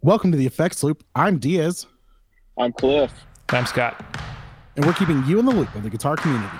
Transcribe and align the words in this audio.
Welcome 0.00 0.30
to 0.32 0.38
the 0.38 0.46
Effects 0.46 0.82
Loop. 0.82 1.02
I'm 1.14 1.38
Diaz, 1.38 1.86
I'm 2.56 2.72
Cliff. 2.72 3.12
I'm 3.48 3.66
Scott. 3.66 4.04
and 4.76 4.84
we're 4.86 4.92
keeping 4.92 5.24
you 5.26 5.38
in 5.40 5.44
the 5.44 5.50
loop 5.52 5.74
of 5.74 5.82
the 5.82 5.90
guitar 5.90 6.14
community. 6.16 6.56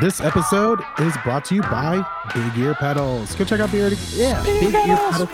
This 0.00 0.20
episode 0.20 0.80
is 1.00 1.12
brought 1.24 1.44
to 1.46 1.56
you 1.56 1.62
by 1.62 2.06
Big 2.32 2.56
Ear 2.56 2.74
Pedals. 2.74 3.34
Go 3.34 3.44
check 3.44 3.58
out 3.58 3.72
Big 3.72 3.80
Ear, 3.80 3.98
yeah, 4.14 4.40
Big, 4.44 4.72
Ear 4.72 5.00
Pedals, 5.10 5.28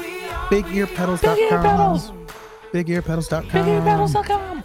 BigEarPedals.com. 0.48 2.26
BigEarPedals.com. 2.72 3.50
BigEarPedals.com. 3.50 4.62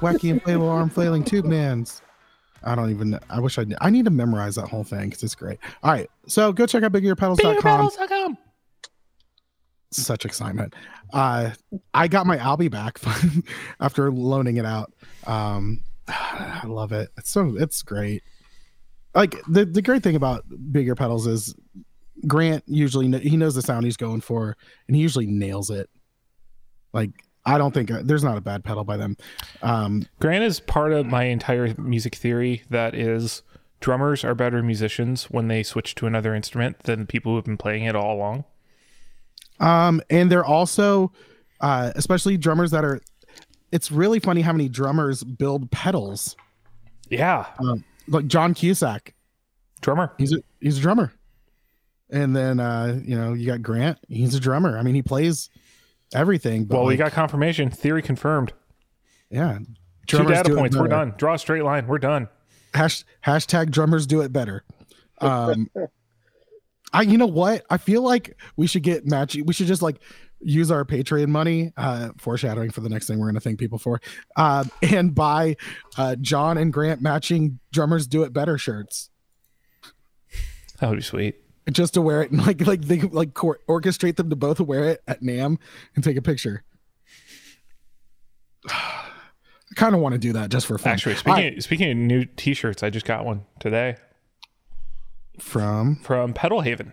Wacky 0.00 0.40
inflatable 0.40 0.68
arm 0.68 0.90
flailing 0.90 1.22
tube 1.22 1.44
mans. 1.44 2.02
I 2.64 2.74
don't 2.74 2.90
even. 2.90 3.10
Know. 3.10 3.20
I 3.30 3.38
wish 3.38 3.60
I. 3.60 3.66
I 3.80 3.90
need 3.90 4.06
to 4.06 4.10
memorize 4.10 4.56
that 4.56 4.66
whole 4.66 4.82
thing 4.82 5.10
because 5.10 5.22
it's 5.22 5.36
great. 5.36 5.60
All 5.84 5.92
right, 5.92 6.10
so 6.26 6.52
go 6.52 6.66
check 6.66 6.82
out 6.82 6.90
BigEarPedals.com. 6.90 7.56
BigEarPedals.com. 7.58 8.38
Such 9.92 10.24
excitement. 10.24 10.74
Uh, 11.12 11.50
I 11.94 12.08
got 12.08 12.26
my 12.26 12.38
Albie 12.38 12.70
back 12.70 12.98
after 13.80 14.10
loaning 14.10 14.56
it 14.56 14.66
out. 14.66 14.92
Um, 15.28 15.84
I 16.08 16.62
love 16.66 16.90
it. 16.90 17.10
It's 17.16 17.30
so. 17.30 17.54
It's 17.56 17.82
great. 17.82 18.24
Like 19.14 19.36
the 19.48 19.64
the 19.64 19.82
great 19.82 20.02
thing 20.02 20.16
about 20.16 20.44
Big 20.72 20.86
Ear 20.86 20.94
pedals 20.94 21.26
is 21.26 21.54
Grant 22.26 22.64
usually 22.66 23.10
kn- 23.10 23.22
he 23.22 23.36
knows 23.36 23.54
the 23.54 23.62
sound 23.62 23.84
he's 23.84 23.96
going 23.96 24.20
for, 24.20 24.56
and 24.86 24.96
he 24.96 25.02
usually 25.02 25.26
nails 25.26 25.70
it. 25.70 25.90
Like 26.92 27.10
I 27.44 27.58
don't 27.58 27.72
think 27.72 27.90
uh, 27.90 28.02
there's 28.04 28.24
not 28.24 28.36
a 28.36 28.40
bad 28.40 28.64
pedal 28.64 28.84
by 28.84 28.96
them. 28.96 29.16
Um, 29.62 30.06
Grant 30.20 30.44
is 30.44 30.60
part 30.60 30.92
of 30.92 31.06
my 31.06 31.24
entire 31.24 31.74
music 31.78 32.14
theory 32.14 32.62
that 32.70 32.94
is 32.94 33.42
drummers 33.80 34.24
are 34.24 34.34
better 34.34 34.62
musicians 34.62 35.24
when 35.24 35.48
they 35.48 35.62
switch 35.62 35.94
to 35.96 36.06
another 36.06 36.34
instrument 36.34 36.80
than 36.80 37.06
people 37.06 37.32
who 37.32 37.36
have 37.36 37.44
been 37.44 37.56
playing 37.56 37.84
it 37.84 37.96
all 37.96 38.14
along. 38.14 38.44
Um, 39.58 40.00
and 40.10 40.30
they're 40.30 40.44
also, 40.44 41.12
uh, 41.60 41.92
especially 41.94 42.36
drummers 42.36 42.70
that 42.70 42.84
are. 42.84 43.00
It's 43.72 43.92
really 43.92 44.18
funny 44.18 44.40
how 44.40 44.52
many 44.52 44.68
drummers 44.68 45.22
build 45.22 45.70
pedals. 45.70 46.34
Yeah. 47.08 47.46
Um, 47.60 47.84
like 48.08 48.26
John 48.26 48.54
Cusack, 48.54 49.14
Drummer. 49.80 50.12
he's 50.18 50.32
a 50.32 50.38
he's 50.60 50.78
a 50.78 50.80
drummer. 50.80 51.12
And 52.10 52.34
then 52.34 52.58
uh, 52.60 53.00
you 53.04 53.16
know 53.16 53.32
you 53.34 53.46
got 53.46 53.62
Grant, 53.62 53.98
he's 54.08 54.34
a 54.34 54.40
drummer. 54.40 54.76
I 54.78 54.82
mean 54.82 54.94
he 54.94 55.02
plays 55.02 55.48
everything. 56.14 56.64
But 56.64 56.76
Well, 56.78 56.86
we 56.86 56.96
got 56.96 57.12
confirmation. 57.12 57.70
Theory 57.70 58.02
confirmed. 58.02 58.52
yeah. 59.30 59.58
Two 60.06 60.24
data 60.24 60.52
points. 60.52 60.76
We're 60.76 60.88
done. 60.88 61.14
Draw 61.18 61.34
a 61.34 61.38
straight 61.38 61.62
line. 61.62 61.86
We're 61.86 61.98
done. 61.98 62.28
Hash, 62.74 63.04
hashtag 63.24 63.70
drummers 63.70 64.08
do 64.08 64.22
it 64.22 64.32
better. 64.32 64.64
Um, 65.20 65.70
I 66.92 67.02
you 67.02 67.16
know 67.16 67.26
what? 67.26 67.64
I 67.70 67.76
feel 67.76 68.02
like 68.02 68.36
we 68.56 68.66
should 68.66 68.82
get 68.82 69.06
matching. 69.06 69.46
We 69.46 69.52
should 69.54 69.68
just 69.68 69.82
like 69.82 70.00
use 70.40 70.70
our 70.70 70.84
Patreon 70.84 71.28
money, 71.28 71.72
uh, 71.76 72.10
foreshadowing 72.18 72.70
for 72.70 72.80
the 72.80 72.88
next 72.88 73.06
thing 73.06 73.18
we're 73.18 73.26
gonna 73.28 73.40
thank 73.40 73.58
people 73.58 73.78
for, 73.78 74.00
uh, 74.36 74.64
and 74.82 75.14
buy 75.14 75.56
uh, 75.98 76.16
John 76.16 76.56
and 76.58 76.72
Grant 76.72 77.00
matching 77.02 77.58
drummers 77.72 78.06
do 78.06 78.22
it 78.22 78.32
better 78.32 78.56
shirts. 78.58 79.10
That 80.80 80.88
would 80.88 80.96
be 80.96 81.02
sweet. 81.02 81.36
Just 81.70 81.94
to 81.94 82.02
wear 82.02 82.22
it 82.22 82.30
and 82.30 82.44
like 82.46 82.66
like 82.66 82.82
they 82.82 83.00
like 83.02 83.34
cor- 83.34 83.60
orchestrate 83.68 84.16
them 84.16 84.30
to 84.30 84.36
both 84.36 84.60
wear 84.60 84.84
it 84.84 85.02
at 85.06 85.22
NAMM 85.22 85.58
and 85.94 86.02
take 86.04 86.16
a 86.16 86.22
picture. 86.22 86.64
I 88.68 89.74
kind 89.76 89.94
of 89.94 90.00
want 90.00 90.14
to 90.14 90.18
do 90.18 90.32
that 90.32 90.50
just 90.50 90.66
for 90.66 90.78
fun. 90.78 90.92
Actually, 90.92 91.14
All 91.14 91.18
speaking 91.20 91.44
right, 91.44 91.62
speaking 91.62 91.90
of 91.90 91.96
new 91.96 92.24
T-shirts, 92.24 92.82
I 92.82 92.90
just 92.90 93.06
got 93.06 93.24
one 93.24 93.44
today 93.60 93.96
from 95.38 95.96
from 95.96 96.32
Pedal 96.32 96.60
Haven. 96.62 96.92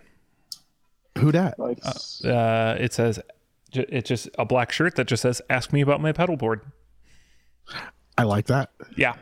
who 1.18 1.32
dat? 1.32 1.58
Nice. 1.58 2.24
Uh, 2.24 2.78
it 2.80 2.94
says 2.94 3.20
ju- 3.20 3.24
it's 3.78 4.08
just 4.10 4.30
a 4.38 4.46
black 4.46 4.72
shirt 4.72 4.96
that 4.96 5.08
just 5.08 5.22
says 5.22 5.42
"Ask 5.50 5.74
me 5.74 5.82
about 5.82 6.02
my 6.02 6.12
pedal 6.12 6.38
board." 6.38 6.62
I 8.18 8.24
like 8.24 8.48
that. 8.48 8.72
Yeah, 8.96 9.14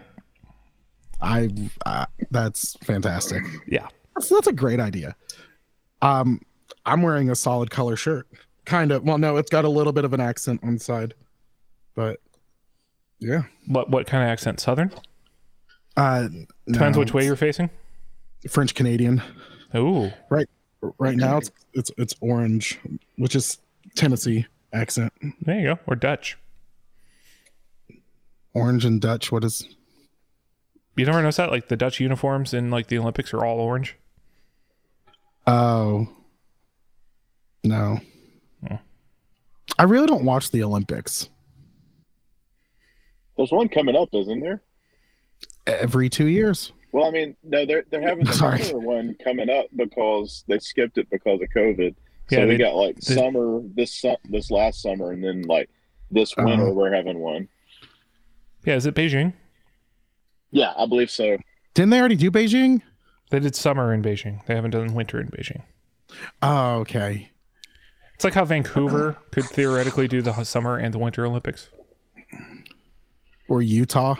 I 1.22 1.50
uh, 1.86 2.06
that's 2.32 2.76
fantastic. 2.84 3.44
yeah. 3.68 3.88
That's, 4.16 4.30
that's 4.30 4.48
a 4.48 4.54
great 4.54 4.80
idea. 4.80 5.16
Um, 6.02 6.42
I'm 6.86 7.02
wearing 7.02 7.30
a 7.30 7.36
solid 7.36 7.70
color 7.70 7.96
shirt. 7.96 8.28
Kind 8.66 8.92
of. 8.92 9.04
Well, 9.04 9.18
no, 9.18 9.38
it's 9.38 9.50
got 9.50 9.66
a 9.66 9.70
little 9.70 9.94
bit 9.94 10.06
of 10.06 10.14
an 10.14 10.22
accent 10.22 10.62
on 10.64 10.76
the 10.76 10.80
side, 10.80 11.14
but 11.96 12.20
yeah. 13.20 13.44
What 13.68 13.90
what 13.90 14.08
kind 14.08 14.24
of 14.24 14.30
accent? 14.30 14.60
Southern. 14.60 14.92
Uh, 15.98 16.28
Depends 16.68 16.98
no, 16.98 17.00
which 17.00 17.14
way 17.14 17.26
you're 17.26 17.36
facing. 17.36 17.70
French 18.50 18.76
Canadian. 18.76 19.22
Ooh, 19.76 20.12
Right, 20.30 20.48
right 21.00 21.18
now 21.18 21.38
it's 21.38 21.52
it's 21.74 21.92
it's 21.98 22.16
orange, 22.22 22.80
which 23.18 23.36
is 23.36 23.58
Tennessee 23.96 24.46
accent. 24.74 25.14
there 25.42 25.60
you 25.60 25.66
go. 25.76 25.80
Or 25.88 25.96
Dutch. 25.96 26.38
Orange 28.54 28.86
and 28.86 29.02
Dutch. 29.02 29.32
What 29.32 29.44
is? 29.44 29.68
You 30.96 31.06
never 31.06 31.22
notice 31.22 31.38
that? 31.38 31.52
Like 31.52 31.68
the 31.68 31.76
Dutch 31.78 32.00
uniforms 32.00 32.54
in 32.54 32.72
like 32.72 32.88
the 32.88 32.98
Olympics 32.98 33.34
are 33.34 33.44
all 33.44 33.60
orange. 33.60 33.96
Oh, 35.48 36.08
no. 37.64 38.00
Hmm. 38.68 38.76
I 39.78 39.84
really 39.84 40.08
don't 40.08 40.26
watch 40.26 40.50
the 40.52 40.64
Olympics 40.64 41.30
There's 43.38 43.52
one 43.52 43.68
coming 43.70 43.96
up, 43.96 44.10
isn't 44.14 44.40
there? 44.40 44.62
every 45.68 46.10
two 46.10 46.28
years. 46.28 46.72
Well, 46.92 47.06
I 47.06 47.12
mean, 47.12 47.36
no, 47.44 47.66
they're 47.66 47.84
they're 47.92 48.02
having 48.02 48.26
Sorry. 48.32 48.62
another 48.62 48.80
one 48.80 49.16
coming 49.24 49.50
up 49.50 49.66
because 49.76 50.44
they 50.48 50.60
skipped 50.60 50.98
it 50.98 51.10
because 51.10 51.42
of 51.42 51.48
COVID. 51.56 51.94
So 52.30 52.38
Yeah, 52.40 52.46
we 52.46 52.52
they- 52.52 52.58
got 52.58 52.76
like 52.76 52.96
they- 53.00 53.16
summer 53.16 53.62
this 53.76 54.04
this 54.30 54.50
last 54.52 54.82
summer, 54.82 55.12
and 55.12 55.24
then 55.24 55.44
like 55.44 55.70
this 56.12 56.34
Uh-huh. 56.38 56.48
winter 56.48 56.74
we're 56.74 56.94
having 56.94 57.20
one. 57.20 57.48
Yeah, 58.66 58.76
is 58.76 58.86
it 58.86 58.96
Beijing? 58.96 59.34
Yeah, 60.52 60.74
I 60.78 60.86
believe 60.88 61.12
so. 61.12 61.38
Didn't 61.74 61.90
they 61.92 62.00
already 62.00 62.16
do 62.16 62.32
Beijing? 62.32 62.82
They 63.30 63.40
did 63.40 63.56
summer 63.56 63.94
in 63.94 64.02
Beijing. 64.02 64.44
They 64.46 64.56
haven't 64.56 64.72
done 64.72 64.94
winter 64.94 65.20
in 65.20 65.28
Beijing. 65.28 65.62
Oh, 66.42 66.80
okay. 66.80 67.32
It's 68.16 68.24
like 68.24 68.34
how 68.34 68.46
Vancouver 68.46 69.18
could 69.32 69.44
theoretically 69.46 70.08
do 70.08 70.22
the 70.22 70.44
summer 70.46 70.78
and 70.78 70.94
the 70.94 71.00
winter 71.00 71.26
Olympics. 71.26 71.70
Or 73.50 73.62
Utah. 73.62 74.16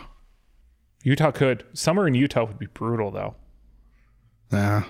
Utah 1.02 1.30
could. 1.30 1.64
Summer 1.72 2.06
in 2.06 2.14
Utah 2.14 2.44
would 2.44 2.58
be 2.58 2.66
brutal 2.66 3.10
though. 3.10 3.36
Yeah. 4.52 4.84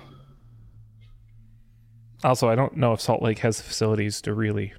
Also, 2.23 2.49
I 2.49 2.55
don't 2.55 2.75
know 2.77 2.93
if 2.93 3.01
Salt 3.01 3.21
Lake 3.21 3.39
has 3.39 3.57
the 3.57 3.63
facilities 3.63 4.21
to 4.21 4.33
really. 4.33 4.73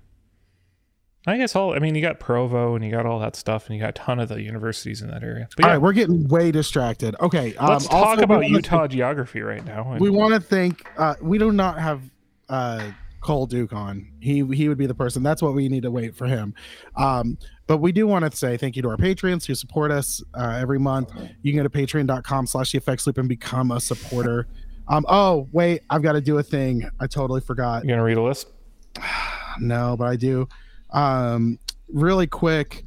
I 1.26 1.36
guess 1.36 1.54
all. 1.54 1.74
I 1.74 1.78
mean, 1.78 1.94
you 1.94 2.00
got 2.00 2.20
Provo 2.20 2.74
and 2.74 2.84
you 2.84 2.90
got 2.90 3.04
all 3.04 3.18
that 3.20 3.36
stuff, 3.36 3.66
and 3.66 3.76
you 3.76 3.82
got 3.82 3.90
a 3.90 3.92
ton 3.92 4.18
of 4.18 4.28
the 4.28 4.40
universities 4.40 5.02
in 5.02 5.08
that 5.08 5.22
area. 5.22 5.48
But 5.56 5.64
All 5.64 5.68
yeah, 5.68 5.74
right, 5.74 5.82
we're 5.82 5.92
getting 5.92 6.26
way 6.28 6.50
distracted. 6.50 7.14
Okay, 7.20 7.54
um, 7.56 7.68
let's 7.68 7.86
talk 7.86 8.16
we 8.16 8.24
about 8.24 8.48
Utah 8.48 8.86
geography 8.86 9.40
right 9.40 9.64
now. 9.64 9.84
thank- 9.84 10.00
we 10.00 10.10
want 10.10 10.34
to 10.34 10.40
thank. 10.40 10.86
Uh, 10.96 11.14
we 11.20 11.38
do 11.38 11.52
not 11.52 11.78
have 11.78 12.02
uh, 12.48 12.90
Cole 13.20 13.46
Duke 13.46 13.72
on. 13.72 14.10
He 14.20 14.44
he 14.54 14.68
would 14.68 14.78
be 14.78 14.86
the 14.86 14.94
person. 14.94 15.22
That's 15.22 15.42
what 15.42 15.54
we 15.54 15.68
need 15.68 15.82
to 15.82 15.90
wait 15.90 16.14
for 16.14 16.26
him. 16.26 16.54
Um, 16.96 17.36
but 17.66 17.78
we 17.78 17.92
do 17.92 18.06
want 18.06 18.30
to 18.30 18.36
say 18.36 18.56
thank 18.56 18.76
you 18.76 18.82
to 18.82 18.88
our 18.88 18.96
patrons 18.96 19.44
who 19.44 19.54
support 19.54 19.90
us 19.90 20.22
uh, 20.34 20.56
every 20.58 20.78
month. 20.78 21.12
You 21.42 21.52
can 21.52 21.62
go 21.62 21.68
to 21.68 21.70
patreon.com/slash 21.70 22.72
the 22.72 22.78
effects 22.78 23.06
loop 23.06 23.18
and 23.18 23.28
become 23.28 23.70
a 23.70 23.80
supporter. 23.80 24.48
Um, 24.88 25.04
oh 25.08 25.48
wait, 25.52 25.82
I've 25.90 26.02
got 26.02 26.12
to 26.12 26.20
do 26.20 26.38
a 26.38 26.42
thing. 26.42 26.88
I 27.00 27.06
totally 27.06 27.40
forgot. 27.40 27.84
you 27.84 27.90
gonna 27.90 28.02
read 28.02 28.16
a 28.16 28.22
list? 28.22 28.48
no, 29.60 29.96
but 29.98 30.06
I 30.06 30.16
do. 30.16 30.48
Um, 30.90 31.58
really 31.88 32.26
quick, 32.26 32.84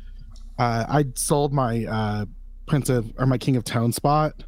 uh, 0.58 0.86
I 0.90 1.06
sold 1.16 1.54
my 1.54 1.86
uh, 1.86 2.26
Prince 2.68 2.90
of 2.90 3.12
or 3.18 3.26
my 3.26 3.38
King 3.38 3.56
of 3.56 3.64
Tone 3.64 3.92
spot, 3.92 4.44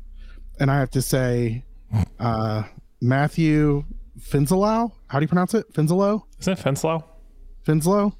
and 0.59 0.71
I 0.71 0.79
have 0.79 0.89
to 0.91 1.01
say, 1.01 1.63
uh, 2.19 2.63
Matthew 3.01 3.83
Finzelau, 4.19 4.91
how 5.07 5.19
do 5.19 5.23
you 5.23 5.27
pronounce 5.27 5.53
it? 5.53 5.71
Finzelow, 5.73 6.23
Isn't 6.39 6.53
it 6.57 6.59
Fenslow? 6.63 7.03
Finzelow, 7.67 8.13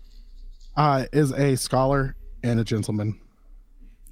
uh, 0.76 1.06
is 1.14 1.32
a 1.32 1.56
scholar 1.56 2.16
and 2.44 2.60
a 2.60 2.64
gentleman, 2.64 3.20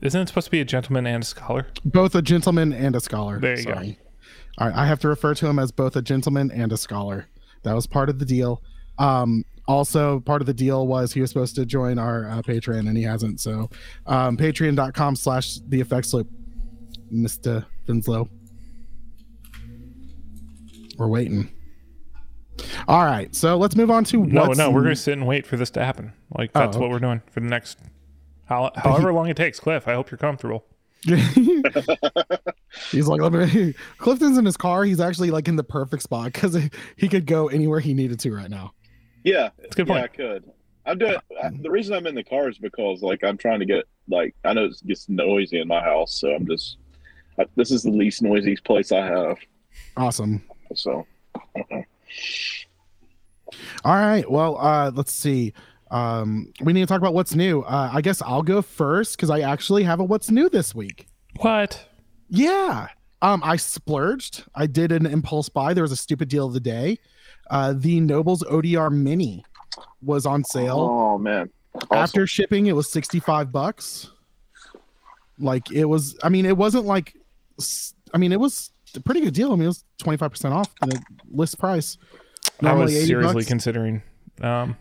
Isn't 0.01 0.21
it 0.21 0.27
supposed 0.29 0.45
to 0.45 0.51
be 0.51 0.61
a 0.61 0.65
gentleman 0.65 1.05
and 1.05 1.23
a 1.23 1.25
scholar? 1.25 1.67
both 1.85 2.15
a 2.15 2.21
gentleman 2.21 2.71
and 2.73 2.95
a 2.95 2.99
scholar. 3.01 3.39
There 3.39 3.57
you 3.59 3.65
go. 3.65 3.73
Sorry. 3.73 3.87
All 3.87 4.10
right, 4.59 4.75
I 4.75 4.85
have 4.85 4.99
to 4.99 5.07
refer 5.07 5.33
to 5.35 5.47
him 5.47 5.59
as 5.59 5.71
both 5.71 5.95
a 5.95 6.01
gentleman 6.01 6.51
and 6.51 6.71
a 6.71 6.77
scholar. 6.77 7.27
That 7.63 7.73
was 7.73 7.87
part 7.87 8.09
of 8.09 8.19
the 8.19 8.25
deal. 8.25 8.61
Um, 8.97 9.43
also, 9.67 10.19
part 10.19 10.41
of 10.41 10.45
the 10.47 10.53
deal 10.53 10.87
was 10.87 11.13
he 11.13 11.21
was 11.21 11.29
supposed 11.29 11.55
to 11.55 11.65
join 11.65 11.97
our 11.97 12.27
uh, 12.29 12.41
Patreon 12.41 12.87
and 12.87 12.97
he 12.97 13.03
hasn't. 13.03 13.39
So, 13.39 13.69
um, 14.07 14.35
patreon.com 14.37 15.15
slash 15.15 15.59
the 15.67 15.79
effects 15.79 16.13
loop, 16.13 16.27
Mr. 17.13 17.65
Finslow. 17.87 18.27
We're 20.97 21.07
waiting. 21.07 21.49
All 22.87 23.05
right, 23.05 23.33
so 23.33 23.57
let's 23.57 23.75
move 23.75 23.89
on 23.89 24.03
to 24.05 24.25
No, 24.25 24.47
no, 24.47 24.69
we're 24.69 24.83
gonna 24.83 24.95
sit 24.95 25.13
and 25.13 25.25
wait 25.25 25.47
for 25.47 25.57
this 25.57 25.69
to 25.71 25.83
happen. 25.83 26.13
Like 26.37 26.53
that's 26.53 26.77
Oh, 26.77 26.79
what 26.79 26.89
we're 26.89 26.99
doing 26.99 27.21
for 27.31 27.39
the 27.39 27.47
next, 27.47 27.79
how, 28.45 28.71
however 28.75 29.11
long 29.13 29.27
it 29.29 29.37
takes. 29.37 29.59
Cliff, 29.59 29.87
I 29.87 29.93
hope 29.93 30.11
you're 30.11 30.17
comfortable. 30.17 30.65
He's 32.91 33.07
like, 33.07 33.21
let 33.21 33.33
me. 33.33 33.73
Clifton's 33.97 34.37
in 34.37 34.45
his 34.45 34.57
car. 34.57 34.83
He's 34.83 34.99
actually 34.99 35.31
like 35.31 35.47
in 35.47 35.55
the 35.55 35.63
perfect 35.63 36.03
spot 36.03 36.25
because 36.33 36.57
he 36.95 37.07
could 37.09 37.25
go 37.25 37.47
anywhere 37.47 37.79
he 37.79 37.93
needed 37.93 38.19
to 38.21 38.31
right 38.35 38.49
now. 38.49 38.73
Yeah, 39.23 39.49
That's 39.59 39.75
a 39.75 39.77
good 39.77 39.87
yeah, 39.87 39.93
point. 39.93 40.03
I 40.03 40.07
could. 40.15 40.51
I'm 40.85 40.97
doing. 40.97 41.15
I- 41.41 41.49
The 41.61 41.69
reason 41.71 41.95
I'm 41.95 42.07
in 42.07 42.15
the 42.15 42.23
car 42.23 42.49
is 42.49 42.57
because 42.57 43.01
like 43.01 43.23
I'm 43.23 43.37
trying 43.37 43.59
to 43.59 43.65
get 43.65 43.85
like 44.09 44.35
I 44.43 44.53
know 44.53 44.65
it 44.65 44.75
gets 44.85 45.09
noisy 45.09 45.59
in 45.59 45.67
my 45.67 45.81
house, 45.81 46.13
so 46.15 46.33
I'm 46.35 46.45
just. 46.47 46.77
I, 47.39 47.45
this 47.55 47.71
is 47.71 47.83
the 47.83 47.91
least 47.91 48.21
noisy 48.21 48.55
place 48.57 48.91
I 48.91 49.05
have. 49.05 49.37
Awesome. 49.97 50.43
So 50.75 51.05
All 53.83 53.95
right. 53.95 54.29
Well, 54.29 54.57
uh, 54.57 54.91
let's 54.93 55.11
see. 55.13 55.53
Um, 55.91 56.51
we 56.61 56.73
need 56.73 56.79
to 56.79 56.85
talk 56.87 56.99
about 56.99 57.13
what's 57.13 57.35
new. 57.35 57.61
Uh, 57.61 57.91
I 57.93 58.01
guess 58.01 58.21
I'll 58.21 58.41
go 58.43 58.61
first 58.61 59.15
because 59.17 59.29
I 59.29 59.41
actually 59.41 59.83
have 59.83 59.99
a 59.99 60.03
what's 60.03 60.31
new 60.31 60.49
this 60.49 60.73
week. 60.73 61.07
What? 61.41 61.85
Yeah. 62.29 62.87
Um, 63.21 63.41
I 63.43 63.57
splurged. 63.57 64.45
I 64.55 64.65
did 64.67 64.91
an 64.91 65.05
impulse 65.05 65.49
buy. 65.49 65.73
There 65.73 65.83
was 65.83 65.91
a 65.91 65.97
stupid 65.97 66.29
deal 66.29 66.47
of 66.47 66.53
the 66.53 66.59
day. 66.59 66.97
Uh, 67.49 67.73
the 67.77 67.99
Nobels 67.99 68.41
ODR 68.43 68.91
Mini 68.91 69.43
was 70.01 70.25
on 70.25 70.43
sale. 70.43 70.79
Oh 70.79 71.17
man. 71.17 71.49
Awesome. 71.75 71.87
After 71.97 72.27
shipping, 72.27 72.65
it 72.67 72.75
was 72.75 72.89
65 72.91 73.51
bucks. 73.51 74.09
Like 75.39 75.71
it 75.71 75.85
was, 75.85 76.17
I 76.23 76.29
mean, 76.29 76.45
it 76.45 76.55
wasn't 76.57 76.85
like, 76.85 77.15
I 78.13 78.17
mean, 78.17 78.31
it 78.31 78.39
was 78.39 78.71
a 78.95 78.99
pretty 79.01 79.21
good 79.21 79.33
deal. 79.33 79.51
I 79.51 79.55
mean, 79.55 79.63
it 79.63 79.67
was 79.67 79.83
25% 80.01 80.51
off 80.51 80.73
the 80.81 81.01
list 81.29 81.59
price. 81.59 81.97
I 82.61 82.65
Normally 82.65 82.93
was 82.95 83.07
seriously 83.07 83.33
bucks. 83.35 83.47
considering. 83.47 84.01
Um, 84.41 84.75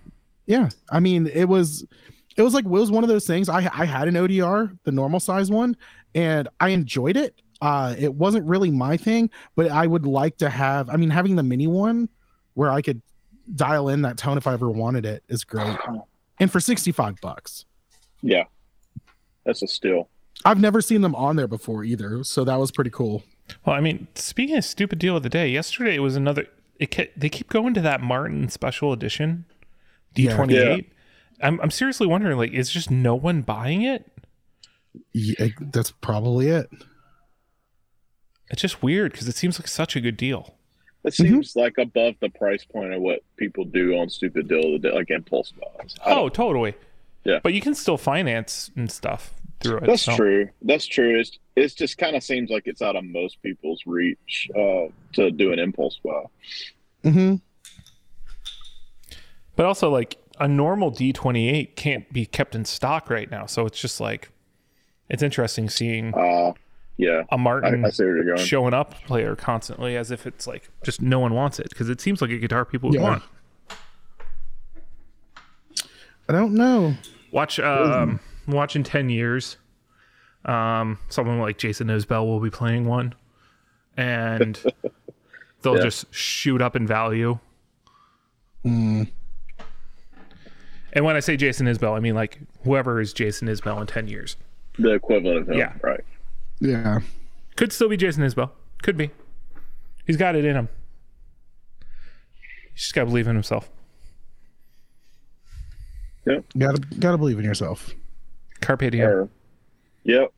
Yeah, 0.51 0.69
I 0.91 0.99
mean, 0.99 1.29
it 1.29 1.45
was, 1.45 1.87
it 2.37 2.43
was 2.43 2.55
like 2.55 2.65
it 2.65 2.69
was 2.71 2.91
one 2.91 3.05
of 3.05 3.09
those 3.09 3.25
things. 3.25 3.49
I 3.49 3.59
I 3.73 3.85
had 3.85 4.09
an 4.09 4.15
ODR, 4.15 4.77
the 4.83 4.91
normal 4.91 5.21
size 5.21 5.49
one, 5.49 5.77
and 6.15 6.49
I 6.59 6.71
enjoyed 6.71 7.17
it. 7.17 7.41
Uh, 7.63 7.95
it 7.97 8.15
wasn't 8.15 8.45
really 8.47 8.71
my 8.71 8.97
thing, 8.97 9.31
but 9.55 9.71
I 9.71 9.87
would 9.87 10.07
like 10.07 10.39
to 10.39 10.51
have. 10.51 10.91
I 10.91 10.97
mean, 10.97 11.11
having 11.11 11.37
the 11.37 11.45
mini 11.45 11.69
one 11.69 12.09
where 12.55 12.71
I 12.71 12.83
could 12.83 13.01
dial 13.55 13.89
in 13.89 14.03
that 14.03 14.17
tone 14.17 14.39
if 14.39 14.47
I 14.49 14.53
ever 14.55 14.69
wanted 14.71 15.07
it 15.07 15.23
is 15.29 15.45
great. 15.45 15.77
And 16.41 16.51
for 16.51 16.59
sixty 16.59 16.91
five 16.91 17.21
bucks, 17.21 17.67
Yeah. 18.23 18.45
That's 19.45 19.63
a 19.63 19.67
steal. 19.69 20.09
I've 20.45 20.59
never 20.59 20.81
seen 20.81 21.03
them 21.03 21.15
on 21.15 21.37
there 21.37 21.47
before 21.47 21.85
either, 21.85 22.25
so 22.25 22.45
that 22.45 22.57
was 22.57 22.73
pretty 22.73 22.89
cool. 22.91 23.23
well, 23.67 23.77
I 23.77 23.81
mean, 23.81 24.09
speaking 24.15 24.57
of 24.57 24.65
stupid 24.65 24.99
deal 24.99 25.17
of 25.19 25.23
the 25.23 25.29
day, 25.29 25.49
yesterday 25.49 25.95
it 25.95 26.01
was 26.01 26.17
another. 26.17 26.47
It 26.79 26.91
ke- 26.91 27.13
they 27.15 27.29
keep 27.29 27.51
going 27.51 27.75
to 27.75 27.83
that 27.83 28.01
Martin 28.01 28.49
special 28.49 28.93
edition, 28.95 29.45
D 30.15 30.25
Yeah. 30.25 30.37
twenty 30.37 30.57
eight. 30.57 30.93
I'm 31.43 31.61
I'm 31.61 31.71
seriously 31.71 32.07
wondering, 32.07 32.37
like, 32.37 32.53
is 32.53 32.71
just 32.71 32.91
no 32.91 33.15
one 33.15 33.43
buying 33.43 33.83
it? 33.83 34.11
Yeah, 35.13 35.49
that's 35.61 35.91
probably 35.91 36.49
it. 36.49 36.69
It's 38.51 38.61
just 38.63 38.83
weird 38.83 39.13
because 39.13 39.29
it 39.29 39.37
seems 39.37 39.59
like 39.59 39.69
such 39.69 39.95
a 39.97 40.01
good 40.01 40.17
deal. 40.17 40.57
It 41.05 41.15
Mm-hmm. 41.15 41.23
seems 41.33 41.57
like 41.57 41.79
above 41.79 42.15
the 42.21 42.29
price 42.29 42.65
point 42.65 42.93
of 42.93 43.01
what 43.01 43.21
people 43.37 43.65
do 43.65 43.97
on 43.97 44.11
stupid 44.11 44.49
deal 44.49 44.75
of 44.75 44.83
the 44.83 44.89
day, 44.91 44.95
like 44.95 45.11
impulse 45.11 45.53
buys. 45.53 45.95
Oh, 46.05 46.29
totally. 46.29 46.75
Yeah. 47.25 47.39
but 47.43 47.53
you 47.55 47.61
can 47.61 47.75
still 47.75 47.97
finance 47.99 48.71
and 48.77 48.91
stuff 48.91 49.33
through 49.61 49.79
it. 49.79 49.87
that's 49.87 50.03
so- 50.03 50.17
true. 50.17 50.49
That's 50.63 50.87
true. 50.87 51.19
It's 51.21 51.39
it's 51.57 51.75
just 51.75 51.97
kind 51.99 52.17
of 52.17 52.23
seems 52.23 52.51
like 52.51 52.63
it's 52.67 52.83
out 52.83 52.97
of 52.97 53.05
most 53.05 53.41
people's 53.43 53.83
reach 53.87 54.49
uh, 54.57 54.87
to 55.15 55.31
do 55.31 55.53
an 55.53 55.59
impulse 55.59 55.99
buy. 56.05 56.25
hmm 57.11 57.37
But 59.57 59.67
also, 59.67 59.91
like 59.91 60.17
a 60.39 60.49
normal 60.49 60.91
D28 60.91 61.77
can't 61.77 62.11
be 62.13 62.25
kept 62.27 62.55
in 62.55 62.65
stock 62.65 63.11
right 63.11 63.31
now, 63.31 63.47
so 63.47 63.67
it's 63.67 63.79
just 63.81 64.01
like 64.01 64.31
it's 65.09 65.23
interesting 65.23 65.69
seeing 65.69 66.15
Uh, 66.15 66.53
yeah, 66.97 67.23
a 67.31 67.35
I, 67.35 67.37
Martin 67.37 67.85
I 67.85 67.91
see 67.91 68.05
where 68.05 68.23
you're 68.25 68.37
showing 68.39 68.73
up 68.75 68.95
player 69.05 69.35
constantly 69.37 69.97
as 69.97 70.11
if 70.11 70.27
it's 70.27 70.47
like 70.47 70.71
just 70.85 71.03
no 71.03 71.19
one 71.19 71.35
wants 71.35 71.59
it 71.59 71.69
because 71.69 71.89
it 71.89 72.01
seems 72.01 72.23
like 72.23 72.31
a 72.31 72.39
guitar 72.39 72.65
people 72.65 72.91
would 72.91 73.01
Yeah. 73.01 73.09
want. 73.09 73.23
I 76.29 76.33
don't 76.33 76.55
know. 76.55 76.95
Watch 77.33 77.59
um 77.61 78.21
watch 78.47 78.77
in 78.77 78.83
10 78.83 79.09
years 79.11 79.57
um 80.45 80.99
someone 81.09 81.39
like 81.39 81.59
Jason 81.59 81.89
Isbell 81.89 82.25
will 82.25 82.41
be 82.41 82.51
playing 82.51 82.87
one 82.87 83.15
and 83.97 84.59
they'll 85.63 85.77
Yeah. 85.77 85.83
just 85.83 86.13
shoot 86.15 86.63
up 86.63 86.77
in 86.77 86.87
value. 86.87 87.39
Mm, 88.65 89.11
And 90.93 91.05
when 91.05 91.17
I 91.17 91.21
say 91.21 91.37
Jason 91.37 91.67
Isbell, 91.67 91.97
I 91.97 92.01
mean 92.01 92.15
like 92.15 92.39
whoever 92.65 93.01
is 93.01 93.13
Jason 93.13 93.49
Isbell 93.49 93.81
in 93.81 93.87
10 93.87 94.09
years. 94.09 94.37
The 94.79 94.95
equivalent 94.95 95.39
of 95.39 95.49
him. 95.49 95.59
Yeah. 95.59 95.73
Right. 95.83 96.05
yeah. 96.61 97.01
Could 97.57 97.73
still 97.73 97.89
be 97.89 97.97
Jason 97.97 98.25
Isbell. 98.25 98.51
Could 98.83 98.97
be. 98.97 99.11
He's 100.07 100.17
got 100.17 100.35
it 100.35 100.45
in 100.45 100.57
him. 100.57 100.69
He's 102.73 102.83
just 102.83 102.95
got 102.95 103.03
to 103.03 103.07
believe 103.07 103.29
in 103.29 103.35
himself. 103.35 103.69
Yep. 106.27 106.45
Gotta 106.59 106.81
gotta 106.99 107.19
believe 107.19 107.39
in 107.39 107.45
yourself. 107.45 107.95
Carpe 108.61 108.91
diem. 108.91 109.07
Or, 109.07 109.29
yep. 110.05 110.33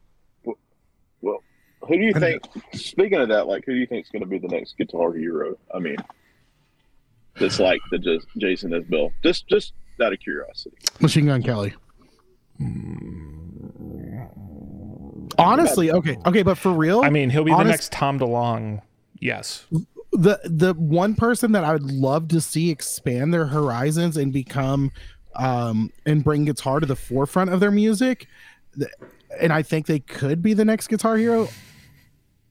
Well, 1.21 1.43
who 1.81 1.99
do 1.99 2.05
you 2.05 2.13
think? 2.13 2.43
Speaking 2.73 3.21
of 3.21 3.29
that, 3.29 3.47
like, 3.47 3.65
who 3.65 3.73
do 3.73 3.79
you 3.79 3.87
think 3.87 4.07
is 4.07 4.11
going 4.11 4.23
to 4.23 4.29
be 4.29 4.39
the 4.39 4.49
next 4.49 4.77
Guitar 4.77 5.13
Hero? 5.13 5.57
I 5.75 5.79
mean, 5.79 5.97
it's 7.37 7.59
like 7.59 7.81
the 7.91 7.99
just 7.99 8.27
Jason 8.39 8.71
Isbell. 8.71 9.13
Just, 9.23 9.49
just 9.49 9.73
out 10.01 10.13
of 10.13 10.21
curiosity. 10.21 10.77
Machine 11.01 11.27
Gun 11.27 11.43
Kelly. 11.43 11.75
Honestly, 15.39 15.91
okay, 15.91 16.17
okay, 16.27 16.43
but 16.43 16.57
for 16.59 16.73
real, 16.73 17.03
I 17.03 17.11
mean, 17.11 17.31
he'll 17.31 17.45
be 17.45 17.53
the 17.53 17.63
next 17.63 17.93
Tom 17.93 18.19
DeLonge. 18.19 18.83
Yes. 19.19 19.67
the 20.13 20.39
the 20.45 20.75
one 20.75 21.15
person 21.15 21.53
that 21.53 21.65
I 21.65 21.73
would 21.73 21.91
love 21.91 22.29
to 22.29 22.41
see 22.41 22.71
expand 22.71 23.33
their 23.33 23.47
horizons 23.47 24.17
and 24.17 24.33
become 24.33 24.91
um 25.37 25.91
and 26.05 26.23
bring 26.23 26.45
guitar 26.45 26.81
to 26.81 26.87
the 26.87 26.97
forefront 26.97 27.51
of 27.51 27.61
their 27.61 27.71
music, 27.71 28.27
and 29.41 29.53
I 29.53 29.63
think 29.63 29.87
they 29.87 30.01
could 30.01 30.43
be 30.43 30.55
the 30.55 30.65
next 30.65 30.89
Guitar 30.89 31.17
Hero. 31.17 31.49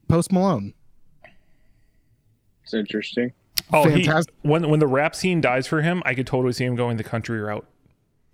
Post 0.08 0.32
Malone. 0.32 0.74
It's 2.64 2.74
interesting. 2.74 3.32
Oh, 3.74 3.88
he, 3.88 4.04
Fantastic. 4.04 4.34
when 4.42 4.70
when 4.70 4.80
the 4.80 4.88
rap 4.88 5.16
scene 5.16 5.42
dies 5.42 5.68
for 5.68 5.82
him, 5.82 6.02
I 6.06 6.14
could 6.14 6.28
totally 6.28 6.54
see 6.54 6.66
him 6.66 6.76
going 6.76 6.98
the 6.98 7.04
country 7.04 7.40
route. 7.40 7.66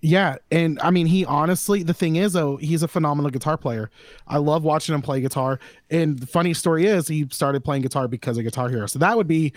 Yeah, 0.01 0.35
and 0.51 0.79
I 0.81 0.91
mean, 0.91 1.07
he 1.07 1.25
honestly, 1.25 1.81
the 1.81 1.93
thing 1.93 2.17
is, 2.17 2.33
though, 2.33 2.57
he's 2.57 2.83
a 2.83 2.87
phenomenal 2.87 3.31
guitar 3.31 3.57
player. 3.57 3.89
I 4.27 4.37
love 4.37 4.63
watching 4.63 4.93
him 4.93 5.01
play 5.01 5.21
guitar. 5.21 5.59
And 5.89 6.19
the 6.19 6.27
funny 6.27 6.53
story 6.53 6.85
is, 6.85 7.07
he 7.07 7.27
started 7.31 7.63
playing 7.63 7.81
guitar 7.81 8.07
because 8.07 8.37
of 8.37 8.43
Guitar 8.43 8.69
Hero. 8.69 8.85
So 8.85 8.99
that 8.99 9.17
would 9.17 9.27
be 9.27 9.53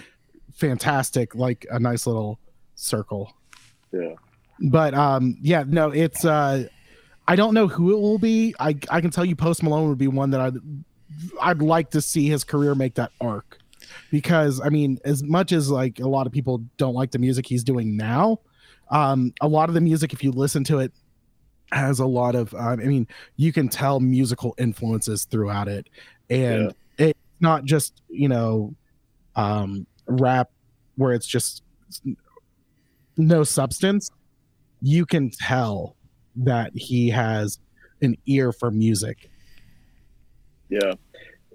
fantastic, 0.54 1.34
like 1.34 1.66
a 1.70 1.78
nice 1.78 2.06
little 2.06 2.38
circle. 2.74 3.34
Yeah. 3.92 4.14
But 4.60 4.94
um, 4.94 5.36
yeah, 5.40 5.64
no, 5.66 5.90
it's 5.90 6.24
uh, 6.24 6.68
I 7.28 7.36
don't 7.36 7.54
know 7.54 7.68
who 7.68 7.92
it 7.92 8.00
will 8.00 8.18
be. 8.18 8.54
I 8.58 8.76
I 8.90 9.00
can 9.00 9.10
tell 9.10 9.24
you, 9.24 9.36
Post 9.36 9.62
Malone 9.62 9.88
would 9.88 9.98
be 9.98 10.08
one 10.08 10.30
that 10.30 10.40
I'd 10.40 10.56
I'd 11.40 11.62
like 11.62 11.90
to 11.90 12.00
see 12.00 12.28
his 12.28 12.44
career 12.44 12.74
make 12.74 12.94
that 12.94 13.12
arc, 13.20 13.58
because 14.10 14.60
I 14.60 14.68
mean, 14.68 14.98
as 15.04 15.22
much 15.22 15.52
as 15.52 15.70
like 15.70 16.00
a 16.00 16.08
lot 16.08 16.26
of 16.26 16.32
people 16.32 16.62
don't 16.76 16.94
like 16.94 17.10
the 17.10 17.18
music 17.18 17.46
he's 17.46 17.64
doing 17.64 17.96
now, 17.96 18.40
um, 18.90 19.32
a 19.40 19.48
lot 19.48 19.68
of 19.68 19.74
the 19.74 19.80
music, 19.80 20.12
if 20.12 20.22
you 20.22 20.32
listen 20.32 20.64
to 20.64 20.78
it, 20.78 20.92
has 21.72 22.00
a 22.00 22.06
lot 22.06 22.34
of 22.34 22.52
um, 22.54 22.80
I 22.80 22.84
mean, 22.84 23.06
you 23.36 23.52
can 23.52 23.68
tell 23.68 24.00
musical 24.00 24.54
influences 24.58 25.24
throughout 25.24 25.68
it, 25.68 25.88
and 26.28 26.74
it's 26.98 27.18
not 27.40 27.64
just 27.64 28.02
you 28.08 28.28
know, 28.28 28.74
um, 29.36 29.86
rap 30.06 30.50
where 30.96 31.12
it's 31.12 31.26
just 31.26 31.62
no 33.16 33.44
substance. 33.44 34.10
You 34.82 35.06
can 35.06 35.30
tell 35.30 35.96
that 36.36 36.72
he 36.74 37.10
has 37.10 37.58
an 38.02 38.16
ear 38.26 38.52
for 38.52 38.70
music. 38.70 39.30
Yeah, 40.68 40.94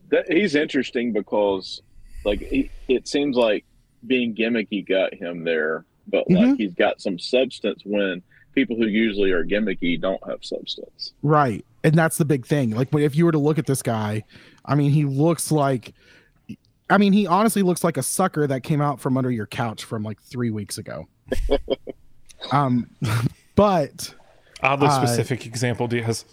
that, 0.10 0.32
he's 0.32 0.56
interesting 0.56 1.14
because, 1.14 1.82
like, 2.25 2.39
he, 2.39 2.70
it 2.88 3.08
seems 3.08 3.36
like 3.36 3.65
being 4.05 4.36
gimmicky 4.36 4.88
got 4.88 5.13
him 5.13 5.44
there, 5.44 5.86
but 6.08 6.29
like 6.29 6.58
he's 6.58 6.74
got 6.74 7.01
some 7.01 7.17
substance 7.17 7.82
when 7.86 8.22
people 8.53 8.75
who 8.75 8.86
usually 8.88 9.32
are 9.32 9.44
gimmicky 9.46 10.00
don't 10.00 10.22
have 10.27 10.44
substance. 10.44 11.13
Right. 11.24 11.65
And 11.84 11.96
that's 11.96 12.17
the 12.17 12.25
big 12.25 12.46
thing. 12.46 12.72
Like 12.72 12.89
when- 12.91 13.03
if 13.03 13.15
you 13.15 13.25
were 13.25 13.32
to 13.32 13.38
look 13.39 13.58
at 13.58 13.65
this 13.65 13.82
guy, 13.82 14.24
I 14.65 14.75
mean, 14.75 14.91
he 14.91 15.05
looks 15.05 15.51
like 15.51 15.94
I 16.88 17.00
mean, 17.00 17.13
he 17.13 17.25
honestly 17.25 17.63
looks 17.63 17.84
like 17.84 17.98
a 17.98 18.03
sucker 18.03 18.46
that 18.46 18.62
came 18.62 18.79
out 18.79 19.00
from 19.00 19.17
under 19.17 19.32
your 19.32 19.48
couch 19.48 19.84
from 19.86 20.03
like 20.03 20.22
3 20.22 20.51
weeks 20.51 20.77
ago. 20.77 21.08
um 22.51 22.89
but 23.55 24.13
Oddly 24.62 24.88
Uh, 24.88 25.05
specific 25.05 25.46
example, 25.46 25.88
Diaz. 25.88 26.25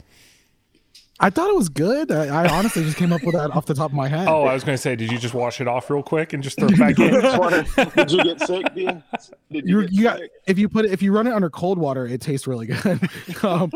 I 1.20 1.30
thought 1.30 1.48
it 1.48 1.56
was 1.56 1.68
good. 1.68 2.10
I, 2.10 2.44
I 2.44 2.48
honestly 2.48 2.82
just 2.82 2.96
came 2.96 3.12
up 3.12 3.22
with 3.22 3.34
that 3.34 3.50
off 3.52 3.66
the 3.66 3.74
top 3.74 3.90
of 3.90 3.96
my 3.96 4.08
head. 4.08 4.26
Oh, 4.28 4.42
I 4.42 4.54
was 4.54 4.64
going 4.64 4.74
to 4.74 4.82
say, 4.82 4.96
did 4.96 5.12
you 5.12 5.18
just 5.18 5.34
wash 5.34 5.60
it 5.60 5.68
off 5.68 5.88
real 5.88 6.02
quick 6.02 6.32
and 6.32 6.42
just 6.42 6.58
throw 6.58 6.68
it 6.68 6.78
back 6.78 6.98
in? 6.98 7.12
Did 7.96 8.10
you 8.10 8.24
get 8.24 8.40
sick, 8.40 8.74
Dean? 8.74 9.02
Did 9.50 9.68
you, 9.68 9.80
you, 9.80 9.82
get 9.82 9.92
you 9.92 10.02
got 10.02 10.20
if 10.46 10.58
you 10.58 10.68
put 10.68 10.84
it 10.84 10.90
if 10.90 11.02
you 11.02 11.12
run 11.12 11.26
it 11.26 11.32
under 11.32 11.50
cold 11.50 11.78
water, 11.78 12.06
it 12.06 12.20
tastes 12.20 12.46
really 12.46 12.66
good. 12.66 13.08
um, 13.42 13.70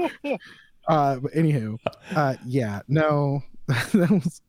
uh, 0.88 1.16
but 1.16 1.32
anywho, 1.32 1.78
uh, 2.14 2.34
yeah, 2.44 2.80
no, 2.88 3.42
that 3.68 4.10
was. 4.10 4.40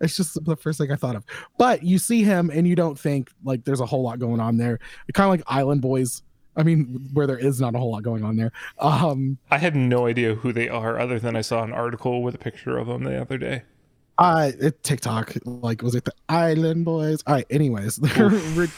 It's 0.00 0.16
just 0.16 0.42
the 0.44 0.56
first 0.56 0.78
thing 0.78 0.90
I 0.90 0.96
thought 0.96 1.14
of. 1.14 1.24
But 1.56 1.84
you 1.84 1.98
see 1.98 2.24
him 2.24 2.50
and 2.52 2.66
you 2.66 2.74
don't 2.74 2.98
think 2.98 3.30
like 3.44 3.64
there's 3.64 3.80
a 3.80 3.86
whole 3.86 4.02
lot 4.02 4.18
going 4.18 4.40
on 4.40 4.56
there. 4.56 4.80
Kind 5.12 5.26
of 5.26 5.30
like 5.30 5.42
Island 5.46 5.80
Boys. 5.80 6.22
I 6.56 6.62
mean, 6.62 7.08
where 7.12 7.26
there 7.26 7.38
is 7.38 7.60
not 7.60 7.74
a 7.74 7.78
whole 7.78 7.92
lot 7.92 8.02
going 8.02 8.24
on 8.24 8.36
there. 8.36 8.52
Um, 8.78 9.38
I 9.50 9.58
had 9.58 9.76
no 9.76 10.06
idea 10.06 10.34
who 10.34 10.52
they 10.52 10.68
are 10.68 10.98
other 10.98 11.18
than 11.18 11.36
I 11.36 11.40
saw 11.42 11.62
an 11.62 11.72
article 11.72 12.22
with 12.22 12.34
a 12.34 12.38
picture 12.38 12.76
of 12.76 12.86
them 12.88 13.04
the 13.04 13.20
other 13.20 13.38
day. 13.38 13.62
uh, 14.18 14.52
it, 14.58 14.82
TikTok, 14.82 15.34
like, 15.44 15.82
was 15.82 15.94
it 15.94 16.04
the 16.04 16.12
Island 16.28 16.84
Boys? 16.84 17.22
All 17.26 17.34
right. 17.34 17.46
Anyways, 17.50 17.96
they're 18.02 18.68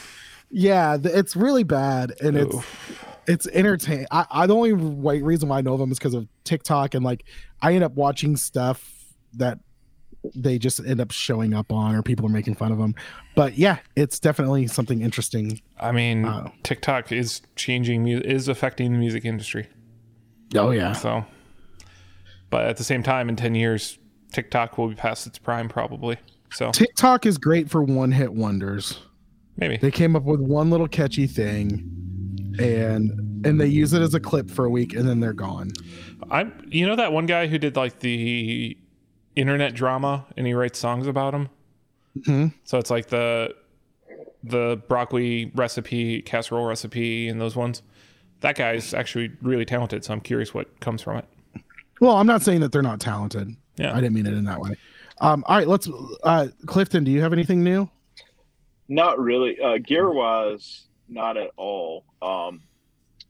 yeah, 0.55 0.97
it's 1.03 1.35
really 1.35 1.63
bad, 1.63 2.13
and 2.21 2.37
it's 2.37 2.55
Oof. 2.55 3.05
it's 3.27 3.47
entertaining. 3.47 4.05
I, 4.11 4.25
I 4.29 4.45
the 4.45 4.55
only 4.55 4.73
way, 4.73 5.21
reason 5.21 5.49
why 5.49 5.57
I 5.57 5.61
know 5.61 5.77
them 5.77 5.91
is 5.91 5.97
because 5.97 6.13
of 6.13 6.27
TikTok, 6.43 6.93
and 6.93 7.03
like 7.03 7.25
I 7.61 7.73
end 7.73 7.83
up 7.83 7.93
watching 7.95 8.37
stuff 8.37 8.87
that 9.33 9.57
they 10.35 10.57
just 10.57 10.79
end 10.85 11.01
up 11.01 11.11
showing 11.11 11.53
up 11.53 11.71
on, 11.71 11.95
or 11.95 12.01
people 12.01 12.25
are 12.25 12.29
making 12.29 12.55
fun 12.55 12.71
of 12.71 12.77
them. 12.77 12.95
But 13.35 13.57
yeah, 13.57 13.77
it's 13.95 14.19
definitely 14.19 14.67
something 14.67 15.01
interesting. 15.01 15.61
I 15.79 15.91
mean, 15.91 16.23
Wow. 16.23 16.53
TikTok 16.63 17.11
is 17.11 17.41
changing, 17.55 18.07
is 18.07 18.47
affecting 18.47 18.91
the 18.93 18.97
music 18.99 19.25
industry. 19.25 19.67
Oh 20.55 20.71
yeah, 20.71 20.93
So, 20.93 21.25
but 22.49 22.65
at 22.67 22.77
the 22.77 22.83
same 22.83 23.01
time, 23.03 23.27
in 23.29 23.35
10 23.35 23.55
years, 23.55 23.97
TikTok 24.31 24.77
will 24.77 24.87
be 24.89 24.95
past 24.95 25.25
its 25.27 25.37
prime 25.39 25.67
probably. 25.67 26.17
So 26.51 26.71
TikTok 26.71 27.25
is 27.25 27.37
great 27.37 27.69
for 27.69 27.81
one 27.83 28.11
hit 28.11 28.33
wonders. 28.33 28.99
maybe. 29.57 29.77
They 29.77 29.89
came 29.91 30.15
up 30.15 30.23
with 30.23 30.39
one 30.39 30.69
little 30.69 30.87
catchy 30.87 31.25
thing, 31.27 31.89
and 32.59 33.11
and 33.45 33.59
they 33.59 33.67
use 33.67 33.91
it 33.93 34.01
as 34.01 34.13
a 34.13 34.19
clip 34.19 34.49
for 34.49 34.63
a 34.65 34.69
week, 34.69 34.93
and 34.93 35.07
then 35.09 35.19
they're 35.19 35.33
gone. 35.33 35.71
I'm, 36.31 36.53
you 36.69 36.87
know, 36.87 36.95
that 36.95 37.11
one 37.11 37.25
guy 37.25 37.47
who 37.47 37.57
did 37.57 37.75
like 37.75 37.99
the 37.99 38.77
internet 39.35 39.73
drama 39.73 40.25
and 40.37 40.45
he 40.47 40.53
writes 40.53 40.79
songs 40.79 41.07
about 41.07 41.31
them. 41.31 41.49
Mhm. 42.19 42.53
So 42.63 42.77
it's 42.77 42.89
like 42.91 43.07
the, 43.07 43.55
the 44.43 44.81
broccoli 44.87 45.51
recipe, 45.55 46.21
casserole 46.21 46.65
recipe, 46.65 47.27
and 47.27 47.39
those 47.41 47.55
ones. 47.55 47.81
That 48.41 48.55
guy's 48.55 48.93
actually 48.93 49.31
really 49.41 49.65
talented. 49.65 50.03
So 50.03 50.13
I'm 50.13 50.19
curious 50.21 50.53
what 50.53 50.79
comes 50.81 51.01
from 51.01 51.17
it. 51.17 51.25
Well, 52.01 52.17
I'm 52.17 52.27
not 52.27 52.41
saying 52.41 52.59
that 52.61 52.71
they're 52.71 52.81
not 52.81 52.99
talented. 52.99 53.55
Yeah. 53.77 53.91
I 53.93 53.95
didn't 54.01 54.13
mean 54.13 54.25
it 54.25 54.33
in 54.33 54.43
that 54.45 54.59
way. 54.59 54.75
Um, 55.21 55.43
all 55.47 55.57
right, 55.57 55.67
let's. 55.67 55.89
Uh, 56.23 56.47
Clifton, 56.65 57.03
do 57.03 57.11
you 57.11 57.21
have 57.21 57.31
anything 57.33 57.63
new? 57.63 57.89
Not 58.89 59.19
really. 59.19 59.57
Uh, 59.59 59.77
gear 59.77 60.11
wise, 60.11 60.87
not 61.07 61.37
at 61.37 61.51
all. 61.55 62.03
Um, 62.21 62.61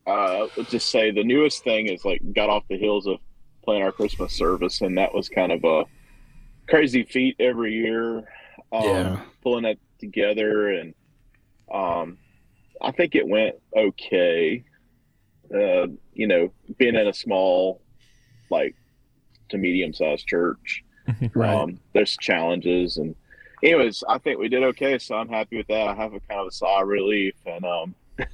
uh, 0.08 0.48
let's 0.58 0.72
just 0.72 0.90
say 0.90 1.12
the 1.12 1.24
newest 1.24 1.64
thing 1.64 1.88
is 1.88 2.04
like 2.04 2.22
got 2.34 2.50
off 2.50 2.64
the 2.70 2.78
heels 2.78 3.06
of 3.06 3.18
playing 3.64 3.84
our 3.84 3.92
Christmas 3.92 4.34
service, 4.34 4.82
and 4.82 4.98
that 4.98 5.14
was 5.14 5.30
kind 5.30 5.52
of 5.52 5.64
a 5.64 5.86
crazy 6.68 7.04
feat 7.04 7.36
every 7.40 7.74
year. 7.74 8.18
Um, 8.72 8.84
Yeah. 8.84 9.22
Pulling 9.42 9.64
that 9.64 9.78
together, 10.00 10.70
and 10.70 10.94
um, 11.74 12.18
I 12.82 12.92
think 12.92 13.16
it 13.16 13.28
went 13.28 13.56
okay. 13.76 14.64
Uh, 15.54 15.88
you 16.14 16.26
know, 16.28 16.52
being 16.78 16.96
in 16.96 17.08
a 17.08 17.14
small, 17.14 17.82
like, 18.50 18.76
to 19.50 19.58
medium 19.58 19.94
sized 19.94 20.28
church. 20.28 20.84
Right. 21.36 21.54
Um, 21.54 21.80
there's 21.94 22.16
challenges 22.16 22.96
and 22.98 23.14
anyways, 23.62 24.06
I 24.08 24.18
think 24.20 24.40
we 24.40 24.48
did 24.48 24.64
okay, 24.64 24.98
so 24.98 25.16
I'm 25.16 25.28
happy 25.28 25.58
with 25.58 25.68
that. 25.68 25.90
I 25.90 25.94
have 25.96 26.14
a 26.14 26.20
kind 26.22 26.40
of 26.40 26.48
a 26.48 26.52
sigh 26.52 26.82
of 26.82 26.88
relief 26.88 27.34
and 27.46 27.66
um 27.66 27.96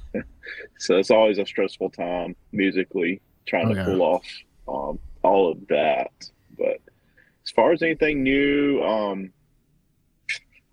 so 0.78 0.96
it's 0.96 1.10
always 1.10 1.38
a 1.38 1.46
stressful 1.46 1.90
time 1.90 2.36
musically 2.52 3.20
trying 3.46 3.66
Oh, 3.66 3.68
to 3.70 3.74
yeah. 3.74 3.84
pull 3.86 4.02
off 4.02 4.24
um 4.68 4.98
all 5.22 5.52
of 5.52 5.66
that. 5.68 6.10
But 6.56 6.78
as 7.46 7.50
far 7.54 7.72
as 7.72 7.82
anything 7.82 8.22
new, 8.22 8.82
um 8.82 9.32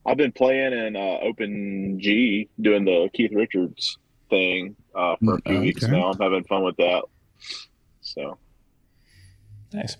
I've 0.05 0.17
been 0.17 0.31
playing 0.31 0.71
in 0.71 0.95
uh, 0.95 1.19
Open 1.21 1.99
G 1.99 2.47
doing 2.61 2.85
the 2.85 3.09
Keith 3.13 3.31
Richards 3.33 3.97
thing 4.29 4.77
uh, 4.95 5.15
for 5.23 5.35
a 5.35 5.41
few 5.41 5.57
Mm, 5.57 5.61
weeks 5.61 5.83
now. 5.83 6.09
I'm 6.11 6.17
having 6.19 6.45
fun 6.45 6.63
with 6.63 6.77
that. 6.77 7.03
So 8.01 8.37
Nice. 9.73 9.97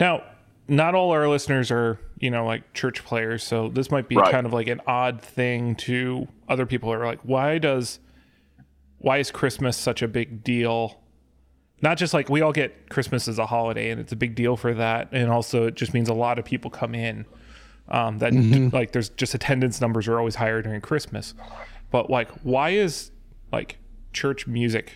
Now, 0.00 0.24
not 0.66 0.96
all 0.96 1.12
our 1.12 1.28
listeners 1.28 1.70
are, 1.70 2.00
you 2.18 2.30
know, 2.32 2.44
like 2.44 2.72
church 2.72 3.04
players, 3.04 3.44
so 3.44 3.68
this 3.68 3.92
might 3.92 4.08
be 4.08 4.16
Right. 4.16 4.32
kind 4.32 4.44
of 4.44 4.52
like 4.52 4.66
an 4.66 4.80
odd 4.88 5.22
thing 5.22 5.76
to 5.76 6.26
other 6.48 6.66
people 6.66 6.92
who 6.92 6.98
are 6.98 7.06
like, 7.06 7.20
why 7.22 7.58
does 7.58 8.00
why 8.98 9.18
is 9.18 9.30
Christmas 9.30 9.76
such 9.76 10.02
a 10.02 10.08
big 10.08 10.42
deal? 10.42 11.00
Not 11.82 11.98
just 11.98 12.14
like 12.14 12.28
we 12.28 12.40
all 12.40 12.52
get 12.52 12.88
Christmas 12.88 13.28
as 13.28 13.38
a 13.38 13.46
holiday 13.46 13.90
and 13.90 14.00
it's 14.00 14.12
a 14.12 14.16
big 14.16 14.34
deal 14.34 14.56
for 14.56 14.74
that, 14.74 15.08
and 15.12 15.30
also 15.30 15.66
it 15.66 15.74
just 15.74 15.92
means 15.92 16.08
a 16.08 16.14
lot 16.14 16.38
of 16.38 16.44
people 16.44 16.70
come 16.70 16.94
in. 16.94 17.26
Um, 17.88 18.18
that 18.18 18.32
like 18.72 18.92
there's 18.92 19.10
just 19.10 19.34
attendance 19.34 19.80
numbers 19.80 20.08
are 20.08 20.18
always 20.18 20.36
higher 20.36 20.62
during 20.62 20.80
Christmas, 20.80 21.34
but 21.90 22.08
like 22.08 22.30
why 22.42 22.70
is 22.70 23.10
like 23.52 23.76
church 24.12 24.46
music 24.46 24.92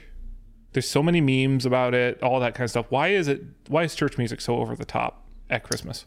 there's 0.73 0.89
so 0.89 1.03
many 1.03 1.21
memes 1.21 1.65
about 1.65 1.95
it, 1.95 2.23
all 2.23 2.41
that 2.41 2.55
kind 2.55 2.65
of 2.65 2.71
stuff. 2.71 2.87
Why 2.91 3.09
is 3.09 3.29
it? 3.29 3.43
Why 3.69 3.85
is 3.85 3.95
church 3.95 4.19
music 4.19 4.41
so 4.41 4.59
over 4.59 4.77
the 4.77 4.85
top 4.85 5.25
at 5.51 5.65
Christmas? 5.65 6.07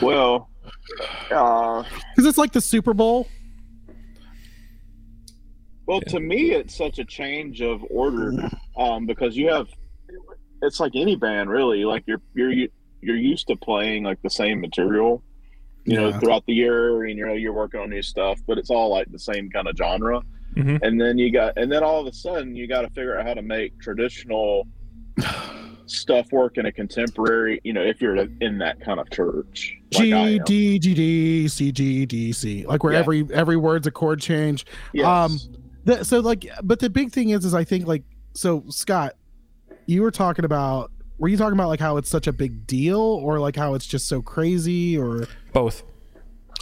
well 0.00 0.48
uh 1.30 1.82
Because 1.82 2.26
it's 2.26 2.38
like 2.38 2.52
the 2.52 2.60
Super 2.60 2.94
Bowl. 2.94 3.28
Well, 5.88 6.00
to 6.02 6.20
me, 6.20 6.52
it's 6.52 6.76
such 6.76 6.98
a 6.98 7.04
change 7.04 7.62
of 7.62 7.82
order 7.90 8.32
um, 8.76 9.06
because 9.06 9.36
you 9.36 9.48
have 9.48 9.68
it's 10.62 10.80
like 10.80 10.92
any 10.94 11.16
band 11.16 11.48
really. 11.50 11.84
Like 11.84 12.04
you're 12.06 12.20
you're 12.34 12.52
you're 13.00 13.16
used 13.16 13.46
to 13.48 13.56
playing 13.56 14.04
like 14.04 14.20
the 14.22 14.28
same 14.30 14.60
material, 14.60 15.22
you 15.84 15.96
know, 15.96 16.12
throughout 16.20 16.44
the 16.46 16.52
year, 16.52 17.04
and 17.04 17.18
you 17.18 17.26
know 17.26 17.32
you're 17.32 17.54
working 17.54 17.80
on 17.80 17.88
new 17.88 18.02
stuff, 18.02 18.38
but 18.46 18.58
it's 18.58 18.68
all 18.70 18.90
like 18.90 19.10
the 19.10 19.18
same 19.18 19.48
kind 19.50 19.66
of 19.66 19.76
genre. 19.78 20.20
Mhm. 20.56 20.80
And 20.82 21.00
then 21.00 21.16
you 21.18 21.30
got, 21.32 21.56
and 21.56 21.70
then 21.70 21.82
all 21.82 22.00
of 22.00 22.06
a 22.06 22.12
sudden 22.12 22.54
you 22.56 22.66
got 22.66 22.82
to 22.82 22.88
figure 22.88 23.18
out 23.18 23.26
how 23.26 23.34
to 23.34 23.42
make 23.42 23.78
traditional 23.80 24.66
stuff 25.86 26.26
work 26.32 26.58
in 26.58 26.66
a 26.66 26.72
contemporary. 26.72 27.60
You 27.64 27.72
know, 27.72 27.82
if 27.82 28.00
you're 28.02 28.16
in 28.16 28.58
that 28.58 28.80
kind 28.80 29.00
of 29.00 29.08
church, 29.10 29.74
like 29.94 30.02
G. 30.04 30.38
D 30.44 30.78
G 30.78 30.94
D 30.94 31.48
C 31.48 31.72
G 31.72 32.06
D 32.06 32.32
C. 32.32 32.66
Like 32.66 32.82
where 32.84 32.92
Yeah. 32.92 32.98
every 32.98 33.26
every 33.32 33.56
word's 33.56 33.86
a 33.86 33.90
chord 33.90 34.20
change. 34.20 34.66
Yes. 34.92 35.06
Um, 35.06 35.38
The, 35.84 36.04
so 36.04 36.20
like, 36.20 36.46
but 36.62 36.80
the 36.80 36.90
big 36.90 37.12
thing 37.12 37.30
is, 37.30 37.44
is 37.44 37.54
I 37.54 37.64
think 37.64 37.86
like, 37.86 38.02
so 38.34 38.64
Scott, 38.68 39.14
you 39.86 40.02
were 40.02 40.10
talking 40.10 40.44
about, 40.44 40.90
were 41.18 41.28
you 41.28 41.36
talking 41.36 41.54
about 41.54 41.68
like 41.68 41.80
how 41.80 41.96
it's 41.96 42.08
such 42.10 42.26
a 42.26 42.32
big 42.32 42.66
deal, 42.66 43.00
or 43.00 43.38
like 43.40 43.56
how 43.56 43.74
it's 43.74 43.86
just 43.86 44.06
so 44.06 44.20
crazy, 44.22 44.96
or 44.98 45.26
Both. 45.52 45.82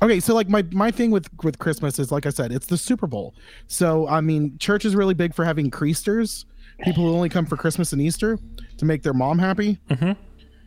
okay 0.03 0.21
so 0.21 0.35
like 0.35 0.49
my 0.49 0.63
my 0.73 0.91
thing 0.91 1.11
with 1.11 1.27
with 1.43 1.59
christmas 1.59 1.99
is 1.99 2.13
like 2.13 2.27
i 2.27 2.31
said 2.31 2.53
it's 2.53 2.67
the 2.67 2.77
super 2.77 3.07
bowl 3.07 3.35
so 3.67 4.07
i 4.09 4.21
mean 4.21 4.57
church 4.59 4.85
is 4.85 4.95
really 4.95 5.15
big 5.15 5.35
for 5.35 5.43
having 5.45 5.71
creasters 5.71 6.45
people 6.85 7.03
who 7.05 7.15
only 7.15 7.31
come 7.31 7.47
for 7.47 7.57
christmas 7.57 7.93
and 7.95 8.03
easter 8.03 8.39
to 8.77 8.85
make 8.85 9.03
their 9.03 9.15
mom 9.15 9.39
happy 9.39 9.79
Mhm. 9.91 10.15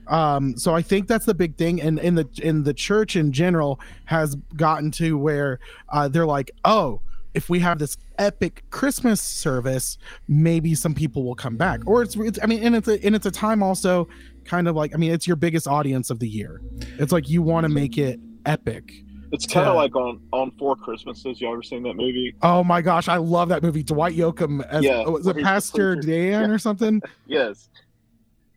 um 0.08 0.58
so 0.58 0.74
i 0.74 0.82
think 0.82 1.08
that's 1.08 1.26
the 1.26 1.36
big 1.36 1.56
thing 1.58 1.80
and 1.80 2.00
in 2.00 2.16
the 2.16 2.28
in 2.42 2.64
the 2.64 2.74
church 2.74 3.16
in 3.16 3.32
general 3.32 3.80
has 4.06 4.34
gotten 4.56 4.90
to 4.92 5.16
where 5.18 5.60
uh 5.90 6.08
they're 6.08 6.26
like 6.26 6.50
oh 6.66 7.00
if 7.34 7.50
we 7.50 7.60
have 7.60 7.80
this 7.80 7.96
epic 8.18 8.64
christmas 8.72 9.22
service 9.22 9.98
maybe 10.28 10.74
some 10.76 10.94
people 10.94 11.24
will 11.24 11.36
come 11.36 11.56
back 11.58 11.80
or 11.86 12.02
it's, 12.02 12.16
it's 12.16 12.40
i 12.42 12.46
mean 12.46 12.64
and 12.64 12.76
it's 12.76 12.88
a 12.88 13.04
and 13.06 13.16
it's 13.16 13.26
a 13.26 13.32
time 13.32 13.62
also 13.62 14.08
kind 14.46 14.68
of 14.68 14.76
like 14.76 14.94
i 14.94 14.98
mean 14.98 15.12
it's 15.12 15.28
your 15.28 15.36
biggest 15.36 15.68
audience 15.68 16.10
of 16.10 16.20
the 16.20 16.28
year 16.28 16.60
it's 16.98 17.12
like 17.12 17.30
you 17.30 17.42
want 17.42 17.64
to 17.66 17.70
make 17.70 17.98
it 17.98 18.20
epic 18.46 18.92
it's 19.32 19.46
kind 19.46 19.68
of 19.68 19.76
like 19.76 19.96
on 19.96 20.20
on 20.34 20.50
Four 20.58 20.76
Christmases. 20.76 21.40
You 21.40 21.52
ever 21.52 21.62
seen 21.62 21.84
that 21.84 21.94
movie? 21.94 22.34
Oh 22.42 22.64
my 22.64 22.82
gosh, 22.82 23.08
I 23.08 23.18
love 23.18 23.50
that 23.50 23.62
movie. 23.62 23.84
Dwight 23.84 24.16
Yoakam 24.18 24.66
as 24.66 24.84
Yeah, 24.84 25.04
oh, 25.06 25.12
was 25.12 25.28
it 25.28 25.38
Pastor. 25.38 25.96
Dan 25.98 26.50
Yeah. 26.50 26.50
or 26.50 26.58
something? 26.58 27.00
Yes. 27.28 27.70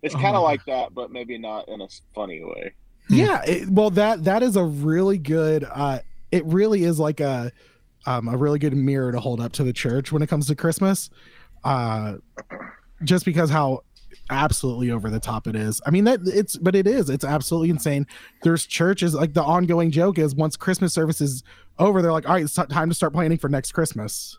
It's 0.03 0.15
Oh 0.15 0.19
kind 0.19 0.35
of 0.35 0.43
like 0.43 0.65
that, 0.65 0.95
but 0.95 1.13
maybe 1.13 1.37
not 1.37 1.69
in 1.69 1.83
a 1.83 1.89
funny 2.15 2.43
way. 2.43 2.73
Yeah. 3.11 3.43
it- 3.47 3.69
well, 3.69 3.91
that 3.91 4.25
that 4.25 4.43
is 4.43 4.57
a 4.57 4.65
really 4.65 5.19
good. 5.19 5.65
uh 5.71 5.99
It 6.31 6.43
really 6.47 6.85
is 6.85 6.99
like 6.99 7.21
a 7.21 7.53
um 8.07 8.29
a 8.29 8.37
really 8.37 8.59
good 8.59 8.75
mirror 8.77 9.13
to 9.13 9.21
hold 9.21 9.41
up 9.41 9.53
to 9.53 9.65
the 9.65 9.73
church 9.73 10.13
when 10.13 10.23
it 10.23 10.29
comes 10.29 10.47
to 10.49 10.55
Christmas. 10.55 11.11
Uh 11.65 12.17
Just 13.05 13.25
because 13.25 13.51
how 13.51 13.81
absolutely 14.31 14.91
over 14.91 15.11
the 15.11 15.21
top 15.21 15.47
it 15.47 15.57
is. 15.57 15.81
I 15.87 15.91
mean 15.91 16.05
that 16.05 16.21
it's 16.25 16.57
but 16.57 16.75
it 16.75 16.87
is. 16.87 17.11
It's 17.11 17.25
absolutely 17.25 17.71
insane. 17.71 18.07
There's 18.43 18.67
churches 18.67 19.15
like 19.15 19.35
the 19.35 19.43
ongoing 19.43 19.91
joke 19.91 20.19
is 20.19 20.35
once 20.35 20.57
Christmas 20.57 20.93
service 20.95 21.21
is 21.21 21.43
over, 21.79 22.03
they're 22.03 22.13
like, 22.13 22.29
all 22.29 22.35
right, 22.35 22.45
it's 22.45 22.55
time 22.55 22.89
to 22.89 22.95
start 22.95 23.13
planning 23.13 23.39
for 23.39 23.49
next 23.49 23.73
Christmas. 23.73 24.39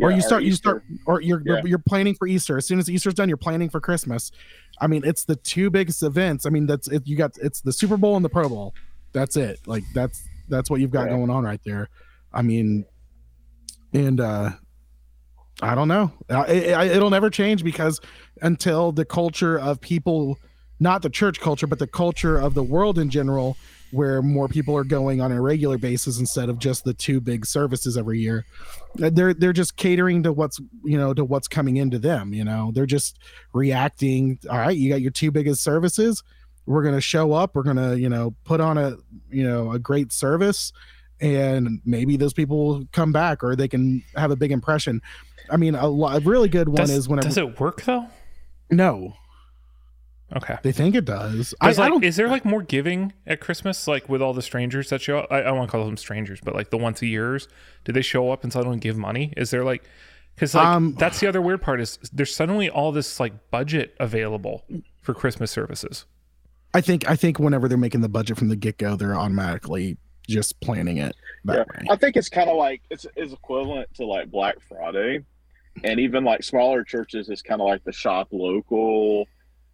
or 0.00 0.10
Yeah, 0.10 0.16
you 0.16 0.20
or 0.20 0.26
start 0.26 0.42
you 0.44 0.52
start 0.52 0.84
or 1.06 1.20
you're 1.20 1.42
Yeah. 1.44 1.62
you're 1.64 1.78
planning 1.78 2.14
for 2.14 2.26
Easter. 2.28 2.56
As 2.56 2.66
soon 2.66 2.78
as 2.78 2.88
Easter's 2.90 3.14
done, 3.14 3.28
you're 3.28 3.36
planning 3.36 3.68
for 3.70 3.80
Christmas. 3.80 4.30
I 4.80 4.86
mean, 4.86 5.02
it's 5.04 5.24
the 5.24 5.36
two 5.36 5.70
biggest 5.70 6.02
events. 6.02 6.46
I 6.46 6.50
mean, 6.50 6.66
that's 6.66 6.88
it. 6.88 7.06
You 7.06 7.16
got 7.16 7.32
it's 7.42 7.60
the 7.60 7.72
Super 7.72 7.96
Bowl 7.96 8.16
and 8.16 8.24
the 8.24 8.28
Pro 8.30 8.48
Bowl. 8.48 8.74
That's 9.12 9.36
it. 9.36 9.60
Like 9.66 9.84
that's 9.94 10.22
that's 10.48 10.70
what 10.70 10.80
you've 10.80 10.90
got 10.90 11.06
Yeah. 11.08 11.16
going 11.16 11.30
on 11.30 11.44
right 11.44 11.60
there. 11.64 11.88
I 12.32 12.42
mean, 12.42 12.84
and 13.92 14.20
uh 14.20 14.50
I 15.60 15.74
don't 15.76 15.88
know. 15.88 16.10
It, 16.28 16.64
it, 16.64 16.96
it'll 16.96 17.10
never 17.10 17.30
change 17.30 17.62
because 17.62 18.00
until 18.40 18.90
the 18.90 19.04
culture 19.04 19.58
of 19.58 19.80
people, 19.80 20.38
not 20.80 21.02
the 21.02 21.10
church 21.10 21.40
culture, 21.40 21.68
but 21.68 21.78
the 21.78 21.86
culture 21.86 22.36
of 22.36 22.54
the 22.54 22.64
world 22.64 22.98
in 22.98 23.10
general, 23.10 23.56
where 23.92 24.22
more 24.22 24.48
people 24.48 24.74
are 24.76 24.82
going 24.82 25.20
on 25.20 25.30
a 25.30 25.40
regular 25.40 25.78
basis 25.78 26.18
instead 26.18 26.48
of 26.48 26.58
just 26.58 26.82
the 26.84 26.94
two 26.94 27.20
big 27.20 27.46
services 27.46 27.96
every 27.96 28.18
year. 28.18 28.44
Uh, 29.00 29.10
They're 29.12 29.34
they're 29.34 29.52
just 29.52 29.76
catering 29.76 30.22
to 30.24 30.32
what's 30.32 30.58
you 30.82 30.98
know 30.98 31.14
to 31.14 31.24
what's 31.24 31.46
coming 31.46 31.76
into 31.76 31.98
them. 31.98 32.32
You 32.32 32.44
know, 32.44 32.72
they're 32.74 32.86
just 32.86 33.18
reacting. 33.52 34.38
All 34.50 34.58
right, 34.58 34.76
you 34.76 34.90
got 34.90 35.02
your 35.02 35.10
two 35.12 35.30
biggest 35.30 35.62
services. 35.62 36.24
We're 36.66 36.82
gonna 36.82 37.00
show 37.02 37.34
up. 37.34 37.54
We're 37.54 37.64
gonna 37.64 37.94
you 37.94 38.08
know 38.08 38.34
put 38.44 38.60
on 38.60 38.78
a 38.78 38.96
you 39.30 39.44
know 39.44 39.72
a 39.72 39.78
great 39.78 40.10
service, 40.10 40.72
and 41.22 41.80
maybe 41.86 42.16
those 42.18 42.32
people 42.34 42.66
will 42.66 42.84
come 42.92 43.12
back 43.12 43.42
or 43.42 43.56
they 43.56 43.68
can 43.68 44.02
have 44.16 44.30
a 44.30 44.36
big 44.36 44.52
impression. 44.52 45.00
I 45.50 45.56
mean, 45.56 45.74
a, 45.74 45.86
lo- 45.86 46.08
a 46.08 46.20
really 46.20 46.48
good 46.50 46.68
one 46.68 46.76
Does, 46.76 46.90
is 46.90 47.08
whenever 47.08 47.28
does 47.28 47.38
it 47.38 47.58
work 47.58 47.82
though? 47.84 48.06
no, 48.70 49.14
Okay. 50.34 50.56
they 50.62 50.72
think 50.72 50.94
it 50.94 51.04
does. 51.04 51.54
I, 51.60 51.68
Does, 51.68 51.78
I 51.78 51.88
don't. 51.90 52.02
is 52.02 52.16
there 52.16 52.28
like 52.28 52.44
more 52.46 52.62
giving 52.62 53.12
at 53.26 53.40
Christmas, 53.40 53.86
like 53.86 54.08
with 54.08 54.22
all 54.22 54.32
the 54.32 54.40
strangers 54.40 54.88
that 54.88 55.02
show 55.02 55.18
up? 55.18 55.26
I, 55.30 55.42
I 55.42 55.50
want 55.52 55.68
to 55.68 55.72
call 55.76 55.84
them 55.84 55.98
strangers, 55.98 56.40
but 56.42 56.54
like 56.54 56.70
the 56.70 56.78
once 56.78 57.02
a 57.02 57.06
years, 57.06 57.48
do 57.84 57.92
they 57.92 58.00
show 58.00 58.30
up 58.30 58.42
and 58.42 58.50
suddenly 58.52 58.78
give 58.78 58.96
money? 58.96 59.34
Is 59.36 59.50
there 59.50 59.62
like, 59.62 59.84
because 60.34 60.54
like 60.54 60.64
Um, 60.66 60.94
that's 60.98 61.20
the 61.20 61.26
other 61.26 61.42
weird 61.42 61.60
part 61.60 61.82
is 61.82 61.98
there's 62.14 62.34
suddenly 62.34 62.70
all 62.70 62.92
this 62.92 63.20
like 63.20 63.50
budget 63.50 63.94
available 64.00 64.64
for 65.02 65.12
Christmas 65.12 65.50
services. 65.50 66.06
I 66.72 66.80
think 66.80 67.06
I 67.10 67.14
think 67.14 67.38
whenever 67.38 67.68
they're 67.68 67.76
making 67.76 68.00
the 68.00 68.08
budget 68.08 68.38
from 68.38 68.48
the 68.48 68.56
get 68.56 68.78
go, 68.78 68.96
they're 68.96 69.14
automatically 69.14 69.98
just 70.32 70.60
planning 70.60 70.98
it 70.98 71.14
that 71.44 71.54
Yeah. 71.58 71.80
way. 71.80 71.86
I 71.90 71.96
think 71.96 72.16
it's 72.16 72.28
kind 72.28 72.48
of 72.50 72.56
like 72.56 72.82
it's 72.90 73.06
is 73.16 73.32
equivalent 73.32 73.92
to 73.94 74.06
like 74.06 74.30
Black 74.30 74.56
Friday, 74.68 75.20
and 75.84 76.00
even 76.00 76.24
like 76.24 76.42
smaller 76.42 76.84
churches 76.84 77.28
is 77.28 77.42
kind 77.42 77.60
of 77.60 77.66
like 77.68 77.84
the 77.84 77.92
shop 77.92 78.28
local 78.32 79.26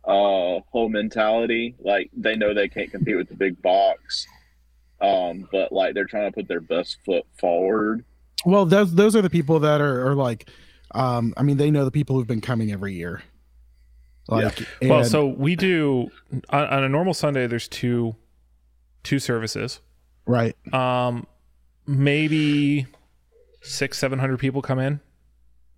uh 0.04 0.60
whole 0.70 0.88
mentality. 0.88 1.74
Like 1.80 2.10
they 2.16 2.36
know 2.36 2.54
they 2.54 2.68
can't 2.68 2.90
compete 2.90 3.16
with 3.16 3.28
the 3.28 3.34
big 3.36 3.60
box, 3.62 4.26
um, 5.00 5.48
but 5.52 5.72
like 5.72 5.94
they're 5.94 6.04
trying 6.06 6.30
to 6.30 6.34
put 6.34 6.48
their 6.48 6.60
best 6.60 6.98
foot 7.04 7.24
forward. 7.38 8.04
Well, 8.44 8.64
those 8.66 8.94
those 8.94 9.16
are 9.16 9.22
the 9.22 9.30
people 9.30 9.58
that 9.60 9.80
are, 9.80 10.08
are 10.08 10.14
like, 10.14 10.48
um, 10.94 11.34
I 11.36 11.42
mean, 11.42 11.56
they 11.56 11.70
know 11.70 11.84
the 11.84 11.90
people 11.90 12.16
who've 12.16 12.26
been 12.26 12.40
coming 12.40 12.70
every 12.72 12.94
year. 12.94 13.22
Like, 14.28 14.62
well, 14.82 14.98
and- 15.00 15.08
so 15.08 15.26
we 15.26 15.56
do 15.56 16.10
on, 16.50 16.64
on 16.66 16.84
a 16.84 16.88
normal 16.88 17.14
Sunday. 17.14 17.46
There's 17.46 17.66
two 17.68 18.14
two 19.02 19.18
services. 19.18 19.80
Right, 20.28 20.54
Um, 20.73 21.26
maybe 21.87 22.87
six 23.62 23.99
seven 23.99 24.18
hundred 24.20 24.38
people 24.38 24.62
come 24.62 24.78
in 24.78 25.00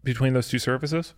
between 0.05 0.33
those 0.35 0.49
two 0.49 0.59
services. 0.59 1.15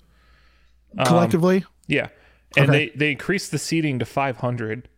Um, 0.99 1.07
collectively, 1.07 1.65
Yeah, 1.89 2.09
and 2.57 2.69
Okay. 2.71 2.91
they 2.91 2.97
they 2.99 3.11
increased 3.13 3.51
the 3.51 3.59
seating 3.59 3.99
to 3.99 4.05
500, 4.05 4.89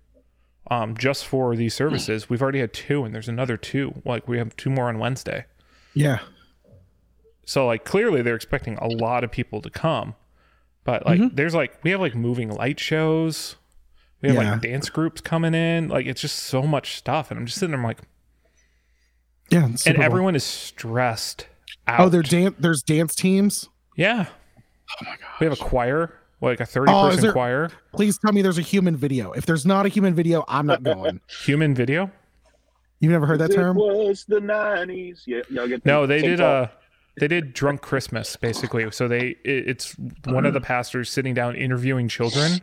um, 0.70 0.96
just 0.96 1.24
for 1.26 1.54
these 1.56 1.72
services. 1.74 2.28
We've 2.28 2.42
already 2.42 2.58
had 2.60 2.72
two, 2.72 3.04
and 3.04 3.14
there's 3.14 3.28
another 3.28 3.56
two. 3.56 4.02
Like 4.04 4.26
we 4.28 4.38
have 4.38 4.56
two 4.56 4.70
more 4.70 4.88
on 4.88 4.98
Wednesday. 4.98 5.44
yeah, 5.94 6.18
So 7.46 7.66
like 7.66 7.84
clearly 7.84 8.22
they're 8.22 8.34
expecting 8.34 8.76
a 8.78 8.88
lot 8.88 9.22
of 9.22 9.30
people 9.30 9.60
to 9.62 9.70
come, 9.70 10.14
but 10.82 11.06
like 11.06 11.20
there's 11.36 11.54
like 11.54 11.78
we 11.84 11.90
have 11.92 12.00
like 12.00 12.14
moving 12.16 12.48
light 12.50 12.80
shows. 12.80 13.56
We 14.22 14.30
have 14.30 14.42
Yeah. 14.42 14.52
like 14.52 14.60
dance 14.62 14.88
groups 14.90 15.20
coming 15.20 15.54
in. 15.54 15.88
Like 15.88 16.06
it's 16.06 16.20
just 16.20 16.36
so 16.36 16.62
much 16.62 16.96
stuff, 16.96 17.30
and 17.30 17.38
I'm 17.38 17.46
just 17.46 17.58
sitting 17.58 17.70
there 17.70 17.78
I'm 17.78 17.84
like, 17.84 18.00
yeah. 19.50 19.64
and 19.64 19.78
Super 19.80 19.96
Bowl. 19.96 20.04
everyone 20.04 20.34
is 20.36 20.44
stressed 20.44 21.46
out. 21.86 22.00
Oh, 22.00 22.08
there's 22.08 22.28
dan- 22.28 22.54
there's 22.58 22.82
dance 22.82 23.14
teams. 23.14 23.68
yeah. 23.96 24.26
Oh 25.00 25.04
my 25.04 25.10
god! 25.12 25.18
We 25.40 25.46
have 25.46 25.52
a 25.54 25.62
choir, 25.62 26.14
like 26.40 26.60
a 26.60 26.66
30 26.66 26.92
Oh, 26.92 27.06
is 27.08 27.14
person 27.16 27.22
there- 27.24 27.32
choir. 27.32 27.70
Please 27.92 28.18
tell 28.18 28.32
me 28.32 28.42
there's 28.42 28.58
a 28.58 28.62
human 28.62 28.96
video. 28.96 29.32
If 29.32 29.46
there's 29.46 29.64
not 29.66 29.86
a 29.86 29.88
human 29.88 30.14
video, 30.14 30.44
I'm 30.46 30.66
not 30.66 30.82
going. 30.82 31.20
Human 31.44 31.74
video. 31.74 32.10
You've 33.00 33.12
never 33.12 33.26
heard 33.26 33.40
that 33.40 33.50
It 33.50 33.54
term? 33.54 33.76
was 33.76 34.24
the 34.28 34.40
nineties. 34.40 35.22
Yeah, 35.26 35.40
y'all 35.50 35.66
get 35.66 35.84
No, 35.84 36.06
they 36.06 36.20
did 36.22 36.36
TikTok? 36.38 36.68
uh 36.70 36.72
they 37.20 37.28
did 37.28 37.54
drunk 37.54 37.80
Christmas 37.80 38.36
basically. 38.36 38.90
So 38.90 39.08
they 39.08 39.36
it, 39.44 39.68
it's 39.68 39.96
one 40.26 40.44
of 40.46 40.52
the 40.54 40.60
pastors 40.60 41.10
sitting 41.10 41.32
down 41.34 41.54
interviewing 41.56 42.08
children 42.08 42.60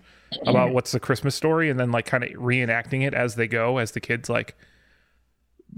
about 0.48 0.74
what's 0.74 0.92
the 0.94 1.00
Christmas 1.00 1.36
story 1.36 1.70
and 1.70 1.80
then 1.80 1.92
like 1.92 2.06
kind 2.06 2.24
of 2.24 2.30
reenacting 2.32 3.06
it 3.06 3.14
as 3.14 3.36
they 3.36 3.48
go 3.48 3.78
as 3.78 3.92
the 3.92 4.00
kids 4.00 4.30
like 4.30 4.56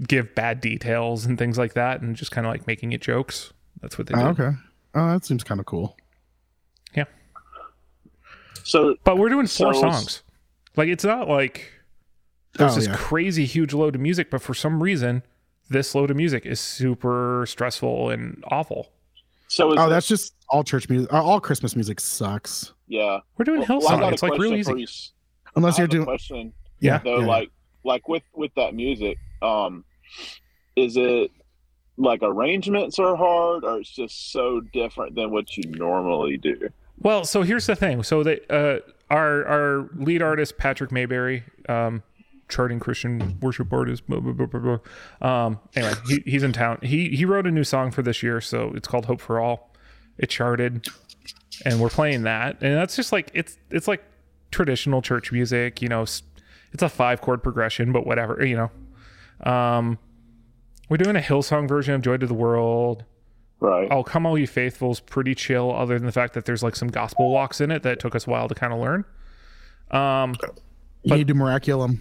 give 0.06 0.34
bad 0.34 0.60
details 0.60 1.24
and 1.26 1.38
things 1.38 1.56
like 1.58 1.74
that 1.74 2.00
and 2.00 2.16
just 2.16 2.30
kind 2.30 2.46
of 2.46 2.52
like 2.52 2.66
making 2.66 2.92
it 2.92 3.00
jokes. 3.00 3.52
That's 3.80 3.96
what 3.98 4.06
they 4.08 4.14
do. 4.14 4.20
Oh, 4.20 4.26
okay. 4.28 4.50
Oh, 4.94 5.12
that 5.12 5.24
seems 5.24 5.44
kind 5.44 5.60
of 5.60 5.66
cool. 5.66 5.96
Yeah. 6.94 7.04
So 8.62 8.96
But 9.04 9.18
we're 9.18 9.28
doing 9.28 9.46
four 9.46 9.74
So- 9.74 9.80
songs. 9.80 10.22
Like 10.76 10.88
it's 10.88 11.04
not 11.04 11.28
like 11.28 11.70
there's 12.54 12.72
Oh, 12.72 12.74
this 12.76 12.86
yeah. 12.88 12.96
crazy 12.96 13.44
huge 13.44 13.72
load 13.72 13.94
of 13.94 14.00
music, 14.00 14.30
but 14.30 14.42
for 14.42 14.54
some 14.54 14.82
reason 14.82 15.22
this 15.70 15.94
load 15.94 16.10
of 16.10 16.16
music 16.16 16.44
is 16.44 16.60
super 16.60 17.44
stressful 17.48 18.10
and 18.10 18.42
awful. 18.48 18.90
so 19.48 19.72
is 19.72 19.78
Oh, 19.78 19.86
it- 19.86 19.90
that's 19.90 20.08
just 20.08 20.34
all 20.48 20.64
church 20.64 20.88
music. 20.88 21.12
uh, 21.12 21.22
All 21.22 21.40
Christmas 21.40 21.74
music 21.76 22.00
sucks. 22.00 22.72
yeah. 22.88 23.20
We're 23.38 23.44
doing 23.44 23.60
Well, 23.60 23.80
Hillsong. 23.80 24.00
got 24.00 24.10
a 24.10 24.14
it's 24.14 24.22
like 24.22 24.36
real 24.38 24.54
easy. 24.54 24.72
you, 24.80 24.86
Unless 25.56 25.78
you're 25.78 25.86
doing, 25.86 26.04
question. 26.04 26.52
yeah, 26.80 26.98
though 26.98 27.20
yeah. 27.20 27.26
like 27.26 27.50
like 27.84 28.08
with 28.08 28.22
with 28.34 28.52
that 28.56 28.74
music 28.74 29.18
um 29.42 29.84
is 30.76 30.96
it 30.96 31.30
like 31.96 32.20
arrangements 32.22 32.98
are 32.98 33.16
hard 33.16 33.64
or 33.64 33.78
it's 33.78 33.94
just 33.94 34.32
so 34.32 34.60
different 34.72 35.14
than 35.14 35.30
what 35.30 35.56
you 35.56 35.70
normally 35.70 36.36
do 36.36 36.68
Well, 36.98 37.24
so 37.24 37.42
here's 37.42 37.66
the 37.66 37.76
thing. 37.76 38.02
So 38.02 38.22
that 38.22 38.50
uh, 38.50 38.80
our 39.10 39.44
our 39.46 39.88
lead 39.96 40.22
artist 40.22 40.56
Patrick 40.58 40.92
Mayberry, 40.92 41.44
um, 41.68 42.02
charting 42.48 42.78
Christian 42.78 43.38
worship 43.40 43.72
artist. 43.72 44.06
Blah, 44.08 44.20
blah, 44.20 44.46
blah. 44.46 44.78
Um, 45.20 45.58
anyway, 45.74 45.94
he, 46.06 46.22
he's 46.24 46.42
in 46.42 46.52
town. 46.52 46.78
He 46.82 47.10
he 47.10 47.24
wrote 47.24 47.46
a 47.46 47.50
new 47.50 47.64
song 47.64 47.90
for 47.90 48.02
this 48.02 48.22
year, 48.22 48.40
so 48.40 48.72
it's 48.74 48.88
called 48.88 49.06
Hope 49.06 49.20
for 49.20 49.40
All. 49.40 49.74
It 50.18 50.30
charted, 50.30 50.86
and 51.64 51.80
we're 51.80 51.90
playing 51.90 52.22
that, 52.22 52.62
and 52.62 52.76
that's 52.76 52.96
just 52.96 53.12
like 53.12 53.30
it's 53.34 53.58
it's 53.70 53.88
like 53.88 54.04
traditional 54.50 55.02
church 55.02 55.32
music. 55.32 55.82
You 55.82 55.88
know, 55.88 56.02
it's 56.02 56.22
a 56.80 56.88
five 56.88 57.20
chord 57.20 57.42
progression, 57.42 57.92
but 57.92 58.06
whatever. 58.06 58.44
You 58.46 58.56
know, 58.56 58.70
um, 59.42 59.98
we're 60.88 60.96
doing 60.96 61.16
a 61.16 61.20
Hillsong 61.20 61.68
version 61.68 61.94
of 61.94 62.02
Joy 62.02 62.16
to 62.18 62.26
the 62.26 62.34
World. 62.34 63.04
right 63.60 63.88
Oh, 63.90 64.02
Come 64.02 64.26
All 64.26 64.38
You 64.38 64.46
Faithful's 64.46 65.00
pretty 65.00 65.34
chill, 65.34 65.74
other 65.74 65.98
than 65.98 66.06
the 66.06 66.12
fact 66.12 66.34
that 66.34 66.44
there's 66.44 66.62
like 66.62 66.76
some 66.76 66.88
gospel 66.88 67.30
walks 67.30 67.60
in 67.60 67.70
it 67.70 67.82
that 67.82 67.98
took 68.00 68.14
us 68.14 68.26
a 68.26 68.30
while 68.30 68.48
to 68.48 68.54
kind 68.54 68.72
of 68.72 68.78
learn. 68.78 69.04
Um, 69.90 70.34
you 71.02 71.16
need 71.16 71.28
to 71.28 71.34
miraculum. 71.34 72.00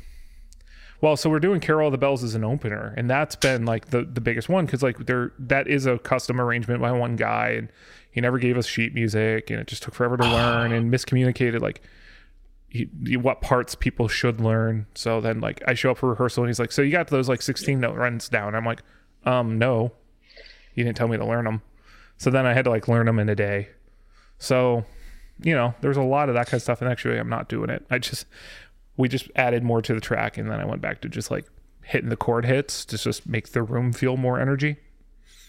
well, 1.02 1.18
so 1.18 1.30
we're 1.30 1.40
doing 1.40 1.60
Carol 1.60 1.88
of 1.88 1.92
the 1.92 1.98
Bells 1.98 2.24
as 2.24 2.36
an 2.36 2.44
opener, 2.44 2.94
and 2.98 3.10
that's 3.10 3.36
been 3.36 3.66
like 3.66 3.90
the 3.90 4.04
the 4.04 4.22
biggest 4.22 4.50
one 4.50 4.66
because 4.66 4.82
like 4.82 5.06
there 5.06 5.34
that 5.40 5.68
is 5.68 5.86
a 5.86 5.98
custom 6.00 6.40
arrangement 6.40 6.82
by 6.82 6.92
one 6.92 7.16
guy, 7.16 7.50
and 7.50 7.70
he 8.12 8.22
never 8.22 8.38
gave 8.40 8.58
us 8.58 8.66
sheet 8.66 8.94
music, 8.94 9.50
and 9.50 9.60
it 9.60 9.68
just 9.68 9.84
took 9.84 9.94
forever 9.94 10.18
to 10.18 10.24
learn 10.30 10.72
and 10.72 10.92
miscommunicated 10.92 11.62
like 11.62 11.82
he, 12.74 12.90
he- 13.06 13.16
what 13.18 13.40
parts 13.40 13.76
people 13.76 14.08
should 14.10 14.42
learn. 14.42 14.88
So 14.96 15.22
then 15.22 15.40
like 15.40 15.62
I 15.68 15.74
show 15.76 15.92
up 15.92 16.00
for 16.00 16.10
rehearsal, 16.10 16.44
and 16.44 16.50
he's 16.50 16.60
like, 16.60 16.72
"So 16.74 16.82
you 16.82 16.92
got 16.92 17.08
those 17.08 17.30
like 17.30 17.42
16 17.42 17.80
note 17.80 17.96
runs 17.96 18.28
down?" 18.28 18.56
I'm 18.56 18.66
like, 18.66 18.82
"Um, 19.26 19.58
no, 19.58 19.94
you 20.74 20.84
didn't 20.84 20.98
tell 20.98 21.08
me 21.08 21.18
to 21.18 21.26
learn 21.26 21.46
them." 21.46 21.62
So 22.18 22.30
then 22.30 22.46
I 22.46 22.54
had 22.54 22.66
to 22.66 22.70
like 22.72 22.88
learn 22.88 23.06
them 23.06 23.20
in 23.20 23.30
a 23.30 23.36
day. 23.36 23.70
So, 24.40 24.84
you 25.42 25.54
know, 25.56 25.74
there's 25.82 25.98
a 25.98 26.02
lot 26.04 26.28
of 26.30 26.36
that 26.36 26.48
kind 26.48 26.56
of 26.56 26.62
stuff, 26.64 26.82
and 26.82 26.90
actually 26.92 27.18
I'm 27.18 27.30
not 27.30 27.48
doing 27.48 27.70
it. 27.70 27.86
I 27.90 28.00
just 28.00 28.26
we 28.98 29.08
just 29.08 29.30
added 29.36 29.64
more 29.64 29.82
to 29.82 29.94
the 29.94 30.02
track 30.02 30.38
and 30.38 30.50
then 30.52 30.60
I 30.60 30.66
went 30.66 30.82
back 30.82 31.02
to 31.02 31.10
just 31.10 31.32
like 31.32 31.46
hitting 31.82 32.10
the 32.10 32.16
chord 32.16 32.46
hits 32.46 32.86
to 32.86 32.98
just 32.98 33.28
make 33.28 33.50
the 33.50 33.64
room 33.64 33.92
feel 33.92 34.18
more 34.18 34.40
energy. 34.40 34.78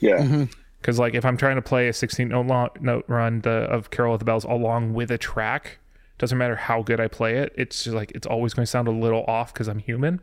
yeah 0.01 0.47
Because 0.81 0.99
like 0.99 1.15
if 1.15 1.25
I'm 1.27 1.37
trying 1.37 1.57
to 1.57 1.63
play 1.63 1.89
a 1.89 1.93
16 1.93 2.29
note, 2.29 2.47
long, 2.47 2.69
note 2.81 3.05
run 3.07 3.41
the, 3.43 3.51
of 3.51 3.91
Carol 3.91 4.15
of 4.15 4.19
the 4.19 4.25
Bells 4.25 4.45
along 4.45 4.95
with 4.95 5.11
a 5.11 5.19
track, 5.19 5.79
doesn't 6.19 6.39
matter 6.39 6.57
how 6.57 6.83
good 6.83 7.01
I 7.01 7.09
play 7.09 7.39
it. 7.39 7.53
It's 7.57 7.85
just 7.85 7.95
like 7.95 8.13
it's 8.13 8.27
always 8.27 8.55
going 8.55 8.65
to 8.65 8.71
sound 8.71 8.89
a 8.89 8.93
little 8.93 9.25
off 9.25 9.53
because 9.53 9.69
I'm 9.69 9.79
human, 9.79 10.21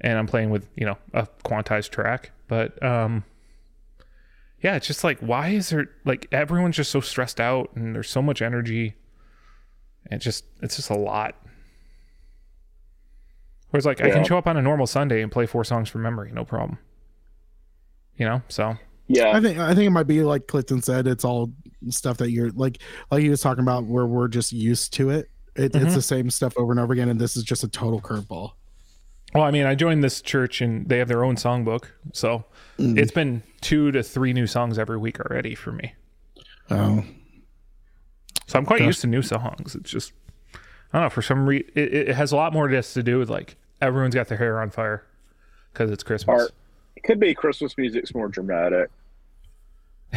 and 0.00 0.18
I'm 0.18 0.26
playing 0.26 0.50
with 0.50 0.68
you 0.76 0.86
know 0.86 0.98
a 1.12 1.28
quantized 1.44 1.90
track. 1.90 2.32
But 2.48 2.82
um, 2.82 3.24
yeah, 4.60 4.76
it's 4.76 4.86
just 4.86 5.04
like 5.04 5.18
why 5.20 5.50
is 5.50 5.70
there 5.70 5.90
like 6.04 6.26
everyone's 6.32 6.76
just 6.76 6.90
so 6.90 7.00
stressed 7.00 7.40
out 7.40 7.70
and 7.74 7.94
there's 7.94 8.10
so 8.10 8.22
much 8.22 8.42
energy. 8.42 8.96
And 10.10 10.20
just 10.20 10.44
it's 10.60 10.76
just 10.76 10.90
a 10.90 10.96
lot. 10.96 11.34
Whereas 13.70 13.86
like 13.86 14.00
I 14.02 14.10
can 14.10 14.24
show 14.24 14.38
up 14.38 14.46
on 14.46 14.56
a 14.56 14.62
normal 14.62 14.86
Sunday 14.86 15.22
and 15.22 15.32
play 15.32 15.46
four 15.46 15.64
songs 15.64 15.88
from 15.88 16.02
memory, 16.02 16.30
no 16.32 16.44
problem. 16.44 16.78
You 18.16 18.26
know, 18.26 18.42
so 18.48 18.76
Yeah, 19.06 19.36
I 19.36 19.40
think 19.40 19.58
I 19.58 19.74
think 19.74 19.86
it 19.86 19.90
might 19.90 20.06
be 20.06 20.22
like 20.22 20.46
Clifton 20.46 20.80
said. 20.82 21.06
It's 21.06 21.24
all 21.24 21.52
stuff 21.90 22.16
that 22.18 22.30
you're 22.30 22.50
like 22.52 22.78
like 23.10 23.22
he 23.22 23.28
was 23.28 23.40
talking 23.42 23.62
about 23.62 23.84
where 23.84 24.06
we're 24.06 24.28
just 24.28 24.52
used 24.52 24.92
to 24.94 25.10
it. 25.10 25.28
it 25.56 25.72
Mhm. 25.72 25.84
It's 25.84 25.94
the 25.94 26.02
same 26.02 26.30
stuff 26.30 26.54
over 26.56 26.72
and 26.72 26.80
over 26.80 26.92
again, 26.92 27.08
and 27.10 27.20
this 27.20 27.36
is 27.36 27.42
just 27.44 27.62
a 27.64 27.68
total 27.68 28.00
curveball. 28.00 28.52
Well, 29.34 29.42
I 29.44 29.50
mean, 29.50 29.66
I 29.66 29.74
joined 29.74 30.02
this 30.02 30.22
church 30.22 30.60
and 30.60 30.88
they 30.88 30.98
have 30.98 31.08
their 31.08 31.24
own 31.24 31.36
songbook, 31.36 31.86
so 32.12 32.44
Mm. 32.78 32.98
it's 32.98 33.10
been 33.12 33.42
two 33.60 33.90
to 33.92 34.02
three 34.02 34.32
new 34.32 34.46
songs 34.46 34.78
every 34.78 34.96
week 34.96 35.20
already 35.20 35.54
for 35.54 35.70
me. 35.72 35.94
Oh, 36.70 37.04
So 38.46 38.58
I'm 38.58 38.64
quite 38.66 38.78
Gosh. 38.80 38.86
used 38.86 39.00
to 39.02 39.06
new 39.06 39.22
songs. 39.22 39.74
It's 39.74 39.90
just 39.90 40.12
I 40.92 40.98
don't 40.98 41.02
know 41.06 41.10
for 41.10 41.22
some 41.22 41.46
reason 41.46 41.68
it, 41.74 41.92
it 41.94 42.14
has 42.14 42.30
a 42.32 42.36
lot 42.36 42.52
more 42.52 42.68
just 42.68 42.94
to 42.94 43.02
do 43.02 43.18
with 43.18 43.28
like 43.28 43.56
everyone's 43.80 44.14
got 44.14 44.28
their 44.28 44.38
hair 44.38 44.60
on 44.60 44.70
fire 44.70 45.04
because 45.72 45.90
it's 45.90 46.02
Christmas. 46.02 46.42
Art. 46.42 46.50
It 46.96 47.02
could 47.04 47.18
be 47.20 47.34
Christmas 47.34 47.76
music's 47.78 48.14
more 48.14 48.28
dramatic. 48.28 48.90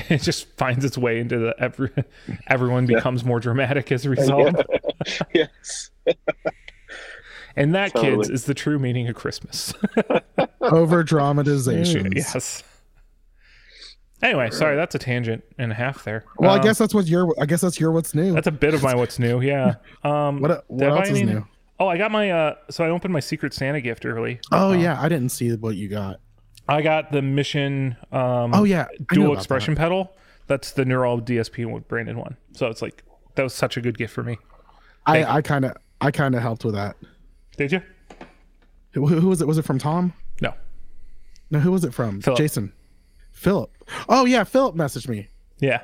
It 0.10 0.22
just 0.22 0.46
finds 0.58 0.86
its 0.86 0.96
way 0.96 1.20
into 1.20 1.40
the 1.40 1.56
every 1.58 1.90
everyone 2.48 2.86
becomes 2.86 3.26
more 3.26 3.40
dramatic 3.40 3.92
as 3.92 4.06
a 4.06 4.10
result. 4.12 4.56
yes. 5.34 5.90
And 7.56 7.74
that, 7.74 7.96
kids, 7.96 8.30
is 8.30 8.46
the 8.46 8.54
true 8.54 8.78
meaning 8.78 9.08
of 9.08 9.16
Christmas. 9.16 9.74
over 10.62 11.04
dramatization. 11.04 12.12
yes. 12.16 12.64
Anyway, 14.22 14.52
sorry, 14.52 14.76
that's 14.76 14.94
a 14.94 15.00
tangent 15.00 15.44
and 15.58 15.72
a 15.72 15.76
half 15.76 16.04
there. 16.04 16.26
Well, 16.38 16.52
I 16.52 16.58
Um, 16.58 16.64
guess 16.64 16.78
that's 16.78 16.94
what 16.94 17.08
your. 17.08 17.34
I 17.42 17.48
guess 17.48 17.62
that's 17.62 17.80
your 17.80 17.92
what's 17.92 18.14
new. 18.14 18.34
that's 18.34 18.46
a 18.48 18.52
bit 18.52 18.76
of 18.76 18.84
my 18.84 18.94
what's 18.94 19.18
new. 19.18 19.42
Yeah. 19.42 19.76
Um, 20.04 20.42
What 20.42 20.64
what 20.68 20.80
did 20.80 20.90
I 20.90 20.98
else 21.00 21.10
is 21.10 21.20
buy 21.22 21.26
new? 21.34 21.48
Oh, 21.80 21.88
I 21.88 21.98
got 21.98 22.12
my. 22.12 22.30
Uh, 22.30 22.56
so 22.70 22.84
I 22.84 22.90
opened 22.90 23.14
my 23.14 23.20
Secret 23.20 23.52
Santa 23.54 23.82
gift 23.82 24.06
early. 24.06 24.40
Oh 24.52 24.74
yeah, 24.74 25.02
I 25.02 25.10
didn't 25.10 25.30
see 25.30 25.52
what 25.56 25.76
you 25.76 25.88
got. 25.90 26.20
I 26.68 26.82
got 26.82 27.12
the 27.12 27.22
Mission. 27.22 27.96
Um, 28.12 28.54
Oh 28.54 28.64
yeah, 28.64 28.88
I 28.92 29.14
dual 29.14 29.34
expression 29.34 29.76
pedal. 29.76 30.12
That's 30.48 30.72
the 30.72 30.86
Neural 30.86 31.22
DSP 31.22 31.88
branded 31.88 32.16
one. 32.18 32.38
So 32.54 32.68
it's 32.68 32.82
like 32.82 33.04
that 33.36 33.44
was 33.44 33.54
such 33.54 33.78
a 33.78 33.82
good 33.82 33.98
gift 33.98 34.14
for 34.14 34.24
me. 34.24 34.38
Thank 35.06 35.28
I 35.28 35.36
I 35.38 35.42
kind 35.42 35.66
of 35.66 35.78
I 36.02 36.12
kind 36.12 36.36
of 36.36 36.42
helped 36.42 36.66
with 36.66 36.76
that. 36.76 36.96
Did 37.58 37.72
you? 37.72 37.82
Who, 38.94 39.08
who 39.08 39.28
was 39.30 39.42
it? 39.42 39.48
Was 39.48 39.58
it 39.58 39.66
from 39.66 39.80
Tom? 39.80 40.14
No. 40.42 40.54
No, 41.52 41.60
who 41.60 41.72
was 41.72 41.84
it 41.84 41.94
from? 41.94 42.22
Philip. 42.22 42.38
Jason. 42.38 42.74
Philip. 43.32 43.72
Oh 44.10 44.26
yeah, 44.26 44.44
Philip 44.44 44.76
messaged 44.76 45.08
me. 45.08 45.28
Yeah. 45.60 45.82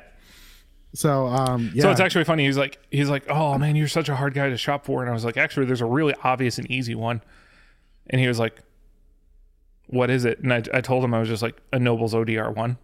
So 0.94 1.26
um 1.26 1.72
yeah. 1.74 1.82
So 1.82 1.90
it's 1.90 2.00
actually 2.00 2.24
funny. 2.24 2.46
He's 2.46 2.58
like, 2.58 2.78
he's 2.90 3.08
like, 3.10 3.28
oh 3.28 3.58
man, 3.58 3.76
you're 3.76 3.88
such 3.88 4.08
a 4.08 4.16
hard 4.16 4.34
guy 4.34 4.48
to 4.48 4.56
shop 4.56 4.84
for. 4.84 5.00
And 5.00 5.10
I 5.10 5.12
was 5.12 5.24
like, 5.24 5.36
actually, 5.36 5.66
there's 5.66 5.80
a 5.80 5.86
really 5.86 6.14
obvious 6.22 6.58
and 6.58 6.70
easy 6.70 6.94
one. 6.94 7.22
And 8.08 8.20
he 8.20 8.28
was 8.28 8.38
like, 8.38 8.60
what 9.88 10.10
is 10.10 10.24
it? 10.24 10.40
And 10.40 10.52
I, 10.52 10.62
I 10.72 10.80
told 10.80 11.04
him 11.04 11.14
I 11.14 11.20
was 11.20 11.28
just 11.28 11.42
like 11.42 11.60
a 11.72 11.78
Nobels 11.78 12.14
ODR 12.14 12.54
one. 12.54 12.78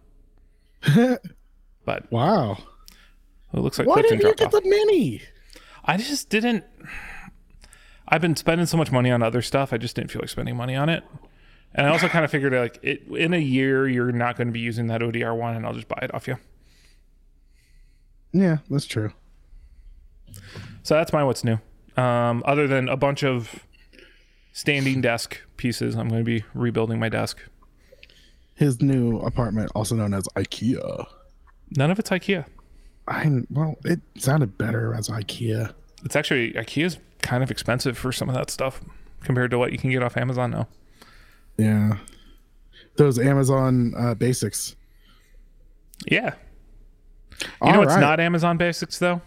But 1.85 2.11
wow. 2.11 2.57
it 3.53 3.59
looks 3.59 3.79
like 3.79 3.87
Why 3.87 3.95
Clifton 3.95 4.19
didn't 4.19 4.29
you 4.29 4.35
get 4.35 4.53
off. 4.53 4.63
the 4.63 4.69
mini? 4.69 5.21
I 5.83 5.97
just 5.97 6.29
didn't. 6.29 6.63
I've 8.07 8.21
been 8.21 8.35
spending 8.35 8.67
so 8.67 8.77
much 8.77 8.91
money 8.91 9.09
on 9.09 9.23
other 9.23 9.41
stuff. 9.41 9.73
I 9.73 9.77
just 9.77 9.95
didn't 9.95 10.11
feel 10.11 10.21
like 10.21 10.29
spending 10.29 10.55
money 10.55 10.75
on 10.75 10.89
it. 10.89 11.03
And 11.73 11.87
I 11.87 11.89
also 11.89 12.07
kind 12.07 12.25
of 12.25 12.31
figured 12.31 12.53
like 12.53 12.79
it 12.83 13.07
in 13.07 13.33
a 13.33 13.39
year 13.39 13.87
you're 13.87 14.11
not 14.11 14.35
going 14.35 14.47
to 14.47 14.51
be 14.51 14.59
using 14.59 14.87
that 14.87 15.01
ODR 15.01 15.35
one, 15.35 15.55
and 15.55 15.65
I'll 15.65 15.73
just 15.73 15.87
buy 15.87 15.99
it 16.01 16.13
off 16.13 16.27
you. 16.27 16.37
Yeah, 18.33 18.57
that's 18.69 18.85
true. 18.85 19.13
So 20.83 20.95
that's 20.95 21.13
my 21.13 21.23
what's 21.23 21.43
new. 21.43 21.57
Um, 21.97 22.43
other 22.45 22.67
than 22.67 22.89
a 22.89 22.97
bunch 22.97 23.23
of 23.23 23.65
standing 24.53 25.01
desk 25.01 25.39
pieces, 25.57 25.95
I'm 25.95 26.09
going 26.09 26.21
to 26.21 26.25
be 26.25 26.43
rebuilding 26.53 26.99
my 26.99 27.09
desk. 27.09 27.39
His 28.55 28.81
new 28.81 29.17
apartment, 29.19 29.71
also 29.75 29.95
known 29.95 30.13
as 30.13 30.27
IKEA. 30.35 31.05
None 31.77 31.91
of 31.91 31.99
it's 31.99 32.09
IKEA. 32.09 32.45
I 33.07 33.41
well, 33.49 33.77
it 33.83 33.99
sounded 34.17 34.57
better 34.57 34.93
as 34.93 35.09
IKEA. 35.09 35.73
It's 36.03 36.15
actually 36.15 36.53
IKEA's 36.53 36.99
kind 37.21 37.43
of 37.43 37.51
expensive 37.51 37.97
for 37.97 38.11
some 38.11 38.29
of 38.29 38.35
that 38.35 38.49
stuff 38.49 38.81
compared 39.21 39.51
to 39.51 39.57
what 39.57 39.71
you 39.71 39.77
can 39.77 39.89
get 39.89 40.03
off 40.03 40.17
Amazon 40.17 40.51
now. 40.51 40.67
Yeah. 41.57 41.97
Those 42.97 43.17
Amazon 43.19 43.93
uh, 43.97 44.13
basics. 44.13 44.75
Yeah. 46.09 46.33
You 47.41 47.47
know 47.67 47.73
All 47.73 47.79
what's 47.79 47.93
right. 47.93 48.01
not 48.01 48.19
Amazon 48.19 48.57
Basics 48.57 48.99
though? 48.99 49.21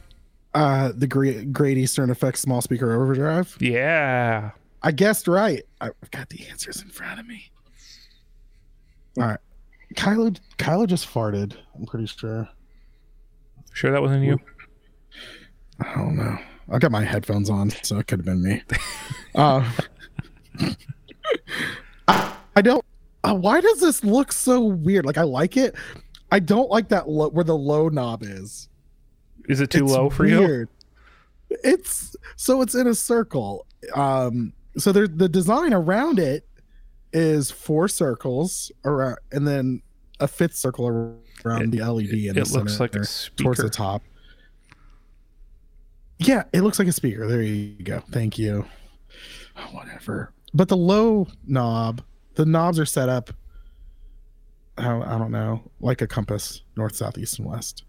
uh 0.55 0.93
the 0.95 1.09
great 1.09 1.53
great 1.53 1.77
Eastern 1.77 2.11
Effects 2.11 2.41
small 2.41 2.61
speaker 2.61 2.93
overdrive. 2.93 3.57
Yeah. 3.61 4.53
I 4.85 4.93
guessed 4.93 5.27
right. 5.27 5.63
I've 5.81 5.95
got 6.11 6.29
the 6.29 6.47
answers 6.49 6.83
in 6.83 6.91
front 6.91 7.19
of 7.19 7.27
me. 7.27 7.51
All 9.19 9.25
right. 9.25 9.39
Kylo 9.95 10.39
Kylo 10.59 10.87
just 10.87 11.09
farted. 11.09 11.57
I'm 11.75 11.87
pretty 11.87 12.07
sure. 12.07 12.49
Sure 13.73 13.91
that 13.91 14.03
wasn't 14.03 14.25
you? 14.25 14.39
I 15.81 15.95
don't 15.95 16.17
know. 16.17 16.37
I 16.71 16.79
got 16.79 16.93
my 16.93 17.03
headphones 17.03 17.49
on, 17.49 17.71
so 17.83 17.99
it 17.99 18.07
could 18.07 18.19
have 18.21 18.27
been 18.27 18.43
me. 18.43 18.63
uh, 19.35 19.69
I, 22.09 22.37
I 22.57 22.63
don't. 22.63 22.85
Uh, 23.23 23.35
why 23.35 23.61
does 23.63 23.81
this 23.81 24.05
look 24.05 24.33
so 24.33 24.61
weird? 24.61 25.07
Like 25.07 25.17
I 25.19 25.23
like 25.23 25.57
it. 25.57 25.75
I 26.31 26.41
don't 26.41 26.69
like 26.71 26.89
that 26.91 27.09
lo- 27.09 27.31
where 27.31 27.45
the 27.45 27.57
low 27.57 27.89
knob 27.89 28.23
is. 28.23 28.69
Is 29.49 29.61
it 29.61 29.71
too 29.71 29.85
It's 29.85 29.93
low 29.93 30.11
for 30.11 30.27
you? 30.27 30.41
weird. 30.41 30.69
It's 31.49 32.17
so 32.37 32.61
it's 32.61 32.75
in 32.75 32.87
a 32.87 32.95
circle. 32.95 33.67
Um, 33.95 34.53
so 34.77 34.93
there 34.93 35.07
the 35.09 35.29
design 35.29 35.73
around 35.73 36.19
it 36.19 36.47
is 37.13 37.51
four 37.51 37.89
circles 37.89 38.73
around, 38.85 39.19
and 39.33 39.47
then 39.47 39.83
a 40.21 40.29
fifth 40.29 40.57
circle 40.57 40.87
around 41.45 41.73
the 41.73 41.83
LED. 41.83 42.11
In 42.11 42.35
the 42.35 42.45
center. 42.45 42.61
It 42.61 42.65
looks 42.65 42.81
like 42.81 42.95
a 42.95 43.05
center 43.05 43.37
towards 43.37 43.61
the 43.61 43.71
top. 43.71 44.03
Yeah, 46.19 46.45
it 46.53 46.63
looks 46.63 46.79
like 46.79 46.89
a 46.89 46.93
speaker. 46.93 47.27
There 47.27 47.43
you 47.43 47.83
go. 47.83 48.03
Thank 48.11 48.39
you. 48.39 48.67
Whatever. 49.73 50.33
But 50.53 50.69
the 50.69 50.77
low 50.77 51.27
knob, 51.47 52.03
the 52.35 52.47
knobs 52.47 52.79
are 52.79 52.87
set 52.87 53.09
up. 53.09 53.31
I 54.77 54.85
don't 54.85 55.31
know, 55.31 55.71
like 55.79 56.03
a 56.03 56.07
compass, 56.09 56.63
north, 56.77 56.97
south, 56.97 57.17
east, 57.17 57.39
and 57.39 57.49
west. 57.49 57.85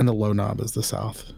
And 0.00 0.08
the 0.08 0.12
low 0.12 0.32
knob 0.32 0.60
is 0.60 0.72
the 0.72 0.82
south. 0.82 1.32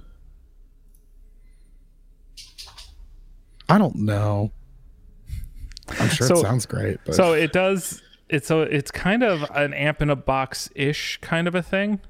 I 3.71 3.79
don't 3.79 3.97
know. 3.97 4.51
I'm 5.99 6.09
sure 6.09 6.27
So- 6.27 6.35
it 6.39 6.43
sounds 6.43 6.67
great, 6.67 6.99
but 7.05 7.15
So 7.15 7.33
it 7.33 7.53
does. 7.53 8.03
It's 8.29 8.47
so 8.47 8.63
it's 8.63 8.91
kind 8.91 9.23
of 9.25 9.43
an 9.55 9.73
amp 9.75 10.03
in 10.03 10.11
a 10.11 10.17
box 10.17 10.71
ish 10.75 11.19
kind 11.21 11.49
of 11.49 11.55
a 11.55 11.63
thing. 11.63 12.01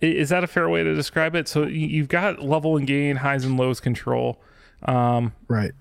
Is 0.00 0.28
that 0.30 0.44
a 0.44 0.46
fair 0.46 0.68
way 0.68 0.82
to 0.82 0.94
describe 0.94 1.34
it? 1.34 1.48
So 1.48 1.66
you've 1.66 2.08
got 2.08 2.42
level 2.42 2.76
and 2.76 2.86
gain, 2.86 3.16
highs 3.16 3.44
and 3.44 3.56
lows 3.56 3.80
control. 3.80 4.40
Um, 4.82 5.32
right. 5.48 5.72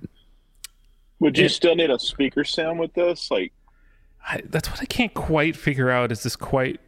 Would 1.19 1.37
you 1.37 1.45
It- 1.45 1.49
still 1.49 1.75
need 1.75 1.89
a 1.89 1.99
speaker 1.99 2.43
sound 2.43 2.79
with 2.79 2.93
this? 2.93 3.29
Like, 3.29 3.51
I, 4.25 4.41
that's 4.45 4.69
what 4.69 4.81
I 4.81 4.85
can't 4.85 5.13
quite 5.13 5.55
figure 5.57 5.89
out. 5.89 6.11
Is 6.11 6.23
this 6.23 6.35
quite? 6.37 6.79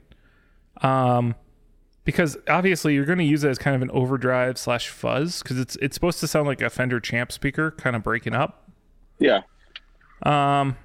Um, 0.81 1.35
because 2.05 2.37
obviously 2.47 2.93
you're 2.93 3.05
going 3.05 3.17
to 3.17 3.25
use 3.25 3.43
it 3.43 3.49
as 3.49 3.57
kind 3.57 3.75
of 3.75 3.81
an 3.81 3.91
overdrive 3.91 4.57
slash 4.57 4.87
fuzz 4.87 5.43
because 5.43 5.59
it's 5.59 5.75
it's 5.77 5.95
supposed 5.95 6.19
to 6.21 6.27
sound 6.27 6.47
like 6.47 6.61
a 6.61 6.69
Fender 6.69 6.99
Champ 7.01 7.31
speaker, 7.31 7.71
kind 7.71 7.95
of 7.95 8.03
breaking 8.03 8.33
up. 8.33 8.69
yeah, 9.19 9.41
Um, 10.23 10.77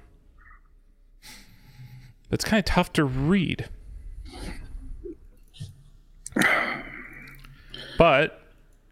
it's 2.29 2.43
kind 2.43 2.59
of 2.59 2.65
tough 2.65 2.91
to 2.93 3.05
read. 3.05 3.69
But 7.97 8.41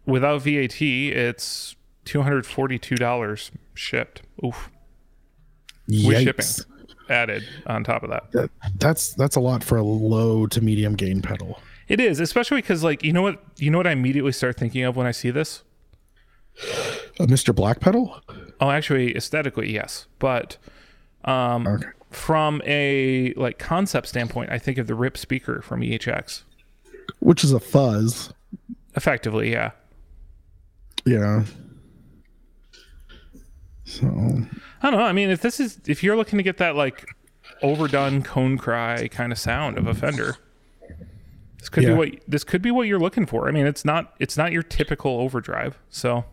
without 0.06 0.42
VAT, 0.42 0.80
it's 0.80 1.74
two 2.04 2.22
hundred 2.22 2.46
forty-two 2.46 2.96
dollars 2.96 3.50
shipped. 3.74 4.22
Oof, 4.44 4.70
with 5.88 6.22
shipping 6.22 6.46
added 7.08 7.42
on 7.66 7.82
top 7.82 8.04
of 8.04 8.10
that. 8.10 8.30
That, 8.32 8.50
that's 8.76 9.14
that's 9.14 9.36
a 9.36 9.40
lot 9.40 9.64
for 9.64 9.78
a 9.78 9.82
low 9.82 10.46
to 10.46 10.60
medium 10.60 10.94
gain 10.94 11.22
pedal. 11.22 11.60
It 11.90 11.98
is, 12.00 12.20
especially 12.20 12.58
because 12.62 12.84
like 12.84 13.02
you 13.02 13.12
know 13.12 13.22
what 13.22 13.42
you 13.58 13.68
know 13.70 13.78
what 13.78 13.86
I 13.88 13.90
immediately 13.90 14.30
start 14.32 14.56
thinking 14.56 14.84
of 14.84 14.96
when 14.96 15.06
I 15.08 15.10
see 15.10 15.30
this. 15.30 15.64
A 17.18 17.26
Mr. 17.26 17.52
Black 17.54 17.80
pedal? 17.80 18.20
Oh, 18.60 18.70
actually, 18.70 19.16
aesthetically, 19.16 19.72
yes, 19.72 20.06
but 20.20 20.56
um, 21.24 21.66
Okay. 21.66 21.88
from 22.10 22.62
a 22.64 23.32
like 23.34 23.58
concept 23.58 24.06
standpoint, 24.06 24.50
I 24.52 24.58
think 24.58 24.78
of 24.78 24.86
the 24.86 24.94
Ripped 24.94 25.18
Speaker 25.18 25.62
from 25.62 25.80
EHX. 25.80 26.42
Which 27.18 27.42
is 27.42 27.52
a 27.52 27.58
fuzz. 27.60 28.32
Effectively, 28.94 29.50
yeah. 29.50 29.72
Yeah. 31.04 31.42
So 33.84 34.06
I 34.82 34.90
don't 34.90 35.00
know. 35.00 35.04
I 35.06 35.12
mean, 35.12 35.30
if 35.30 35.40
this 35.42 35.58
is 35.58 35.80
if 35.86 36.02
you're 36.04 36.16
looking 36.16 36.36
to 36.36 36.42
get 36.44 36.58
that 36.58 36.76
like 36.76 37.04
overdone 37.62 38.22
cone 38.22 38.58
cry 38.58 39.08
kind 39.08 39.32
of 39.32 39.38
sound 39.38 39.76
of 39.76 39.86
a 39.86 39.94
Fender, 39.94 40.36
this 41.60 41.68
could 41.68 41.82
Yeah. 41.84 41.90
be 41.90 41.94
what 41.94 42.08
this 42.26 42.42
could 42.44 42.62
be 42.62 42.70
what 42.70 42.88
you're 42.88 42.98
looking 42.98 43.26
for. 43.26 43.48
I 43.48 43.52
mean, 43.52 43.66
it's 43.66 43.84
not 43.84 44.14
it's 44.18 44.36
not 44.36 44.50
your 44.52 44.62
typical 44.62 45.12
overdrive. 45.20 45.78
So 45.90 46.24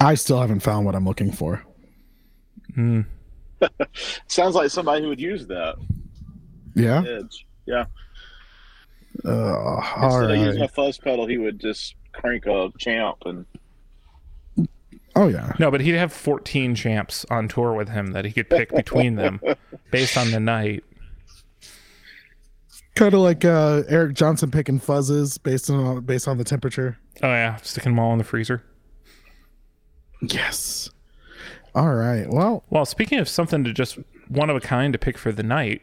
I 0.00 0.14
still 0.14 0.40
haven't 0.40 0.60
found 0.60 0.86
what 0.86 0.94
I'm 0.94 1.04
looking 1.04 1.30
for. 1.32 1.62
Sounds 4.26 4.54
like 4.54 4.70
somebody 4.70 5.02
who 5.02 5.08
would 5.08 5.20
use 5.20 5.46
that 5.48 5.76
Yeah. 6.74 7.02
edge. 7.04 7.46
Yeah. 7.66 7.84
Uh, 9.24 9.54
all 9.96 10.20
Instead 10.22 10.30
of 10.30 10.46
using 10.46 10.62
a 10.62 10.68
fuzz 10.68 10.98
pedal, 10.98 11.26
he 11.26 11.36
would 11.38 11.60
just 11.60 11.94
crank 12.12 12.46
a 12.46 12.70
champ 12.78 13.18
and 13.26 13.44
Oh 15.14 15.28
yeah. 15.28 15.52
No, 15.58 15.70
but 15.70 15.82
he'd 15.82 15.94
have 15.94 16.10
14 16.12 16.74
champs 16.74 17.26
on 17.30 17.46
tour 17.46 17.74
with 17.74 17.90
him 17.90 18.12
that 18.12 18.24
he 18.24 18.32
could 18.32 18.48
pick 18.48 18.70
between 18.70 19.16
them 19.16 19.40
based 19.90 20.16
on 20.16 20.30
the 20.30 20.40
night. 20.40 20.84
Kind 22.94 23.14
of 23.14 23.20
like 23.20 23.44
uh, 23.44 23.82
Eric 23.88 24.14
Johnson 24.14 24.50
picking 24.50 24.78
fuzzes 24.78 25.42
based 25.42 25.70
on 25.70 26.04
based 26.04 26.28
on 26.28 26.36
the 26.38 26.44
temperature. 26.44 26.98
Oh 27.22 27.28
yeah, 27.28 27.56
sticking 27.56 27.92
them 27.92 27.98
all 27.98 28.12
in 28.12 28.18
the 28.18 28.24
freezer. 28.24 28.62
Yes. 30.20 30.90
All 31.74 31.94
right. 31.94 32.26
Well, 32.28 32.64
Well, 32.70 32.84
speaking 32.84 33.18
of 33.18 33.28
something 33.28 33.64
to 33.64 33.72
just 33.72 33.98
one 34.28 34.50
of 34.50 34.56
a 34.56 34.60
kind 34.60 34.92
to 34.92 34.98
pick 34.98 35.16
for 35.16 35.32
the 35.32 35.42
night, 35.42 35.80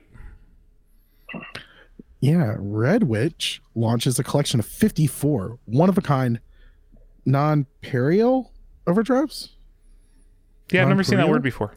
yeah. 2.20 2.56
Red 2.58 3.04
Witch 3.04 3.62
launches 3.76 4.20
a 4.20 4.24
collection 4.24 4.60
of 4.60 4.66
54 4.68 5.58
one 5.66 5.90
of 5.90 5.98
a 5.98 6.02
kind 6.02 6.40
Nonpareil 7.28 8.50
overdrives. 8.88 9.50
yeah, 10.72 10.84
I've 10.84 10.90
never 10.90 11.04
seen 11.04 11.18
that 11.18 11.30
word 11.30 11.42
before. 11.44 11.74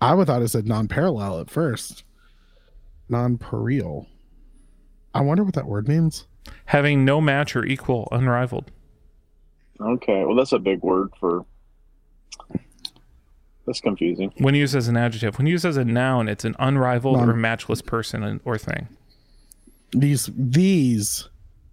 I 0.00 0.14
would 0.14 0.26
thought 0.26 0.42
it 0.42 0.48
said 0.48 0.66
non-parallel 0.66 1.40
at 1.40 1.50
first. 1.50 2.04
Nonpareil. 3.10 4.06
I 5.14 5.20
wonder 5.20 5.44
what 5.44 5.54
that 5.54 5.66
word 5.66 5.88
means. 5.88 6.26
Having 6.66 7.04
no 7.04 7.20
match 7.20 7.54
or 7.56 7.64
equal, 7.64 8.08
unrivaled. 8.12 8.70
okay. 9.80 10.24
Well, 10.24 10.34
that's 10.36 10.52
a 10.52 10.58
big 10.58 10.80
word 10.82 11.10
for. 11.18 11.44
That's 13.66 13.80
confusing. 13.80 14.30
When 14.38 14.54
used 14.54 14.74
as 14.74 14.88
an 14.88 14.96
adjective, 14.96 15.38
when 15.38 15.46
used 15.46 15.64
as 15.64 15.78
a 15.78 15.84
noun, 15.86 16.28
it's 16.28 16.44
an 16.44 16.54
unrivaled 16.58 17.16
Non- 17.18 17.30
or 17.30 17.34
matchless 17.34 17.80
person 17.80 18.22
and- 18.22 18.40
or 18.44 18.58
thing. 18.58 18.88
These 19.92 20.28
these 20.36 21.28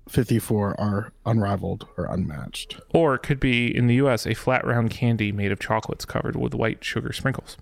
54 0.07 0.79
are 0.79 1.11
unrivaled 1.25 1.87
or 1.97 2.05
unmatched. 2.05 2.79
Or 2.93 3.15
it 3.15 3.23
could 3.23 3.39
be 3.41 3.75
in 3.75 3.87
the 3.87 3.95
U.S. 3.95 4.25
a 4.25 4.33
flat 4.33 4.65
round 4.65 4.89
candy 4.91 5.31
made 5.33 5.51
of 5.51 5.59
chocolates 5.59 6.05
covered 6.05 6.35
with 6.37 6.53
white 6.53 6.83
sugar 6.83 7.11
sprinkles. 7.11 7.57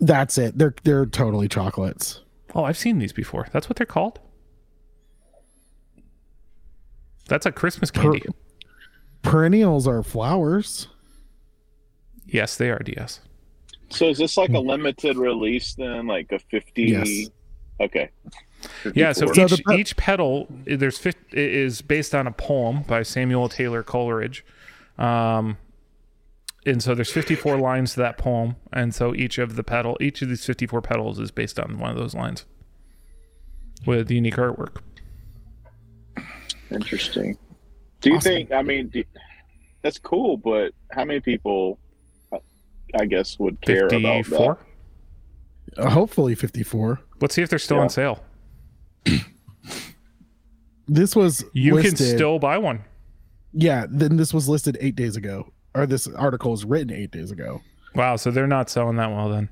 That's 0.00 0.36
it. 0.36 0.58
They're 0.58 0.74
they're 0.82 1.06
totally 1.06 1.48
chocolates. 1.48 2.20
Oh, 2.56 2.64
I've 2.64 2.78
seen 2.78 2.98
these 2.98 3.12
before. 3.12 3.46
That's 3.52 3.68
what 3.68 3.76
they're 3.76 3.84
called. 3.86 4.18
That's 7.28 7.44
a 7.44 7.52
Christmas 7.52 7.90
candy. 7.90 8.22
Perennials 9.22 9.86
are 9.86 10.02
flowers. 10.02 10.88
yes, 12.24 12.56
they 12.56 12.70
are. 12.70 12.78
DS. 12.78 13.20
So 13.90 14.08
is 14.08 14.18
this 14.18 14.36
like 14.38 14.50
a 14.50 14.58
limited 14.58 15.16
release 15.18 15.74
then, 15.74 16.06
like 16.06 16.32
a 16.32 16.38
fifty? 16.38 16.84
Yes. 16.84 17.28
Okay. 17.78 18.10
Yeah, 18.94 19.12
so 19.12 19.26
So 19.32 19.44
each, 19.44 19.62
pe- 19.66 19.76
each 19.78 19.96
petal 19.96 20.48
there's 20.64 20.96
fif- 20.98 21.14
is 21.34 21.82
based 21.82 22.14
on 22.14 22.26
a 22.26 22.32
poem 22.32 22.82
by 22.82 23.02
Samuel 23.02 23.48
Taylor 23.50 23.82
Coleridge, 23.82 24.44
um, 24.98 25.58
and 26.66 26.82
so 26.82 26.94
there's 26.94 27.10
54 27.12 27.56
lines 27.58 27.94
to 27.94 28.00
that 28.00 28.18
poem, 28.18 28.56
and 28.72 28.94
so 28.94 29.14
each 29.14 29.38
of 29.38 29.56
the 29.56 29.62
pedal, 29.64 29.96
each 30.00 30.20
of 30.22 30.28
these 30.28 30.44
54 30.44 30.82
pedals 30.82 31.18
is 31.18 31.30
based 31.30 31.58
on 31.58 31.78
one 31.78 31.90
of 31.90 31.96
those 31.96 32.14
lines 32.14 32.44
with 33.86 34.10
unique 34.10 34.34
artwork. 34.36 34.78
Interesting. 36.70 37.36
Do 38.00 38.10
you 38.10 38.16
Awesome. 38.16 38.32
think? 38.32 38.52
I 38.52 38.62
mean, 38.62 38.88
do, 38.88 39.04
that's 39.82 39.98
cool, 39.98 40.36
but 40.36 40.72
how 40.90 41.04
many 41.04 41.20
people, 41.20 41.78
uh, 42.32 42.38
I 43.00 43.06
guess, 43.06 43.38
would 43.38 43.60
care 43.60 43.86
about 43.86 44.24
54. 44.26 44.58
that? 45.76 45.78
Uh, 45.82 45.90
hopefully 45.90 46.34
54. 46.34 47.00
Let's 47.20 47.34
see 47.34 47.42
if 47.42 47.48
they're 47.50 47.58
still 47.58 47.76
Yeah. 47.78 47.82
on 47.84 47.88
sale. 47.90 48.24
This 50.88 51.16
was 51.16 51.44
You 51.52 51.74
listed, 51.74 51.96
can 51.96 52.06
still 52.16 52.38
buy 52.38 52.58
one. 52.58 52.84
yeah. 53.52 53.86
Then 53.90 54.16
this 54.16 54.32
was 54.32 54.48
listed 54.48 54.76
eight 54.80 54.94
days 54.94 55.16
ago, 55.16 55.52
or 55.76 55.86
this 55.86 56.06
article 56.08 56.50
was 56.50 56.64
written 56.64 56.92
eight 56.92 57.10
days 57.10 57.30
ago. 57.30 57.60
Wow, 57.94 58.16
so 58.16 58.30
they're 58.30 58.46
not 58.46 58.70
selling 58.70 58.96
that 58.96 59.10
well 59.10 59.28
then. 59.28 59.48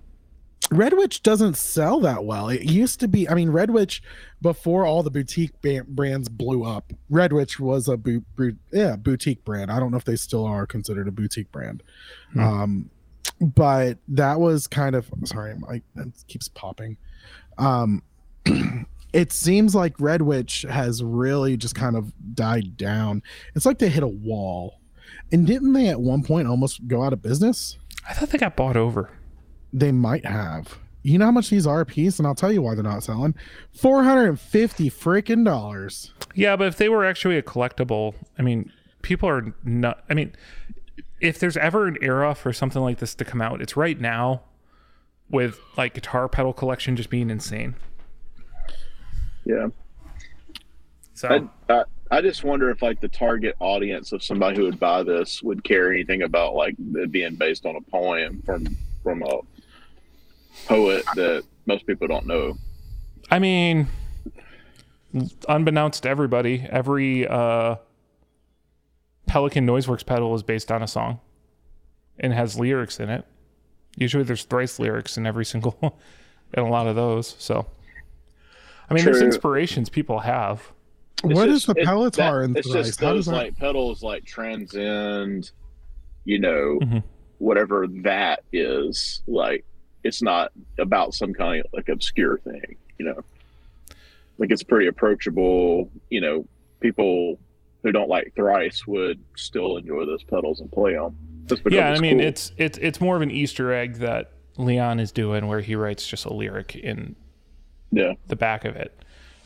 Red 0.71 0.95
Witch 0.95 1.23
doesn't 1.23 1.57
sell 1.57 2.01
that 2.01 2.25
well. 2.25 2.49
It 2.49 2.63
used 2.63 2.99
to 3.01 3.09
be. 3.09 3.29
I 3.29 3.35
mean, 3.35 3.51
Red 3.51 3.71
Witch 3.71 4.03
before 4.41 4.87
all 4.87 5.03
the 5.03 5.11
boutique 5.11 5.53
brands 5.61 6.29
blew 6.29 6.65
up. 6.65 6.93
Red 7.11 7.33
Witch 7.33 7.61
was 7.61 7.89
a 7.89 7.99
yeah 8.73 8.97
boutique 8.97 9.45
brand. 9.45 9.71
I 9.71 9.79
don't 9.79 9.91
know 9.91 9.99
if 9.99 10.05
they 10.05 10.17
still 10.17 10.45
are 10.45 10.67
considered 10.67 11.07
a 11.07 11.13
boutique 11.13 11.53
brand. 11.53 11.83
Hmm. 12.33 12.41
Um, 12.41 12.91
but 13.41 13.99
that 14.09 14.41
was 14.41 14.67
kind 14.67 14.95
of 14.95 15.11
sorry, 15.25 15.55
my 15.57 15.83
it 15.97 16.25
keeps 16.29 16.49
popping. 16.49 16.97
Um, 17.59 18.03
it 19.13 19.33
seems 19.33 19.75
like 19.75 20.01
Red 20.01 20.23
Witch 20.23 20.65
has 20.69 21.03
really 21.03 21.57
just 21.57 21.75
kind 21.75 21.97
of 21.97 22.13
died 22.35 22.77
down. 22.77 23.23
It's 23.55 23.67
like 23.67 23.79
they 23.79 23.89
hit 23.89 24.03
a 24.03 24.09
wall. 24.09 24.81
And 25.33 25.47
didn't 25.47 25.73
they 25.73 25.89
at 25.89 26.01
one 26.01 26.23
point 26.23 26.49
almost 26.49 26.87
go 26.87 27.03
out 27.03 27.13
of 27.13 27.23
business? 27.23 27.79
I 28.09 28.13
thought 28.13 28.31
they 28.31 28.39
got 28.39 28.57
bought 28.57 28.77
over. 28.77 29.11
They 29.73 29.93
might 29.93 30.25
have. 30.25 30.79
You 31.03 31.19
know 31.19 31.27
how 31.27 31.33
much 31.33 31.51
these 31.51 31.67
are 31.67 31.81
a 31.81 31.87
piece, 31.87 32.19
and 32.19 32.27
I'll 32.27 32.35
tell 32.35 32.51
you 32.53 32.63
why 32.63 32.75
they're 32.75 32.83
not 32.83 33.03
selling. 33.03 33.35
Four 33.73 34.05
hundred 34.05 34.29
and 34.29 34.41
fifty 34.41 34.89
freaking 34.91 35.45
dollars. 35.45 36.13
Yeah, 36.35 36.57
but 36.57 36.69
if 36.69 36.77
they 36.79 36.89
were 36.89 37.05
actually 37.05 37.37
a 37.37 37.43
collectible, 37.43 38.15
I 38.39 38.43
mean, 38.43 38.73
people 39.03 39.29
are 39.29 39.55
not. 39.65 40.03
I 40.09 40.15
mean, 40.15 40.33
if 41.21 41.39
there's 41.39 41.59
ever 41.59 41.87
an 41.87 41.99
era 42.01 42.35
for 42.35 42.53
something 42.53 42.81
like 42.81 43.01
this 43.01 43.15
to 43.17 43.25
come 43.25 43.43
out, 43.43 43.61
it's 43.61 43.77
right 43.77 44.01
now, 44.01 44.43
with 45.29 45.59
like 45.77 45.95
guitar 45.95 46.29
pedal 46.29 46.53
collection 46.53 46.97
just 46.97 47.11
being 47.11 47.29
insane. 47.29 47.75
Yeah. 49.45 49.69
So 51.13 51.49
I, 51.69 51.73
I 51.73 51.85
I 52.15 52.21
just 52.21 52.45
wonder 52.45 52.71
if 52.71 52.81
like 52.81 53.01
the 53.01 53.09
target 53.09 53.57
audience 53.59 54.13
of 54.13 54.23
somebody 54.23 54.57
who 54.57 54.63
would 54.67 54.79
buy 54.79 55.03
this 55.03 55.43
would 55.43 55.65
care 55.65 55.93
anything 55.93 56.23
about 56.23 56.55
like 56.55 56.77
it 56.79 57.11
being 57.11 57.35
based 57.35 57.67
on 57.67 57.75
a 57.75 57.81
poem 57.81 58.41
from 58.47 58.77
from 59.03 59.25
a 59.25 59.41
poet 60.67 61.05
that 61.17 61.43
most 61.67 61.85
people 61.89 62.07
don't 62.07 62.25
know. 62.25 62.55
I 63.33 63.41
mean, 63.41 63.89
unbeknownst 65.49 66.05
to 66.05 66.09
everybody, 66.09 66.65
every 66.71 67.27
uh, 67.27 67.77
Pelican 69.27 69.67
Noiseworks 69.67 70.07
pedal 70.07 70.37
is 70.37 70.45
based 70.45 70.71
on 70.71 70.85
a 70.85 70.87
song 70.87 71.19
and 72.21 72.33
has 72.33 72.57
lyrics 72.57 73.01
in 73.01 73.11
it. 73.11 73.25
Usually, 73.97 74.23
there's 74.23 74.45
thrice 74.45 74.79
lyrics 74.79 75.17
in 75.17 75.27
every 75.27 75.45
single, 75.53 75.99
in 76.53 76.63
a 76.63 76.69
lot 76.69 76.87
of 76.87 76.95
those. 76.95 77.35
So, 77.41 77.67
I 78.89 78.95
mean, 78.95 79.05
there's 79.05 79.21
inspirations 79.21 79.89
people 79.89 80.21
have. 80.21 80.71
It's 81.25 81.35
What 81.35 81.49
is 81.49 81.65
just- 81.65 81.75
the 81.75 81.81
it- 81.83 81.87
Pelotar 81.87 82.41
that- 82.41 82.45
in 82.51 82.57
It's 82.57 82.71
just 82.71 83.01
those 83.01 83.27
that? 83.27 83.33
like 83.33 83.57
pedals 83.57 84.03
like 84.03 84.25
transcend, 84.25 85.51
you 86.25 86.39
know, 86.39 86.79
Mhm. 86.83 87.03
whatever 87.39 87.87
that 88.03 88.43
is. 88.53 89.23
Like 89.27 89.65
it's 90.03 90.23
not 90.23 90.53
about 90.79 91.15
some 91.15 91.33
kind 91.33 91.65
of 91.65 91.73
like 91.73 91.89
obscure 91.89 92.39
thing, 92.39 92.77
you 92.99 93.07
know. 93.07 93.21
Like 94.39 94.51
it's 94.51 94.63
pretty 94.63 94.87
approachable. 94.89 95.89
You 96.11 96.21
know, 96.21 96.47
people 96.81 97.39
who 97.83 97.93
don't 97.93 98.09
like 98.09 98.33
thrice 98.35 98.87
would 98.87 99.21
still 99.37 99.77
enjoy 99.77 100.05
those 100.07 100.23
pedals 100.25 100.61
and 100.61 100.71
play 100.73 100.95
them. 100.95 101.17
Yeah, 101.71 101.91
I 101.91 101.99
mean, 102.01 102.19
cool. 102.19 102.27
it's 102.27 102.53
it's 102.57 102.79
it's 102.79 103.01
more 103.01 103.17
of 103.17 103.23
an 103.23 103.31
Easter 103.31 103.73
egg 103.73 103.97
that 103.97 104.33
Leon 104.57 104.99
is 105.01 105.13
doing, 105.13 105.47
where 105.47 105.61
he 105.61 105.75
writes 105.77 106.07
just 106.07 106.25
a 106.25 106.33
lyric 106.33 106.75
in 106.77 107.15
yeah, 107.93 108.15
the 108.29 108.37
back 108.37 108.65
of 108.65 108.77
it. 108.77 108.93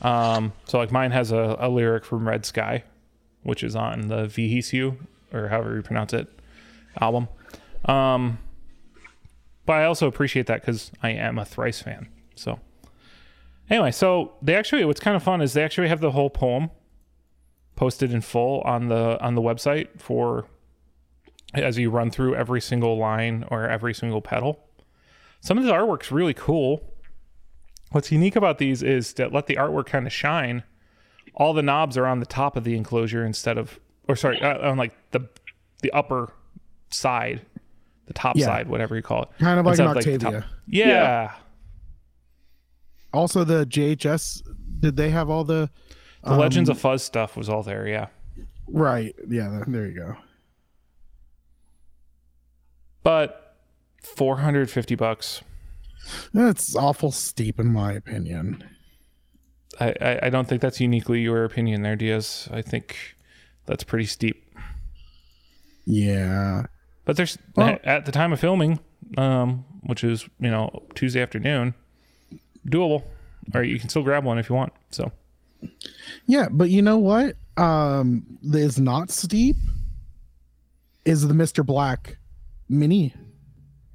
Um, 0.03 0.53
so 0.67 0.79
like 0.79 0.93
mine 0.93 1.11
has 1.11 1.33
a, 1.33 1.57
a 1.59 1.69
lyric 1.69 2.05
from 2.05 2.29
Red 2.29 2.47
Sky, 2.47 2.85
which 3.43 3.63
is 3.63 3.75
on 3.75 4.09
the 4.09 4.27
Vheissu 4.27 4.97
or 5.33 5.49
however 5.49 5.77
you 5.77 5.83
pronounce 5.83 6.13
it 6.13 6.29
album. 7.01 7.29
Um, 7.85 8.39
but 9.67 9.75
I 9.75 9.85
also 9.85 10.07
appreciate 10.07 10.47
that 10.47 10.61
because 10.63 10.91
I 11.03 11.11
am 11.11 11.39
a 11.39 11.45
Thrice 11.45 11.83
fan. 11.83 12.09
So 12.35 12.61
anyway, 13.69 13.91
so 13.91 14.33
they 14.41 14.55
actually 14.55 14.85
what's 14.85 15.01
kind 15.01 15.17
of 15.17 15.23
fun 15.23 15.43
is 15.43 15.53
they 15.53 15.65
actually 15.65 15.89
have 15.89 16.01
the 16.01 16.13
whole 16.13 16.31
poem 16.31 16.71
posted 17.77 18.13
in 18.13 18.21
full 18.21 18.61
on 18.63 18.89
the 18.89 19.19
on 19.21 19.35
the 19.35 19.43
website 19.43 20.01
for 20.01 20.47
as 21.55 21.79
you 21.79 21.91
run 21.91 22.11
through 22.11 22.35
every 22.35 22.61
single 22.61 22.99
line 22.99 23.45
or 23.51 23.69
every 23.69 23.95
single 23.95 24.21
pedal. 24.21 24.61
Some 25.41 25.59
of 25.59 25.65
the 25.65 25.73
artwork's 25.73 26.11
really 26.11 26.35
cool. 26.35 26.88
What's 27.91 28.13
unique 28.13 28.37
about 28.37 28.59
these 28.59 28.83
is 28.83 29.15
that 29.15 29.33
let 29.33 29.47
the 29.47 29.57
artwork 29.57 29.87
kind 29.87 30.07
of 30.07 30.13
shine. 30.13 30.63
All 31.35 31.55
the 31.55 31.63
knobs 31.63 31.97
are 31.97 32.07
on 32.07 32.21
the 32.21 32.27
top 32.27 32.57
of 32.57 32.65
the 32.65 32.77
enclosure 32.77 33.25
instead 33.25 33.57
of, 33.59 33.79
or 34.09 34.17
sorry, 34.17 34.41
uh, 34.43 34.71
on 34.71 34.77
like 34.77 34.93
the 35.13 35.29
the 35.83 35.91
upper 35.93 36.33
side, 36.91 37.41
the 38.07 38.13
top 38.15 38.37
Yeah. 38.37 38.47
side, 38.47 38.69
whatever 38.69 38.97
you 38.97 39.03
call 39.03 39.23
it. 39.23 39.29
Kind 39.39 39.59
of 39.59 39.65
like 39.67 39.73
Instead 39.79 39.85
an 39.87 39.97
of, 39.97 40.05
the 40.05 40.13
Octavia. 40.15 40.41
top- 40.41 40.51
Yeah. 40.67 40.87
Yeah. 40.89 41.33
Also, 43.13 43.45
the 43.45 43.65
JHS. 43.65 44.43
Did 44.81 44.97
they 44.97 45.11
have 45.11 45.31
all 45.31 45.45
the? 45.45 45.71
The 46.25 46.37
Legends 46.37 46.69
um, 46.69 46.77
of 46.77 46.81
Fuzz 46.81 47.03
stuff 47.03 47.37
was 47.37 47.49
all 47.49 47.63
there. 47.63 47.87
Yeah. 47.89 48.09
Right. 48.67 49.15
Yeah. 49.29 49.63
There 49.67 49.87
you 49.87 49.95
go. 49.95 50.17
But 53.03 53.57
450 54.03 54.95
bucks. 54.95 55.43
That's 56.33 56.75
awful 56.77 57.11
steep 57.13 57.59
in 57.61 57.73
my 57.73 57.93
opinion. 57.93 58.65
I, 59.81 59.95
I, 60.01 60.19
I 60.25 60.31
don't 60.31 60.49
think 60.49 60.61
that's 60.63 60.81
uniquely 60.81 61.21
your 61.21 61.45
opinion 61.45 61.83
there, 61.83 61.97
Diaz. 61.97 62.49
I 62.53 62.63
think 62.63 62.97
that's 63.67 63.85
pretty 63.85 64.07
steep. 64.07 64.45
Yeah. 65.87 66.67
But 67.05 67.17
there's 67.17 67.39
Well- 67.57 67.79
at 67.85 68.05
the 68.07 68.13
time 68.13 68.33
of 68.33 68.41
filming, 68.41 68.81
um, 69.17 69.65
which 69.83 70.05
is 70.05 70.29
you 70.41 70.51
know 70.51 70.83
Tuesday 70.95 71.21
afternoon, 71.23 71.75
doable. 72.67 73.05
Or 73.55 73.63
you 73.63 73.79
can 73.81 73.89
still 73.89 74.03
grab 74.03 74.25
one 74.25 74.37
if 74.39 74.51
you 74.51 74.55
want. 74.57 74.75
So 74.91 75.11
Yeah, 76.27 76.49
but 76.51 76.69
you 76.69 76.83
know 76.83 76.99
what? 76.99 77.37
Um 77.57 78.39
is 78.53 78.79
not 78.79 79.11
steep 79.11 79.57
is 81.07 81.27
the 81.27 81.33
Mr. 81.35 81.65
Black 81.65 82.19
mini 82.69 83.15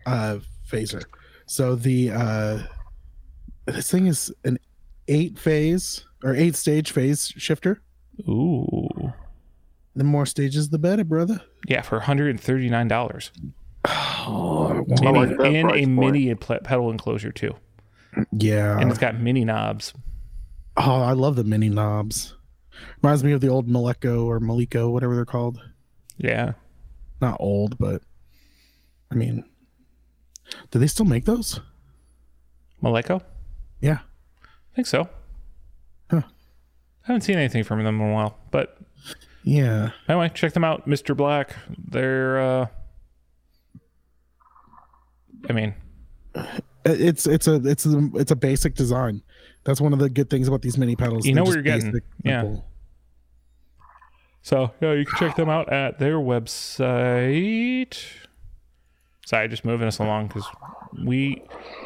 uh 0.07 0.39
phaser. 0.67 1.03
So 1.45 1.75
the 1.75 2.11
uh 2.11 2.59
this 3.65 3.89
thing 3.91 4.07
is 4.07 4.31
an 4.43 4.57
eight 5.07 5.37
phase 5.37 6.05
or 6.23 6.35
eight 6.35 6.55
stage 6.55 6.91
phase 6.91 7.27
shifter. 7.37 7.81
ooh, 8.27 9.13
The 9.95 10.03
more 10.03 10.25
stages 10.25 10.69
the 10.69 10.79
better, 10.79 11.03
brother. 11.03 11.41
yeah, 11.67 11.81
for 11.81 11.97
139 11.99 12.87
dollars 12.87 13.31
Oh, 13.85 14.85
in, 14.87 14.95
like 15.13 15.29
a, 15.39 15.43
in 15.43 15.65
a 15.65 15.69
point. 15.69 15.89
mini 15.89 16.35
pl- 16.35 16.59
pedal 16.63 16.89
enclosure 16.89 17.31
too, 17.33 17.53
yeah. 18.31 18.79
and 18.79 18.89
it's 18.89 18.99
got 18.99 19.19
mini 19.19 19.43
knobs. 19.43 19.93
Oh, 20.77 21.01
I 21.01 21.11
love 21.11 21.35
the 21.35 21.43
mini 21.43 21.67
knobs. 21.69 22.35
Reminds 23.01 23.23
me 23.23 23.33
of 23.33 23.41
the 23.41 23.49
old 23.49 23.67
Malekko 23.67 24.23
or 24.25 24.39
Maliko, 24.39 24.89
whatever 24.91 25.15
they're 25.15 25.25
called. 25.25 25.59
Yeah, 26.17 26.53
Not 27.21 27.37
old, 27.41 27.77
but 27.77 28.01
I 29.11 29.15
mean, 29.15 29.43
do 30.71 30.79
they 30.79 30.87
still 30.87 31.05
make 31.05 31.25
those? 31.25 31.59
Malekko? 32.81 33.21
Yeah. 33.81 33.99
I 34.43 34.75
think 34.75 34.87
so. 34.87 35.07
Huh. 36.09 36.21
I 36.25 37.07
haven't 37.07 37.21
seen 37.21 37.37
anything 37.37 37.63
from 37.63 37.83
them 37.83 37.99
in 38.01 38.09
a 38.09 38.13
while, 38.13 38.37
but 38.51 38.77
Yeah. 39.43 39.91
anyway, 40.09 40.31
check 40.33 40.53
them 40.53 40.63
out, 40.63 40.87
Mr. 40.87 41.15
Black. 41.15 41.55
They're, 41.77 42.39
uh, 42.41 42.67
I 45.49 45.53
mean, 45.53 45.73
It's 46.85 47.27
it's 47.27 47.47
a 47.47 47.55
it's 47.65 47.85
a 47.85 48.09
it's 48.15 48.31
a 48.31 48.35
basic 48.35 48.75
design. 48.75 49.21
That's 49.63 49.79
one 49.79 49.93
of 49.93 49.99
the 49.99 50.09
good 50.09 50.29
things 50.29 50.47
about 50.49 50.61
these 50.61 50.77
mini 50.77 50.95
pedals. 50.97 51.25
You 51.25 51.33
know 51.33 51.43
what 51.43 51.53
you're 51.53 51.61
getting. 51.63 52.01
Yeah. 52.25 52.55
So 54.41 54.71
yeah, 54.81 54.91
you 54.93 55.05
can 55.05 55.17
check 55.17 55.35
them 55.37 55.47
out 55.49 55.71
at 55.71 55.99
their 55.99 56.15
website. 56.15 57.97
Sorry, 59.25 59.47
just 59.47 59.63
moving 59.65 59.87
us 59.87 59.99
along 59.99 60.27
because 60.27 60.45
we, 61.05 61.41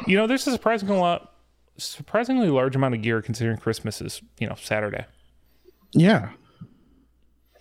you 0.06 0.16
know, 0.16 0.26
there's 0.26 0.46
a 0.46 0.50
surprising 0.52 0.88
lot, 0.88 1.34
surprisingly 1.76 2.48
large 2.48 2.74
amount 2.74 2.94
of 2.94 3.02
gear 3.02 3.22
considering 3.22 3.58
Christmas 3.58 4.00
is, 4.00 4.20
you 4.38 4.48
know, 4.48 4.56
Saturday. 4.56 5.04
Yeah. 5.92 6.30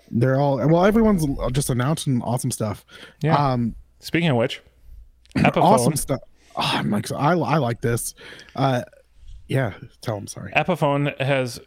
They're 0.09 0.39
all 0.39 0.57
well. 0.67 0.85
Everyone's 0.85 1.25
just 1.51 1.69
announcing 1.69 2.21
awesome 2.21 2.51
stuff. 2.51 2.85
Yeah. 3.21 3.35
Um, 3.35 3.75
Speaking 3.99 4.29
of 4.29 4.37
which, 4.37 4.61
Epiphone, 5.37 5.61
awesome 5.63 5.95
stuff. 5.95 6.21
Oh, 6.55 6.61
I'm 6.73 6.89
like, 6.89 7.11
I 7.11 7.33
I 7.33 7.57
like 7.57 7.81
this. 7.81 8.13
Uh, 8.55 8.83
yeah. 9.47 9.73
Tell 10.01 10.15
them 10.15 10.27
sorry. 10.27 10.51
Epiphone 10.53 11.19
has 11.19 11.59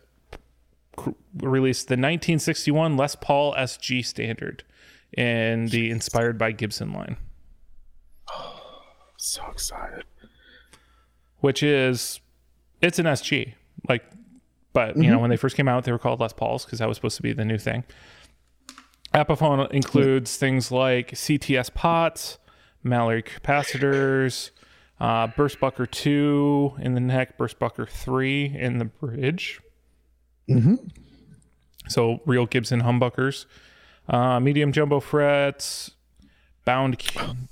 cr- 0.97 1.11
released 1.37 1.89
the 1.89 1.93
1961 1.93 2.97
Les 2.97 3.15
Paul 3.17 3.55
SG 3.55 4.05
standard 4.05 4.65
in 5.17 5.67
the 5.67 5.91
inspired 5.91 6.39
by 6.39 6.53
Gibson 6.53 6.93
line, 6.93 7.17
So 9.23 9.43
excited. 9.51 10.05
which 11.41 11.63
is 11.63 12.21
it's 12.81 12.99
an 12.99 13.05
SG, 13.05 13.53
like, 13.87 14.03
but 14.73 14.97
you 14.97 15.11
know 15.11 15.19
when 15.19 15.29
they 15.29 15.37
first 15.37 15.57
came 15.57 15.69
out, 15.69 15.85
they 15.85 15.93
were 15.93 15.99
called 15.99 16.21
Les 16.21 16.33
Pauls 16.33 16.65
because 16.65 16.79
that 16.79 16.89
was 16.89 16.97
supposed 16.97 17.17
to 17.17 17.23
be 17.23 17.35
the 17.35 17.45
new 17.45 17.59
thing. 17.59 17.85
Epiphone 19.13 19.71
includes 19.73 20.39
things 20.39 20.73
like 20.73 21.11
CTS 21.11 21.75
pots, 21.75 22.39
Mallory 22.83 23.23
capacitors, 23.23 24.53
uh, 25.01 25.27
BurstBucker 25.29 25.91
two 25.91 26.73
in 26.81 26.95
the 26.95 27.01
neck, 27.01 27.37
BurstBucker 27.37 27.89
three 27.91 28.47
in 28.47 28.79
the 28.79 28.87
bridge. 28.87 29.61
Mm-hmm. 30.49 30.77
So 31.89 32.21
real 32.25 32.47
Gibson 32.47 32.81
humbuckers, 32.81 33.45
uh, 34.09 34.41
medium 34.41 34.73
jumbo 34.73 34.99
frets, 35.01 35.91
bound 36.65 37.03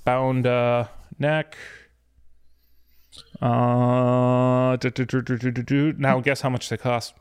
bound 0.03 0.47
uh, 0.47 0.87
neck. 1.19 1.57
Uh, 3.41 4.75
do- 4.77 4.89
do- 4.89 5.63
do- 5.63 5.93
now 5.97 6.19
guess 6.19 6.41
how 6.41 6.49
much 6.49 6.69
they 6.69 6.77
cost? 6.77 7.13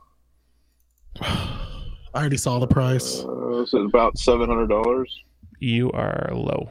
I 1.20 1.60
already 2.14 2.36
saw 2.36 2.58
the 2.58 2.66
price. 2.66 3.20
Uh, 3.24 3.60
this 3.60 3.74
is 3.74 3.84
about 3.84 4.18
seven 4.18 4.48
hundred 4.48 4.68
dollars. 4.68 5.14
You 5.60 5.90
are 5.92 6.30
low. 6.32 6.70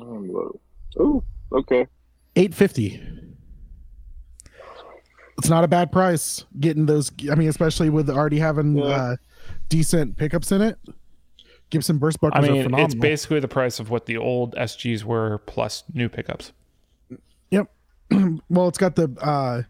I'm 0.00 0.28
low. 0.32 0.60
Oh, 0.98 1.22
okay. 1.52 1.86
Eight 2.36 2.54
fifty. 2.54 3.00
It's 5.38 5.48
not 5.48 5.64
a 5.64 5.68
bad 5.68 5.90
price 5.90 6.44
getting 6.60 6.86
those. 6.86 7.10
I 7.30 7.34
mean, 7.34 7.48
especially 7.48 7.88
with 7.90 8.10
already 8.10 8.38
having 8.38 8.76
Yeah. 8.76 8.84
uh, 8.84 9.16
decent 9.68 10.16
pickups 10.16 10.52
in 10.52 10.60
it. 10.60 10.78
Gibson 11.70 11.98
BurstBuckers 11.98 12.30
I 12.34 12.40
mean, 12.40 12.74
it's 12.74 12.94
basically 12.94 13.40
the 13.40 13.48
price 13.48 13.78
of 13.78 13.90
what 13.90 14.06
the 14.06 14.16
old 14.16 14.54
SGs 14.56 15.04
were 15.04 15.38
plus 15.46 15.84
new 15.94 16.08
pickups. 16.08 16.52
Yep. 17.50 17.70
well, 18.50 18.68
it's 18.68 18.78
got 18.78 18.96
the 18.96 19.16
uh 19.22 19.62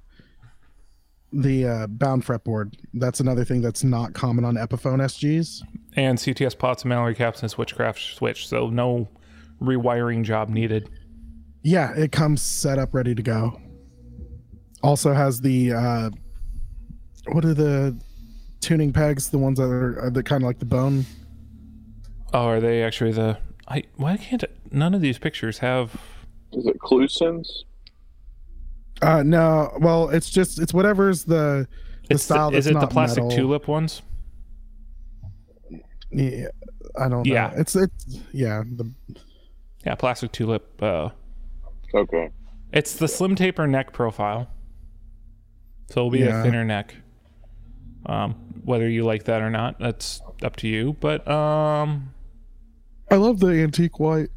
the 1.33 1.67
uh 1.67 1.87
bound 1.87 2.25
fretboard. 2.25 2.75
That's 2.95 3.21
another 3.21 3.45
thing 3.45 3.61
that's 3.61 3.85
not 3.85 4.15
common 4.15 4.45
on 4.45 4.55
Epiphone 4.57 5.01
SGs. 5.01 5.63
And 5.95 6.19
CTS 6.19 6.59
pots, 6.59 6.83
and 6.83 6.89
Mallory 6.89 7.15
caps, 7.15 7.43
and 7.43 7.53
Switchcraft 7.53 8.15
switch. 8.15 8.49
So 8.49 8.71
no 8.71 9.09
rewiring 9.63 10.25
job 10.25 10.49
needed. 10.49 10.89
Yeah, 11.63 11.93
it 11.95 12.13
comes 12.13 12.41
set 12.41 12.79
up 12.79 12.95
ready 12.95 13.15
to 13.15 13.23
go. 13.23 13.61
Also 14.83 15.13
has 15.13 15.43
the 15.43 15.73
uh 15.73 16.11
what 17.27 17.45
are 17.45 17.55
the 17.55 18.01
tuning 18.61 18.93
pegs? 18.93 19.29
The 19.29 19.39
ones 19.39 19.59
that 19.59 19.67
are, 19.67 20.01
are 20.07 20.11
the 20.11 20.23
kind 20.23 20.43
of 20.43 20.47
like 20.47 20.59
the 20.59 20.65
bone. 20.65 21.05
Oh, 22.33 22.45
are 22.47 22.61
they 22.61 22.83
actually 22.83 23.13
the? 23.13 23.39
I 23.69 23.85
why 23.97 24.17
can't 24.17 24.45
none 24.71 24.95
of 24.95 25.01
these 25.01 25.19
pictures 25.19 25.59
have? 25.59 25.95
Is 26.53 26.67
it 26.67 26.79
Klusons? 26.79 27.49
Uh 29.03 29.23
no, 29.23 29.77
well, 29.81 30.11
it's 30.11 30.31
just 30.31 30.61
it's 30.61 30.75
whatever's 30.75 31.25
the 31.25 31.67
the 32.09 32.15
It's 32.15 32.23
style 32.25 32.51
the, 32.51 32.59
is 32.59 32.65
that's 32.67 32.77
it 32.77 32.81
the 32.81 32.87
plastic 32.87 33.25
metal. 33.25 33.37
tulip 33.37 33.69
ones? 33.69 34.03
Yeah, 36.13 36.49
I 36.97 37.09
don't 37.09 37.27
know. 37.27 37.33
Yeah. 37.33 37.53
It's 37.57 37.75
it's 37.77 38.21
yeah, 38.33 38.63
the 38.67 38.93
Yeah, 39.87 39.95
plastic 39.95 40.33
tulip. 40.33 40.83
Uh, 40.83 41.11
Okay. 41.95 42.31
it's 42.73 42.95
the 42.95 43.09
slim 43.09 43.35
taper 43.35 43.67
neck 43.67 43.93
profile. 43.93 44.49
So 45.89 46.01
it'll 46.01 46.11
be 46.11 46.21
Yeah. 46.21 46.41
a 46.41 46.43
thinner 46.45 46.65
neck. 46.65 46.95
Um, 48.07 48.35
whether 48.65 48.89
you 48.89 49.05
like 49.05 49.25
that 49.25 49.43
or 49.43 49.51
not, 49.51 49.79
that's 49.81 50.21
up 50.43 50.57
to 50.57 50.69
you. 50.69 50.97
But 51.01 51.27
um, 51.29 52.13
I 53.11 53.17
love 53.17 53.41
the 53.41 53.49
antique 53.49 53.99
white. 53.99 54.29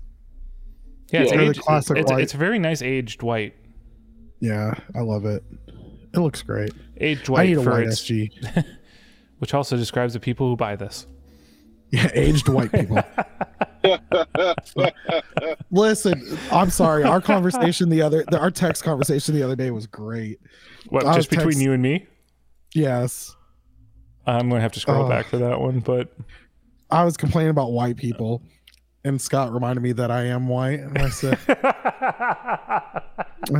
yeah, 1.11 1.21
it's, 1.21 1.31
Yeah. 1.31 1.37
The 1.37 1.49
aged, 1.49 1.61
classic 1.61 1.97
it's, 1.97 2.11
white. 2.11 2.21
it's 2.23 2.33
a 2.33 2.37
very 2.37 2.59
nice 2.59 2.81
aged 2.81 3.21
white. 3.23 3.55
Yeah, 4.39 4.73
I 4.95 4.99
love 5.01 5.25
it. 5.25 5.43
It 6.13 6.19
looks 6.19 6.41
great. 6.41 6.73
Aged 6.97 7.29
I 7.29 7.31
white 7.33 7.49
need 7.49 7.57
a 7.57 7.63
for 7.63 7.71
white 7.71 7.87
its, 7.87 8.01
SG. 8.01 8.65
which 9.39 9.53
also 9.53 9.75
describes 9.77 10.13
the 10.13 10.19
people 10.19 10.47
who 10.49 10.55
buy 10.55 10.75
this. 10.75 11.07
Yeah, 11.91 12.09
aged 12.13 12.49
white 12.49 12.71
people. 12.71 13.01
Listen, 15.71 16.37
I'm 16.51 16.69
sorry. 16.69 17.03
Our 17.03 17.21
conversation 17.21 17.89
the 17.89 18.01
other, 18.01 18.23
the, 18.29 18.39
our 18.39 18.51
text 18.51 18.83
conversation 18.83 19.35
the 19.35 19.43
other 19.43 19.55
day 19.55 19.71
was 19.71 19.87
great. 19.87 20.39
What 20.89 21.03
I 21.05 21.15
just 21.15 21.17
was 21.17 21.27
between 21.27 21.47
text- 21.53 21.61
you 21.61 21.73
and 21.73 21.81
me? 21.83 22.07
Yes, 22.73 23.35
I'm 24.25 24.49
gonna 24.49 24.61
have 24.61 24.71
to 24.73 24.79
scroll 24.79 25.05
Oh. 25.05 25.09
back 25.09 25.29
to 25.29 25.37
that 25.39 25.59
one, 25.59 25.79
but 25.79 26.11
I 26.89 27.03
was 27.05 27.17
complaining 27.17 27.51
about 27.51 27.71
white 27.71 27.97
people, 27.97 28.41
and 29.03 29.21
Scott 29.21 29.53
reminded 29.53 29.81
me 29.81 29.91
that 29.93 30.11
I 30.11 30.25
am 30.25 30.47
white, 30.47 30.79
and 30.79 30.97
I 30.97 31.09
said, 31.09 31.37
I 31.47 33.01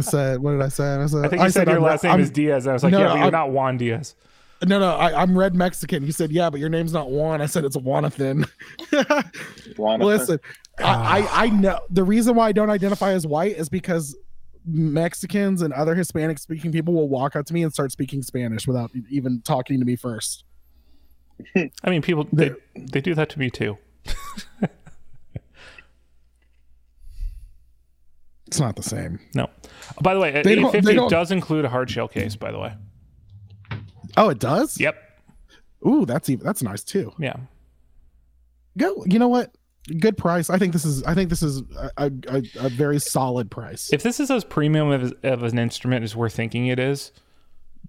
said, 0.02 0.40
what 0.42 0.52
did 0.52 0.62
I 0.62 0.70
say? 0.70 0.86
I 0.86 1.06
said, 1.06 1.26
I 1.26 1.30
think 1.30 1.42
you 1.44 1.50
said, 1.50 1.68
your 1.68 1.76
I'm- 1.78 1.84
last 1.84 2.04
name 2.04 2.12
I'm- 2.14 2.22
is 2.22 2.32
Diaz. 2.32 2.68
I 2.68 2.74
was 2.74 2.84
like, 2.84 2.92
No, 2.92 3.00
yeah, 3.00 3.08
but 3.08 3.14
you're 3.16 3.24
I'm- 3.24 3.32
not 3.32 3.52
Juan 3.52 3.78
Diaz. 3.78 4.16
No, 4.66 4.80
no, 4.80 4.96
I, 4.96 5.22
I'm 5.22 5.38
red 5.38 5.56
Mexican. 5.56 6.06
You 6.06 6.14
said, 6.14 6.32
yeah, 6.32 6.50
but 6.50 6.58
your 6.62 6.70
name's 6.70 6.94
not 6.94 7.12
Juan. 7.12 7.42
I 7.42 7.48
said 7.48 7.66
it's 7.66 7.76
Wanathan. 7.76 8.48
Wanna- 9.78 10.06
Listen, 10.06 10.40
I, 10.80 10.84
I 10.84 11.22
ah. 11.24 11.42
I 11.42 11.50
know 11.50 11.80
the 11.90 12.06
reason 12.06 12.36
why 12.36 12.48
I 12.48 12.52
don't 12.54 12.70
identify 12.70 13.12
as 13.12 13.28
white 13.28 13.58
is 13.58 13.68
because 13.68 14.16
Mexicans 14.66 15.62
and 15.62 15.74
other 15.74 15.96
Hispanic 15.96 16.40
speaking 16.40 16.72
people 16.72 16.94
will 16.94 17.10
walk 17.10 17.36
up 17.36 17.46
to 17.48 17.54
me 17.54 17.64
and 17.64 17.74
start 17.74 17.92
speaking 17.92 18.22
Spanish 18.22 18.66
without 18.66 18.90
even 19.10 19.42
talking 19.42 19.80
to 19.80 19.86
me 19.86 19.98
first. 19.98 20.46
I 21.58 21.90
mean, 21.90 22.02
people 22.02 22.26
they, 22.32 22.52
they 22.74 23.02
do 23.02 23.14
that 23.16 23.28
to 23.32 23.40
me 23.40 23.50
too. 23.50 23.78
It's 28.54 28.60
not 28.60 28.76
the 28.76 28.84
same. 28.84 29.20
No. 29.34 29.50
By 30.04 30.14
the 30.14 30.20
way, 30.20 30.30
They 30.30 30.54
don't- 30.54 30.66
850 30.66 30.86
they 30.86 30.94
don't- 30.94 31.10
does 31.10 31.32
include 31.32 31.66
a 31.66 31.70
hard 31.70 31.90
shell 31.90 32.08
case. 32.08 32.36
By 32.36 32.52
the 32.52 32.60
way. 32.60 32.76
Oh, 34.16 34.30
it 34.30 34.38
does. 34.38 34.80
Yep. 34.80 34.96
Ooh, 35.88 36.06
that's 36.06 36.30
even 36.30 36.46
that's 36.46 36.62
nice 36.62 36.84
too. 36.84 37.12
Yeah. 37.18 37.34
Go. 38.78 39.04
You 39.08 39.18
know 39.18 39.28
what? 39.28 39.56
Good 40.00 40.18
price. 40.18 40.52
I 40.52 40.60
think 40.60 40.72
this 40.72 40.86
is. 40.86 41.02
I 41.02 41.16
think 41.16 41.32
this 41.32 41.42
is 41.42 41.64
a, 41.98 42.12
a, 42.28 42.44
a, 42.60 42.70
very 42.70 43.00
solid 43.00 43.50
price. 43.50 43.92
If 43.92 44.04
this 44.04 44.20
is 44.20 44.30
as 44.30 44.44
premium 44.44 44.92
of, 44.92 45.14
of 45.24 45.42
an 45.42 45.58
instrument 45.58 46.04
as 46.04 46.16
we're 46.16 46.30
thinking 46.30 46.68
it 46.68 46.78
is, 46.78 47.12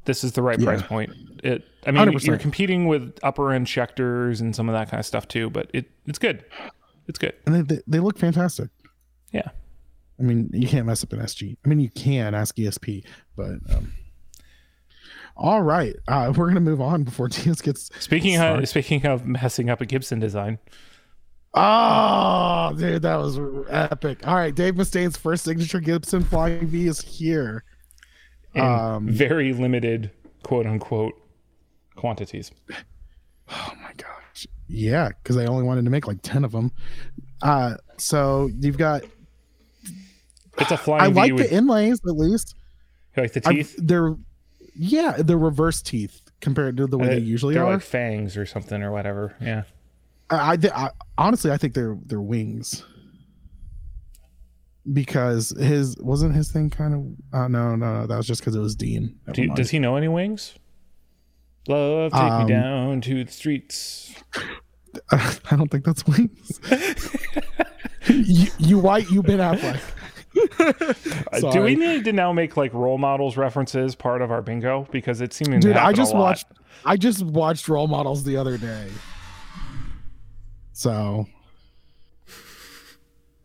this 0.07 0.25
is 0.25 0.33
the 0.33 0.41
right 0.41 0.59
price 0.59 0.81
point. 0.81 1.13
It. 1.45 1.63
I 1.87 1.91
mean, 1.91 2.09
100%. 2.09 2.27
you're 2.27 2.39
competing 2.39 2.87
with 2.87 3.19
upper 3.23 3.53
end 3.53 3.67
Schecters 3.67 4.41
and 4.41 4.57
some 4.57 4.71
of 4.71 4.73
that 4.73 4.91
kind 4.91 4.99
of 4.99 5.05
stuff 5.05 5.29
too, 5.29 5.51
but 5.51 5.71
it 5.75 5.91
it's 6.07 6.19
good. 6.19 6.43
It's 7.07 7.19
good. 7.19 7.35
and 7.45 7.55
they, 7.55 7.61
they, 7.61 7.83
they 7.87 8.01
look 8.01 8.19
fantastic. 8.19 8.71
Yeah. 9.31 9.51
I 10.19 10.23
mean, 10.23 10.49
you 10.53 10.69
can't 10.69 10.87
mess 10.87 11.03
up 11.03 11.13
an 11.13 11.19
SG. 11.21 11.57
I 11.65 11.69
mean, 11.69 11.81
you 11.81 11.91
can 11.91 12.35
ask 12.35 12.55
ESP, 12.57 13.05
but 13.37 13.55
um, 13.75 13.93
all 15.37 15.63
right, 15.63 15.95
uh, 16.07 16.33
we're 16.37 16.47
gonna 16.49 16.61
move 16.61 16.81
on 16.81 17.03
before 17.03 17.29
Diaz 17.29 17.61
gets. 17.61 17.91
Speaking 17.99 18.41
of 18.41 18.69
speaking 18.69 19.05
of 19.07 19.27
messing 19.27 19.71
up 19.71 19.81
a 19.81 19.87
Gibson 19.87 20.21
design, 20.21 20.59
Oh, 21.57 22.75
dude, 22.77 23.03
that 23.03 23.17
was 23.17 23.39
epic. 23.69 24.27
All 24.27 24.35
right, 24.35 24.55
Dave 24.55 24.77
Mustaine's 24.77 25.17
first 25.17 25.45
signature 25.45 25.79
Gibson 25.81 26.25
Flying 26.25 26.67
V 26.67 26.87
is 26.89 27.01
here. 27.01 27.65
in 28.55 28.61
Um, 28.61 29.09
very 29.09 29.53
limited 29.53 30.11
quote 30.43 30.67
unquote 30.67 31.15
quantities. 31.97 32.51
Oh 33.49 33.73
my 33.83 33.93
gosh, 33.97 34.47
yeah, 34.69 35.11
because 35.23 35.37
they 35.37 35.47
only 35.47 35.63
wanted 35.65 35.85
to 35.85 35.91
make 35.91 36.07
like 36.09 36.19
ten 36.23 36.45
of 36.45 36.53
them. 36.53 36.73
Uh, 37.43 37.77
so 37.99 38.51
you've 38.61 38.79
got. 38.79 39.03
It's 40.59 40.71
a 40.71 40.77
flying 40.77 41.03
I 41.03 41.07
like 41.07 41.33
with 41.33 41.49
the 41.51 41.57
inlays 41.57 42.01
at 42.07 42.15
least. 42.17 42.55
you 43.17 43.23
like 43.23 43.33
the 43.33 43.43
I've- 43.49 43.57
teeth. 43.57 43.75
They're, 43.79 44.15
yeah, 44.77 45.17
the 45.19 45.37
reverse 45.37 45.83
teeth 45.83 46.21
compared 46.41 46.77
to 46.79 46.87
the 46.87 46.99
way 46.99 47.07
Uh, 47.07 47.11
they 47.11 47.19
usually 47.19 47.55
they're 47.55 47.65
are. 47.65 47.75
like 47.75 47.83
fangs 47.83 48.37
or 48.37 48.45
something 48.47 48.83
or 48.83 48.91
whatever. 48.93 49.35
Yeah. 49.41 49.63
I, 50.31 50.53
I, 50.55 50.59
I 50.85 50.91
honestly, 51.19 51.51
I 51.53 51.57
think 51.59 51.75
they're 51.75 51.97
they're 52.07 52.21
wings 52.21 52.83
because 54.93 55.51
his 55.59 55.97
wasn't 56.01 56.35
his 56.35 56.51
thing 56.51 56.71
kind 56.71 56.95
of. 56.95 57.39
Uh, 57.39 57.49
no, 57.49 57.75
no, 57.77 58.01
no, 58.01 58.07
that 58.07 58.17
was 58.17 58.27
just 58.27 58.41
because 58.41 58.55
it 58.57 58.61
was 58.61 58.75
Dean. 58.75 59.19
Do 59.33 59.47
does 59.55 59.71
he 59.71 59.79
know 59.79 59.97
any 59.97 60.09
wings? 60.09 60.55
Love, 61.69 62.13
take 62.13 62.21
Um, 62.21 62.47
me 62.47 62.53
down 62.53 63.01
to 63.03 63.25
the 63.25 63.31
streets. 63.31 64.15
I 65.11 65.57
don't 65.57 65.71
think 65.71 65.85
that's 65.85 66.07
wings. 66.07 66.61
you, 68.09 68.49
you 68.59 68.79
white, 68.79 69.11
you 69.11 69.23
Ben 69.23 69.39
Affleck. 69.39 69.81
Uh, 70.59 71.51
Do 71.53 71.63
we 71.63 71.75
need 71.77 72.05
to 72.05 72.13
now 72.13 72.33
make 72.33 72.57
like 72.57 72.73
role 72.75 72.99
models 72.99 73.37
references 73.37 73.95
part 73.95 74.23
of 74.23 74.31
our 74.31 74.43
bingo 74.43 74.87
because 74.91 75.21
it's 75.21 75.37
seeming 75.37 75.61
to 75.61 75.69
Dude, 75.69 75.77
I 75.77 75.93
just 75.93 76.15
watched. 76.15 76.47
I 76.85 76.97
just 76.97 77.23
watched 77.23 77.69
role 77.69 77.87
models 77.89 78.25
the 78.25 78.37
other 78.37 78.57
day. 78.59 78.89
So. 80.73 81.27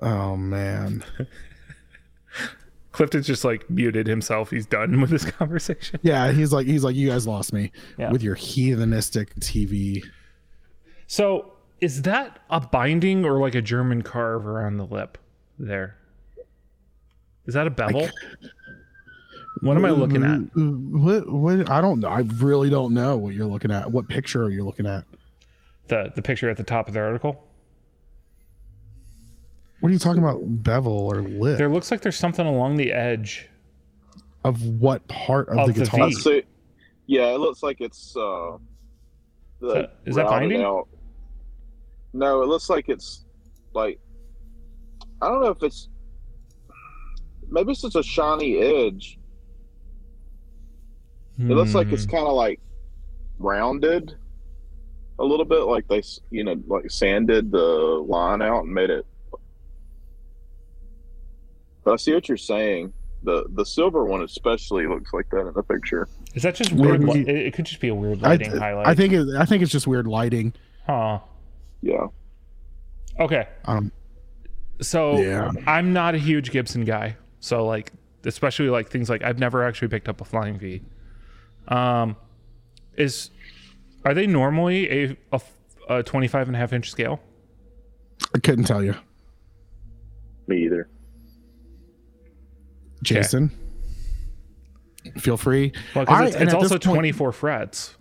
Oh 0.02 0.36
man. 0.38 1.04
Clifton's 2.92 3.28
just 3.28 3.46
like 3.46 3.70
muted 3.70 4.08
himself. 4.08 4.50
He's 4.50 4.66
done 4.66 5.00
with 5.00 5.10
this 5.10 5.26
conversation. 5.26 6.00
Yeah, 6.04 6.32
he's 6.32 6.52
like 6.52 6.66
he's 6.68 6.84
like 6.84 6.96
you 6.96 7.10
guys 7.10 7.28
lost 7.28 7.54
me 7.54 7.72
Yeah. 7.98 8.12
with 8.12 8.24
your 8.24 8.36
heathenistic 8.36 9.34
TV. 9.40 10.04
So 11.08 11.54
is 11.82 12.02
that 12.04 12.40
a 12.50 12.60
binding 12.60 13.26
or 13.26 13.40
like 13.40 13.56
a 13.56 13.62
German 13.62 14.02
carve 14.02 14.46
around 14.46 14.78
the 14.78 14.86
lip 14.86 15.18
there? 15.58 15.96
Is 17.50 17.56
that 17.56 17.66
a 17.66 17.72
bevel? 17.72 18.08
What 19.62 19.76
am 19.76 19.84
I 19.86 19.90
looking 19.90 20.24
at? 20.24 20.38
What? 20.56 21.28
What? 21.28 21.68
I 21.68 21.82
don't 21.82 22.00
know. 22.00 22.08
I 22.10 22.20
really 22.36 22.70
don't 22.70 22.94
know 22.94 23.18
what 23.18 23.34
you're 23.34 23.48
looking 23.48 23.72
at. 23.72 23.92
What 23.92 24.08
picture 24.08 24.44
are 24.44 24.52
you 24.52 24.64
looking 24.64 24.86
at? 24.86 25.04
The 25.88 26.12
the 26.16 26.22
picture 26.22 26.48
at 26.52 26.58
the 26.58 26.64
top 26.64 26.88
of 26.88 26.94
the 26.94 27.00
article. 27.00 27.44
What 29.80 29.90
are 29.90 29.94
you 29.94 29.98
talking 29.98 30.22
about? 30.22 30.42
Bevel 30.64 30.92
or 30.92 31.22
lip? 31.24 31.58
There 31.58 31.70
looks 31.70 31.90
like 31.90 32.02
there's 32.02 32.18
something 32.18 32.46
along 32.46 32.76
the 32.78 32.92
edge. 32.92 33.50
of 34.44 34.62
what 34.64 35.06
part 35.08 35.50
of, 35.50 35.58
Of 35.58 35.68
the 35.68 35.74
the 35.74 35.80
guitar? 35.86 36.08
V. 36.10 36.16
Let's. 36.16 36.48
Yeah, 37.08 37.34
it 37.34 37.40
looks 37.40 37.64
like 37.64 37.82
it's 37.82 38.16
uh 38.16 38.58
the 39.60 39.74
that- 39.74 39.96
is 40.06 40.16
that 40.16 40.26
routed 40.26 40.50
binding? 40.52 40.62
Out. 40.62 40.88
No, 42.14 42.44
it 42.44 42.48
looks 42.48 42.70
like 42.70 42.90
it's 42.90 43.26
like 43.74 44.00
I 45.22 45.28
don't 45.28 45.42
know 45.42 45.50
if 45.50 45.64
it's 45.64 45.90
maybe 47.50 47.72
it's 47.72 47.82
just 47.82 47.96
a 47.96 48.04
shiny 48.04 48.58
edge. 48.58 49.18
It 51.38 51.44
looks 51.48 51.74
like 51.74 51.92
it's 51.92 52.04
Hmm. 52.04 52.12
kind 52.12 52.28
of 52.28 52.34
like 52.34 52.60
rounded 53.38 54.14
a 55.20 55.24
little 55.24 55.46
bit, 55.46 55.62
like 55.64 55.88
they 55.88 56.02
you 56.32 56.44
know 56.44 56.56
like 56.68 56.92
sanded 56.92 57.52
the 57.52 57.58
line 58.08 58.42
out 58.42 58.66
and 58.66 58.74
made 58.74 58.90
it. 58.90 59.06
But 61.84 61.94
I 61.94 61.96
see 61.96 62.14
what 62.14 62.28
you're 62.28 62.38
saying. 62.38 62.94
The 63.24 63.46
the 63.54 63.66
silver 63.66 64.06
one 64.06 64.22
especially 64.24 64.88
looks 64.88 65.12
like 65.14 65.30
that 65.32 65.48
in 65.48 65.54
the 65.54 65.64
picture. 65.64 66.08
Is 66.36 66.44
that 66.44 66.56
just 66.56 66.72
weird? 66.74 67.02
Maybe- 67.04 67.24
Li- 67.26 67.30
it, 67.30 67.48
it 67.48 67.54
could 67.54 67.66
just 67.66 67.80
be 67.82 67.88
a 67.90 67.96
weird 67.96 68.24
I, 68.24 68.30
lighting 68.30 68.56
highlight. 68.58 68.88
I 68.88 68.96
think 68.96 69.14
it, 69.14 69.28
I 69.38 69.46
think 69.46 69.64
it's 69.64 69.72
just 69.72 69.88
weird 69.88 70.08
lighting. 70.08 70.54
Huh. 70.86 71.20
Yeah. 71.82 72.08
Okay. 73.20 73.48
Um, 73.66 73.92
So 74.82 75.18
Yeah. 75.20 75.52
I'm 75.68 75.92
not 75.94 76.16
a 76.16 76.18
huge 76.18 76.52
Gibson 76.52 76.84
guy. 76.86 77.18
So 77.40 77.66
like 77.66 77.92
especially 78.26 78.70
like 78.70 78.90
things 78.90 79.10
like 79.10 79.24
I've 79.24 79.40
never 79.40 79.64
actually 79.66 79.88
picked 79.88 80.10
up 80.10 80.22
a 80.22 80.26
flying 80.26 80.58
V. 80.58 80.82
Um 81.68 82.16
is 82.98 83.30
are 84.06 84.14
they 84.14 84.28
normally 84.28 84.90
a 84.90 85.10
a, 85.32 85.36
f- 85.36 85.54
a 85.90 86.04
25 86.04 86.48
and 86.48 86.56
a 86.56 86.60
half 86.60 86.74
inch 86.74 86.92
scale? 86.92 87.20
I 88.36 88.40
couldn't 88.40 88.66
tell 88.66 88.84
you, 88.84 88.96
Me 90.48 90.66
either. 90.66 90.90
Jason. 93.04 93.52
Feel 95.18 95.38
free. 95.38 95.72
Well, 95.96 96.02
All 96.02 96.06
because 96.06 96.20
right, 96.20 96.28
it's, 96.44 96.54
it's 96.54 96.54
also 96.54 96.76
point- 96.78 96.84
24 96.84 97.32
frets. 97.32 97.96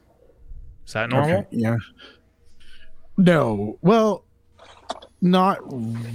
Is 0.86 0.92
that 0.94 1.08
normal? 1.10 1.38
Okay, 1.40 1.46
yeah. 1.52 1.76
No. 3.16 3.78
Well, 3.82 4.24
not 5.20 5.58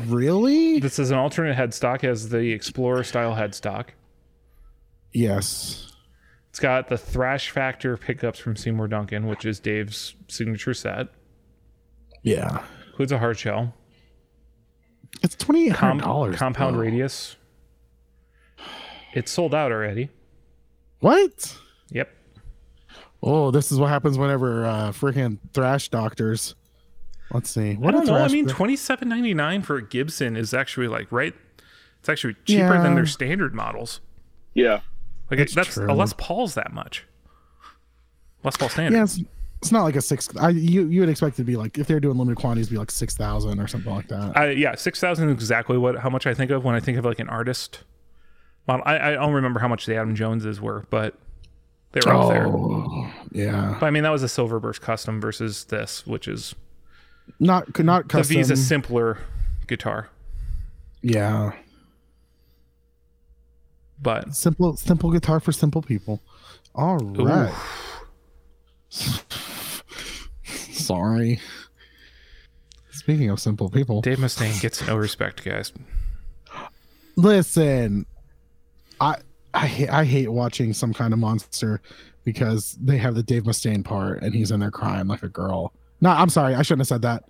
really. 0.09 0.79
This 0.79 0.99
is 0.99 1.11
an 1.11 1.17
alternate 1.17 1.55
headstock 1.57 2.03
as 2.03 2.29
the 2.29 2.51
Explorer 2.51 3.03
style 3.03 3.35
headstock. 3.35 3.87
Yes. 5.11 5.91
It's 6.49 6.59
got 6.59 6.87
the 6.87 6.97
Thrash 6.97 7.49
Factor 7.49 7.97
pickups 7.97 8.39
from 8.39 8.55
Seymour 8.55 8.87
Duncan, 8.87 9.27
which 9.27 9.43
is 9.45 9.59
Dave's 9.59 10.15
signature 10.27 10.73
set. 10.73 11.07
Yeah. 12.21 12.63
Includes 12.89 13.11
a 13.11 13.17
hard 13.19 13.37
shell, 13.39 13.73
It's 15.23 15.35
twenty 15.35 15.67
eight 15.67 15.73
com- 15.75 15.97
hundred 15.99 16.03
dollars. 16.03 16.35
compound 16.37 16.77
radius. 16.77 17.35
It's 19.13 19.31
sold 19.31 19.53
out 19.55 19.71
already. 19.71 20.09
What? 20.99 21.57
Yep. 21.89 22.09
Oh, 23.21 23.51
this 23.51 23.71
is 23.71 23.79
what 23.79 23.89
happens 23.89 24.17
whenever 24.17 24.65
uh 24.65 24.91
freaking 24.91 25.39
thrash 25.53 25.89
doctors. 25.89 26.55
Let's 27.33 27.49
see. 27.49 27.73
What 27.73 27.95
I 27.95 27.97
don't 27.99 28.09
are 28.09 28.19
know. 28.19 28.25
I 28.25 28.27
mean, 28.27 28.47
twenty 28.47 28.75
seven 28.75 29.09
ninety 29.09 29.33
nine 29.33 29.61
for 29.61 29.77
a 29.77 29.81
Gibson 29.81 30.37
is 30.37 30.53
actually 30.53 30.87
like 30.87 31.11
right. 31.11 31.33
It's 31.99 32.09
actually 32.09 32.35
cheaper 32.45 32.81
than 32.81 32.95
their 32.95 33.05
standard 33.05 33.53
models. 33.53 34.01
Yeah. 34.53 34.81
Like 35.31 35.39
That's 35.39 35.55
that's, 35.55 35.73
true. 35.73 35.89
a 35.89 35.93
Les 35.93 36.13
Paul's 36.13 36.53
that 36.55 36.73
much. 36.73 37.05
Les 38.43 38.55
Paul 38.57 38.69
standard. 38.69 38.97
yeah, 38.97 39.03
it's, 39.03 39.19
it's 39.61 39.71
not 39.71 39.83
like 39.83 39.95
a 39.95 40.01
six. 40.01 40.29
I 40.35 40.49
you 40.49 40.85
you 40.87 40.99
would 40.99 41.09
expect 41.09 41.35
it 41.35 41.37
to 41.37 41.43
be 41.45 41.55
like 41.55 41.77
if 41.77 41.87
they're 41.87 42.01
doing 42.01 42.17
limited 42.17 42.37
quantities, 42.37 42.69
be 42.69 42.77
like 42.77 42.91
six 42.91 43.15
thousand 43.15 43.59
or 43.59 43.67
something 43.67 43.93
like 43.95 44.09
that. 44.09 44.37
I, 44.37 44.49
yeah, 44.51 44.75
six 44.75 44.99
thousand 44.99 45.29
is 45.29 45.33
exactly 45.33 45.77
what 45.77 45.97
how 45.97 46.09
much 46.09 46.27
I 46.27 46.33
think 46.33 46.51
of 46.51 46.65
when 46.65 46.75
I 46.75 46.81
think 46.81 46.97
of 46.97 47.05
like 47.05 47.19
an 47.19 47.29
artist 47.29 47.83
model. 48.67 48.83
I, 48.85 48.97
I 48.97 49.11
don't 49.13 49.33
remember 49.33 49.61
how 49.61 49.69
much 49.69 49.85
the 49.85 49.95
Adam 49.95 50.13
Joneses 50.13 50.59
were, 50.59 50.85
but 50.89 51.17
they 51.93 52.01
were 52.05 52.13
up 52.13 52.29
there. 52.29 52.47
oh, 52.47 53.09
yeah. 53.31 53.77
But 53.79 53.85
I 53.85 53.91
mean, 53.91 54.03
that 54.03 54.11
was 54.11 54.23
a 54.23 54.29
Silver 54.29 54.59
Burst 54.59 54.81
custom 54.81 55.21
versus 55.21 55.63
this, 55.65 56.05
which 56.05 56.27
is 56.27 56.53
Not 57.39 57.77
not 57.79 58.09
custom. 58.09 58.35
the. 58.35 58.41
V's 58.41 58.51
a 58.51 58.55
simpler 58.57 59.17
guitar. 59.67 60.09
yeah. 61.01 61.53
But 64.01 64.35
Simple 64.35 64.75
simple 64.75 65.11
guitar 65.11 65.39
for 65.39 65.51
simple 65.53 65.81
people. 65.81 66.21
All 66.75 66.97
right. 66.97 67.53
Sorry. 70.49 71.39
Speaking 72.91 73.29
of 73.29 73.39
simple 73.39 73.69
people, 73.69 74.01
Dave 74.01 74.17
Mustaine 74.17 74.59
gets 74.61 74.85
no 74.85 74.95
respect, 74.97 75.43
guys. 75.43 75.71
listen. 77.15 78.05
I 78.99 79.15
I 79.53 79.67
hate, 79.67 79.89
I 79.89 80.03
hate 80.05 80.29
watching 80.31 80.73
some 80.73 80.93
kind 80.93 81.13
of 81.13 81.19
monster 81.19 81.81
because 82.23 82.77
they 82.81 82.97
have 82.97 83.15
the 83.15 83.23
Dave 83.23 83.43
Mustaine 83.43 83.83
part 83.83 84.21
and 84.21 84.33
he's 84.33 84.51
in 84.51 84.59
there 84.59 84.71
crying 84.71 85.07
like 85.07 85.23
a 85.23 85.29
girl. 85.29 85.73
No, 86.03 86.09
I'm 86.09 86.27
sorry, 86.29 86.53
I 86.53 86.61
shouldn't 86.63 86.81
have 86.81 86.87
said 86.87 87.01
that. 87.03 87.23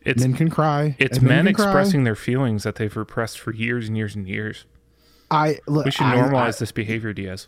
It's 0.00 0.20
men 0.22 0.32
can 0.34 0.48
cry. 0.50 0.96
it's 0.98 1.18
and 1.18 1.26
men 1.28 1.44
can 1.44 1.54
cry. 1.54 1.64
expressing 1.66 2.04
their 2.04 2.16
feelings 2.16 2.62
that 2.64 2.74
they've 2.76 2.96
repressed 2.96 3.38
for 3.38 3.52
years 3.52 3.86
and 3.88 3.96
years 3.96 4.16
and 4.16 4.26
years. 4.26 4.64
I 5.30 5.58
look, 5.68 5.84
We 5.84 5.90
should 5.90 6.06
I- 6.06 6.16
normalize 6.16 6.58
this 6.58 6.72
behavior, 6.72 7.12
Diaz. 7.12 7.46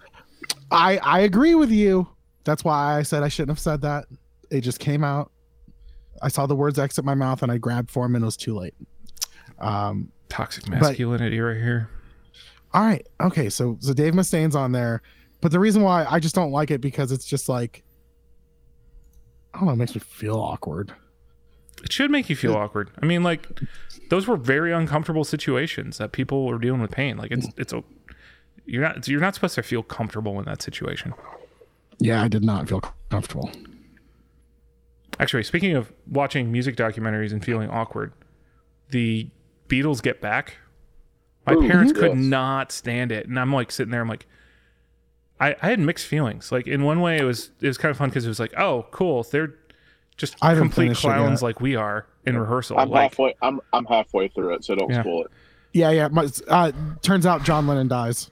I, 0.71 0.97
I 0.99 1.01
I 1.03 1.21
agree 1.21 1.55
with 1.55 1.71
you. 1.71 2.07
That's 2.45 2.63
why 2.63 2.99
I 2.99 3.03
said 3.03 3.23
I 3.23 3.29
shouldn't 3.29 3.51
have 3.53 3.59
said 3.59 3.81
that. 3.81 4.05
It 4.51 4.61
just 4.61 4.79
came 4.79 5.03
out. 5.03 5.33
I 6.23 6.29
saw 6.29 6.47
the 6.47 6.55
words 6.55 6.79
exit 6.79 7.05
my 7.05 7.15
mouth 7.15 7.43
and 7.43 7.51
I 7.51 7.57
grabbed 7.59 7.91
for 7.91 8.05
them 8.05 8.15
and 8.15 8.23
it 8.23 8.27
was 8.27 8.37
too 8.37 8.55
late. 8.55 8.75
Um, 9.59 10.13
Toxic 10.29 10.69
masculinity 10.69 11.41
right 11.41 11.57
here. 11.57 11.89
all 12.75 12.83
right. 12.85 13.07
Okay. 13.23 13.49
So, 13.49 13.79
so 13.81 13.95
Dave 13.95 14.15
Mustaine's 14.15 14.55
on 14.57 14.73
there. 14.73 15.01
But 15.41 15.51
the 15.53 15.59
reason 15.61 15.83
why 15.83 16.05
I 16.09 16.19
just 16.21 16.35
don't 16.35 16.51
like 16.53 16.71
it 16.71 16.81
because 16.81 17.11
it's 17.13 17.25
just 17.25 17.49
like, 17.49 17.84
I 19.55 19.59
don't 19.59 19.67
know, 19.67 19.73
it 19.73 19.77
makes 19.77 19.95
me 19.95 20.01
feel 20.01 20.37
awkward. 20.37 20.93
It 21.83 21.93
should 21.93 22.11
make 22.11 22.29
you 22.29 22.37
feel 22.37 22.55
awkward. 22.55 22.91
I 23.01 23.07
mean, 23.07 23.23
like 23.23 23.47
those 24.11 24.27
were 24.27 24.37
very 24.37 24.73
uncomfortable 24.73 25.25
situations 25.25 25.99
that 25.99 26.13
people 26.13 26.47
were 26.47 26.59
dealing 26.59 26.81
with 26.81 26.91
pain. 26.91 27.17
Like 27.17 27.31
it's 27.31 27.49
it's 27.57 27.73
a 27.73 27.85
you're 28.65 28.83
not 28.83 29.07
you're 29.07 29.21
not 29.21 29.35
supposed 29.35 29.55
to 29.57 29.63
feel 29.63 29.83
comfortable 29.83 30.39
in 30.39 30.45
that 30.47 30.63
situation. 30.63 31.15
Yeah, 31.99 32.23
I 32.23 32.29
did 32.29 32.43
not 32.43 32.69
feel 32.69 32.83
comfortable. 33.11 33.51
Actually, 35.21 35.45
speaking 35.45 35.77
of 35.77 35.93
watching 36.11 36.51
music 36.51 36.77
documentaries 36.77 37.33
and 37.33 37.45
feeling 37.45 37.71
awkward, 37.71 38.13
the 38.91 39.29
Beatles 39.69 40.03
Get 40.03 40.21
Back. 40.21 40.57
My 41.47 41.53
Ooh, 41.53 41.69
parents 41.69 41.93
could 41.93 42.17
yes. 42.17 42.19
not 42.19 42.73
stand 42.73 43.13
it, 43.13 43.29
and 43.29 43.39
I'm 43.39 43.53
like 43.53 43.71
sitting 43.71 43.91
there. 43.91 44.01
I'm 44.01 44.09
like, 44.09 44.27
I, 45.41 45.57
I 45.63 45.71
had 45.71 45.81
mixed 45.81 46.07
feelings. 46.07 46.53
Like 46.53 46.67
in 46.67 46.83
one 46.85 47.01
way, 47.01 47.19
it 47.19 47.25
was 47.25 47.51
it 47.61 47.67
was 47.67 47.79
kind 47.79 47.91
of 47.91 47.97
fun 47.97 48.09
because 48.09 48.25
it 48.25 48.29
was 48.29 48.41
like, 48.41 48.55
oh, 48.59 48.87
cool, 48.91 49.23
they're 49.25 49.55
just 50.17 50.37
I 50.43 50.55
complete 50.55 50.85
finished 50.87 51.01
clowns 51.03 51.43
like 51.43 51.61
we 51.61 51.77
are 51.77 52.07
in 52.25 52.39
rehearsal. 52.39 52.79
I'm 52.79 52.89
like 52.89 53.11
halfway. 53.11 53.35
I'm 53.43 53.61
I'm 53.73 53.85
halfway 53.87 54.29
through 54.29 54.55
it, 54.55 54.65
so 54.65 54.75
don't 54.75 54.91
Yeah. 54.91 55.01
spoil 55.03 55.25
it. 55.25 55.31
Yeah, 55.73 55.91
yeah. 55.91 56.09
My, 56.09 56.29
uh, 56.49 56.71
turns 57.03 57.27
out 57.27 57.43
John 57.43 57.67
Lennon 57.67 57.89
dies. 57.89 58.31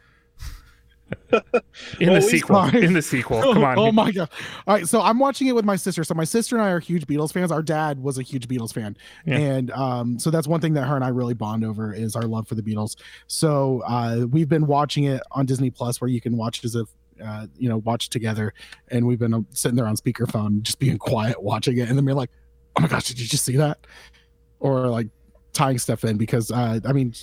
In 2.01 2.13
the 2.13 2.21
sequel. 2.23 2.63
In 2.75 2.93
the 2.93 3.03
sequel, 3.03 3.41
come 3.41 3.65
on. 3.65 3.79
oh 3.79 3.93
my 3.93 4.11
god! 4.11 4.29
All 4.67 4.75
right, 4.75 4.87
so 4.87 5.01
I'm 5.01 5.19
watching 5.19 5.47
it 5.49 5.55
with 5.55 5.65
my 5.65 5.77
sister. 5.77 6.05
So 6.05 6.15
my 6.15 6.25
sister 6.25 6.57
and 6.57 6.65
I 6.65 6.71
are 6.71 6.81
huge 6.81 7.07
Beatles 7.07 7.33
fans. 7.33 7.51
Our 7.53 7.63
dad 7.63 8.01
was 8.03 8.19
a 8.19 8.23
huge 8.23 8.49
Beatles 8.49 8.73
fan, 8.73 8.97
Yeah. 9.27 9.39
and 9.39 9.71
um, 9.73 10.19
so 10.19 10.31
that's 10.31 10.47
one 10.47 10.61
thing 10.61 10.75
that 10.75 10.85
her 10.85 10.95
and 10.97 11.05
I 11.05 11.09
really 11.09 11.35
bond 11.35 11.65
over 11.65 11.93
is 11.95 12.17
our 12.17 12.23
love 12.23 12.49
for 12.49 12.55
the 12.55 12.63
Beatles. 12.63 12.97
So 13.27 13.83
uh, 13.87 14.27
we've 14.31 14.49
been 14.49 14.67
watching 14.67 15.05
it 15.05 15.23
on 15.33 15.47
Disney 15.47 15.71
Plus, 15.71 16.01
where 16.01 16.09
you 16.09 16.21
can 16.21 16.37
watch 16.37 16.65
as 16.65 16.77
a 16.77 16.85
uh, 17.25 17.47
you 17.57 17.69
know 17.69 17.79
watch 17.79 18.09
together, 18.11 18.53
and 18.89 19.07
we've 19.07 19.19
been 19.19 19.35
uh, 19.35 19.41
sitting 19.51 19.77
there 19.77 19.87
on 19.87 19.97
speakerphone, 19.97 20.63
just 20.63 20.79
being 20.79 20.99
quiet 20.99 21.43
watching 21.43 21.79
it, 21.79 21.89
and 21.89 21.97
then 21.97 22.05
we're 22.05 22.15
like, 22.15 22.31
"Oh 22.77 22.81
my 22.83 22.89
gosh, 22.89 23.05
did 23.05 23.21
you 23.21 23.27
just 23.27 23.45
see 23.45 23.57
that?" 23.57 23.87
Or 24.61 24.87
like 24.89 25.09
tying 25.53 25.79
stuff 25.79 26.05
in 26.05 26.17
because 26.17 26.51
uh, 26.51 26.81
I 26.85 26.93
mean, 26.93 27.15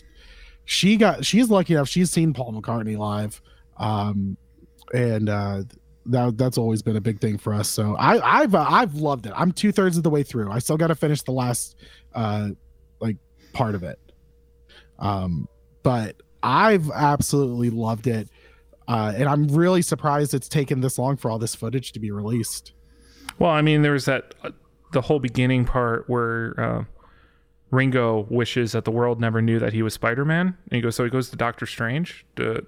she 0.66 0.98
got 0.98 1.26
she's 1.26 1.50
lucky 1.50 1.74
enough 1.74 1.90
she's 1.90 2.12
seen 2.12 2.34
Paul 2.34 2.54
McCartney 2.54 2.98
live. 2.98 3.42
Um, 3.80 4.38
and 4.94 5.30
uh 5.30 5.64
that 6.06 6.38
that's 6.38 6.58
always 6.58 6.82
been 6.82 6.96
a 6.96 7.02
big 7.02 7.20
thing 7.22 7.38
for 7.38 7.54
us. 7.54 7.70
So 7.70 7.96
i 7.98 8.42
i've 8.42 8.56
uh, 8.56 8.66
i've 8.68 8.96
loved 8.96 9.26
it. 9.28 9.34
I'm 9.36 9.52
two-thirds 9.52 9.98
of 9.98 10.04
the 10.04 10.10
way 10.10 10.24
through. 10.24 10.52
I 10.52 10.60
still 10.60 10.78
got 10.78 10.88
to 10.88 10.96
finish 10.96 11.22
the 11.22 11.32
last 11.32 11.76
uh 12.16 12.50
like 13.00 13.18
part 13.54 13.76
of 13.76 13.84
it. 13.84 14.00
Um 14.98 15.48
but 15.84 16.16
i've 16.42 16.90
absolutely 16.92 17.70
loved 17.70 18.08
it. 18.08 18.30
Uh 18.88 19.14
and 19.16 19.30
i'm 19.30 19.48
really 19.48 19.82
surprised 19.82 20.34
it's 20.34 20.50
taken 20.50 20.82
this 20.82 20.98
long 20.98 21.16
for 21.18 21.30
all 21.30 21.40
this 21.40 21.54
footage 21.56 21.92
to 21.92 22.00
be 22.00 22.12
released. 22.12 22.74
Well, 23.38 23.52
I 23.52 23.62
mean, 23.62 23.84
there 23.84 23.94
was 23.94 24.06
that 24.06 24.36
uh, 24.44 24.52
the 24.92 25.02
whole 25.02 25.20
beginning 25.20 25.64
part 25.66 26.10
where 26.10 26.60
uh, 26.60 26.84
Ringo 27.72 28.26
wishes 28.30 28.74
that 28.74 28.84
the 28.84 28.92
world 28.92 29.22
never 29.22 29.42
knew 29.42 29.60
that 29.60 29.72
he 29.72 29.82
was 29.82 29.94
Spider 29.94 30.26
Man, 30.26 30.48
and 30.48 30.76
he 30.76 30.82
goes, 30.82 30.96
so 30.96 31.06
he 31.06 31.10
goes 31.10 31.30
to 31.30 31.38
Doctor 31.38 31.66
Strange. 31.66 32.26
To, 32.36 32.66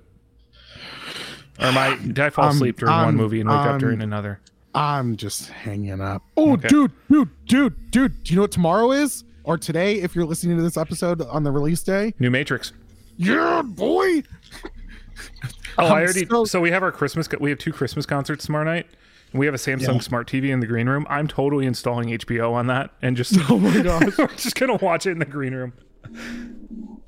or 1.59 1.65
am 1.65 1.77
I? 1.77 1.95
Did 1.97 2.19
I 2.19 2.29
fall 2.29 2.45
Um, 2.45 2.55
asleep 2.55 2.77
during 2.77 2.93
one 2.95 3.15
movie 3.15 3.39
and 3.41 3.49
wake 3.49 3.57
up 3.59 3.79
during 3.79 4.01
another? 4.01 4.39
i'm 4.73 5.17
just 5.17 5.49
hanging 5.49 5.99
up 5.99 6.23
oh 6.37 6.53
Okay. 6.53 6.69
dude 6.69 6.91
dude 7.09 7.29
dude 7.45 7.91
dude 7.91 8.23
do 8.23 8.31
you 8.31 8.37
know 8.37 8.43
what 8.43 8.53
tomorrow 8.53 8.93
is 8.93 9.25
or 9.43 9.57
today 9.57 9.95
if 9.95 10.15
you're 10.15 10.23
listening 10.23 10.55
to 10.55 10.63
this 10.63 10.77
episode 10.77 11.21
on 11.23 11.43
the 11.43 11.51
release 11.51 11.83
day 11.83 12.13
New 12.19 12.31
Matrix. 12.31 12.71
yeah 13.17 13.61
boy 13.63 14.23
Oh, 15.77 15.85
I'm 15.87 15.91
I 15.91 16.01
already. 16.03 16.25
so- 16.25 16.45
So, 16.45 16.59
we 16.61 16.71
have 16.71 16.83
our 16.83 16.91
Christmas. 16.91 17.27
We 17.39 17.49
have 17.49 17.59
two 17.59 17.71
Christmas 17.73 18.05
concerts 18.05 18.45
tomorrow 18.45 18.63
night. 18.65 18.87
and 19.33 19.39
We 19.39 19.45
have 19.45 19.53
a 19.55 19.57
Samsung 19.57 19.95
Yeah. 19.95 19.99
Smart 19.99 20.27
TV 20.27 20.49
in 20.51 20.59
the 20.61 20.67
green 20.67 20.87
room. 20.89 21.05
I'm 21.09 21.27
totally 21.27 21.65
installing 21.65 22.09
HBO 22.09 22.51
on 22.53 22.67
that 22.67 22.91
and 23.01 23.15
just. 23.17 23.35
oh 23.49 23.57
my 23.59 23.81
gosh 23.81 24.17
we're 24.17 24.27
just 24.35 24.55
gonna 24.55 24.75
watch 24.81 25.05
it 25.05 25.11
in 25.11 25.19
the 25.19 25.25
green 25.25 25.53
room. 25.53 25.73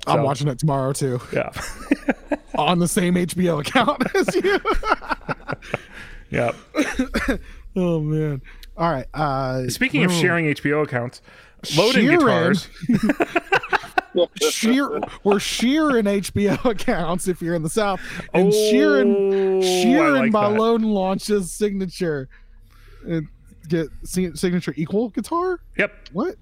I'm 0.07 0.23
watching 0.23 0.47
it 0.47 0.59
tomorrow 0.59 0.93
too 0.93 1.19
Yeah. 1.31 1.51
on 2.57 2.79
the 2.79 2.87
same 2.87 3.15
hbo 3.15 3.59
account 3.61 4.03
as 4.15 4.35
you 4.35 4.59
yeah. 6.29 6.51
Oh 7.75 7.99
man. 8.01 8.39
All 8.77 8.91
right. 8.91 9.07
Uh 9.15 9.67
Speaking 9.69 10.03
of 10.03 10.11
oh, 10.11 10.13
sharing 10.13 10.45
HBO 10.45 10.83
accounts, 10.83 11.23
Lowden 11.75 12.03
Sheeran. 12.05 12.19
guitars. 12.19 12.69
sheer 14.53 14.99
we're 15.23 15.39
shearing 15.39 16.05
HBO 16.05 16.63
accounts 16.65 17.27
if 17.27 17.41
you're 17.41 17.55
in 17.55 17.63
the 17.63 17.69
South. 17.69 17.99
And 18.33 18.51
Sheeran 18.53 19.15
Oh, 19.15 19.57
I 19.57 19.61
Sheeran 19.63 20.19
like 20.19 20.31
by 20.31 20.49
that. 20.49 20.59
Lowden 20.59 20.91
launches 20.91 21.51
signature. 21.51 22.29
And 23.07 23.27
get 23.69 23.87
signature 24.03 24.73
equal 24.77 25.09
guitar? 25.09 25.59
Yep. 25.77 26.09
What? 26.11 26.35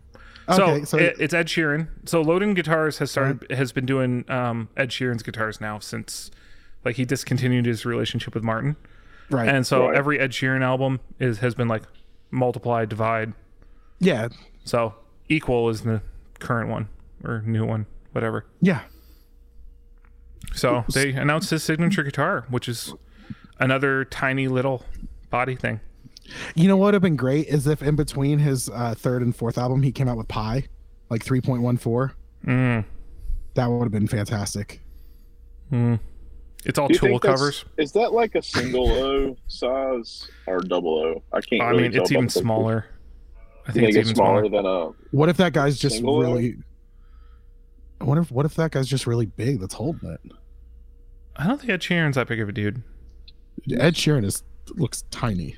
So, 0.55 0.65
Okay, 0.65 0.85
so, 0.85 0.97
it, 0.97 1.15
it's 1.19 1.33
Ed 1.33 1.47
Sheeran. 1.47 1.87
So 2.05 2.21
Lowden 2.21 2.53
Guitars 2.53 2.97
has 2.99 3.11
started 3.11 3.49
has 3.51 3.71
been 3.71 3.85
doing 3.85 4.25
um, 4.29 4.69
Ed 4.77 4.89
Sheeran's 4.89 5.23
guitars 5.23 5.59
now 5.61 5.79
since 5.79 6.31
like 6.85 6.95
he 6.95 7.05
discontinued 7.05 7.65
his 7.65 7.85
relationship 7.85 8.33
with 8.33 8.43
Martin, 8.43 8.75
right. 9.29 9.47
and 9.47 9.65
so 9.67 9.87
Right. 9.87 9.95
every 9.95 10.19
Ed 10.19 10.31
Sheeran 10.31 10.61
album 10.61 10.99
is 11.19 11.39
has 11.39 11.53
been 11.55 11.67
like 11.67 11.83
multiply 12.31 12.85
divide. 12.85 13.33
yeah. 13.99 14.29
So 14.63 14.93
equal 15.29 15.69
is 15.69 15.81
the 15.81 16.01
current 16.39 16.69
one 16.69 16.87
or 17.23 17.41
new 17.45 17.65
one, 17.65 17.85
whatever. 18.11 18.45
Yeah. 18.61 18.81
So 20.53 20.83
they 20.93 21.11
announced 21.11 21.49
his 21.49 21.63
signature 21.63 22.03
guitar, 22.03 22.45
which 22.49 22.67
is 22.67 22.93
another 23.59 24.05
tiny 24.05 24.47
little 24.47 24.85
body 25.29 25.55
thing. 25.55 25.79
You 26.55 26.67
know 26.67 26.77
what 26.77 26.85
would 26.87 26.93
have 26.95 27.03
been 27.03 27.15
great 27.15 27.47
is 27.47 27.67
if 27.67 27.81
in 27.81 27.95
between 27.95 28.39
his 28.39 28.69
uh, 28.69 28.93
third 28.95 29.21
and 29.21 29.35
fourth 29.35 29.57
album 29.57 29.83
he 29.83 29.91
came 29.91 30.07
out 30.07 30.17
with 30.17 30.27
Pi, 30.27 30.65
like 31.09 31.23
3.14. 31.23 32.13
Mm. 32.45 32.85
That 33.55 33.67
would 33.67 33.83
have 33.83 33.91
been 33.91 34.07
fantastic. 34.07 34.81
It's 36.63 36.77
all 36.77 36.89
tool 36.89 37.19
covers. 37.19 37.65
Is 37.77 37.91
that 37.93 38.13
like 38.13 38.35
a 38.35 38.41
single 38.41 38.91
O 38.91 39.37
size 39.47 40.29
or 40.47 40.59
double 40.59 40.99
O? 40.99 41.23
I 41.33 41.41
can't. 41.41 41.61
I 41.61 41.69
really 41.69 41.83
mean, 41.83 41.91
tell 41.93 42.01
it's 42.03 42.11
even 42.11 42.25
the 42.25 42.27
picture. 42.27 42.39
smaller. 42.39 42.85
I 43.67 43.71
think 43.71 43.87
it's 43.87 43.97
even 43.97 44.15
smaller 44.15 44.45
smaller. 44.47 44.63
than 44.63 44.65
a 44.65 45.15
What 45.15 45.29
if 45.29 45.37
that 45.37 45.53
guy's 45.53 45.77
just 45.79 46.01
really 46.01 46.57
I 47.99 48.03
wonder 48.03 48.21
if 48.23 48.31
what 48.31 48.45
if 48.45 48.55
that 48.55 48.71
guy's 48.71 48.87
just 48.87 49.05
really 49.05 49.27
big 49.27 49.59
that's 49.59 49.75
holding 49.75 50.09
it? 50.09 50.19
I 51.35 51.47
don't 51.47 51.59
think 51.59 51.71
Ed 51.71 51.81
Sheeran's 51.81 52.15
that 52.15 52.27
big 52.27 52.39
of 52.39 52.49
a 52.49 52.51
dude. 52.51 52.81
Ed 53.71 53.93
Sheeran 53.95 54.25
is 54.25 54.43
looks 54.75 55.03
tiny. 55.11 55.57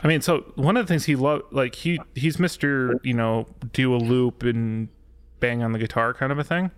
I 0.00 0.08
mean, 0.08 0.20
so 0.20 0.52
one 0.56 0.76
of 0.76 0.86
the 0.86 0.92
things 0.92 1.04
he 1.04 1.16
loved, 1.16 1.44
like 1.52 1.74
he 1.74 1.98
he's 2.14 2.38
Mister, 2.38 3.00
you 3.02 3.14
know, 3.14 3.46
do 3.72 3.94
a 3.94 3.98
loop 3.98 4.42
and 4.42 4.88
bang 5.40 5.62
on 5.62 5.72
the 5.72 5.78
guitar 5.78 6.12
kind 6.14 6.32
of 6.32 6.38
a 6.38 6.44
thing. 6.44 6.70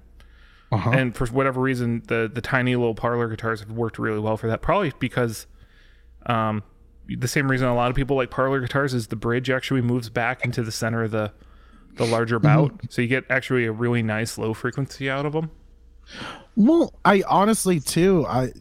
Uh-huh. 0.70 0.90
And 0.90 1.16
for 1.16 1.26
whatever 1.28 1.60
reason, 1.60 2.02
the 2.06 2.30
the 2.32 2.40
tiny 2.40 2.76
little 2.76 2.94
parlor 2.94 3.28
guitars 3.28 3.60
have 3.60 3.70
worked 3.70 3.98
really 3.98 4.20
well 4.20 4.36
for 4.36 4.46
that. 4.48 4.62
Probably 4.62 4.92
because, 4.98 5.46
um, 6.26 6.62
the 7.08 7.28
same 7.28 7.50
reason 7.50 7.66
a 7.68 7.74
lot 7.74 7.90
of 7.90 7.96
people 7.96 8.16
like 8.16 8.30
parlor 8.30 8.60
guitars 8.60 8.92
is 8.92 9.06
the 9.06 9.16
bridge 9.16 9.48
actually 9.50 9.80
moves 9.80 10.10
back 10.10 10.44
into 10.44 10.62
the 10.62 10.72
center 10.72 11.02
of 11.02 11.10
the 11.10 11.32
the 11.94 12.04
larger 12.04 12.38
bout, 12.38 12.72
so 12.90 13.02
you 13.02 13.08
get 13.08 13.24
actually 13.28 13.64
a 13.64 13.72
really 13.72 14.02
nice 14.02 14.38
low 14.38 14.54
frequency 14.54 15.10
out 15.10 15.26
of 15.26 15.32
them. 15.32 15.50
Well, 16.54 16.94
I 17.04 17.24
honestly 17.26 17.80
too, 17.80 18.24
I 18.26 18.52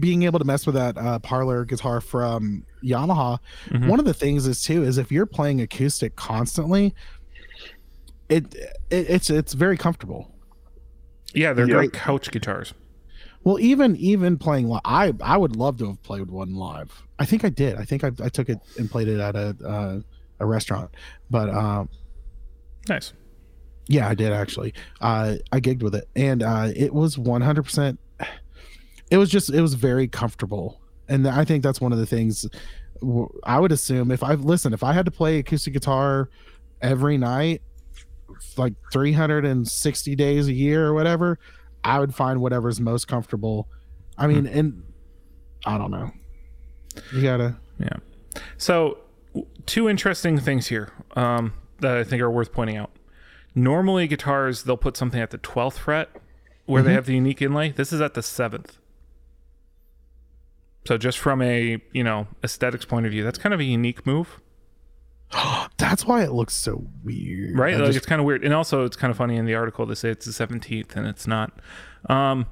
being 0.00 0.22
able 0.24 0.38
to 0.38 0.44
mess 0.44 0.66
with 0.66 0.74
that 0.74 0.96
uh, 0.98 1.18
parlor 1.20 1.64
guitar 1.64 2.00
from 2.00 2.64
Yamaha. 2.84 3.38
Mhm. 3.68 3.88
One 3.88 3.98
of 3.98 4.04
the 4.04 4.14
things 4.14 4.46
is 4.46 4.62
too 4.62 4.82
is 4.82 4.98
if 4.98 5.10
you're 5.12 5.26
playing 5.26 5.60
acoustic 5.60 6.16
constantly, 6.16 6.94
it, 8.28 8.54
it 8.54 9.10
it's 9.10 9.30
it's 9.30 9.52
very 9.52 9.76
comfortable. 9.76 10.32
Yeah, 11.34 11.52
they're 11.52 11.68
Yeah. 11.68 11.74
great 11.76 11.92
couch 11.92 12.30
guitars. 12.30 12.74
Well, 13.44 13.60
even 13.60 13.94
even 13.96 14.38
playing 14.38 14.66
live, 14.68 14.80
I 14.84 15.12
I 15.20 15.36
would 15.36 15.54
love 15.56 15.76
to 15.78 15.86
have 15.88 16.02
played 16.02 16.30
one 16.30 16.54
live. 16.54 17.02
I 17.18 17.24
think 17.24 17.44
I 17.44 17.48
did. 17.48 17.76
I 17.76 17.84
think 17.84 18.02
I, 18.02 18.10
I 18.22 18.28
took 18.28 18.48
it 18.48 18.58
and 18.78 18.90
played 18.90 19.06
it 19.08 19.20
at 19.20 19.36
a 19.36 19.56
uh, 19.64 20.00
a 20.40 20.46
restaurant, 20.46 20.90
but 21.30 21.48
um, 21.50 21.88
Nice. 22.88 23.12
Yeah, 23.88 24.08
I 24.08 24.14
did 24.14 24.32
actually. 24.32 24.74
Uh, 25.00 25.36
I 25.52 25.60
gigged 25.60 25.82
with 25.82 25.94
it, 25.94 26.08
and 26.16 26.42
uh, 26.42 26.70
it 26.74 26.92
was 26.92 27.16
one 27.18 27.40
hundred 27.40 27.62
percent. 27.62 28.00
It 29.10 29.18
was 29.18 29.30
just, 29.30 29.50
it 29.50 29.60
was 29.60 29.74
very 29.74 30.08
comfortable, 30.08 30.80
and 31.08 31.26
I 31.28 31.44
think 31.44 31.62
that's 31.62 31.80
one 31.80 31.92
of 31.92 31.98
the 31.98 32.06
things. 32.06 32.46
I 33.44 33.60
would 33.60 33.72
assume 33.72 34.10
if 34.10 34.22
I 34.22 34.34
listen, 34.34 34.72
if 34.72 34.82
I 34.82 34.92
had 34.92 35.04
to 35.04 35.10
play 35.10 35.38
acoustic 35.38 35.74
guitar 35.74 36.30
every 36.80 37.18
night, 37.18 37.62
like 38.56 38.74
360 38.92 40.14
days 40.16 40.48
a 40.48 40.52
year 40.52 40.86
or 40.86 40.94
whatever, 40.94 41.38
I 41.84 42.00
would 42.00 42.14
find 42.14 42.40
whatever's 42.40 42.80
most 42.80 43.06
comfortable. 43.06 43.68
I 44.18 44.26
mean, 44.26 44.46
and 44.46 44.82
I 45.64 45.78
don't 45.78 45.90
know. 45.90 46.10
You 47.12 47.22
gotta. 47.22 47.56
Yeah. 47.78 47.96
So, 48.56 48.98
two 49.66 49.88
interesting 49.88 50.38
things 50.38 50.68
here 50.68 50.92
um, 51.14 51.52
that 51.80 51.96
I 51.96 52.04
think 52.04 52.22
are 52.22 52.30
worth 52.30 52.52
pointing 52.52 52.76
out. 52.76 52.90
Normally, 53.54 54.06
guitars 54.06 54.64
they'll 54.64 54.76
put 54.76 54.96
something 54.96 55.20
at 55.20 55.30
the 55.30 55.38
twelfth 55.38 55.78
fret 55.78 56.10
where 56.66 56.82
they 56.82 56.92
have 56.92 57.06
the 57.06 57.14
unique 57.14 57.40
inlay. 57.40 57.70
This 57.70 57.92
is 57.92 58.00
at 58.00 58.14
the 58.14 58.22
seventh. 58.22 58.78
So, 60.86 60.96
just 60.98 61.18
from 61.18 61.42
a 61.42 61.80
you 61.92 62.04
know 62.04 62.26
aesthetics 62.44 62.84
point 62.84 63.06
of 63.06 63.12
view, 63.12 63.24
that's 63.24 63.38
kind 63.38 63.52
of 63.54 63.60
a 63.60 63.64
unique 63.64 64.06
move, 64.06 64.40
That's 65.78 66.04
why 66.06 66.22
it 66.22 66.32
looks 66.32 66.54
so 66.54 66.86
weird. 67.04 67.58
right? 67.58 67.74
I 67.74 67.78
Like 67.78 67.86
just- 67.86 67.98
it's 67.98 68.06
kind 68.06 68.20
of 68.20 68.26
weird, 68.26 68.44
and 68.44 68.54
also 68.54 68.84
it's 68.84 68.96
kind 68.96 69.10
of 69.10 69.16
funny 69.16 69.36
in 69.36 69.44
the 69.46 69.54
article 69.54 69.84
they 69.86 69.94
say 69.94 70.10
it's 70.10 70.26
the 70.26 70.32
seventeenth, 70.32 70.96
and 70.96 71.06
it's 71.06 71.26
not. 71.26 71.52
Um, 72.08 72.46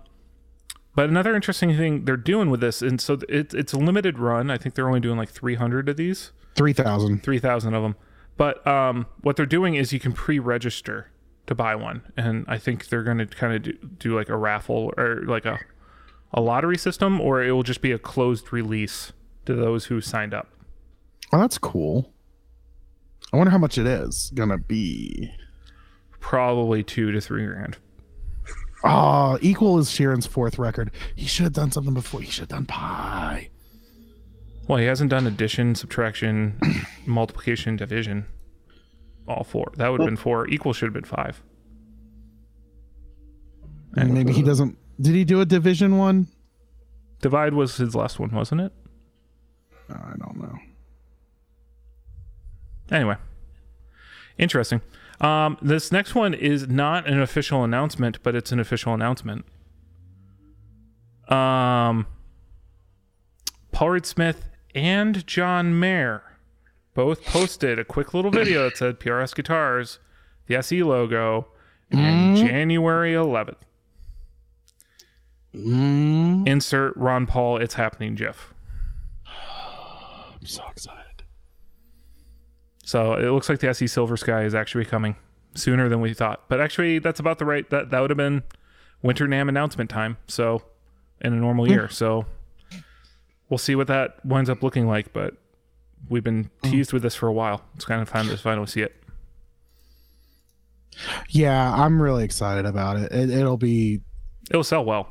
but 0.97 1.09
another 1.09 1.35
interesting 1.35 1.77
thing 1.77 2.05
they're 2.05 2.17
doing 2.17 2.51
with 2.51 2.61
this, 2.61 2.83
and 2.83 3.01
so 3.01 3.19
it, 3.29 3.55
it's 3.55 3.73
a 3.73 3.79
limited 3.79 4.19
run. 4.19 4.51
I 4.51 4.59
think 4.59 4.75
they're 4.75 4.87
only 4.89 5.01
doing 5.01 5.17
like 5.19 5.31
three 5.31 5.55
hundred 5.57 5.89
of 5.89 5.97
these. 5.97 6.33
3,000. 6.57 7.21
3,000 7.25 7.75
of 7.75 7.83
them. 7.83 7.97
But 8.37 8.65
um, 8.65 9.07
what 9.23 9.35
they're 9.35 9.45
doing 9.45 9.75
is 9.75 9.93
you 9.93 9.99
can 9.99 10.13
pre-register 10.13 11.11
to 11.49 11.55
buy 11.57 11.75
one, 11.75 12.03
and 12.17 12.45
I 12.47 12.59
think 12.59 12.87
they're 12.91 13.03
going 13.03 13.19
to 13.19 13.27
kind 13.27 13.55
of 13.57 13.63
do, 13.63 13.73
do 13.99 14.15
like 14.15 14.29
a 14.29 14.37
raffle 14.37 14.93
or 14.97 15.23
like 15.27 15.47
a 15.47 15.59
a 16.35 16.41
lottery 16.41 16.77
system, 16.77 17.21
or 17.21 17.43
it 17.43 17.53
will 17.53 17.63
just 17.63 17.81
be 17.81 17.93
a 17.93 17.99
closed 17.99 18.53
release 18.53 19.13
to 19.47 19.55
those 19.55 19.87
who 19.87 20.01
signed 20.01 20.35
up. 20.35 20.49
Oh, 21.33 21.39
that's 21.39 21.59
cool. 21.59 22.13
I 23.33 23.37
wonder 23.37 23.51
how 23.51 23.59
much 23.59 23.79
it 23.79 23.87
is 23.87 24.31
gonna 24.35 24.59
be. 24.59 25.33
Probably 26.21 26.83
two 26.83 27.13
to 27.13 27.21
three 27.21 27.47
grand. 27.47 27.79
Oh, 28.83 29.39
equal 29.41 29.79
is 29.79 29.89
Sheeran's 29.89 30.27
fourth 30.27 30.59
record. 30.59 30.91
He 31.15 31.27
should 31.27 31.45
have 31.45 31.53
done 31.55 31.71
something 31.71 31.95
before. 31.95 32.21
He 32.21 32.31
should 32.31 32.43
have 32.43 32.49
done 32.51 32.67
Pi. 32.67 33.49
Well, 34.69 34.79
he 34.79 34.87
hasn't 34.87 35.11
done 35.11 35.27
addition, 35.27 35.75
subtraction, 35.75 36.59
multiplication, 37.07 37.77
division. 37.77 38.27
All 39.27 39.45
four. 39.45 39.73
That 39.77 39.89
would 39.89 40.01
have 40.01 40.07
been 40.07 40.17
four. 40.17 40.49
Equal 40.49 40.73
should 40.73 40.87
have 40.87 40.95
been 40.95 41.05
five. 41.05 41.43
And 43.97 44.13
maybe 44.13 44.33
he 44.33 44.43
doesn't. 44.43 44.77
Did 45.01 45.15
he 45.15 45.25
do 45.25 45.41
a 45.41 45.45
division 45.45 45.99
one? 45.99 46.29
Divide 47.21 47.55
was 47.55 47.77
his 47.77 47.95
last 47.95 48.19
one, 48.19 48.31
wasn't 48.31 48.61
it? 48.61 48.73
I 49.91 50.15
don't 50.19 50.37
know. 50.37 50.59
Anyway, 52.91 53.17
interesting. 54.39 54.81
Um, 55.21 55.57
this 55.63 55.91
next 55.91 56.15
one 56.15 56.35
is 56.35 56.69
not 56.69 57.09
an 57.09 57.21
official 57.21 57.65
announcement, 57.65 58.23
but 58.23 58.35
it's 58.35 58.53
an 58.53 58.61
official 58.61 58.93
announcement. 58.95 59.45
Um, 61.29 62.07
Paul 63.73 63.91
Reed 63.91 64.07
Smith 64.07 64.51
and 64.75 65.27
John 65.27 65.79
Mayer 65.79 66.23
both 66.95 67.25
posted 67.25 67.79
a 67.79 67.85
quick 67.85 68.13
little 68.15 68.31
video 68.31 68.65
that 68.65 68.77
said 68.77 69.01
PRS 69.01 69.35
Guitars, 69.35 69.99
the 70.47 70.57
SE 70.57 70.83
logo, 70.83 71.49
and 71.91 72.37
January 72.37 73.13
11th. 73.15 73.57
Mm, 75.55 76.49
Insert 76.49 76.97
Ron 76.97 77.27
Paul, 77.27 77.59
it's 77.59 77.75
happening, 77.75 78.17
Jeff. 78.17 78.53
I'm 79.27 80.47
so 80.47 80.65
excited. 80.71 81.05
So 82.85 83.15
it 83.15 83.31
looks 83.31 83.49
like 83.49 83.61
the 83.61 83.69
SE 83.69 83.87
Silver 83.87 84.17
Sky 84.17 84.45
is 84.45 84.55
actually 84.55 84.85
coming 84.85 85.17
sooner 85.55 85.89
than 85.89 86.01
we 86.01 86.13
thought. 86.13 86.49
But 86.49 86.61
actually, 86.61 86.99
that's 86.99 87.21
about 87.21 87.39
the 87.39 87.45
right 87.45 87.69
that 87.71 87.91
that 87.91 88.01
would 88.01 88.11
have 88.11 88.17
been 88.17 88.43
Winter 89.03 89.27
NAMM 89.27 89.49
announcement 89.49 89.91
time. 89.91 90.19
So 90.27 90.63
in 91.21 91.33
a 91.33 91.37
normal 91.37 91.69
year. 91.69 91.89
So 91.89 92.27
we'll 93.49 93.59
see 93.59 93.75
what 93.75 93.87
that 93.87 94.25
winds 94.25 94.51
up 94.51 94.63
looking 94.63 94.87
like. 94.87 95.13
But 95.13 95.35
we've 96.09 96.25
been 96.25 96.51
teased 96.63 96.93
with 96.93 97.03
this 97.03 97.15
for 97.15 97.27
a 97.27 97.33
while. 97.33 97.63
It's 97.75 97.85
kind 97.85 98.03
of 98.03 98.11
time 98.11 98.29
to 98.29 98.37
finally 98.37 98.67
see 98.67 98.83
it. 98.83 98.95
Yeah, 101.31 101.75
I'm 101.75 102.01
really 102.01 102.25
excited 102.25 102.67
about 102.67 102.99
it. 102.99 103.13
it 103.13 103.31
it'll 103.31 103.57
be. 103.57 104.03
It'll 104.51 104.63
sell 104.63 104.85
well, 104.85 105.09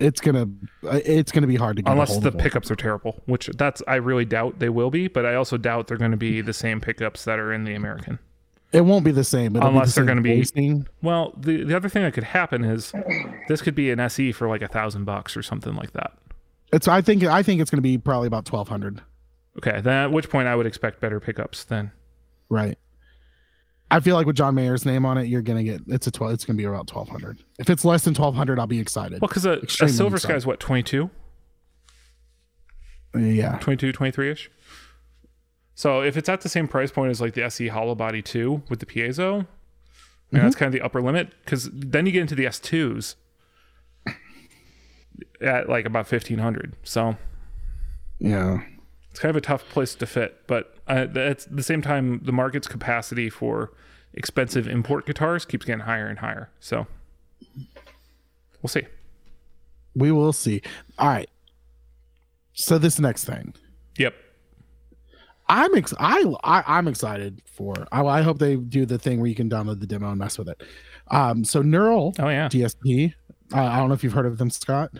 It's 0.00 0.20
gonna. 0.20 0.48
It's 0.82 1.30
gonna 1.30 1.46
be 1.46 1.56
hard 1.56 1.76
to 1.76 1.82
get. 1.82 1.92
unless 1.92 2.16
the 2.18 2.32
pickups 2.32 2.70
are 2.70 2.76
terrible, 2.76 3.20
which 3.26 3.48
that's 3.56 3.82
I 3.86 3.96
really 3.96 4.24
doubt 4.24 4.58
they 4.58 4.70
will 4.70 4.90
be. 4.90 5.06
But 5.08 5.26
I 5.26 5.34
also 5.34 5.56
doubt 5.56 5.86
they're 5.86 5.96
going 5.98 6.10
to 6.10 6.16
be 6.16 6.40
the 6.50 6.52
same 6.54 6.80
pickups 6.80 7.24
that 7.26 7.38
are 7.38 7.52
in 7.52 7.64
the 7.64 7.74
American. 7.74 8.18
It 8.72 8.82
won't 8.82 9.04
be 9.04 9.10
the 9.10 9.24
same. 9.24 9.56
It'll 9.56 9.68
Unless 9.68 9.88
be 9.94 10.00
they're 10.00 10.04
gonna 10.06 10.20
be- 10.22 10.36
voicing. 10.36 10.86
Well, 11.02 11.34
the 11.36 11.64
the 11.64 11.76
other 11.76 11.88
thing 11.88 12.02
that 12.02 12.14
could 12.14 12.24
happen 12.24 12.64
is 12.64 12.92
this 13.48 13.60
could 13.62 13.74
be 13.74 13.90
an 13.90 14.00
SE 14.00 14.32
for 14.32 14.48
like 14.48 14.62
a 14.62 14.68
thousand 14.68 15.04
bucks 15.04 15.36
or 15.36 15.42
something 15.42 15.74
like 15.74 15.92
that. 15.92 16.12
It's. 16.72 16.88
I 16.88 17.00
think. 17.02 17.22
I 17.24 17.42
think 17.42 17.60
it's 17.60 17.70
gonna 17.70 17.80
be 17.82 17.98
probably 17.98 18.26
about 18.28 18.44
twelve 18.46 18.68
hundred. 18.68 19.02
Okay, 19.58 19.80
then 19.80 20.04
at 20.04 20.12
which 20.12 20.30
point 20.30 20.46
I 20.48 20.54
would 20.56 20.66
expect 20.66 21.00
better 21.00 21.18
pickups 21.20 21.64
then. 21.64 21.90
Right. 22.48 22.78
I 23.90 24.00
feel 24.00 24.14
like 24.14 24.26
with 24.26 24.36
John 24.36 24.54
Mayer's 24.54 24.84
name 24.84 25.04
on 25.04 25.18
it, 25.18 25.24
you're 25.24 25.42
gonna 25.42 25.64
get. 25.64 25.82
It's 25.88 26.06
a 26.06 26.10
twelve. 26.10 26.32
It's 26.32 26.44
gonna 26.44 26.56
be 26.56 26.64
about 26.64 26.86
twelve 26.86 27.08
hundred. 27.08 27.38
If 27.58 27.68
it's 27.70 27.84
less 27.84 28.04
than 28.04 28.14
twelve 28.14 28.34
hundred, 28.34 28.58
I'll 28.58 28.66
be 28.66 28.78
excited. 28.78 29.20
Well, 29.20 29.28
because 29.28 29.44
a, 29.44 29.58
a 29.84 29.88
Silver. 29.88 30.18
Sky 30.18 30.34
is 30.34 30.46
what, 30.46 30.60
22? 30.60 31.10
yeah. 33.14 33.58
22, 33.58 33.92
23 33.92 34.30
ish? 34.30 34.50
So 35.74 36.02
if 36.02 36.16
it's 36.16 36.28
at 36.28 36.42
the 36.42 36.48
same 36.48 36.68
price 36.68 36.90
point 36.90 37.10
as 37.10 37.20
like 37.20 37.34
the 37.34 37.42
SE 37.44 37.68
Hollow 37.68 37.94
Body 37.94 38.22
2 38.22 38.62
with 38.68 38.80
the 38.80 38.86
piezo, 38.86 39.46
mean, 40.32 40.38
mm-hmm. 40.40 40.46
that's 40.46 40.56
kind 40.56 40.68
of 40.68 40.72
the 40.72 40.84
upper 40.84 41.02
limit 41.02 41.32
because 41.44 41.68
then 41.72 42.06
you 42.06 42.12
get 42.12 42.20
into 42.22 42.34
the 42.34 42.44
S2s 42.44 43.16
at 45.40 45.68
like 45.68 45.86
about 45.86 46.10
1500. 46.10 46.76
So 46.82 47.16
Yeah. 48.18 48.62
It's 49.10 49.18
kind 49.18 49.30
of 49.30 49.36
a 49.36 49.40
tough 49.40 49.68
place 49.68 49.94
to 49.96 50.06
fit. 50.06 50.46
But 50.46 50.74
uh, 50.88 51.06
at 51.14 51.46
the 51.50 51.62
same 51.62 51.82
time, 51.82 52.20
the 52.24 52.32
market's 52.32 52.68
capacity 52.68 53.28
for 53.30 53.72
expensive 54.14 54.66
import 54.68 55.06
guitars 55.06 55.44
keeps 55.44 55.64
getting 55.66 55.80
higher 55.84 56.06
and 56.08 56.18
higher. 56.18 56.50
So 56.60 56.86
we'll 58.62 58.68
see. 58.68 58.82
We 59.94 60.12
will 60.12 60.32
see. 60.32 60.62
All 60.98 61.08
right. 61.08 61.28
So 62.52 62.78
this 62.78 62.98
next 62.98 63.24
thing, 63.24 63.54
Yep. 63.96 64.14
I'm 65.48 65.74
ex- 65.74 65.94
I, 65.98 66.32
I 66.44 66.62
I'm 66.66 66.86
excited 66.86 67.42
for. 67.44 67.74
I, 67.90 68.02
I 68.04 68.22
hope 68.22 68.38
they 68.38 68.54
do 68.56 68.86
the 68.86 68.98
thing 68.98 69.18
where 69.18 69.28
you 69.28 69.34
can 69.34 69.50
download 69.50 69.80
the 69.80 69.86
demo 69.86 70.10
and 70.10 70.18
mess 70.18 70.38
with 70.38 70.48
it. 70.48 70.62
Um. 71.10 71.44
So 71.44 71.62
Neural 71.62 72.14
Oh, 72.20 72.28
yeah. 72.28 72.48
DSP. 72.48 73.14
Uh, 73.52 73.56
I 73.64 73.78
don't 73.78 73.88
know 73.88 73.94
if 73.94 74.04
you've 74.04 74.12
heard 74.12 74.26
of 74.26 74.38
them, 74.38 74.48
Scott. 74.50 74.92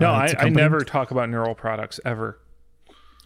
No, 0.00 0.08
Uh, 0.10 0.26
I, 0.38 0.46
I 0.46 0.48
never 0.48 0.80
talk 0.80 1.12
about 1.12 1.28
neural 1.30 1.54
products 1.54 2.00
ever. 2.04 2.40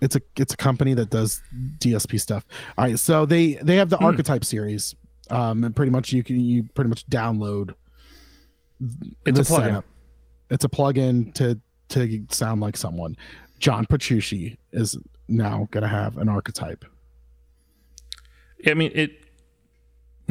It's 0.00 0.16
a 0.16 0.20
it's 0.36 0.54
a 0.54 0.56
company 0.56 0.94
that 0.94 1.10
does 1.10 1.42
DSP 1.78 2.20
stuff. 2.20 2.46
All 2.78 2.84
right. 2.84 2.98
So 2.98 3.26
they 3.26 3.54
they 3.54 3.76
have 3.76 3.90
the 3.90 3.96
Hmm. 3.98 4.04
Archetype 4.06 4.44
series. 4.44 4.94
Um. 5.30 5.64
And 5.64 5.74
pretty 5.76 5.90
much 5.92 6.12
you 6.12 6.22
can 6.22 6.40
you 6.40 6.64
pretty 6.74 6.88
much 6.88 7.06
download. 7.08 7.74
It's 9.26 9.38
a 9.38 9.42
plugin. 9.42 9.46
setup. 9.46 9.84
It's 10.50 10.64
a 10.64 10.68
plugin 10.68 11.32
to 11.34 11.60
to 11.90 12.24
sound 12.30 12.60
like 12.60 12.76
someone. 12.76 13.16
John 13.58 13.84
Petrucci 13.86 14.56
is 14.72 14.96
now 15.28 15.68
gonna 15.70 15.88
have 15.88 16.16
an 16.16 16.28
archetype. 16.28 16.84
I 18.66 18.74
mean, 18.74 18.92
it. 18.94 19.12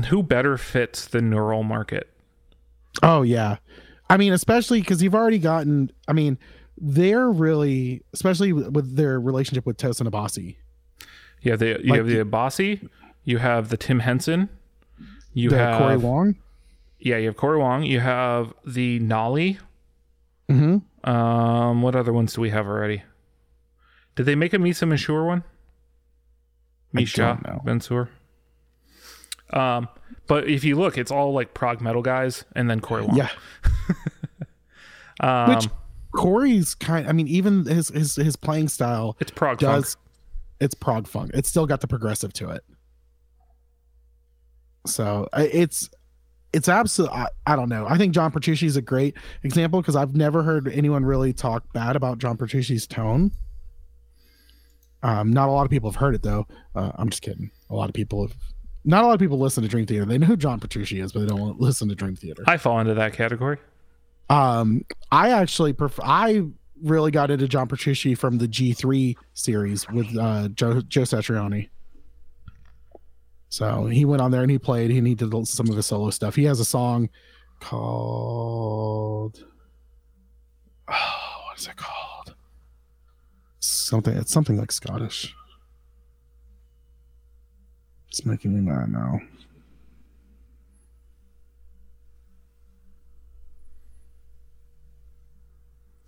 Who 0.09 0.24
better 0.24 0.57
fits 0.57 1.05
the 1.07 1.22
neural 1.22 1.63
market? 1.63 2.09
Oh 3.03 3.22
yeah, 3.22 3.57
I 4.09 4.17
mean, 4.17 4.34
especially 4.34 4.80
because 4.82 5.03
you've 5.03 5.15
already 5.15 5.39
gotten. 5.39 5.91
I 6.07 6.13
mean, 6.13 6.38
they're 6.82 7.30
really, 7.30 8.04
especially 8.14 8.54
with 8.54 8.96
their 8.96 9.20
relationship 9.20 9.66
with 9.66 9.78
Tosin 9.78 10.08
Abasi. 10.10 10.56
You 11.42 11.52
have 11.52 11.60
the 11.60 11.80
you 11.84 11.92
Like 11.92 11.98
have 12.00 12.08
the 12.08 12.18
Abasi, 12.18 12.90
you 13.24 13.38
have 13.38 13.70
the 13.70 13.78
Tim 13.78 14.00
Henson, 14.00 14.50
you 15.34 15.50
the 15.50 15.58
have 15.58 15.78
Corey 15.80 15.98
Wong. 15.98 16.36
yeah, 17.00 17.18
you 17.18 17.28
have 17.28 17.38
Corey 17.38 17.58
Wong, 17.58 17.84
you 17.84 18.00
have 18.00 18.54
the 18.66 19.00
Nolly. 19.00 19.60
Mm-hmm. 20.50 21.10
Um, 21.10 21.82
what 21.82 21.96
other 21.96 22.12
ones 22.12 22.34
do 22.34 22.42
we 22.42 22.50
have 22.50 22.68
already? 22.68 23.04
Did 24.16 24.26
they 24.26 24.36
make 24.36 24.54
a 24.54 24.60
Misha 24.60 24.86
Mansoor 24.86 25.26
one? 25.26 25.44
Misha. 26.92 27.62
Mansoor. 27.64 28.10
Um, 29.52 29.88
but 30.28 30.48
if 30.48 30.64
you 30.64 30.76
look, 30.76 30.98
it's 30.98 31.12
all 31.12 31.34
like 31.34 31.54
prog 31.54 31.82
metal 31.82 32.02
guys, 32.02 32.44
and 32.56 32.70
then 32.70 32.82
Corey 32.82 33.04
Wong. 33.04 33.16
Yeah, 33.16 33.30
um, 35.20 35.56
which 35.56 35.70
Corey's 36.12 36.76
kind. 36.76 37.07
I 37.07 37.12
mean, 37.12 37.28
even 37.28 37.66
his 37.66 37.89
his 37.89 38.16
his 38.16 38.36
playing 38.36 38.68
style 38.70 39.16
it's 39.20 39.32
prog 39.32 39.60
funk. 39.62 39.86
It's 40.60 40.74
prog 40.74 41.07
funk. 41.07 41.32
It's 41.34 41.49
still 41.49 41.66
got 41.66 41.82
the 41.82 41.88
progressive 41.88 42.34
to 42.34 42.49
it. 42.49 42.64
So 44.88 45.28
it's 45.34 45.89
it's 46.53 46.68
absolute. 46.68 47.12
I, 47.12 47.28
I 47.45 47.55
don't 47.55 47.70
know. 47.70 47.86
I 47.88 47.97
think 47.97 48.14
John 48.14 48.32
Petrucci 48.32 48.66
is 48.66 48.76
a 48.76 48.82
great 48.82 49.16
example 49.43 49.82
because 49.82 49.95
I've 49.95 50.16
never 50.16 50.41
heard 50.43 50.68
anyone 50.68 51.05
really 51.05 51.34
talk 51.34 51.72
bad 51.74 51.95
about 51.95 52.18
John 52.18 52.38
Petrucci's 52.38 52.88
tone. 52.88 53.32
Um, 55.03 55.32
not 55.32 55.47
a 55.47 55.51
lot 55.51 55.64
of 55.64 55.70
people 55.70 55.89
have 55.89 55.99
heard 55.99 56.16
it 56.16 56.24
though. 56.24 56.47
Uh, 56.76 56.91
I'm 56.95 57.10
just 57.10 57.22
kidding. 57.22 57.51
A 57.70 57.76
lot 57.76 57.88
of 57.89 57.93
people 57.93 58.28
have 58.28 58.36
Not 58.84 59.03
a 59.03 59.07
lot 59.07 59.14
of 59.14 59.20
people 59.20 59.39
listen 59.39 59.64
to 59.64 59.70
Dream 59.70 59.86
Theater. 59.86 60.05
They 60.05 60.18
know 60.18 60.28
who 60.28 60.38
John 60.38 60.60
Petrucci 60.60 60.99
is, 60.99 61.12
but 61.12 61.22
they 61.22 61.28
don't 61.28 61.60
listen 61.62 61.88
to 61.89 61.95
Dream 61.95 62.16
Theater. 62.16 62.43
I 62.47 62.57
fall 62.57 62.80
into 62.80 62.95
that 62.95 63.14
category. 63.14 63.57
Um, 64.30 64.86
I 65.12 65.30
actually 65.32 65.74
prefer. 65.74 66.04
I 66.06 66.44
really 66.82 67.12
got 67.12 67.32
into 67.32 67.48
John 67.48 67.68
Petrucci 67.68 68.16
from 68.16 68.38
the 68.38 68.48
G3 68.48 69.16
series 69.34 69.90
with 69.90 70.16
uh, 70.18 70.50
Joe 70.50 70.82
Joe 70.82 71.02
Satriani. 71.02 71.70
So 73.50 73.88
he 73.88 74.06
went 74.06 74.22
on 74.22 74.32
there 74.32 74.44
and 74.44 74.52
he 74.52 74.60
played 74.60 74.92
and 74.92 75.08
he 75.08 75.16
did 75.16 75.48
some 75.48 75.70
of 75.70 75.76
his 75.76 75.88
solo 75.88 76.12
stuff. 76.12 76.36
He 76.36 76.44
has 76.44 76.60
a 76.60 76.66
song 76.66 77.10
called 77.60 79.44
oh, 80.88 81.44
what 81.48 81.60
is 81.60 81.68
it 81.68 81.76
called? 81.76 82.36
Something 83.60 84.16
it's 84.16 84.32
something 84.32 84.58
like 84.58 84.72
Scottish. 84.72 85.36
It's 88.08 88.26
making 88.26 88.54
me 88.54 88.62
mad 88.62 88.92
now. 88.92 89.20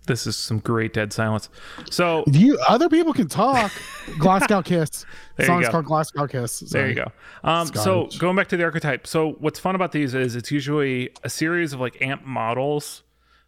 This 0.06 0.26
is 0.26 0.36
some 0.36 0.58
great 0.58 0.92
dead 0.92 1.12
silence. 1.12 1.48
So 1.90 2.24
You 2.26 2.58
other 2.68 2.88
people 2.88 3.12
can 3.12 3.28
talk. 3.28 3.70
Glasgow 4.18 4.62
Kiss. 4.62 5.06
There 5.36 5.46
you 5.46 5.52
Song's 5.52 5.66
go. 5.66 5.72
called 5.72 5.84
Glasgow 5.86 6.26
Kiss. 6.26 6.60
There 6.60 6.88
you 6.88 6.94
go. 6.94 7.10
Um, 7.42 7.68
so 7.68 8.08
going 8.18 8.36
back 8.36 8.48
to 8.48 8.56
the 8.56 8.64
archetype. 8.64 9.06
So 9.06 9.32
what's 9.38 9.58
fun 9.58 9.74
about 9.74 9.92
these 9.92 10.12
is 10.14 10.36
it's 10.36 10.50
usually 10.50 11.10
a 11.24 11.30
series 11.30 11.72
of 11.72 11.80
like 11.80 12.00
amp 12.02 12.24
models 12.26 13.02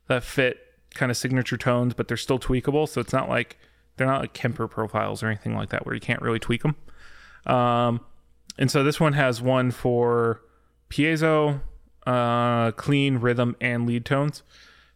that 0.08 0.22
fit 0.24 0.58
kind 0.94 1.10
of 1.10 1.16
signature 1.16 1.56
tones, 1.58 1.92
but 1.92 2.08
they're 2.08 2.16
still 2.16 2.38
tweakable. 2.38 2.88
So 2.88 3.00
it's 3.02 3.12
not 3.12 3.28
like 3.28 3.58
they're 3.96 4.06
not 4.06 4.22
like 4.22 4.32
Kemper 4.32 4.66
profiles 4.66 5.22
or 5.22 5.26
anything 5.26 5.54
like 5.54 5.68
that 5.70 5.84
where 5.84 5.94
you 5.94 6.00
can't 6.00 6.22
really 6.22 6.38
tweak 6.38 6.62
them. 6.62 6.74
Um, 7.46 8.00
and 8.58 8.70
so 8.70 8.82
this 8.82 8.98
one 8.98 9.12
has 9.12 9.42
one 9.42 9.70
for 9.70 10.40
piezo, 10.88 11.60
uh, 12.06 12.70
clean 12.72 13.18
rhythm, 13.18 13.56
and 13.60 13.86
lead 13.86 14.04
tones. 14.06 14.42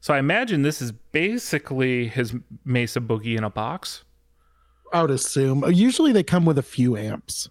So 0.00 0.14
I 0.14 0.18
imagine 0.18 0.62
this 0.62 0.80
is 0.80 0.92
basically 0.92 2.08
his 2.08 2.34
Mesa 2.64 3.00
Boogie 3.00 3.36
in 3.36 3.44
a 3.44 3.50
box. 3.50 4.04
I 4.92 5.02
would 5.02 5.10
assume. 5.10 5.64
Usually 5.70 6.12
they 6.12 6.22
come 6.22 6.44
with 6.44 6.58
a 6.58 6.62
few 6.62 6.96
amps, 6.96 7.48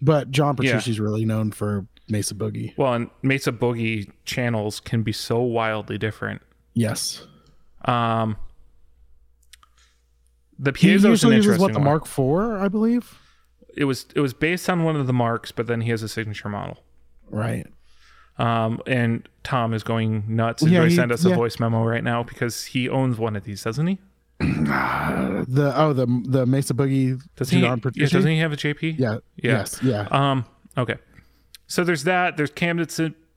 but 0.00 0.30
John 0.30 0.56
Petrucci's 0.56 0.98
really 0.98 1.24
known 1.24 1.52
for 1.52 1.86
Mesa 2.08 2.34
Boogie. 2.34 2.76
Well, 2.76 2.94
and 2.94 3.10
Mesa 3.22 3.52
Boogie 3.52 4.10
channels 4.24 4.80
can 4.80 5.02
be 5.02 5.12
so 5.12 5.40
wildly 5.40 5.98
different. 5.98 6.42
Yes. 6.74 7.26
Um, 7.84 8.36
the 10.58 10.72
He 10.76 10.88
piezo 10.88 10.94
is 10.94 11.04
an 11.04 11.10
usually 11.10 11.36
uses 11.36 11.52
interesting 11.52 11.60
what 11.60 11.72
the 11.72 11.78
one. 11.78 11.84
Mark 11.84 12.04
IV, 12.58 12.62
I 12.62 12.68
believe. 12.68 13.18
It 13.76 13.84
was 13.84 14.06
it 14.14 14.20
was 14.20 14.34
based 14.34 14.68
on 14.68 14.84
one 14.84 14.96
of 14.96 15.06
the 15.06 15.12
marks, 15.12 15.52
but 15.52 15.66
then 15.66 15.82
he 15.82 15.90
has 15.90 16.02
a 16.02 16.08
signature 16.08 16.48
model. 16.48 16.78
Right. 17.30 17.66
Um, 18.42 18.80
and 18.88 19.28
Tom 19.44 19.72
is 19.72 19.84
going 19.84 20.24
nuts. 20.26 20.62
He's 20.62 20.72
Yeah, 20.72 20.80
going 20.80 20.90
to 20.90 20.96
send 20.96 21.12
us 21.12 21.24
a 21.24 21.32
voice 21.32 21.60
memo 21.60 21.84
right 21.84 22.02
now 22.02 22.24
because 22.24 22.64
he 22.64 22.88
owns 22.88 23.16
one 23.16 23.36
of 23.36 23.44
these, 23.44 23.62
doesn't 23.62 23.86
he? 23.86 23.98
The 25.48 25.72
oh 25.76 25.92
the 25.92 26.06
the 26.26 26.46
Mesa 26.46 26.74
Boogie. 26.74 27.20
Does 27.36 27.50
he? 27.50 27.60
Yeah, 27.60 27.76
doesn't 27.76 28.30
he 28.30 28.38
have 28.38 28.52
a 28.52 28.56
JP? 28.56 28.98
Yeah. 28.98 29.14
Yeah. 29.36 29.52
Yes. 29.52 29.80
Yeah. 29.82 30.06
Um. 30.10 30.44
Okay. 30.78 30.96
So 31.66 31.84
there's 31.84 32.04
that. 32.04 32.36
There's 32.36 32.50
cam. 32.50 32.84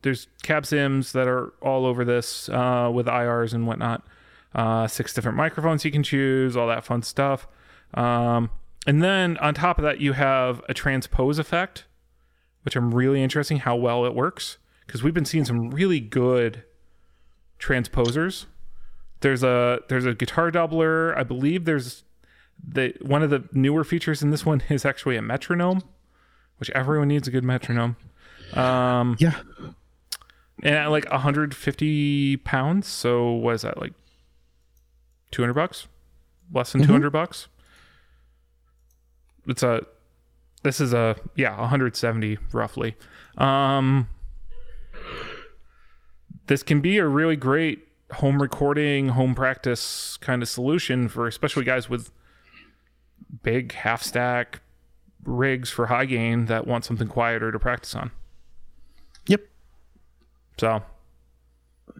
There's 0.02 0.28
cab 0.42 0.66
sims 0.66 1.12
that 1.12 1.26
are 1.28 1.52
all 1.60 1.84
over 1.86 2.04
this 2.04 2.48
uh, 2.48 2.90
with 2.92 3.06
IRs 3.06 3.52
and 3.54 3.66
whatnot. 3.66 4.04
Uh, 4.54 4.86
six 4.86 5.12
different 5.12 5.36
microphones 5.36 5.84
you 5.84 5.90
can 5.90 6.02
choose. 6.02 6.56
All 6.56 6.68
that 6.68 6.84
fun 6.84 7.02
stuff. 7.02 7.46
Um, 7.94 8.50
and 8.86 9.02
then 9.02 9.36
on 9.38 9.54
top 9.54 9.78
of 9.78 9.84
that, 9.84 10.00
you 10.00 10.12
have 10.12 10.62
a 10.68 10.74
transpose 10.74 11.38
effect, 11.38 11.86
which 12.62 12.76
I'm 12.76 12.94
really 12.94 13.22
interesting 13.22 13.58
how 13.58 13.76
well 13.76 14.04
it 14.06 14.14
works 14.14 14.58
because 14.86 15.02
we've 15.02 15.14
been 15.14 15.24
seeing 15.24 15.44
some 15.44 15.70
really 15.70 16.00
good 16.00 16.64
transposers. 17.58 18.46
There's 19.20 19.42
a 19.42 19.80
there's 19.88 20.06
a 20.06 20.14
guitar 20.14 20.50
doubler. 20.50 21.16
I 21.16 21.22
believe 21.22 21.64
there's 21.64 22.04
the 22.62 22.94
one 23.00 23.22
of 23.22 23.30
the 23.30 23.48
newer 23.52 23.84
features 23.84 24.22
in 24.22 24.30
this 24.30 24.44
one 24.46 24.62
is 24.68 24.84
actually 24.84 25.16
a 25.16 25.22
metronome, 25.22 25.82
which 26.58 26.70
everyone 26.70 27.08
needs 27.08 27.26
a 27.28 27.30
good 27.30 27.44
metronome. 27.44 27.96
Um, 28.54 29.16
yeah. 29.18 29.40
and 30.62 30.74
at 30.76 30.86
like 30.86 31.10
150 31.10 32.36
pounds, 32.38 32.86
so 32.86 33.32
what 33.32 33.56
is 33.56 33.62
that 33.62 33.80
like 33.80 33.92
200 35.32 35.52
bucks? 35.52 35.88
Less 36.52 36.72
than 36.72 36.82
200 36.84 37.10
bucks? 37.10 37.48
It's 39.48 39.62
a 39.62 39.84
this 40.62 40.80
is 40.80 40.92
a 40.92 41.16
yeah, 41.34 41.58
170 41.58 42.38
roughly. 42.52 42.96
Um 43.38 44.08
this 46.46 46.62
can 46.62 46.80
be 46.80 46.98
a 46.98 47.06
really 47.06 47.36
great 47.36 47.86
home 48.12 48.40
recording, 48.40 49.08
home 49.10 49.34
practice 49.34 50.16
kind 50.18 50.42
of 50.42 50.48
solution 50.48 51.08
for 51.08 51.26
especially 51.26 51.64
guys 51.64 51.88
with 51.90 52.10
big 53.42 53.72
half 53.72 54.02
stack 54.02 54.60
rigs 55.24 55.70
for 55.70 55.86
high 55.86 56.04
gain 56.04 56.46
that 56.46 56.66
want 56.66 56.84
something 56.84 57.08
quieter 57.08 57.50
to 57.50 57.58
practice 57.58 57.94
on. 57.94 58.12
Yep. 59.26 59.40
So, 60.60 60.82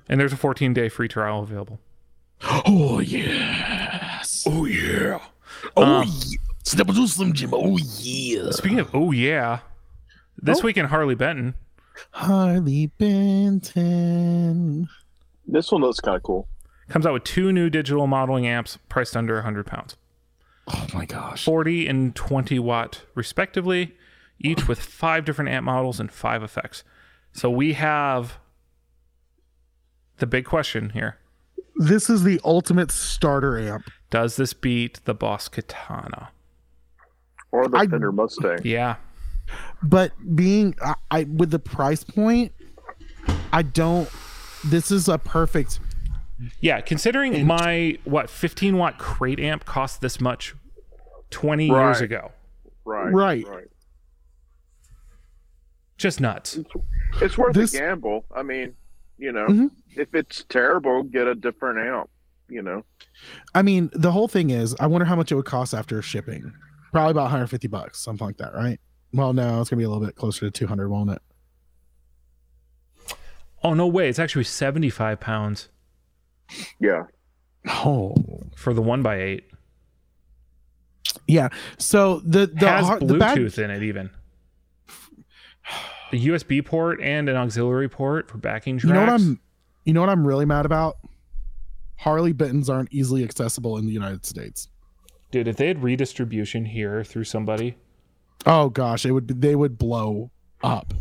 and 0.08 0.20
there's 0.20 0.32
a 0.32 0.36
14 0.36 0.72
day 0.72 0.88
free 0.88 1.08
trial 1.08 1.42
available. 1.42 1.80
Oh 2.42 3.00
yes. 3.00 4.44
Oh 4.46 4.64
yeah. 4.64 5.18
Uh, 5.76 6.02
oh 6.02 6.02
yeah. 6.02 6.38
Step 6.64 6.88
into 6.88 7.06
Slim 7.08 7.32
Jim. 7.32 7.50
Oh 7.52 7.78
yeah. 7.78 8.50
Speaking 8.50 8.78
of, 8.80 8.90
oh 8.94 9.10
yeah, 9.10 9.60
this 10.40 10.60
Oh. 10.60 10.62
week 10.66 10.76
in 10.76 10.86
Harley 10.86 11.14
Benton, 11.14 11.54
Harley 12.12 12.86
Benton. 12.98 14.88
This 15.46 15.70
one 15.70 15.80
looks 15.82 16.00
kind 16.00 16.16
of 16.16 16.22
cool. 16.22 16.48
comes 16.88 17.06
out 17.06 17.12
with 17.12 17.24
two 17.24 17.52
new 17.52 17.70
digital 17.70 18.06
modeling 18.06 18.46
amps 18.46 18.78
priced 18.88 19.16
under 19.16 19.34
100 19.34 19.66
pounds, 19.66 19.96
Oh 20.68 20.86
my 20.94 21.04
gosh. 21.06 21.44
40 21.44 21.86
and 21.86 22.14
20 22.14 22.58
watt 22.58 23.02
respectively, 23.14 23.94
each 24.40 24.66
with 24.68 24.80
five 24.80 25.24
different 25.24 25.50
amp 25.50 25.64
models 25.64 26.00
and 26.00 26.10
five 26.10 26.42
effects. 26.42 26.82
So 27.32 27.48
we 27.50 27.74
have 27.74 28.38
the 30.18 30.26
big 30.26 30.44
question 30.44 30.90
here: 30.90 31.18
This 31.76 32.08
is 32.10 32.24
the 32.24 32.40
ultimate 32.44 32.90
starter 32.90 33.58
amp. 33.58 33.90
Does 34.10 34.36
this 34.36 34.52
beat 34.52 35.00
the 35.04 35.14
Boss 35.14 35.48
Katana? 35.48 36.30
Or 37.52 37.68
the 37.68 37.76
I- 37.78 37.86
Fender 37.86 38.12
Mustang. 38.12 38.58
Yeah, 38.64 38.96
but 39.82 40.12
being 40.34 40.74
I, 40.82 40.94
I 41.10 41.24
with 41.24 41.50
the 41.50 41.58
price 41.58 42.02
point 42.04 42.52
i 43.52 43.62
don't 43.62 44.08
this 44.64 44.90
is 44.90 45.08
a 45.08 45.18
perfect 45.18 45.80
yeah. 46.60 46.82
Considering 46.82 47.46
my 47.46 47.96
what 48.04 48.28
15 48.28 48.76
watt 48.76 48.98
crate 48.98 49.40
amp 49.40 49.64
cost 49.64 50.02
this 50.02 50.20
much 50.20 50.54
20 51.30 51.66
years 51.66 52.02
ago, 52.02 52.30
Right. 52.84 53.10
Right. 53.10 53.46
Right. 53.48 53.68
just 55.96 56.20
nuts. 56.20 56.58
It's 57.22 57.38
worth 57.38 57.54
This- 57.54 57.74
a 57.74 57.78
gamble. 57.78 58.26
I 58.36 58.42
mean, 58.42 58.74
you 59.16 59.32
know, 59.32 59.46
Mhm. 59.46 59.70
if 59.96 60.14
it's 60.14 60.44
terrible, 60.50 61.04
get 61.04 61.26
a 61.26 61.34
different 61.34 61.78
amp. 61.78 62.10
You 62.48 62.62
know. 62.62 62.84
i 63.56 63.62
mean 63.62 63.90
the 63.92 64.12
whole 64.12 64.28
thing 64.28 64.50
is 64.50 64.76
i 64.78 64.86
wonder 64.86 65.04
how 65.04 65.16
much 65.16 65.32
it 65.32 65.34
would 65.34 65.46
cost 65.46 65.74
after 65.74 66.00
shipping 66.00 66.52
probably 66.92 67.10
about 67.10 67.22
150 67.22 67.66
bucks 67.66 67.98
something 67.98 68.24
like 68.24 68.36
that 68.36 68.54
right 68.54 68.78
well 69.16 69.32
no 69.32 69.60
it's 69.60 69.68
gonna 69.70 69.78
be 69.78 69.84
a 69.84 69.88
little 69.88 70.04
bit 70.04 70.14
closer 70.14 70.40
to 70.46 70.50
200 70.50 70.88
won't 70.88 71.10
it 71.10 71.22
Oh 73.64 73.74
no 73.74 73.86
way! 73.88 74.08
It's 74.08 74.18
actually 74.20 74.44
75 74.44 75.18
pounds 75.18 75.68
Yeah. 76.78 77.04
oh 77.68 78.14
for 78.54 78.72
the 78.72 78.82
one 78.82 79.02
by 79.02 79.20
eight. 79.20 79.44
yeah 81.26 81.48
so 81.78 82.20
the 82.20 82.46
the, 82.46 82.68
has 82.68 82.86
har- 82.86 83.00
the 83.00 83.18
bad 83.18 83.36
Bluetooth 83.38 83.58
in 83.58 83.70
it 83.70 83.82
even. 83.82 84.10
A 86.12 86.16
USB 86.16 86.64
port 86.64 87.00
and 87.02 87.28
an 87.28 87.34
auxiliary 87.34 87.88
port 87.88 88.30
for 88.30 88.38
backing 88.38 88.78
tracks. 88.78 88.88
you 88.88 88.94
know 88.94 89.00
what 89.00 89.08
i'm 89.20 89.40
you 89.84 89.92
know 89.92 90.00
what 90.00 90.10
i'm 90.10 90.24
really 90.24 90.44
mad 90.44 90.64
about 90.64 90.96
harley 91.96 92.32
benton's 92.32 92.70
aren't 92.70 92.92
easily 92.92 93.24
accessible 93.24 93.76
in 93.78 93.86
the 93.86 93.92
united 93.92 94.24
states 94.24 94.68
Dude, 95.32 95.48
if 95.48 95.56
they 95.56 95.66
had 95.66 95.82
redistribution 95.82 96.64
here 96.66 97.02
through 97.02 97.24
somebody, 97.24 97.76
oh 98.44 98.68
gosh 98.68 99.06
it 99.06 99.12
would 99.12 99.26
be, 99.26 99.34
they 99.34 99.54
would 99.56 99.78
blow 99.78 100.30
up 100.62 100.92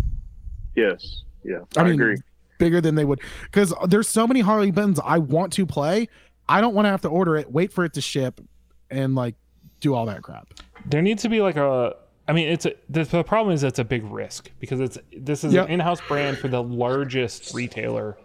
Yes. 0.76 1.24
Yeah. 1.44 1.60
I 1.78 1.82
I, 1.82 1.84
mean, 1.86 1.94
agree. 1.94 2.18
bigger 2.58 2.82
than 2.82 2.96
they 2.96 3.06
would 3.06 3.22
because 3.44 3.74
there's 3.88 4.10
so 4.10 4.28
many 4.28 4.42
Harley 4.42 4.72
Benz 4.72 5.00
I 5.04 5.20
want 5.20 5.54
to 5.54 5.66
play. 5.66 6.10
I 6.50 6.60
don't 6.60 6.74
want 6.76 6.86
to 6.86 6.90
have 6.90 7.02
to 7.02 7.08
order 7.08 7.38
it, 7.38 7.50
wait 7.52 7.72
for 7.72 7.86
it 7.86 7.94
to 7.94 8.02
ship, 8.02 8.42
and 8.90 9.16
like 9.16 9.36
do 9.80 9.94
all 9.94 10.06
that 10.08 10.22
crap. 10.22 10.54
there 10.86 11.02
needs 11.02 11.22
to 11.24 11.30
be 11.30 11.40
like 11.42 11.56
a. 11.56 11.96
I 12.28 12.34
mean, 12.34 12.50
it's 12.50 12.66
a. 12.66 12.74
The, 12.90 13.04
the 13.06 13.24
problem 13.24 13.54
is 13.54 13.64
it's 13.64 13.80
a 13.80 13.84
big 13.86 14.04
risk 14.04 14.50
because 14.60 14.80
it's 14.82 14.98
this 15.18 15.44
is 15.46 15.54
Yep. 15.54 15.68
an 15.68 15.72
in-house 15.76 16.02
brand 16.08 16.38
for 16.40 16.48
the 16.50 16.62
largest 16.62 17.54
retailer 17.54 18.18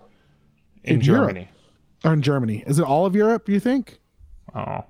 in, 0.83 0.97
In 0.97 1.01
Europe. 1.03 1.29
Germany. 1.29 1.49
Or 2.05 2.13
in 2.15 2.23
Germany, 2.23 2.65
is 2.67 2.79
it 2.81 2.85
all 2.85 3.07
of 3.07 3.15
Europe? 3.15 3.49
You 3.49 3.61
think? 3.61 4.01
Oh, 4.57 4.85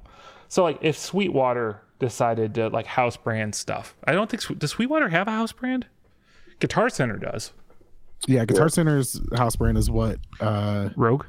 so 0.49 0.62
like 0.62 0.79
if 0.81 0.97
Sweetwater 0.97 1.83
decided 2.01 2.55
to 2.57 2.68
like 2.68 2.86
house 2.86 3.16
brand 3.16 3.55
stuff, 3.55 3.94
I 4.05 4.12
don't 4.12 4.28
think 4.28 4.59
does 4.59 4.70
Sweetwater 4.72 5.09
have 5.11 5.28
a 5.28 5.32
house 5.32 5.53
brand? 5.53 5.86
Guitar 6.59 6.88
Center 6.90 7.16
does. 7.16 7.53
Yeah, 8.26 8.44
Guitar 8.44 8.68
Center's 8.68 9.20
house 9.36 9.55
brand 9.57 9.78
is 9.78 9.88
what. 9.90 10.18
uh 10.40 10.88
Rogue, 10.96 11.24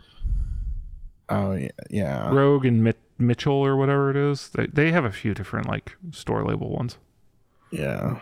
Oh 1.29 1.53
yeah, 1.53 1.69
yeah. 1.89 2.33
Rogue, 2.33 2.65
and 2.65 2.83
Mit- 2.83 2.99
Mitchell 3.17 3.53
or 3.53 3.77
whatever 3.77 4.09
it 4.09 4.17
is. 4.17 4.49
They 4.49 4.65
they 4.67 4.91
have 4.91 5.05
a 5.05 5.11
few 5.11 5.33
different 5.33 5.67
like 5.67 5.95
store 6.11 6.43
label 6.43 6.69
ones. 6.71 6.97
yeah. 7.71 8.19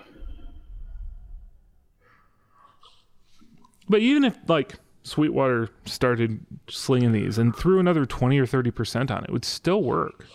But 3.87 4.01
even 4.01 4.23
if 4.23 4.37
like 4.47 4.75
Sweetwater 5.03 5.69
started 5.85 6.45
slinging 6.69 7.11
these 7.11 7.37
and 7.39 7.55
threw 7.55 7.79
another 7.79 8.05
twenty 8.05 8.37
or 8.37 8.45
thirty 8.45 8.69
percent 8.71 9.09
on 9.09 9.23
it, 9.23 9.29
it 9.29 9.33
would 9.33 9.45
still 9.45 9.81
work. 9.81 10.25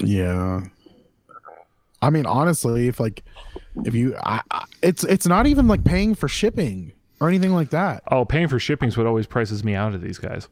Yeah. 0.00 0.62
I 2.02 2.10
mean, 2.10 2.26
honestly, 2.26 2.88
if 2.88 2.98
like, 2.98 3.22
if 3.84 3.94
you, 3.94 4.16
I, 4.16 4.40
I, 4.50 4.64
it's 4.82 5.04
it's 5.04 5.26
not 5.26 5.46
even 5.46 5.68
like 5.68 5.84
paying 5.84 6.14
for 6.14 6.28
shipping 6.28 6.92
or 7.20 7.28
anything 7.28 7.52
like 7.52 7.70
that. 7.70 8.02
Oh, 8.10 8.24
paying 8.24 8.48
for 8.48 8.58
shipping 8.58 8.88
is 8.88 8.96
what 8.96 9.06
always 9.06 9.26
prices 9.26 9.62
me 9.62 9.74
out 9.74 9.94
of 9.94 10.00
these 10.00 10.16
guys. 10.18 10.48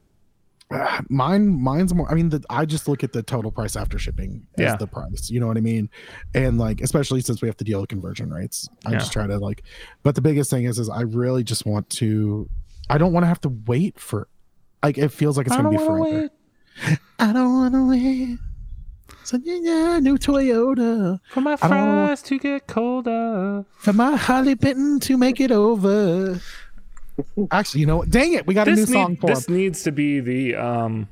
Ah, 0.71 1.01
Mine, 1.09 1.49
mine's 1.63 1.95
more. 1.95 2.11
I 2.11 2.15
mean, 2.15 2.29
the, 2.29 2.45
I 2.51 2.67
just 2.67 2.87
look 2.89 3.03
at 3.03 3.15
the 3.15 3.23
total 3.23 3.51
price 3.51 3.75
after 3.77 3.99
shipping 3.99 4.47
as 4.59 4.63
Yeah. 4.63 4.77
the 4.77 4.87
price. 4.87 5.31
You 5.31 5.41
know 5.41 5.47
what 5.47 5.57
I 5.57 5.61
mean? 5.61 5.89
And 6.35 6.59
like, 6.59 6.83
especially 6.83 7.23
since 7.23 7.41
we 7.41 7.49
have 7.49 7.57
to 7.57 7.65
deal 7.65 7.81
with 7.81 7.89
conversion 7.89 8.31
rates, 8.31 8.69
I 8.85 8.93
Yeah. 8.93 8.99
just 8.99 9.13
try 9.13 9.27
to 9.27 9.39
like. 9.39 9.63
But 10.03 10.15
the 10.15 10.21
biggest 10.21 10.51
thing 10.51 10.65
is, 10.65 10.79
is 10.79 10.91
I 10.91 11.01
really 11.03 11.43
just 11.43 11.65
want 11.65 11.89
to. 11.91 12.51
I 12.91 12.99
don't 12.99 13.15
want 13.15 13.25
to 13.25 13.29
have 13.29 13.41
to 13.43 13.49
wait 13.67 13.99
for. 13.99 14.29
Like, 14.83 14.99
it 14.99 15.09
feels 15.09 15.39
like 15.39 15.47
it's 15.47 15.57
gonna 15.57 15.71
be 15.71 15.79
forever. 15.79 16.29
I 17.19 17.33
don't 17.33 17.53
want 17.55 17.73
to 17.75 17.89
wait. 17.89 18.39
So 19.29 19.39
yeah, 19.45 19.99
new 19.99 20.17
Toyota. 20.17 21.21
for 21.29 21.43
my 21.43 21.55
fries 21.57 22.23
to 22.23 22.39
get 22.39 22.67
colder. 22.67 23.63
for 23.77 23.93
my 23.93 24.17
Harley 24.17 24.55
Benton 24.55 25.01
to 25.01 25.19
make 25.19 25.39
it 25.39 25.51
over. 25.51 26.41
Actually, 27.51 27.83
you 27.83 27.87
know 27.87 27.99
what? 27.99 28.09
Dang 28.09 28.33
it, 28.33 28.47
we 28.47 28.55
got 28.55 28.69
a 28.69 28.71
new 28.71 28.77
This, 28.77 28.91
song 28.91 29.17
for 29.17 29.27
this 29.27 29.47
him. 29.47 29.55
needs 29.55 29.83
to 29.83 29.93
be 29.93 30.21
the 30.21 30.55
um 30.55 31.09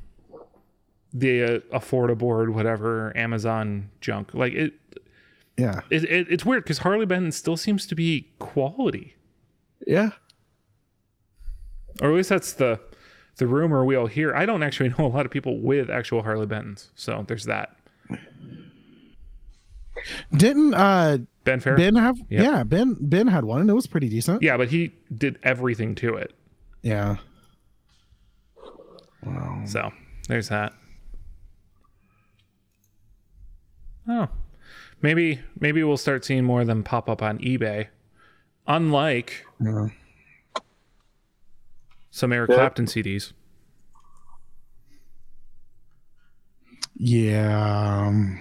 the 1.13 1.43
uh, 1.43 1.79
affordable 1.79 2.49
whatever 2.55 3.15
Amazon 3.15 3.91
junk. 4.01 4.33
Like 4.33 4.55
it, 4.55 4.73
Yeah, 5.59 5.83
it, 5.91 6.05
it 6.05 6.27
it's 6.31 6.47
weird 6.47 6.65
because 6.65 6.79
Harley 6.79 7.05
Benton 7.05 7.33
still 7.33 7.59
seems 7.59 7.87
to 7.87 7.95
be 7.95 8.31
quality, 8.39 9.15
yeah. 9.87 10.13
or 12.01 12.09
at 12.13 12.17
least 12.17 12.31
that's 12.31 12.55
the 12.55 12.81
the 13.37 13.47
rumor 13.47 13.85
we 13.85 13.95
all 13.95 14.07
hear. 14.07 14.35
I 14.35 14.47
don't 14.47 14.63
actually 14.63 14.89
know 14.99 15.05
a 15.05 15.13
lot 15.13 15.27
of 15.27 15.33
people 15.33 15.61
with 15.61 15.91
actual 15.91 16.23
Harley 16.23 16.47
Bentons, 16.47 16.89
so 16.95 17.23
there's 17.29 17.45
that. 17.45 17.76
Didn't 20.37 20.75
uh 20.75 21.19
Ben 21.45 21.61
Fair, 21.61 21.77
Ben 21.77 21.95
have? 21.97 22.17
Yep. 22.29 22.43
Yeah, 22.45 22.63
Ben 22.65 22.97
Ben 23.01 23.27
had 23.29 23.45
one 23.45 23.61
and 23.61 23.71
it 23.71 23.75
was 23.75 23.87
pretty 23.87 24.09
decent. 24.09 24.43
yeah, 24.43 24.57
but 24.57 24.69
he 24.69 24.93
did 25.17 25.39
everything 25.43 25.95
to 25.97 26.15
it. 26.17 26.33
Yeah. 26.83 27.17
Wow. 29.25 29.63
So 29.65 29.91
there's 30.29 30.49
that. 30.51 30.73
Oh, 34.09 34.29
maybe 35.03 35.41
maybe 35.59 35.83
we'll 35.83 35.97
start 35.97 36.25
seeing 36.25 36.45
more 36.45 36.61
of 36.61 36.67
them 36.69 36.83
pop 36.85 37.09
up 37.09 37.23
on 37.23 37.39
eBay. 37.39 37.89
Unlike 38.69 39.45
Yeah. 39.61 39.89
some 42.11 42.33
Eric 42.33 42.51
Yeah. 42.51 42.57
Clapton 42.57 42.87
CDs. 42.87 43.33
Yeah. 46.99 48.05
um, 48.07 48.41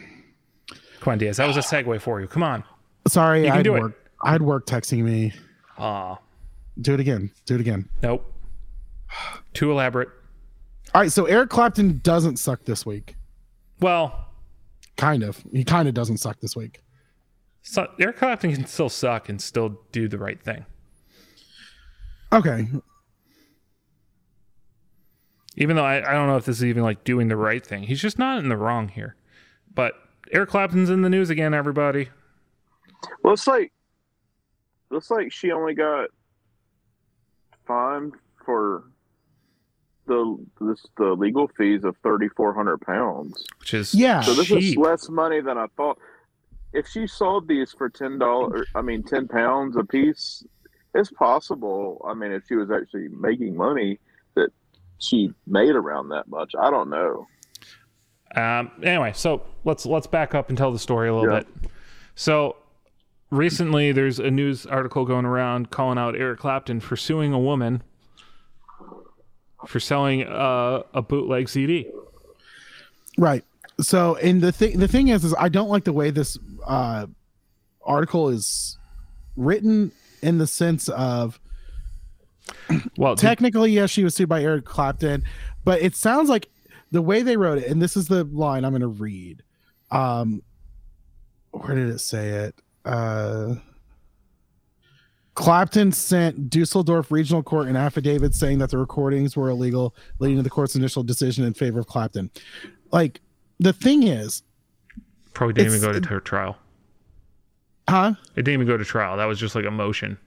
Come 1.01 1.11
on, 1.13 1.17
Diaz. 1.17 1.37
That 1.37 1.47
was 1.47 1.57
a 1.57 1.61
segue 1.61 2.01
for 2.01 2.19
you. 2.21 2.27
Come 2.27 2.43
on. 2.43 2.63
Sorry, 3.07 3.41
You 3.41 3.47
can 3.51 3.57
I'd 3.59 3.63
do 3.63 3.75
it. 3.75 3.81
work. 3.81 4.11
I'd 4.23 4.41
work 4.41 4.65
texting 4.65 5.03
me. 5.03 5.33
Ah, 5.77 6.17
Do 6.81 6.93
it 6.93 6.99
again. 6.99 7.31
Do 7.45 7.55
it 7.55 7.61
again. 7.61 7.89
nope. 8.01 8.31
Too 9.53 9.71
elaborate. 9.71 10.09
All 10.93 11.01
right, 11.01 11.11
so 11.11 11.25
Eric 11.25 11.49
Clapton 11.49 11.99
doesn't 12.03 12.37
suck 12.37 12.63
this 12.65 12.85
week. 12.85 13.15
Well, 13.81 14.27
Kind 14.97 15.23
of. 15.23 15.43
He 15.51 15.63
kind 15.65 15.87
of 15.89 15.93
doesn't 15.93 16.17
suck 16.17 16.39
this 16.39 16.55
week. 16.55 16.81
so 17.61 17.91
Eric 17.99 18.15
Clapton 18.17 18.53
can 18.53 18.65
still 18.65 18.87
suck 18.89 19.27
and 19.29 19.41
still 19.41 19.81
do 19.91 20.07
the 20.07 20.17
right 20.17 20.41
thing. 20.41 20.65
Okay. 22.31 22.67
Even 25.57 25.75
though 25.75 25.85
I, 25.85 25.97
I 25.97 26.13
don't 26.13 26.27
know 26.27 26.37
if 26.37 26.45
this 26.45 26.57
is 26.57 26.65
even 26.65 26.83
like 26.83 27.03
doing 27.03 27.27
the 27.27 27.37
right 27.37 27.65
thing. 27.65 27.83
He's 27.83 28.01
just 28.01 28.19
not 28.19 28.39
in 28.39 28.49
the 28.49 28.57
wrong 28.57 28.89
here. 28.89 29.15
But 29.73 29.93
Eric 30.31 30.49
Clapton's 30.49 30.89
in 30.89 31.01
the 31.01 31.09
news 31.09 31.29
again, 31.29 31.53
everybody. 31.53 32.09
Well, 33.23 33.33
it's 33.33 33.47
like 33.47 33.71
looks 34.89 35.09
like 35.11 35.31
she 35.31 35.51
only 35.51 35.73
got 35.73 36.09
fined 37.67 38.13
for 38.45 38.85
the 40.07 40.37
this 40.61 40.85
the 40.97 41.13
legal 41.13 41.47
fees 41.57 41.83
of 41.83 41.95
thirty 42.03 42.29
four 42.29 42.53
hundred 42.53 42.81
pounds. 42.81 43.43
Which 43.59 43.73
is 43.73 43.93
Yeah. 43.93 44.21
So 44.21 44.33
this 44.33 44.51
is 44.51 44.75
less 44.75 45.09
money 45.09 45.41
than 45.41 45.57
I 45.57 45.67
thought. 45.77 45.97
If 46.73 46.87
she 46.87 47.07
sold 47.07 47.47
these 47.47 47.71
for 47.71 47.89
ten 47.89 48.19
dollars, 48.19 48.67
I 48.75 48.81
mean 48.81 49.03
ten 49.03 49.27
pounds 49.27 49.77
a 49.77 49.83
piece, 49.83 50.43
it's 50.93 51.11
possible. 51.11 52.05
I 52.07 52.13
mean, 52.13 52.31
if 52.31 52.43
she 52.47 52.55
was 52.55 52.69
actually 52.69 53.07
making 53.09 53.55
money, 53.55 53.99
that 54.35 54.49
she 54.99 55.33
made 55.47 55.71
around 55.75 56.09
that 56.09 56.27
much. 56.27 56.51
I 56.59 56.69
don't 56.69 56.89
know. 56.89 57.27
Um, 58.35 58.71
anyway, 58.83 59.13
so 59.15 59.41
let's 59.63 59.85
let's 59.85 60.07
back 60.07 60.35
up 60.35 60.49
and 60.49 60.57
tell 60.57 60.71
the 60.71 60.79
story 60.79 61.07
a 61.09 61.13
little 61.15 61.31
Yeah. 61.31 61.39
bit. 61.39 61.71
So 62.15 62.55
recently, 63.29 63.91
there's 63.91 64.19
a 64.19 64.29
news 64.31 64.65
article 64.65 65.05
going 65.05 65.25
around 65.25 65.69
calling 65.71 65.97
out 65.97 66.15
Eric 66.15 66.39
Clapton 66.39 66.79
for 66.79 66.95
suing 66.95 67.33
a 67.33 67.39
woman 67.39 67.81
for 69.67 69.79
selling 69.79 70.23
uh, 70.23 70.83
a 70.93 71.01
bootleg 71.01 71.49
CD. 71.49 71.89
Right. 73.17 73.43
So, 73.79 74.15
and 74.15 74.41
the 74.41 74.51
thing 74.51 74.79
the 74.79 74.87
thing 74.87 75.07
is, 75.09 75.23
is 75.25 75.33
I 75.37 75.49
don't 75.49 75.69
like 75.69 75.83
the 75.85 75.93
way 75.93 76.11
this 76.11 76.37
uh, 76.65 77.07
article 77.83 78.29
is 78.29 78.77
written 79.35 79.91
in 80.21 80.37
the 80.37 80.47
sense 80.47 80.87
of 80.89 81.39
Well, 82.97 83.15
technically, 83.15 83.71
yes, 83.71 83.89
she 83.89 84.03
was 84.03 84.15
sued 84.15 84.29
by 84.29 84.41
Eric 84.41 84.65
Clapton, 84.65 85.23
but 85.63 85.81
it 85.81 85.95
sounds 85.95 86.29
like 86.29 86.49
the 86.91 87.01
way 87.01 87.21
they 87.23 87.35
wrote 87.37 87.57
it, 87.57 87.67
and 87.67 87.81
this 87.81 87.97
is 87.97 88.07
the 88.07 88.23
line 88.25 88.63
I'm 88.63 88.71
going 88.71 88.81
to 88.81 88.87
read. 88.87 89.43
Um, 89.91 90.41
where 91.51 91.75
did 91.75 91.89
it 91.89 91.99
say 91.99 92.29
it? 92.29 92.55
Uh, 92.85 93.55
Clapton 95.33 95.91
sent 95.91 96.49
Dusseldorf 96.49 97.11
Regional 97.11 97.43
Court 97.43 97.67
an 97.67 97.75
affidavit 97.75 98.33
saying 98.33 98.59
that 98.59 98.69
the 98.69 98.77
recordings 98.77 99.35
were 99.35 99.49
illegal, 99.49 99.93
leading 100.19 100.37
to 100.37 100.43
the 100.43 100.49
court's 100.49 100.75
initial 100.75 101.03
decision 101.03 101.43
in 101.43 101.53
favor 101.53 101.79
of 101.79 101.87
Clapton. 101.87 102.31
Like, 102.91 103.19
the 103.59 103.73
thing 103.73 104.03
is, 104.03 104.43
probably 105.33 105.53
didn't 105.53 105.73
even 105.75 105.81
go 105.81 105.99
to 105.99 106.07
her 106.07 106.21
trial. 106.21 106.57
huh? 107.89 108.13
It 108.35 108.43
didn't 108.43 108.53
even 108.53 108.67
go 108.67 108.77
to 108.77 108.85
trial. 108.85 109.17
That 109.17 109.25
was 109.25 109.37
just 109.39 109.55
like 109.55 109.65
a 109.65 109.71
motion 109.71 110.17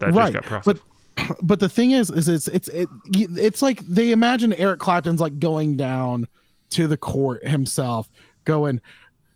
that 0.00 0.12
right 0.12 0.32
just 0.32 0.34
got 0.34 0.42
processed. 0.42 0.64
but 0.82 0.91
but 1.42 1.60
the 1.60 1.68
thing 1.68 1.92
is 1.92 2.10
is 2.10 2.28
it's 2.28 2.48
it's 2.48 2.68
it, 2.68 2.88
it's 3.14 3.62
like 3.62 3.80
they 3.80 4.12
imagine 4.12 4.52
eric 4.54 4.80
clapton's 4.80 5.20
like 5.20 5.38
going 5.38 5.76
down 5.76 6.26
to 6.70 6.86
the 6.86 6.96
court 6.96 7.46
himself 7.46 8.08
going 8.44 8.80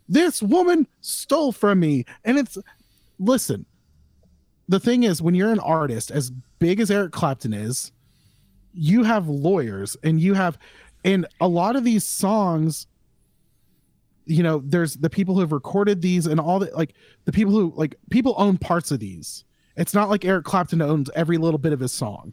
this 0.09 0.43
woman 0.43 0.87
stole 1.01 1.53
from 1.53 1.81
me. 1.81 2.05
And 2.25 2.39
it's 2.39 2.59
listen 3.19 3.65
the 4.69 4.81
thing 4.81 5.05
is 5.05 5.23
when 5.23 5.35
you're 5.35 5.53
an 5.53 5.61
artist 5.61 6.11
as 6.11 6.31
big 6.59 6.81
as 6.81 6.91
eric 6.91 7.13
clapton 7.13 7.55
is 7.55 7.93
you 8.75 9.05
have 9.05 9.27
lawyers 9.27 9.97
and 10.03 10.21
you 10.21 10.35
have 10.35 10.59
and 11.03 11.27
a 11.41 11.49
lot 11.49 11.77
of 11.77 11.85
these 11.85 12.05
songs 12.05 12.87
you 14.27 14.43
know 14.43 14.61
there's 14.67 14.95
the 14.95 15.09
people 15.09 15.35
who 15.35 15.41
have 15.41 15.53
recorded 15.53 16.03
these 16.03 16.27
and 16.27 16.39
all 16.39 16.59
that 16.59 16.77
like 16.77 16.93
the 17.25 17.33
people 17.33 17.55
who 17.55 17.73
like 17.75 17.95
people 18.11 18.35
own 18.37 18.59
parts 18.59 18.91
of 18.91 19.01
these 19.01 19.45
it's 19.77 19.95
not 19.95 20.09
like 20.09 20.25
eric 20.25 20.45
clapton 20.45 20.81
owns 20.83 21.11
every 21.15 21.39
little 21.39 21.59
bit 21.59 21.73
of 21.73 21.81
his 21.81 21.93
song. 21.93 22.33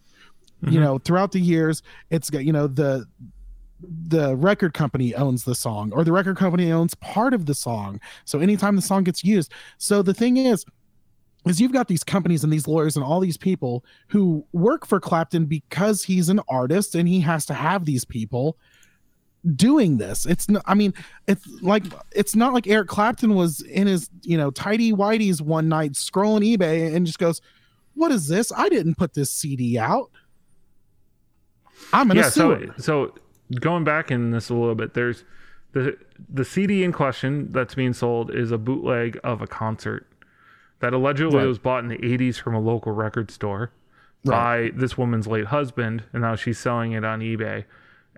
You 0.61 0.79
Mhm. 0.79 0.83
know 0.83 0.97
throughout 0.97 1.31
the 1.33 1.39
years 1.41 1.81
it's 2.09 2.29
got 2.29 2.45
you 2.45 2.53
know 2.53 2.67
the 2.67 3.05
the 4.07 4.35
record 4.37 4.73
company 4.73 5.13
owns 5.13 5.43
the 5.43 5.55
song 5.55 5.91
or 5.93 6.05
the 6.05 6.11
record 6.13 6.37
company 6.37 6.71
owns 6.71 6.95
part 6.95 7.33
of 7.33 7.45
the 7.47 7.53
song. 7.53 7.99
So 8.23 8.39
anytime 8.39 8.77
the 8.77 8.81
song 8.81 9.03
gets 9.03 9.23
used. 9.25 9.51
So 9.77 10.01
the 10.01 10.13
thing 10.13 10.37
is 10.37 10.63
is 11.45 11.59
you've 11.59 11.73
got 11.73 11.89
these 11.89 12.05
companies 12.05 12.45
and 12.45 12.53
these 12.53 12.69
lawyers 12.69 12.95
and 12.95 13.03
all 13.03 13.19
these 13.19 13.35
people 13.35 13.83
who 14.07 14.45
work 14.53 14.85
for 14.87 15.01
clapton 15.01 15.45
because 15.45 16.03
he's 16.03 16.29
an 16.29 16.39
artist 16.47 16.95
and 16.95 17.09
he 17.09 17.19
has 17.19 17.45
to 17.47 17.53
have 17.53 17.83
these 17.83 18.05
people 18.05 18.57
doing 19.55 19.97
this 19.97 20.25
it's 20.25 20.47
not 20.47 20.63
i 20.65 20.73
mean 20.73 20.93
it's 21.27 21.45
like 21.61 21.83
it's 22.11 22.35
not 22.35 22.53
like 22.53 22.65
eric 22.67 22.87
clapton 22.87 23.35
was 23.35 23.59
in 23.61 23.87
his 23.87 24.09
you 24.21 24.37
know 24.37 24.49
tidy 24.51 24.93
whities 24.93 25.41
one 25.41 25.67
night 25.67 25.93
scrolling 25.93 26.55
ebay 26.57 26.95
and 26.95 27.05
just 27.05 27.19
goes 27.19 27.41
what 27.93 28.09
is 28.11 28.27
this 28.29 28.53
i 28.55 28.69
didn't 28.69 28.95
put 28.95 29.13
this 29.13 29.29
cd 29.29 29.77
out 29.77 30.09
i'm 31.91 32.07
gonna 32.07 32.21
yeah. 32.21 32.29
So 32.29 32.71
so 32.77 33.13
going 33.59 33.83
back 33.83 34.11
in 34.11 34.31
this 34.31 34.49
a 34.49 34.53
little 34.53 34.75
bit, 34.75 34.93
there's 34.93 35.23
the 35.73 35.97
the 36.29 36.45
CD 36.45 36.83
in 36.83 36.91
question 36.91 37.51
that's 37.51 37.75
being 37.75 37.93
sold 37.93 38.33
is 38.33 38.51
a 38.51 38.57
bootleg 38.57 39.19
of 39.23 39.41
a 39.41 39.47
concert 39.47 40.07
that 40.79 40.93
allegedly 40.93 41.39
Right. 41.39 41.47
was 41.47 41.59
bought 41.59 41.83
in 41.83 41.89
the 41.89 41.97
80s 41.97 42.39
from 42.39 42.55
a 42.55 42.59
local 42.59 42.91
record 42.91 43.31
store 43.31 43.71
by 44.25 44.71
this 44.75 44.97
woman's 44.97 45.27
late 45.27 45.45
husband, 45.47 46.03
and 46.13 46.21
now 46.21 46.35
she's 46.35 46.57
selling 46.57 46.93
it 46.93 47.03
on 47.03 47.19
eBay. 47.19 47.65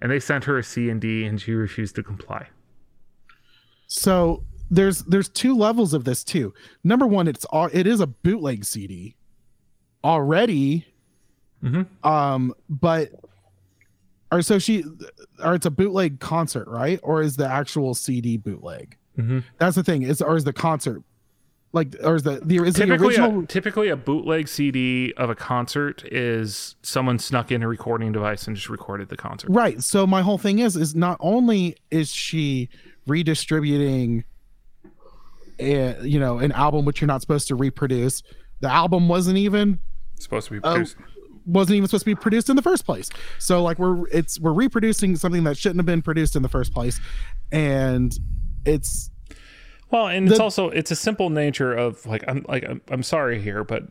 And 0.01 0.11
they 0.11 0.19
sent 0.19 0.43
her 0.45 0.57
a 0.57 0.63
C 0.63 0.89
and 0.89 0.99
D, 0.99 1.25
and 1.25 1.39
she 1.39 1.53
refused 1.53 1.95
to 1.95 2.03
comply. 2.03 2.47
So 3.87 4.43
there's 4.69 5.03
there's 5.03 5.29
two 5.29 5.55
levels 5.55 5.93
of 5.93 6.03
this 6.03 6.23
too. 6.23 6.53
Number 6.83 7.05
one, 7.07 7.27
it's 7.27 7.45
all 7.45 7.69
it 7.71 7.87
is 7.87 7.99
a 7.99 8.07
bootleg 8.07 8.65
CD 8.65 9.15
already. 10.03 10.85
Mhm. 11.63 11.87
Um, 12.03 12.53
but 12.69 13.11
or 14.31 14.41
so 14.41 14.59
she 14.59 14.83
or 15.43 15.55
it's 15.55 15.65
a 15.65 15.71
bootleg 15.71 16.19
concert, 16.19 16.67
right? 16.67 16.99
Or 17.03 17.21
is 17.21 17.37
the 17.37 17.47
actual 17.47 17.93
CD 17.93 18.37
bootleg? 18.37 18.97
Mhm. 19.17 19.43
That's 19.59 19.75
the 19.75 19.83
thing. 19.83 20.01
Is 20.01 20.21
or 20.21 20.35
is 20.35 20.43
the 20.43 20.53
concert 20.53 21.03
like 21.75 21.95
or 22.03 22.15
is 22.15 22.23
the 22.23 22.39
the 22.43 22.55
is 22.57 22.73
the 22.75 22.85
Typically, 22.85 23.07
original 23.07 23.43
a, 23.43 23.45
typically 23.45 23.89
a 23.89 23.95
bootleg 23.95 24.47
CD 24.47 25.13
of 25.17 25.29
a 25.29 25.35
concert 25.35 26.03
is 26.05 26.75
someone 26.81 27.19
snuck 27.19 27.51
in 27.51 27.61
a 27.61 27.67
recording 27.67 28.11
device 28.11 28.47
and 28.47 28.55
just 28.55 28.69
recorded 28.69 29.09
the 29.09 29.17
concert. 29.17 29.49
Right. 29.51 29.83
So 29.83 30.07
my 30.07 30.21
whole 30.21 30.37
thing 30.39 30.59
is 30.59 30.75
is 30.75 30.95
not 30.95 31.17
only 31.19 31.75
is 31.91 32.09
she 32.09 32.69
redistributing 33.05 34.23
a, 35.59 35.95
you 36.03 36.19
know 36.19 36.37
an 36.39 36.51
album 36.51 36.85
which 36.85 37.01
you're 37.01 37.07
not 37.07 37.21
supposed 37.21 37.47
to 37.49 37.55
reproduce, 37.55 38.23
the 38.61 38.69
album 38.71 39.07
wasn't 39.07 39.37
even 39.37 39.79
It's 40.15 40.23
supposed 40.23 40.47
to 40.47 40.53
be 40.53 40.59
Oh, 40.63 40.73
produced. 40.73 40.95
wasn't 41.45 41.75
even 41.77 41.87
supposed 41.87 42.03
to 42.05 42.11
be 42.11 42.15
produced 42.15 42.49
in 42.49 42.55
the 42.55 42.61
first 42.61 42.85
place. 42.85 43.09
So 43.39 43.61
like 43.61 43.79
we're 43.79 44.07
it's 44.09 44.39
we're 44.39 44.53
reproducing 44.53 45.15
something 45.15 45.43
that 45.43 45.57
shouldn't 45.57 45.79
have 45.79 45.85
been 45.85 46.01
produced 46.01 46.35
in 46.35 46.41
the 46.41 46.49
first 46.49 46.73
place 46.73 46.99
and 47.51 48.17
it's 48.65 49.11
Well, 49.95 50.07
and 50.07 50.29
it's 50.29 50.41
also 50.41 50.67
it's 50.71 50.91
a 50.91 50.95
simple 50.95 51.29
nature 51.29 51.73
of 51.73 52.05
like 52.05 52.25
I'm 52.27 52.45
like 52.49 52.65
I'm, 52.67 52.81
I'm 52.89 53.01
sorry 53.01 53.41
here, 53.41 53.63
but 53.63 53.83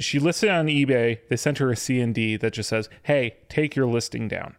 she 0.00 0.18
listed 0.18 0.48
on 0.48 0.66
eBay. 0.66 1.20
They 1.28 1.36
sent 1.36 1.58
her 1.58 1.70
a 1.70 1.76
C 1.76 2.00
and 2.00 2.12
D 2.12 2.36
that 2.36 2.52
just 2.52 2.68
says, 2.68 2.88
"Hey, 3.04 3.36
take 3.48 3.76
your 3.76 3.86
listing 3.86 4.26
down." 4.26 4.56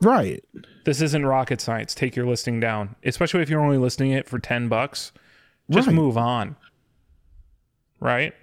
right. 0.00 0.44
This 0.84 1.00
isn't 1.02 1.26
rocket 1.26 1.60
science. 1.60 1.96
Take 1.96 2.14
your 2.14 2.26
listing 2.26 2.60
down, 2.60 2.94
especially 3.04 3.42
if 3.42 3.50
you're 3.50 3.60
only 3.60 3.76
listing 3.78 4.12
it 4.12 4.28
for 4.28 4.38
ten 4.38 4.68
bucks. 4.68 5.10
Just 5.68 5.88
Right. 5.88 5.94
move 5.96 6.16
on. 6.16 6.54
Right? 7.98 8.34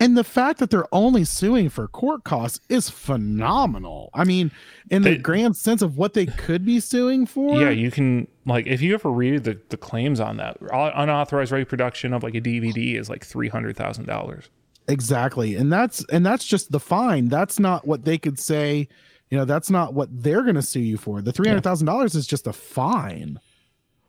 And 0.00 0.16
the 0.16 0.22
fact 0.24 0.60
that 0.60 0.70
they're 0.70 0.86
only 0.94 1.24
suing 1.24 1.68
for 1.68 1.88
court 1.88 2.22
costs 2.22 2.60
is 2.68 2.88
phenomenal. 2.88 4.10
I 4.14 4.24
mean, 4.24 4.52
in 4.90 5.02
the 5.02 5.18
grand 5.18 5.56
sense 5.56 5.82
of 5.82 5.96
what 5.96 6.14
they 6.14 6.26
could 6.26 6.64
be 6.64 6.78
suing 6.80 7.26
for. 7.26 7.60
Yeah, 7.60 7.70
you 7.70 7.90
can 7.90 8.28
like 8.46 8.66
if 8.66 8.80
you 8.80 8.94
ever 8.94 9.10
read 9.10 9.44
the, 9.44 9.60
the 9.70 9.76
claims 9.76 10.20
on 10.20 10.36
that 10.36 10.56
unauthorized 10.72 11.50
reproduction 11.52 12.12
of 12.12 12.22
like 12.22 12.34
a 12.34 12.40
DVD 12.40 12.94
is 12.96 13.08
like 13.10 13.24
three 13.24 13.48
hundred 13.48 13.76
thousand 13.76 14.06
dollars. 14.06 14.48
Exactly. 14.86 15.54
And 15.56 15.72
that's 15.72 16.04
and 16.12 16.24
that's 16.24 16.44
just 16.46 16.70
the 16.72 16.80
fine. 16.80 17.28
That's 17.28 17.58
not 17.58 17.86
what 17.86 18.04
they 18.04 18.18
could 18.18 18.38
say, 18.38 18.88
you 19.30 19.36
know, 19.36 19.44
that's 19.44 19.68
not 19.70 19.94
what 19.94 20.08
they're 20.22 20.42
going 20.42 20.54
to 20.54 20.62
sue 20.62 20.80
you 20.80 20.96
for. 20.96 21.20
The 21.20 21.32
$300,000 21.32 22.14
is 22.16 22.26
just 22.26 22.46
a 22.46 22.52
fine. 22.54 23.38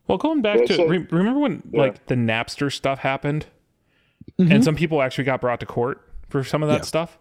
Well, 0.07 0.17
going 0.17 0.41
back 0.41 0.59
Yeah, 0.59 0.65
to 0.67 0.75
so- 0.75 0.87
re- 0.87 1.05
remember 1.11 1.39
when 1.41 1.63
Yeah. 1.71 1.81
like 1.81 2.05
the 2.05 2.15
Napster 2.15 2.71
stuff 2.71 2.99
happened, 2.99 3.47
Mhm. 4.39 4.51
and 4.55 4.63
some 4.63 4.76
people 4.76 5.01
actually 5.01 5.24
got 5.26 5.41
brought 5.41 5.59
to 5.59 5.65
court 5.65 6.01
for 6.30 6.43
some 6.43 6.63
of 6.63 6.70
that 6.70 6.80
Yeah. 6.80 6.82
stuff. 6.84 7.17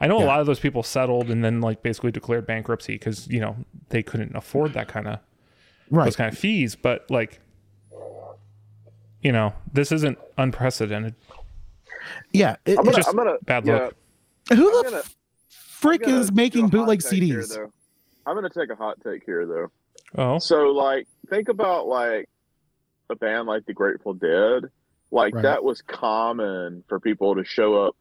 I 0.00 0.06
know 0.08 0.18
a 0.18 0.24
lot 0.24 0.40
of 0.40 0.46
those 0.46 0.58
people 0.58 0.82
settled 0.82 1.30
and 1.30 1.44
then 1.44 1.60
like 1.60 1.82
basically 1.82 2.10
declared 2.10 2.46
bankruptcy 2.46 2.94
because 2.94 3.28
you 3.28 3.40
know 3.40 3.56
they 3.90 4.02
couldn't 4.02 4.34
afford 4.34 4.72
that 4.74 4.88
kind 4.88 5.06
of 5.06 5.18
Right. 5.90 6.04
those 6.06 6.16
kind 6.16 6.32
of 6.32 6.36
fees. 6.38 6.74
But 6.74 7.08
like, 7.10 7.40
you 9.22 9.30
know, 9.32 9.52
this 9.72 9.92
isn't 9.92 10.18
unprecedented. 10.38 11.14
Yeah, 12.32 12.56
it, 12.64 12.78
I'm 12.78 12.84
gonna, 12.84 12.96
just 12.96 13.08
I'm 13.08 13.16
gonna 13.16 13.36
bad 13.42 13.64
yeah, 13.66 13.74
luck. 13.84 13.94
who 14.52 14.78
I'm 14.78 14.84
the 14.84 14.90
gonna- 14.90 15.02
frick 15.48 16.06
is 16.08 16.32
making 16.32 16.68
bootleg 16.68 17.00
take 17.00 17.22
here, 17.22 17.40
CDs? 17.42 17.70
I'm 18.26 18.34
gonna 18.34 18.50
take 18.50 18.70
a 18.70 18.74
hot 18.76 18.98
take 19.04 19.24
here 19.24 19.46
though. 19.46 19.70
Oh, 20.16 20.38
So 20.38 20.70
like 20.70 21.06
think 21.30 21.48
about 21.48 21.86
like 21.86 22.28
a 23.10 23.14
band 23.16 23.46
like 23.46 23.66
the 23.66 23.72
Grateful 23.72 24.14
Dead. 24.14 24.64
Like 25.12 25.34
Right. 25.34 25.42
that 25.42 25.62
was 25.62 25.82
common 25.82 26.82
for 26.88 26.98
people 26.98 27.34
to 27.36 27.44
show 27.44 27.86
up 27.86 27.94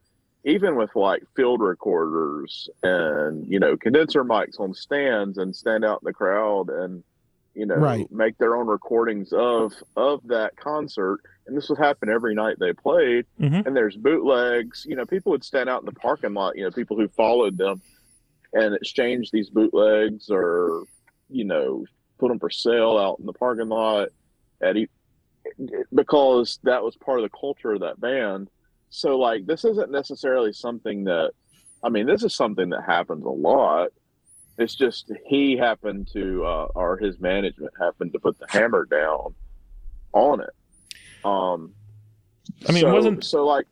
even 0.44 0.76
with 0.76 0.90
like 0.96 1.22
field 1.36 1.62
recorders 1.62 2.68
and 2.82 3.46
you 3.48 3.60
know 3.60 3.78
condenser 3.78 4.24
mics 4.24 4.60
on 4.60 4.74
stands 4.74 5.38
and 5.38 5.56
stand 5.56 5.86
out 5.86 6.00
in 6.02 6.06
the 6.08 6.14
crowd 6.14 6.70
and 6.70 7.04
you 7.54 7.66
know 7.68 7.76
Right. 7.76 8.12
make 8.12 8.38
their 8.40 8.56
own 8.56 8.66
recordings 8.66 9.34
of 9.34 9.74
of 9.96 10.22
that 10.30 10.56
concert 10.56 11.20
and 11.46 11.56
this 11.56 11.70
would 11.70 11.78
happen 11.78 12.10
every 12.10 12.34
night 12.34 12.56
they 12.60 12.74
played 12.74 13.26
Mhm. 13.40 13.66
and 13.68 13.76
there's 13.76 13.98
bootlegs 13.98 14.84
you 14.88 14.96
know 14.96 15.06
people 15.06 15.32
would 15.32 15.44
stand 15.44 15.70
out 15.70 15.82
in 15.82 15.86
the 15.86 15.92
parking 15.92 16.34
lot 16.34 16.56
you 16.58 16.64
know 16.64 16.72
people 16.72 16.98
who 16.98 17.08
followed 17.10 17.58
them 17.58 17.80
and 18.54 18.74
exchange 18.74 19.30
these 19.32 19.50
bootlegs 19.52 20.30
or 20.32 20.86
you 21.30 21.44
know 21.44 21.86
put 22.20 22.30
them 22.30 22.40
for 22.40 22.50
sale 22.50 22.98
out 22.98 23.20
in 23.20 23.26
the 23.28 23.34
parking 23.34 23.70
lot 23.70 24.08
at 24.64 24.76
because 25.94 26.60
that 26.64 26.84
was 26.84 26.96
part 26.98 27.20
of 27.20 27.24
the 27.24 27.38
culture 27.38 27.72
of 27.74 27.80
that 27.82 28.00
band 28.00 28.50
so 28.90 29.18
like 29.18 29.46
this 29.46 29.64
isn't 29.66 29.92
necessarily 29.92 30.52
something 30.54 31.04
that 31.06 31.32
i 31.84 31.90
mean 31.90 32.06
this 32.06 32.24
is 32.24 32.36
something 32.36 32.70
that 32.70 32.84
happens 32.86 33.24
a 33.26 33.30
lot 33.30 33.90
it's 34.58 34.76
just 34.76 35.12
he 35.26 35.56
happened 35.58 36.08
to 36.12 36.44
uh, 36.46 36.68
or 36.76 36.98
his 36.98 37.20
management 37.20 37.72
happened 37.80 38.12
to 38.14 38.20
put 38.20 38.38
the 38.40 38.46
hammer 38.50 38.86
down 38.86 39.34
on 40.14 40.42
it 40.42 40.50
um 41.26 41.74
I 42.68 42.72
mean, 42.74 42.78
it 42.80 42.82
so- 42.88 42.94
wasn't- 42.94 43.24
so 43.24 43.46
like 43.46 43.66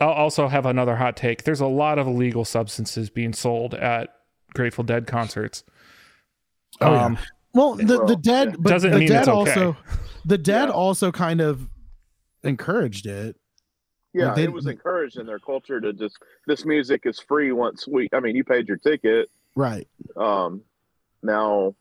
I'll 0.00 0.08
also 0.10 0.48
have 0.48 0.66
another 0.66 0.96
hot 0.96 1.16
take. 1.16 1.44
There's 1.44 1.60
a 1.60 1.66
lot 1.68 2.00
of 2.00 2.08
illegal 2.08 2.44
substances 2.44 3.10
being 3.10 3.32
sold 3.32 3.74
at 3.74 4.12
Grateful 4.52 4.82
Dead 4.82 5.06
concerts. 5.06 5.62
Oh, 6.80 6.92
yeah. 6.92 7.04
Um, 7.04 7.18
Well, 7.54 7.74
the, 7.76 8.04
the 8.04 8.16
dead, 8.16 8.48
yeah. 8.50 8.56
but 8.58 8.70
Doesn't 8.70 8.90
the 8.90 8.98
mean 8.98 9.08
dead 9.08 9.20
it's 9.20 9.28
okay. 9.28 9.50
also, 9.52 9.76
the 10.24 10.38
dead 10.38 10.68
Yeah. 10.68 10.74
also 10.74 11.10
kind 11.12 11.40
of 11.40 11.68
encouraged 12.42 13.06
it. 13.06 13.36
Yeah, 14.12 14.26
Like, 14.28 14.36
they- 14.36 14.44
it 14.44 14.52
was 14.52 14.66
encouraged 14.66 15.18
in 15.18 15.26
their 15.26 15.38
culture 15.40 15.80
to 15.80 15.92
just 15.92 16.16
this 16.46 16.64
music 16.64 17.02
is 17.04 17.18
free 17.20 17.50
once 17.52 17.86
we. 17.88 18.08
I 18.12 18.20
mean, 18.20 18.36
you 18.36 18.44
paid 18.44 18.68
your 18.68 18.76
ticket. 18.76 19.30
Right. 19.56 19.88
Um, 20.16 20.62
now, 21.22 21.74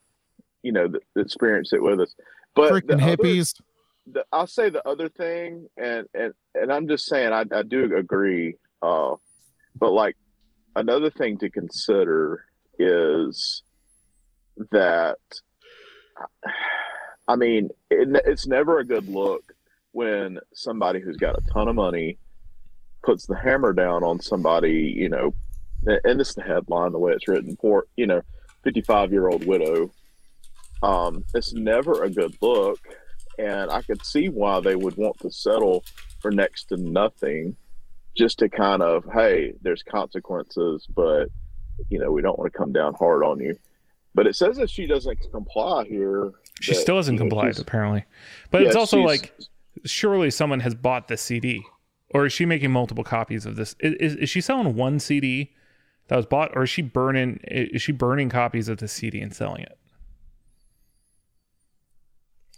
you 0.63 0.71
know, 0.71 0.87
th- 0.87 1.03
experience 1.15 1.73
it 1.73 1.81
with 1.83 1.99
us. 1.99 2.15
But 2.55 2.69
the 2.87 2.95
Freaking 2.95 3.01
other- 3.03 3.17
hippies. 3.23 3.61
the, 4.07 4.25
I'll 4.31 4.47
say 4.47 4.69
the 4.69 4.85
other 4.87 5.09
thing, 5.09 5.67
and 5.77 6.07
and 6.13 6.33
and 6.55 6.71
I'm 6.71 6.87
just 6.87 7.05
saying, 7.05 7.31
I 7.33 7.45
I 7.51 7.61
do 7.63 7.95
agree. 7.95 8.55
Uh, 8.81 9.15
but 9.75 9.91
like 9.91 10.17
another 10.75 11.09
thing 11.11 11.37
to 11.39 11.49
consider 11.49 12.45
is 12.79 13.61
that, 14.71 15.17
I 17.27 17.35
mean, 17.35 17.69
it, 17.89 18.21
it's 18.25 18.47
never 18.47 18.79
a 18.79 18.85
good 18.85 19.07
look 19.07 19.53
when 19.91 20.39
somebody 20.53 20.99
who's 20.99 21.17
got 21.17 21.37
a 21.37 21.51
ton 21.51 21.67
of 21.67 21.75
money 21.75 22.17
puts 23.03 23.25
the 23.25 23.37
hammer 23.37 23.73
down 23.73 24.03
on 24.03 24.19
somebody, 24.19 24.93
you 24.95 25.09
know, 25.09 25.33
and 25.85 26.21
is 26.21 26.33
the 26.33 26.41
headline, 26.41 26.91
the 26.91 26.99
way 26.99 27.11
it's 27.11 27.27
written, 27.27 27.55
poor, 27.57 27.85
you 27.95 28.07
know, 28.07 28.21
55 28.63 29.11
year 29.11 29.27
old 29.27 29.45
widow. 29.45 29.91
Um, 30.81 31.23
it's 31.33 31.53
never 31.53 32.03
a 32.03 32.09
good 32.09 32.35
look 32.41 32.79
and 33.37 33.71
I 33.71 33.81
could 33.81 34.05
see 34.05 34.29
why 34.29 34.59
they 34.59 34.75
would 34.75 34.97
want 34.97 35.19
to 35.19 35.31
settle 35.31 35.83
for 36.19 36.31
next 36.31 36.65
to 36.65 36.77
nothing, 36.77 37.55
just 38.15 38.39
to 38.39 38.49
kind 38.49 38.81
of, 38.81 39.05
hey, 39.11 39.53
there's 39.61 39.83
consequences, 39.83 40.87
but 40.93 41.29
you 41.89 41.97
know 41.97 42.11
we 42.11 42.21
don't 42.21 42.37
want 42.37 42.51
to 42.51 42.57
come 42.57 42.71
down 42.71 42.93
hard 42.93 43.23
on 43.23 43.39
you. 43.39 43.57
But 44.13 44.27
it 44.27 44.35
says 44.35 44.57
that 44.57 44.69
she 44.69 44.85
doesn't 44.85 45.19
comply 45.31 45.85
here. 45.85 46.31
She 46.61 46.73
still 46.73 46.97
hasn't 46.97 47.17
complied, 47.19 47.59
apparently. 47.59 48.05
But 48.51 48.61
yeah, 48.61 48.67
it's 48.67 48.75
also 48.75 48.99
like, 49.01 49.33
surely 49.85 50.29
someone 50.31 50.59
has 50.61 50.75
bought 50.75 51.07
this 51.07 51.21
CD, 51.21 51.61
or 52.11 52.25
is 52.25 52.33
she 52.33 52.45
making 52.45 52.71
multiple 52.71 53.03
copies 53.03 53.45
of 53.45 53.55
this? 53.55 53.75
Is, 53.79 53.93
is, 53.95 54.15
is 54.17 54.29
she 54.29 54.39
selling 54.41 54.75
one 54.75 54.99
CD 54.99 55.51
that 56.07 56.15
was 56.15 56.25
bought, 56.25 56.51
or 56.55 56.63
is 56.63 56.69
she 56.69 56.81
burning? 56.81 57.39
Is 57.45 57.81
she 57.81 57.91
burning 57.91 58.29
copies 58.29 58.69
of 58.69 58.77
the 58.77 58.87
CD 58.87 59.19
and 59.21 59.33
selling 59.33 59.63
it? 59.63 59.77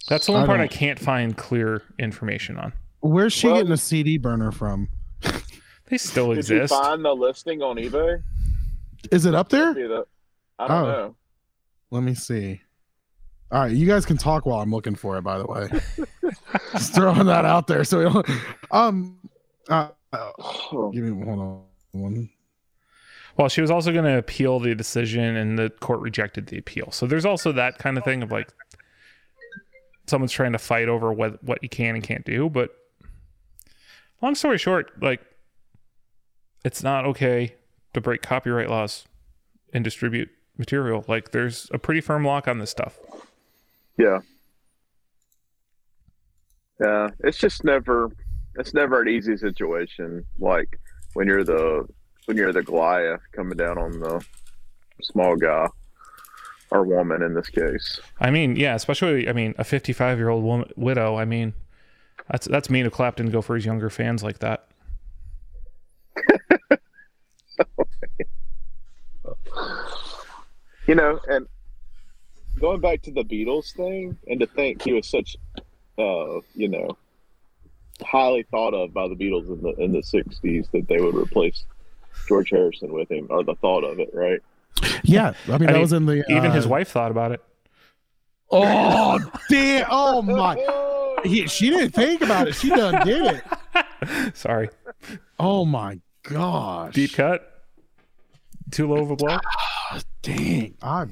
That's 0.07 0.27
the 0.27 0.33
one 0.33 0.43
I 0.43 0.45
part 0.45 0.59
I 0.59 0.67
can't 0.67 0.99
find 0.99 1.35
clear 1.35 1.81
information 1.97 2.57
on. 2.57 2.73
Where's 2.99 3.33
she 3.33 3.47
Well- 3.47 3.57
getting 3.57 3.71
a 3.71 3.77
CD 3.77 4.17
burner 4.17 4.51
from? 4.51 4.89
They 5.87 5.99
still 5.99 6.29
Did 6.33 6.49
you 6.49 6.63
exist. 6.63 6.73
find 6.73 7.05
the 7.05 7.13
listing 7.13 7.61
on 7.61 7.75
eBay? 7.75 8.23
Is 9.11 9.27
it 9.27 9.35
up 9.35 9.49
there? 9.49 9.69
I 9.69 10.67
don't 10.67 10.71
Oh. 10.71 10.85
know. 10.87 11.15
Let 11.91 12.01
me 12.01 12.15
see. 12.15 12.61
All 13.51 13.61
right, 13.61 13.71
you 13.71 13.85
guys 13.85 14.05
can 14.05 14.17
talk 14.17 14.45
while 14.45 14.59
I'm 14.61 14.71
looking 14.71 14.95
for 14.95 15.17
it. 15.17 15.21
By 15.21 15.37
the 15.37 15.45
way, 15.45 15.69
just 16.73 16.93
throwing 16.95 17.25
that 17.27 17.45
out 17.45 17.67
there. 17.67 17.83
So, 17.83 17.97
we 17.99 18.03
don't- 18.05 18.29
um, 18.71 19.17
uh, 19.69 19.89
uh, 20.11 20.31
give 20.91 21.03
me 21.03 21.23
hold 21.25 21.39
on 21.39 21.61
one. 21.91 22.29
Well, 23.37 23.49
she 23.49 23.61
was 23.61 23.69
also 23.69 23.91
going 23.91 24.05
to 24.05 24.17
appeal 24.17 24.59
the 24.59 24.73
decision, 24.75 25.35
and 25.35 25.59
the 25.59 25.69
court 25.69 25.99
rejected 25.99 26.47
the 26.47 26.57
appeal. 26.57 26.89
So 26.91 27.05
there's 27.05 27.25
also 27.25 27.51
that 27.51 27.77
kind 27.77 27.97
of 27.97 28.03
thing 28.03 28.23
of 28.23 28.31
like 28.31 28.49
someone's 30.07 30.31
trying 30.31 30.53
to 30.53 30.57
fight 30.59 30.87
over 30.87 31.11
what 31.13 31.43
what 31.43 31.61
you 31.61 31.69
can 31.69 31.95
and 31.95 32.03
can't 32.03 32.25
do. 32.25 32.49
But 32.49 32.71
long 34.21 34.35
story 34.35 34.57
short, 34.57 34.91
like 35.01 35.21
it's 36.63 36.81
not 36.81 37.05
okay 37.05 37.55
to 37.93 38.01
break 38.01 38.21
copyright 38.21 38.69
laws 38.69 39.05
and 39.73 39.83
distribute 39.83 40.29
material. 40.57 41.03
Like 41.07 41.31
there's 41.31 41.69
a 41.73 41.77
pretty 41.77 42.01
firm 42.01 42.23
lock 42.25 42.47
on 42.47 42.59
this 42.59 42.71
stuff. 42.71 42.97
Yeah. 43.97 44.19
Yeah, 46.79 47.09
it's 47.23 47.37
just 47.37 47.63
never 47.63 48.11
it's 48.55 48.73
never 48.73 49.01
an 49.01 49.07
easy 49.07 49.37
situation 49.37 50.25
like 50.39 50.79
when 51.13 51.27
you're 51.27 51.43
the 51.43 51.87
when 52.25 52.37
you're 52.37 52.51
the 52.51 52.63
Goliath 52.63 53.21
coming 53.31 53.57
down 53.57 53.77
on 53.77 53.99
the 53.99 54.25
small 55.01 55.35
guy 55.37 55.67
or 56.71 56.83
woman 56.83 57.21
in 57.21 57.33
this 57.33 57.49
case. 57.49 57.99
I 58.19 58.31
mean, 58.31 58.55
yeah, 58.55 58.75
especially 58.75 59.29
I 59.29 59.33
mean 59.33 59.55
a 59.57 59.63
55 59.63 60.17
year 60.17 60.29
old 60.29 60.43
woman 60.43 60.69
widow. 60.75 61.15
I 61.15 61.23
mean, 61.25 61.53
that's 62.29 62.47
that's 62.47 62.69
mean 62.69 62.85
of 62.85 62.91
Clapton 62.91 63.27
to 63.27 63.31
go 63.31 63.41
for 63.41 63.55
his 63.55 63.65
younger 63.65 63.89
fans 63.89 64.21
like 64.23 64.39
that. 64.39 64.67
you 70.87 70.95
know, 70.95 71.19
and 71.29 71.47
going 72.59 72.81
back 72.81 73.01
to 73.03 73.11
the 73.11 73.23
Beatles 73.23 73.73
thing, 73.75 74.17
and 74.27 74.39
to 74.39 74.47
think 74.47 74.81
he 74.81 74.93
was 74.93 75.07
such, 75.07 75.35
uh, 75.97 76.39
you 76.55 76.67
know, 76.67 76.97
highly 78.01 78.43
thought 78.43 78.73
of 78.73 78.93
by 78.93 79.07
the 79.07 79.15
Beatles 79.15 79.47
in 79.47 79.61
the 79.61 79.73
in 79.83 79.91
the 79.91 79.99
'60s 80.01 80.69
that 80.71 80.87
they 80.87 80.99
would 80.99 81.15
replace 81.15 81.65
George 82.27 82.49
Harrison 82.49 82.93
with 82.93 83.11
him, 83.11 83.27
or 83.29 83.43
the 83.43 83.55
thought 83.55 83.83
of 83.83 83.99
it, 83.99 84.09
right? 84.13 84.39
Yeah, 85.03 85.33
I 85.47 85.57
mean 85.57 85.63
I 85.63 85.65
that 85.67 85.71
mean, 85.73 85.81
was 85.81 85.93
in 85.93 86.05
the 86.05 86.23
Even 86.29 86.51
his 86.51 86.65
uh, 86.65 86.69
wife 86.69 86.89
thought 86.89 87.11
about 87.11 87.31
it. 87.31 87.41
Oh 88.51 89.19
damn! 89.49 89.85
Oh 89.89 90.21
my! 90.21 90.55
He, 91.23 91.47
she 91.47 91.71
didn't 91.71 91.89
think 91.95 92.21
about 92.21 92.47
it. 92.47 92.53
She 92.53 92.69
done 92.69 93.03
did 93.03 93.41
it. 94.05 94.35
Sorry, 94.37 94.69
Oh 95.39 95.65
my 95.65 95.99
gosh! 96.21 96.93
deep 96.93 97.13
cut. 97.13 97.63
Too 98.69 98.87
low 98.87 99.01
of 99.01 99.09
a 99.09 99.15
blow. 99.15 99.39
Dang, 100.21 100.75
I, 100.83 101.05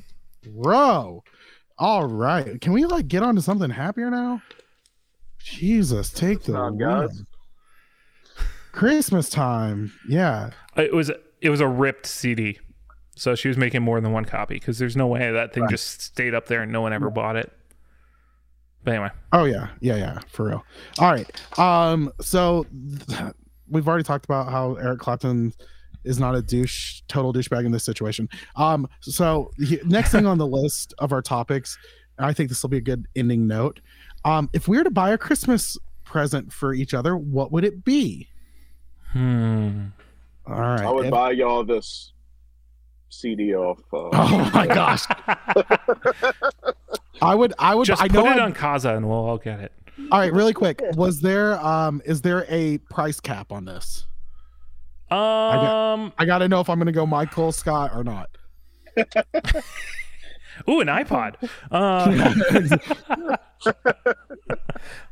bro. 0.46 1.24
All 1.84 2.06
right, 2.06 2.62
can 2.62 2.72
we 2.72 2.86
like 2.86 3.10
get 3.10 3.24
on 3.24 3.36
to 3.36 3.42
something 3.42 3.70
happier 3.70 4.10
now? 4.10 4.42
Jesus, 5.38 6.10
take 6.12 6.44
the 6.44 6.56
on, 6.56 6.78
guys. 6.78 7.24
Christmas 8.72 9.30
time, 9.30 9.92
yeah. 10.08 10.52
It 10.78 10.94
was 10.94 11.12
it 11.42 11.50
was 11.50 11.60
a 11.60 11.68
ripped 11.68 12.06
CD, 12.06 12.58
so 13.18 13.36
she 13.36 13.50
was 13.50 13.58
making 13.58 13.82
more 13.82 14.00
than 14.00 14.14
one 14.14 14.24
copy 14.24 14.54
because 14.54 14.80
there's 14.80 14.96
no 14.96 15.08
way 15.08 15.30
that 15.30 15.54
thing 15.54 15.64
Right. 15.64 15.72
just 15.72 16.02
stayed 16.02 16.34
up 16.34 16.48
there 16.48 16.62
and 16.62 16.72
no 16.72 16.80
one 16.80 16.94
ever 16.94 17.10
bought 17.10 17.36
it. 17.36 17.52
But 18.86 18.94
anyway, 18.96 19.10
Oh 19.34 19.44
yeah, 19.44 19.68
yeah, 19.82 19.98
yeah, 19.98 20.20
for 20.30 20.46
real. 20.48 20.64
All 21.00 21.12
right. 21.12 21.60
Um, 21.60 22.14
so 22.22 22.66
th- 23.10 23.34
we've 23.68 23.88
already 23.90 24.04
talked 24.06 24.24
about 24.24 24.50
how 24.50 24.76
Eric 24.76 25.00
Clapton 25.00 25.52
is 26.06 26.20
not 26.20 26.36
a 26.36 26.42
douche, 26.42 27.02
total 27.08 27.34
douchebag 27.34 27.66
in 27.66 27.72
this 27.72 27.84
situation. 27.84 28.28
Um, 28.56 28.88
so 29.02 29.52
he, 29.58 29.80
next 29.86 30.12
thing 30.12 30.26
on 30.26 30.38
the 30.38 30.48
list 30.62 30.94
of 31.00 31.12
our 31.12 31.22
topics, 31.22 31.78
and 32.18 32.26
I 32.26 32.34
think 32.34 32.50
this 32.50 32.62
will 32.62 32.70
be 32.70 32.78
a 32.78 32.82
good 32.82 33.06
ending 33.16 33.48
note. 33.48 33.80
Um, 34.26 34.50
if 34.54 34.68
we 34.68 34.78
were 34.78 34.84
to 34.84 34.92
buy 34.92 35.12
a 35.12 35.18
Christmas 35.18 35.78
present 36.06 36.52
for 36.54 36.74
each 36.74 36.94
other, 36.94 37.18
what 37.18 37.52
would 37.52 37.64
it 37.64 37.84
be? 37.86 38.28
hmm. 39.12 39.86
All 40.46 40.56
right. 40.60 40.82
I 40.82 40.92
would 40.92 41.06
And- 41.06 41.12
buy 41.12 41.32
y'all 41.32 41.64
this 41.64 42.12
CD 43.10 43.56
off. 43.56 43.80
Uh, 43.94 44.10
oh 44.14 44.52
my 44.54 44.68
gosh. 44.68 45.06
I 47.22 47.36
would. 47.36 47.54
I 47.60 47.76
would. 47.76 47.86
just 47.86 48.02
I 48.02 48.08
put 48.08 48.16
know. 48.16 48.26
it 48.26 48.30
I'd- 48.32 48.40
on 48.42 48.54
Kazaa 48.54 48.98
and 48.98 49.08
we'll 49.08 49.18
all 49.18 49.38
get 49.38 49.60
it. 49.60 49.72
all 50.12 50.20
right, 50.20 50.34
really 50.34 50.54
quick. 50.54 50.82
Was 50.96 51.22
there? 51.22 51.58
Um, 51.66 52.02
is 52.06 52.22
there 52.22 52.46
a 52.50 52.80
price 52.90 53.20
cap 53.20 53.52
on 53.52 53.66
this? 53.66 54.06
Um. 55.14 56.14
I 56.18 56.26
got 56.26 56.40
to 56.40 56.48
know 56.48 56.60
if 56.60 56.70
I'm 56.70 56.78
going 56.78 56.88
to 56.88 56.92
go 56.92 57.06
Michael 57.06 57.52
Scott 57.52 57.92
or 57.94 58.04
not. 58.04 58.30
Ooh, 60.70 60.80
an 60.82 60.88
iPod. 60.88 61.36
Uh, 61.72 62.80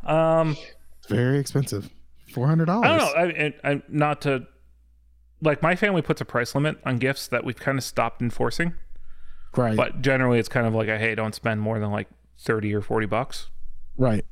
um. 0.03 0.55
Very 1.09 1.39
expensive. 1.39 1.89
Four 2.33 2.47
hundred 2.47 2.65
dollars. 2.65 2.85
I 2.85 2.97
don't 2.97 3.37
know. 3.37 3.51
I, 3.63 3.69
I, 3.69 3.71
I 3.73 3.81
not 3.89 4.21
to 4.21 4.47
like 5.41 5.61
my 5.61 5.75
family 5.75 6.01
puts 6.01 6.21
a 6.21 6.25
price 6.25 6.55
limit 6.55 6.77
on 6.85 6.97
gifts 6.97 7.27
that 7.27 7.43
we've 7.43 7.57
kind 7.57 7.77
of 7.77 7.83
stopped 7.83 8.21
enforcing. 8.21 8.73
Right. 9.55 9.75
But 9.75 10.01
generally, 10.01 10.39
it's 10.39 10.47
kind 10.47 10.65
of 10.65 10.73
like 10.73 10.87
a 10.87 10.97
hey, 10.97 11.13
don't 11.15 11.35
spend 11.35 11.59
more 11.59 11.79
than 11.79 11.91
like 11.91 12.07
thirty 12.39 12.73
or 12.73 12.81
forty 12.81 13.05
bucks, 13.05 13.49
right. 13.97 14.23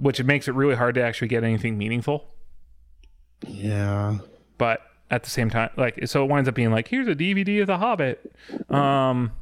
which 0.00 0.18
it 0.18 0.26
makes 0.26 0.48
it 0.48 0.54
really 0.54 0.74
hard 0.74 0.96
to 0.96 1.02
actually 1.02 1.28
get 1.28 1.44
anything 1.44 1.78
meaningful. 1.78 2.34
Yeah. 3.46 4.18
But 4.58 4.80
at 5.10 5.22
the 5.22 5.30
same 5.30 5.48
time, 5.50 5.70
like 5.76 6.06
so, 6.06 6.24
it 6.24 6.28
winds 6.30 6.48
up 6.48 6.54
being 6.54 6.70
like 6.70 6.88
here's 6.88 7.08
a 7.08 7.14
DVD 7.14 7.60
of 7.62 7.66
The 7.68 7.78
Hobbit, 7.78 8.32
um, 8.70 9.32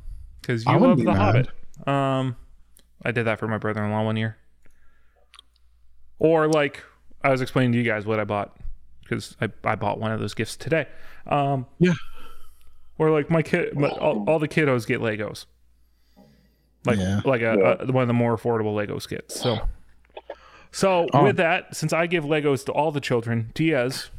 because 0.41 0.65
you 0.65 0.73
wouldn't 0.73 0.89
love 0.91 0.97
be 0.99 1.05
The 1.05 1.13
mad. 1.13 1.49
Hobbit. 1.85 1.89
Um, 1.89 2.37
I 3.05 3.11
did 3.13 3.25
that 3.27 3.39
for 3.39 3.49
my 3.49 3.59
brother-in-law 3.59 4.05
one 4.05 4.17
year. 4.17 4.37
Or 6.19 6.49
like 6.49 6.83
I 7.23 7.31
was 7.31 7.41
explaining 7.41 7.73
to 7.73 7.79
you 7.79 7.85
guys 7.85 8.07
what 8.07 8.19
I 8.21 8.25
bought 8.25 8.57
because 9.03 9.37
I, 9.41 9.49
I 9.65 9.75
bought 9.77 10.01
one 10.01 10.13
of 10.13 10.21
those 10.21 10.35
gifts 10.35 10.57
today. 10.57 10.87
Um, 11.27 11.67
Yeah. 11.79 11.93
Or 12.99 13.11
like 13.11 13.31
my 13.31 13.43
kid, 13.43 13.77
my, 13.79 13.89
all, 13.89 14.25
all 14.27 14.39
the 14.39 14.49
kiddos 14.49 14.87
get 14.87 15.01
Legos. 15.01 15.45
Like 16.87 16.99
Yeah. 16.99 17.21
like 17.25 17.43
a, 17.43 17.79
a 17.81 17.93
one 17.93 18.03
of 18.03 18.09
the 18.09 18.15
more 18.15 18.37
affordable 18.37 18.75
Lego 18.75 18.99
skits. 18.99 19.39
So. 19.41 19.59
So 20.77 21.09
Oh. 21.15 21.25
with 21.25 21.39
that, 21.39 21.75
since 21.75 21.95
I 21.95 22.07
give 22.07 22.25
Legos 22.25 22.67
to 22.67 22.73
all 22.73 22.93
the 22.93 23.01
children, 23.01 23.51
Diaz, 23.55 24.11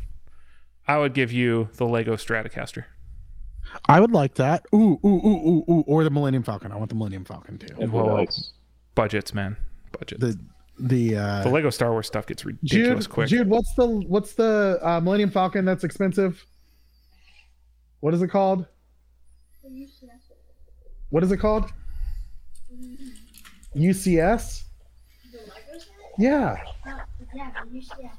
I 0.88 0.98
would 0.98 1.14
give 1.14 1.32
you 1.32 1.70
the 1.76 1.86
Lego 1.86 2.16
Stratocaster. 2.16 2.86
I 3.86 4.00
would 4.00 4.12
like 4.12 4.34
that. 4.36 4.66
Ooh, 4.74 5.00
ooh, 5.06 5.22
ooh, 5.24 5.48
ooh, 5.48 5.72
ooh, 5.72 5.84
or 5.86 6.04
the 6.04 6.10
Millennium 6.10 6.42
Falcon. 6.42 6.72
I 6.72 6.76
want 6.78 6.90
the 6.90 6.96
Millennium 6.96 7.26
Falcon 7.26 7.60
too. 7.60 7.68
it'd 7.78 7.80
be 7.80 7.86
Whoa. 7.86 8.18
nice. 8.18 8.54
Budgets, 8.96 9.36
man, 9.36 9.56
budget. 10.00 10.20
The 10.20 10.36
the 10.80 11.16
uh 11.18 11.44
the 11.44 11.50
Lego 11.50 11.70
Star 11.70 11.92
Wars 11.92 12.08
stuff 12.08 12.26
gets 12.26 12.44
ridiculous 12.44 13.06
Jude, 13.06 13.14
quick. 13.14 13.30
Jude, 13.30 13.48
what's 13.50 13.76
the 13.76 13.86
what's 13.86 14.34
the 14.34 14.80
uh, 14.82 15.00
Millennium 15.00 15.30
Falcon 15.30 15.64
that's 15.64 15.84
expensive? 15.84 16.44
What 18.00 18.16
is 18.16 18.22
it 18.24 18.30
called? 18.30 18.66
What 21.12 21.24
is 21.24 21.32
it 21.32 21.38
called? 21.38 21.72
UCS? 23.76 24.64
Yeah. 26.18 26.58
Yeah, 27.36 27.52
but 27.54 27.70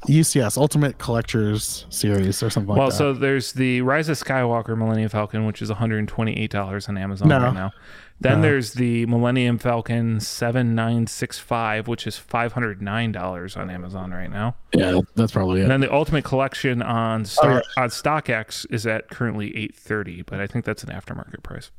UCS 0.08 0.56
Ultimate 0.58 0.98
Collectors 0.98 1.86
Series 1.88 2.42
or 2.42 2.50
something 2.50 2.68
like 2.68 2.78
well, 2.78 2.90
so 2.90 3.12
there's 3.12 3.52
the 3.52 3.80
Rise 3.80 4.08
of 4.08 4.16
Skywalker 4.18 4.76
Millennium 4.76 5.08
Falcon, 5.08 5.46
which 5.46 5.60
is 5.62 5.70
$128 5.70 6.88
on 6.88 6.98
Amazon 6.98 7.28
No. 7.28 7.38
right 7.40 7.54
now. 7.54 7.72
Then 8.20 8.36
No. 8.36 8.42
there's 8.42 8.74
the 8.74 9.06
Millennium 9.06 9.58
Falcon 9.58 10.20
7965, 10.20 11.88
which 11.88 12.06
is 12.06 12.16
$509 12.16 13.56
on 13.56 13.70
Amazon 13.70 14.10
right 14.12 14.30
now. 14.30 14.54
yeah, 14.74 15.00
that's 15.14 15.32
probably 15.32 15.60
it. 15.60 15.64
And 15.64 15.72
it. 15.72 15.74
then 15.74 15.80
the 15.80 15.92
Ultimate 15.92 16.24
Collection 16.24 16.82
on 16.82 17.24
Star 17.24 17.50
Oh, 17.50 17.54
yeah. 17.76 17.82
on 17.82 17.88
StockX 17.88 18.66
is 18.70 18.86
at 18.86 19.08
currently 19.08 19.48
830, 19.56 20.22
but 20.22 20.40
I 20.40 20.46
think 20.46 20.64
that's 20.64 20.84
an 20.84 20.90
aftermarket 20.90 21.42
price. 21.42 21.70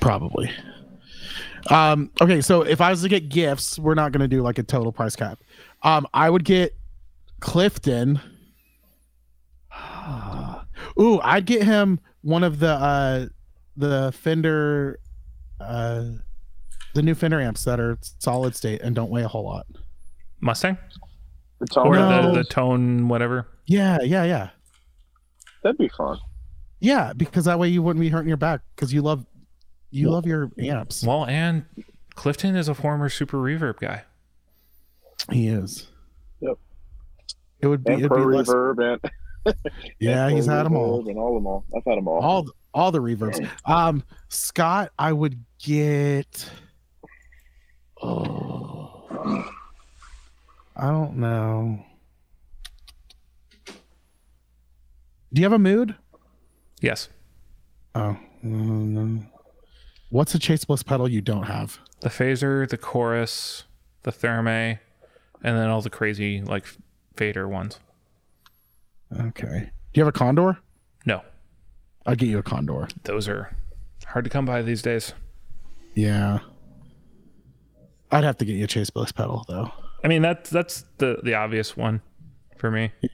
Probably. 0.00 0.50
Um, 1.70 2.10
okay, 2.20 2.40
so 2.40 2.62
if 2.62 2.80
I 2.80 2.90
was 2.90 3.02
to 3.02 3.08
get 3.08 3.28
gifts, 3.28 3.78
we're 3.78 3.94
not 3.94 4.10
gonna 4.12 4.26
do 4.26 4.42
like 4.42 4.58
a 4.58 4.62
total 4.64 4.90
price 4.90 5.14
cap. 5.14 5.38
Um, 5.82 6.06
I 6.14 6.30
would 6.30 6.44
get 6.44 6.76
Clifton. 7.40 8.20
Ooh, 11.00 11.20
I'd 11.22 11.46
get 11.46 11.62
him 11.64 12.00
one 12.22 12.44
of 12.44 12.58
the 12.58 12.68
uh 12.72 13.26
the 13.76 14.12
Fender 14.12 14.98
uh 15.60 16.04
the 16.94 17.02
new 17.02 17.14
Fender 17.14 17.40
amps 17.40 17.64
that 17.64 17.80
are 17.80 17.98
solid 18.18 18.54
state 18.54 18.80
and 18.82 18.94
don't 18.94 19.10
weigh 19.10 19.22
a 19.22 19.28
whole 19.28 19.44
lot. 19.44 19.66
Mustang 20.40 20.76
It's 21.60 21.76
all 21.76 21.86
or 21.88 21.94
No. 21.96 22.32
the 22.32 22.38
the 22.38 22.44
tone 22.44 23.08
whatever. 23.08 23.48
Yeah, 23.66 23.98
yeah, 24.02 24.24
yeah. 24.24 24.50
That'd 25.62 25.78
be 25.78 25.88
fun. 25.88 26.18
Yeah, 26.80 27.12
because 27.16 27.44
that 27.44 27.58
way 27.58 27.68
you 27.68 27.82
wouldn't 27.82 28.00
be 28.00 28.08
hurting 28.08 28.28
your 28.28 28.36
back 28.36 28.60
because 28.74 28.92
you 28.92 29.02
love 29.02 29.24
you 29.90 30.10
love 30.10 30.26
your 30.26 30.50
amps. 30.58 31.04
Well, 31.04 31.26
and 31.26 31.64
Clifton 32.14 32.56
is 32.56 32.68
a 32.68 32.74
former 32.74 33.08
Super 33.08 33.38
Reverb 33.38 33.78
guy. 33.78 34.04
He 35.30 35.48
is. 35.48 35.88
Yep. 36.40 36.58
It 37.60 37.66
would 37.66 37.84
be, 37.84 37.92
And 37.92 38.00
it'd 38.00 38.10
Pro 38.10 38.28
be 38.28 38.36
less, 38.36 38.48
Reverb 38.48 38.92
and 38.92 39.10
yeah, 39.98 40.26
and 40.26 40.36
he's 40.36 40.46
had 40.46 40.64
them 40.64 40.76
all. 40.76 41.02
Reverb 41.02 41.10
and 41.10 41.18
all 41.18 41.28
of 41.36 41.42
them 41.42 41.46
all. 41.46 41.64
I've 41.76 41.84
had 41.84 41.98
them 41.98 42.08
all. 42.08 42.20
all 42.20 42.46
all 42.74 42.90
the 42.90 43.00
reverbs. 43.00 43.46
Um, 43.66 44.02
Scott, 44.28 44.92
I 44.98 45.12
would 45.12 45.44
get. 45.58 46.50
Oh, 48.02 49.44
I 50.76 50.86
don't 50.90 51.16
know. 51.16 51.84
Do 55.32 55.40
you 55.40 55.44
have 55.44 55.52
a 55.52 55.58
mood? 55.58 55.94
Yes. 56.80 57.08
Oh, 57.94 58.16
mm, 58.44 59.26
what's 60.10 60.34
a 60.34 60.38
Chase 60.38 60.64
Bliss 60.64 60.82
pedal 60.82 61.08
you 61.08 61.20
don't 61.20 61.44
have? 61.44 61.78
The 62.00 62.08
phaser, 62.08 62.68
the 62.68 62.76
chorus, 62.76 63.64
the 64.02 64.10
Thermae, 64.10 64.80
and 65.42 65.56
then 65.56 65.68
all 65.68 65.80
the 65.80 65.90
crazy 65.90 66.40
like 66.42 66.66
fader 67.16 67.48
ones. 67.48 67.78
Okay. 69.18 69.70
Do 69.92 70.00
you 70.00 70.04
have 70.04 70.14
a 70.14 70.18
condor? 70.18 70.58
No, 71.04 71.22
I'll 72.06 72.14
get 72.14 72.28
you 72.28 72.38
a 72.38 72.42
condor. 72.42 72.88
those 73.04 73.28
are 73.28 73.54
hard 74.06 74.24
to 74.24 74.30
come 74.30 74.44
by 74.44 74.62
these 74.62 74.82
days. 74.82 75.12
Yeah. 75.94 76.38
I'd 78.10 78.24
have 78.24 78.36
to 78.38 78.44
get 78.44 78.56
you 78.56 78.64
a 78.64 78.68
Chase 78.68 78.90
Bliss 78.90 79.12
pedal 79.12 79.44
though. 79.48 79.70
I 80.04 80.08
mean, 80.08 80.22
that's 80.22 80.50
that's 80.50 80.84
the 80.98 81.18
the 81.22 81.34
obvious 81.34 81.76
one 81.76 82.02
for 82.58 82.70
me. 82.70 82.92
Yeah. 83.00 83.10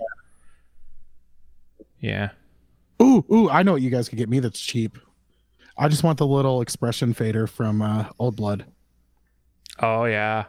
Yeah. 2.00 2.30
Ooh, 3.02 3.24
ooh, 3.32 3.50
I 3.50 3.62
know 3.62 3.72
what 3.72 3.82
you 3.82 3.90
guys 3.90 4.08
could 4.08 4.18
get 4.18 4.28
me 4.28 4.40
that's 4.40 4.60
cheap. 4.60 4.98
I 5.76 5.88
just 5.88 6.02
want 6.02 6.18
the 6.18 6.26
little 6.26 6.60
expression 6.60 7.14
fader 7.14 7.46
from 7.46 7.80
uh, 7.80 8.06
Old 8.18 8.36
Blood. 8.36 8.66
Oh 9.80 10.04
yeah. 10.04 10.46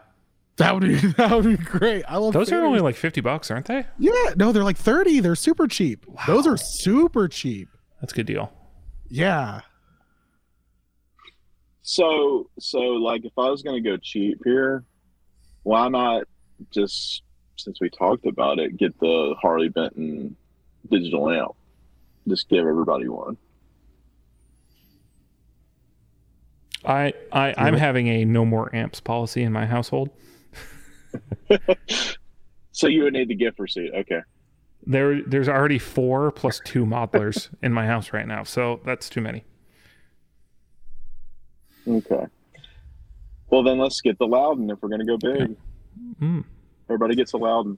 That 0.60 0.74
would 0.74 0.84
be 0.84 0.96
that 1.18 1.32
would 1.32 1.46
be 1.46 1.58
great. 1.58 2.04
I 2.08 2.18
love 2.18 2.34
Those 2.34 2.52
are 2.52 2.64
only 2.64 2.82
like 2.82 2.96
fifty 2.96 3.22
bucks, 3.22 3.50
aren't 3.50 3.66
they? 3.66 3.86
Yeah, 3.98 4.34
no, 4.36 4.52
they're 4.52 4.64
like 4.64 4.78
30. 4.78 5.22
They're 5.22 5.36
super 5.36 5.68
cheap. 5.68 6.06
Those 6.28 6.46
are 6.46 6.58
super 6.58 7.28
cheap. 7.28 7.70
That's 8.02 8.14
a 8.14 8.16
good 8.16 8.28
deal. 8.28 8.52
Yeah. 9.08 9.62
So, 11.82 12.50
so 12.60 12.78
like, 12.80 13.26
if 13.26 13.32
I 13.38 13.50
was 13.50 13.64
going 13.64 13.82
to 13.82 13.90
go 13.90 13.98
cheap 13.98 14.42
here, 14.44 14.84
why 15.64 15.88
not 15.88 16.26
just 16.72 17.24
since 17.56 17.80
we 17.82 17.90
talked 17.90 18.26
about 18.26 18.60
it, 18.60 18.78
get 18.78 18.98
the 19.00 19.36
Harley 19.42 19.70
Benton 19.70 20.36
digital 20.92 21.30
amp? 21.30 21.56
Just 22.28 22.48
give 22.50 22.66
everybody 22.68 23.08
one. 23.08 23.38
I, 26.86 27.14
I 27.32 27.54
I'm 27.58 27.74
having 27.76 28.08
a 28.08 28.26
no 28.26 28.46
more 28.46 28.74
amps 28.74 29.00
policy 29.00 29.42
in 29.42 29.52
my 29.52 29.66
household. 29.66 30.10
So 32.80 32.88
you 32.88 33.04
would 33.04 33.12
need 33.12 33.28
the 33.28 33.36
gift 33.36 33.60
receipt. 33.60 33.92
Okay. 33.94 34.22
There 34.86 35.22
there's 35.22 35.50
already 35.50 35.80
four 35.80 36.32
plus 36.32 36.62
two 36.64 36.86
modelers 36.86 37.50
in 37.62 37.74
my 37.74 37.86
house 37.86 38.14
right 38.14 38.26
now, 38.26 38.44
so 38.44 38.80
that's 38.86 39.10
too 39.10 39.20
many. 39.20 39.44
Okay. 41.86 42.26
Well, 43.50 43.64
then 43.64 43.80
let's 43.80 44.00
get 44.00 44.18
the 44.18 44.28
Lowden 44.28 44.70
if 44.70 44.82
we're 44.82 44.88
going 44.88 45.06
to 45.06 45.06
go 45.06 45.18
big. 45.18 45.58
Mm. 46.22 46.46
Everybody 46.88 47.16
gets 47.16 47.34
a 47.34 47.38
Lowden. 47.38 47.78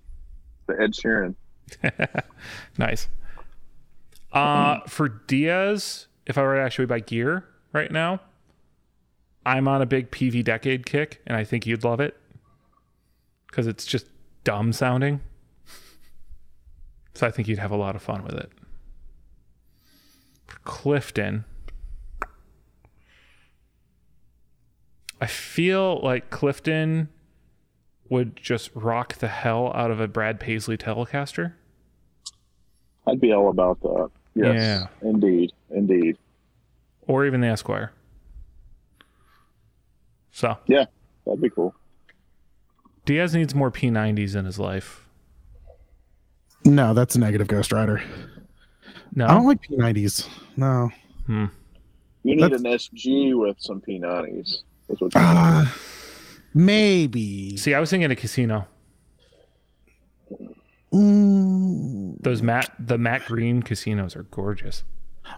The 0.68 0.80
Ed 0.80 0.94
Sheeran. 0.94 1.34
nice. 2.78 3.08
Uh 4.32 4.82
for 4.88 5.10
Diaz, 5.10 6.10
if 6.28 6.38
I 6.38 6.44
were 6.44 6.58
to 6.58 6.62
actually 6.62 6.86
buy 6.86 7.00
gear 7.00 7.46
right 7.74 7.92
now, 7.92 8.22
I'm 9.48 9.68
on 9.68 9.82
a 9.82 9.88
big 9.88 10.12
Peavey 10.12 10.44
decade 10.44 10.86
kick, 10.86 11.24
and 11.26 11.36
I 11.36 11.44
think 11.44 11.66
you'd 11.66 11.84
love 11.84 12.00
it. 12.00 12.21
Because 13.52 13.68
it's 13.68 13.86
just 13.86 14.08
dumb 14.44 14.74
sounding. 14.74 15.20
So 17.14 17.28
I 17.28 17.32
think 17.32 17.48
you'd 17.48 17.60
have 17.60 17.72
a 17.72 17.76
lot 17.78 17.96
of 17.96 18.02
fun 18.02 18.24
with 18.24 18.34
it. 18.36 18.50
Clifton. 20.64 21.46
I 25.20 25.28
feel 25.28 26.00
like 26.02 26.30
Clifton 26.32 27.10
would 28.10 28.36
just 28.36 28.72
rock 28.74 29.16
the 29.16 29.28
hell 29.28 29.72
out 29.76 29.92
of 29.92 30.00
a 30.00 30.08
Brad 30.08 30.40
Paisley 30.40 30.78
Telecaster. 30.78 31.54
I'd 33.06 33.22
be 33.22 33.32
all 33.34 33.50
about 33.50 33.80
that. 33.82 34.10
Yes. 34.36 34.56
Yeah. 34.56 35.10
Indeed. 35.10 35.52
Indeed. 35.70 36.18
or 37.08 37.26
even 37.26 37.42
the 37.42 37.48
Esquire. 37.48 37.92
So 40.32 40.58
Yeah, 40.68 40.86
That'd 41.26 41.42
be 41.42 41.50
cool. 41.50 41.76
Diaz 43.06 43.34
needs 43.36 43.56
more 43.56 43.72
P90s 43.72 44.36
in 44.36 44.46
his 44.46 44.60
life. 44.60 45.06
No, 46.64 46.94
that's 46.94 47.16
a 47.16 47.20
negative 47.20 47.48
Ghost 47.48 47.72
Rider. 47.72 48.02
No, 49.16 49.26
I 49.26 49.34
don't 49.34 49.46
like 49.48 49.62
P90s. 49.62 50.28
No. 50.56 50.90
Hmm. 51.26 51.46
You 52.24 52.36
need 52.36 52.44
That's- 52.44 52.60
an 52.62 52.68
SG 52.68 53.34
with 53.34 53.58
some 53.60 53.82
P90s. 53.82 54.64
That's 54.88 55.02
what 55.02 55.12
Uh, 55.16 55.66
maybe. 56.54 57.58
See, 57.58 57.74
I 57.74 57.80
was 57.80 57.90
thinking 57.90 58.12
a 58.12 58.16
casino. 58.16 58.68
Mm, 60.94 62.22
Those 62.22 62.42
matte, 62.42 62.70
the 62.80 62.98
matte 62.98 63.26
green 63.26 63.64
casinos 63.64 64.16
are 64.16 64.24
gorgeous. 64.24 64.84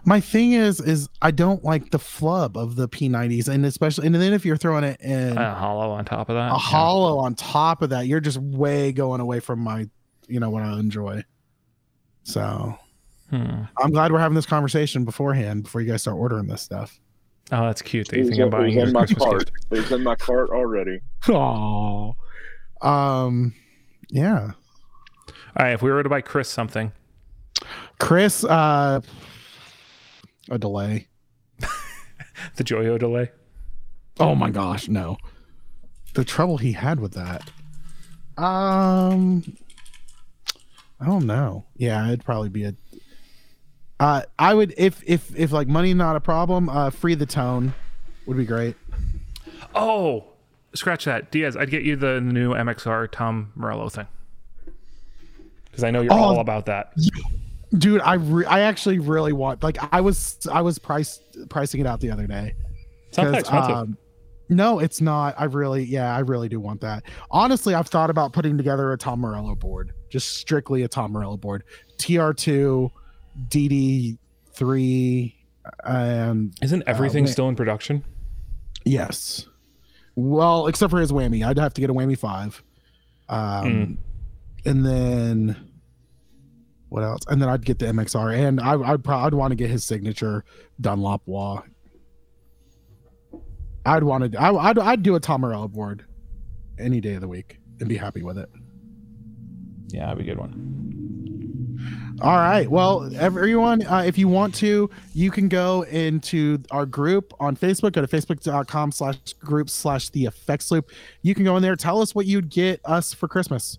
My 0.04 0.20
thing 0.20 0.52
is, 0.52 0.80
is 0.80 1.08
I 1.22 1.30
don't 1.30 1.62
like 1.64 1.90
the 1.90 1.98
flub 1.98 2.56
of 2.56 2.76
the 2.76 2.88
P90s, 2.88 3.48
and 3.48 3.64
especially, 3.66 4.06
and 4.06 4.14
then 4.14 4.32
if 4.32 4.44
you're 4.44 4.56
throwing 4.56 4.84
it 4.84 5.00
in 5.00 5.36
A 5.38 5.54
hollow 5.54 5.90
on 5.90 6.04
top 6.04 6.28
of 6.28 6.34
that. 6.36 6.48
a 6.48 6.52
yeah. 6.54 6.58
hollow 6.58 7.18
on 7.18 7.34
top 7.34 7.82
of 7.82 7.90
that, 7.90 8.06
you're 8.06 8.20
just 8.20 8.38
way 8.38 8.92
going 8.92 9.20
away 9.20 9.40
from 9.40 9.60
my, 9.60 9.88
you 10.28 10.40
know, 10.40 10.50
what 10.50 10.62
I 10.62 10.78
enjoy. 10.78 11.22
So 12.24 12.76
Hmm. 13.30 13.62
I'm 13.78 13.90
glad 13.90 14.12
we're 14.12 14.18
having 14.18 14.34
this 14.36 14.46
conversation 14.46 15.04
beforehand 15.04 15.62
before 15.64 15.80
you 15.80 15.90
guys 15.90 16.02
start 16.02 16.18
ordering 16.18 16.46
this 16.46 16.60
stuff. 16.62 17.00
Oh, 17.52 17.64
that's 17.66 17.80
cute 17.82 18.08
that 18.08 18.18
you 18.18 18.24
think 18.28 18.36
was, 18.38 18.44
I'm 18.44 18.50
buying 18.50 18.64
was 18.66 18.74
your 18.74 18.86
in 18.86 18.92
my 18.92 19.00
Christmas 19.06 19.24
cart. 19.24 19.50
gift. 19.70 19.90
It 19.90 19.94
in 19.94 20.02
my 20.02 20.14
cart 20.14 20.50
already. 20.50 21.00
Oh, 21.28 22.14
um, 22.82 23.54
yeah. 24.10 24.50
All 25.56 25.64
right, 25.64 25.72
if 25.72 25.82
we 25.82 25.90
were 25.90 26.02
to 26.02 26.08
buy 26.08 26.20
Chris 26.20 26.48
something, 26.50 26.92
Chris, 27.98 28.44
uh, 28.44 29.00
a 30.50 30.58
delay. 30.58 31.08
the 32.56 32.64
Joyo 32.64 32.98
delay. 32.98 33.30
Oh 34.20 34.34
my 34.34 34.50
gosh, 34.50 34.88
no. 34.88 35.16
The 36.14 36.24
trouble 36.24 36.58
he 36.58 36.72
had 36.72 37.00
with 37.00 37.12
that. 37.14 37.50
Um 38.36 39.42
I 41.00 41.06
don't 41.06 41.26
know. 41.26 41.64
Yeah, 41.76 42.06
it'd 42.06 42.24
probably 42.24 42.48
be 42.48 42.64
a 42.64 42.74
uh 44.00 44.22
I 44.38 44.54
would 44.54 44.74
if 44.76 45.02
if 45.06 45.34
if 45.36 45.52
like 45.52 45.68
money 45.68 45.94
not 45.94 46.16
a 46.16 46.20
problem, 46.20 46.68
uh 46.68 46.90
free 46.90 47.14
the 47.14 47.26
tone 47.26 47.74
would 48.26 48.36
be 48.36 48.44
great. 48.44 48.76
Oh, 49.74 50.24
scratch 50.74 51.04
that, 51.04 51.30
Diaz. 51.30 51.56
I'd 51.56 51.70
get 51.70 51.82
you 51.82 51.96
the 51.96 52.20
new 52.20 52.52
MXR 52.54 53.10
Tom 53.10 53.52
Morello 53.56 53.88
thing 53.88 54.06
because 55.66 55.82
I 55.84 55.90
know 55.90 56.00
you're 56.02 56.12
Oh. 56.12 56.16
all 56.16 56.40
about 56.40 56.66
that. 56.66 56.92
Dude, 57.76 58.00
I 58.02 58.14
re- 58.14 58.44
I 58.46 58.60
actually 58.60 58.98
really 59.00 59.32
want 59.32 59.62
like 59.62 59.78
I 59.92 60.00
was 60.00 60.38
I 60.50 60.60
was 60.62 60.78
price 60.78 61.20
pricing 61.48 61.80
it 61.80 61.86
out 61.86 62.00
the 62.00 62.10
other 62.10 62.26
day. 62.26 62.54
It's 63.08 63.18
not 63.18 63.24
that 63.24 63.32
'Cause, 63.32 63.40
expensive. 63.40 63.76
um, 63.76 63.98
no, 64.48 64.78
it's 64.78 65.00
not. 65.00 65.34
I 65.38 65.44
really, 65.44 65.84
yeah, 65.84 66.14
I 66.14 66.20
really 66.20 66.48
do 66.48 66.60
want 66.60 66.80
that. 66.82 67.02
Honestly, 67.30 67.74
I've 67.74 67.88
thought 67.88 68.10
about 68.10 68.32
putting 68.32 68.56
together 68.58 68.92
a 68.92 68.98
Tom 68.98 69.20
Morello 69.20 69.54
board, 69.54 69.92
just 70.10 70.36
strictly 70.36 70.82
a 70.82 70.88
Tom 70.88 71.12
Morello 71.12 71.36
board. 71.36 71.64
TR2, 71.98 72.90
DD3, 73.48 75.34
and 75.84 76.54
Isn't 76.62 76.82
everything 76.86 77.24
man. 77.24 77.32
still 77.32 77.48
in 77.48 77.56
production? 77.56 78.04
yes. 78.84 79.46
Well, 80.16 80.68
except 80.68 80.90
for 80.92 81.00
his 81.00 81.10
whammy, 81.10 81.44
I'd 81.44 81.58
have 81.58 81.74
to 81.74 81.80
get 81.80 81.90
a 81.90 81.94
whammy 81.94 82.16
five. 82.16 82.62
Um, 83.28 83.98
and 84.64 84.86
then 84.86 85.56
what 86.88 87.02
else? 87.02 87.22
And 87.28 87.40
then 87.40 87.48
I'd 87.48 87.64
get 87.64 87.78
the 87.78 87.86
MXR, 87.86 88.36
and 88.36 88.60
I, 88.60 88.74
I'd 88.74 89.02
probably 89.02 89.26
I'd 89.26 89.34
want 89.34 89.50
to 89.52 89.56
get 89.56 89.70
his 89.70 89.84
signature 89.84 90.44
Dunlop 90.80 91.22
Wah. 91.26 91.62
I'd 93.86 94.04
want 94.04 94.32
to. 94.32 94.40
I, 94.40 94.54
I'd 94.70 94.78
I'd 94.78 95.02
do 95.02 95.14
a 95.14 95.20
Tom 95.20 95.42
Morello 95.42 95.68
board 95.68 96.04
any 96.78 97.00
day 97.00 97.14
of 97.14 97.20
the 97.20 97.28
week 97.28 97.58
and 97.80 97.88
be 97.88 97.96
happy 97.96 98.22
with 98.22 98.38
it. 98.38 98.48
Yeah, 99.88 100.06
that'd 100.06 100.18
be 100.18 100.30
a 100.30 100.34
good 100.34 100.38
one. 100.38 100.84
All 102.22 102.36
right. 102.36 102.70
Well, 102.70 103.10
everyone, 103.16 103.84
uh, 103.86 104.04
if 104.06 104.16
you 104.16 104.28
want 104.28 104.54
to, 104.56 104.88
you 105.12 105.30
can 105.32 105.48
go 105.48 105.82
into 105.82 106.62
our 106.70 106.86
group 106.86 107.34
on 107.40 107.56
Facebook. 107.56 107.92
Go 107.92 108.02
to 108.02 108.06
facebook.com 108.06 108.92
slash 108.92 109.16
group 109.40 109.68
slash 109.68 110.10
the 110.10 110.24
effects 110.26 110.70
loop. 110.70 110.90
You 111.22 111.34
can 111.34 111.44
go 111.44 111.56
in 111.56 111.62
there. 111.62 111.74
Tell 111.74 112.00
us 112.00 112.14
what 112.14 112.26
you'd 112.26 112.50
get 112.50 112.80
us 112.84 113.12
for 113.12 113.26
Christmas 113.26 113.78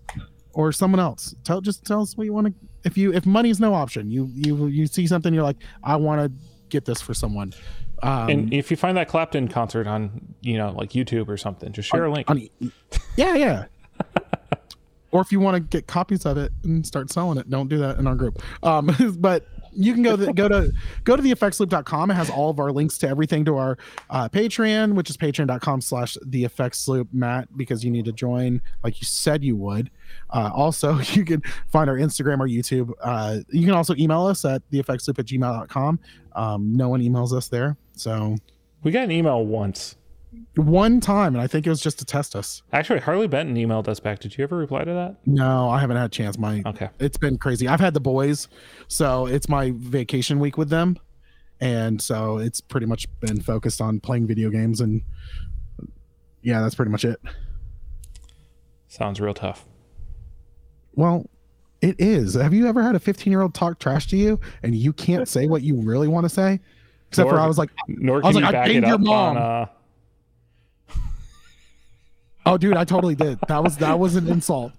or 0.56 0.72
someone 0.72 0.98
else. 0.98 1.34
Tell 1.44 1.60
just 1.60 1.84
tell 1.84 2.00
us 2.00 2.16
what 2.16 2.24
you 2.24 2.32
want 2.32 2.46
to. 2.46 2.54
If 2.82 2.96
you 2.96 3.12
if 3.12 3.26
money's 3.26 3.60
no 3.60 3.74
option, 3.74 4.10
you 4.10 4.28
you 4.32 4.66
you 4.68 4.86
see 4.86 5.06
something, 5.06 5.32
you're 5.34 5.42
like, 5.42 5.58
I 5.84 5.96
want 5.96 6.22
to 6.22 6.38
get 6.70 6.86
this 6.86 7.00
for 7.00 7.12
someone. 7.12 7.52
Um, 8.02 8.28
and 8.30 8.54
if 8.54 8.70
you 8.70 8.76
find 8.76 8.96
that 8.96 9.06
Clapton 9.06 9.48
concert 9.48 9.86
on, 9.86 10.34
you 10.40 10.56
know, 10.56 10.72
like 10.72 10.90
YouTube 10.90 11.28
or 11.28 11.36
something, 11.36 11.72
just 11.72 11.90
share 11.90 12.06
a 12.06 12.10
link. 12.10 12.30
on- 12.30 12.48
yeah, 13.16 13.34
yeah. 13.36 13.64
or 15.10 15.20
if 15.20 15.30
you 15.30 15.40
want 15.40 15.56
to 15.56 15.60
get 15.60 15.86
copies 15.86 16.24
of 16.24 16.38
it 16.38 16.52
and 16.64 16.86
start 16.86 17.12
selling 17.12 17.36
it, 17.38 17.50
don't 17.50 17.68
do 17.68 17.78
that 17.78 17.98
in 17.98 18.06
our 18.06 18.14
group. 18.14 18.42
Um, 18.62 18.90
but 19.18 19.46
you 19.76 19.92
can 19.92 20.02
go 20.02 20.16
to, 20.16 20.32
go 20.32 20.48
to 20.48 20.72
go 21.04 21.16
to 21.16 21.22
the 21.22 21.32
theeffectsloop.com. 21.32 22.10
It 22.10 22.14
has 22.14 22.30
all 22.30 22.50
of 22.50 22.58
our 22.58 22.72
links 22.72 22.98
to 22.98 23.08
everything 23.08 23.44
to 23.44 23.56
our 23.56 23.78
uh, 24.10 24.28
Patreon, 24.28 24.94
which 24.94 25.10
is 25.10 25.16
patreon.com 25.16 25.80
slash 25.80 26.16
the 26.24 26.44
effects 26.44 26.88
loop, 26.88 27.08
Matt, 27.12 27.54
because 27.56 27.84
you 27.84 27.90
need 27.90 28.04
to 28.06 28.12
join 28.12 28.60
like 28.82 29.00
you 29.00 29.04
said 29.04 29.44
you 29.44 29.56
would. 29.56 29.90
Uh, 30.30 30.50
also, 30.54 30.98
you 31.12 31.24
can 31.24 31.42
find 31.68 31.90
our 31.90 31.96
Instagram 31.96 32.40
or 32.40 32.48
YouTube. 32.48 32.92
Uh, 33.00 33.38
you 33.50 33.64
can 33.64 33.74
also 33.74 33.94
email 33.96 34.26
us 34.26 34.44
at 34.44 34.62
theeffectsloop 34.70 35.18
at 35.18 35.26
gmail.com. 35.26 36.00
Um, 36.34 36.76
no 36.76 36.88
one 36.88 37.00
emails 37.00 37.32
us 37.32 37.48
there. 37.48 37.76
So 37.94 38.36
We 38.82 38.92
got 38.92 39.04
an 39.04 39.10
email 39.10 39.44
once. 39.44 39.96
One 40.56 41.00
time, 41.00 41.34
and 41.34 41.42
I 41.42 41.46
think 41.46 41.66
it 41.66 41.70
was 41.70 41.80
just 41.80 41.98
to 42.00 42.04
test 42.04 42.34
us. 42.36 42.62
Actually, 42.72 43.00
Harley 43.00 43.26
Benton 43.28 43.56
emailed 43.56 43.88
us 43.88 44.00
back. 44.00 44.18
Did 44.20 44.36
you 44.36 44.44
ever 44.44 44.56
reply 44.56 44.84
to 44.84 44.92
that? 44.92 45.16
No, 45.26 45.68
I 45.70 45.80
haven't 45.80 45.96
had 45.96 46.06
a 46.06 46.08
chance. 46.10 46.38
My 46.38 46.62
Okay. 46.66 46.88
it's 46.98 47.16
been 47.16 47.38
crazy. 47.38 47.68
I've 47.68 47.80
had 47.80 47.94
the 47.94 48.00
boys, 48.00 48.48
so 48.88 49.26
it's 49.26 49.48
my 49.48 49.72
vacation 49.76 50.38
week 50.40 50.56
with 50.58 50.68
them, 50.68 50.98
and 51.60 52.00
so 52.02 52.38
it's 52.38 52.60
pretty 52.60 52.86
much 52.86 53.06
been 53.20 53.40
focused 53.40 53.80
on 53.80 54.00
playing 54.00 54.26
video 54.26 54.50
games 54.50 54.80
and 54.80 55.02
yeah, 56.42 56.60
that's 56.60 56.74
pretty 56.74 56.90
much 56.90 57.04
it. 57.04 57.18
Sounds 58.88 59.20
real 59.20 59.34
tough. 59.34 59.64
Well, 60.94 61.28
it 61.82 61.96
is. 61.98 62.34
Have 62.34 62.54
you 62.54 62.66
ever 62.68 62.82
had 62.82 62.94
a 62.94 63.00
15 63.00 63.30
year 63.30 63.42
old 63.42 63.52
talk 63.54 63.78
trash 63.78 64.06
to 64.08 64.16
you 64.16 64.40
and 64.62 64.74
you 64.74 64.92
can't 64.92 65.28
say 65.28 65.46
what 65.48 65.62
you 65.62 65.76
really 65.76 66.08
want 66.08 66.24
to 66.24 66.28
say? 66.30 66.60
Except 67.08 67.28
for 67.28 67.38
I 67.38 67.46
was 67.46 67.58
like, 67.58 67.70
Nor 67.88 68.18
I 68.18 68.20
can 68.20 68.26
was 68.28 68.36
you 68.36 68.42
like, 68.42 68.54
I 68.54 68.66
back 68.66 68.70
it 68.70 68.84
up 68.84 69.00
mom. 69.00 69.36
on. 69.36 69.42
Uh, 69.42 69.66
oh, 72.46 72.56
dude, 72.56 72.76
I 72.76 72.84
totally 72.84 73.14
did. 73.14 73.38
That 73.48 73.62
was 73.62 73.76
that 73.78 73.98
was 73.98 74.16
an 74.16 74.28
insult. 74.28 74.72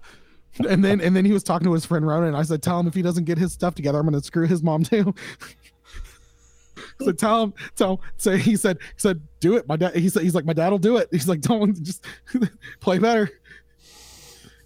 And 0.68 0.84
then 0.84 1.00
and 1.00 1.14
then 1.14 1.24
he 1.24 1.32
was 1.32 1.44
talking 1.44 1.66
to 1.66 1.72
his 1.72 1.84
friend 1.84 2.06
Ronan. 2.06 2.28
And 2.28 2.36
I 2.36 2.42
said, 2.42 2.62
tell 2.62 2.80
him 2.80 2.88
if 2.88 2.94
he 2.94 3.02
doesn't 3.02 3.24
get 3.24 3.38
his 3.38 3.52
stuff 3.52 3.74
together, 3.74 3.98
I'm 3.98 4.06
gonna 4.06 4.22
screw 4.22 4.46
his 4.46 4.62
mom 4.62 4.82
too. 4.82 5.14
so 7.00 7.12
tell 7.12 7.44
him, 7.44 7.54
tell 7.76 7.92
him. 7.92 7.98
So 8.16 8.36
he 8.36 8.56
said, 8.56 8.78
he 8.80 8.98
said, 8.98 9.20
do 9.40 9.56
it. 9.56 9.68
My 9.68 9.76
dad. 9.76 9.94
He 9.94 10.08
said, 10.08 10.22
he's 10.22 10.34
like, 10.34 10.44
my 10.44 10.52
dad 10.52 10.70
will 10.70 10.78
do 10.78 10.96
it. 10.96 11.08
He's 11.12 11.28
like, 11.28 11.40
don't 11.40 11.80
just 11.82 12.04
play 12.80 12.98
better. 12.98 13.30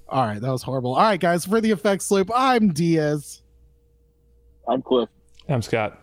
All 0.08 0.26
right, 0.26 0.40
that 0.40 0.50
was 0.50 0.62
horrible. 0.62 0.94
All 0.94 1.02
right, 1.02 1.20
guys, 1.20 1.46
for 1.46 1.60
the 1.60 1.70
effects 1.70 2.10
loop, 2.10 2.30
I'm 2.34 2.72
Diaz. 2.72 3.42
I'm 4.68 4.82
Cliff. 4.82 5.08
I'm 5.48 5.62
Scott. 5.62 6.01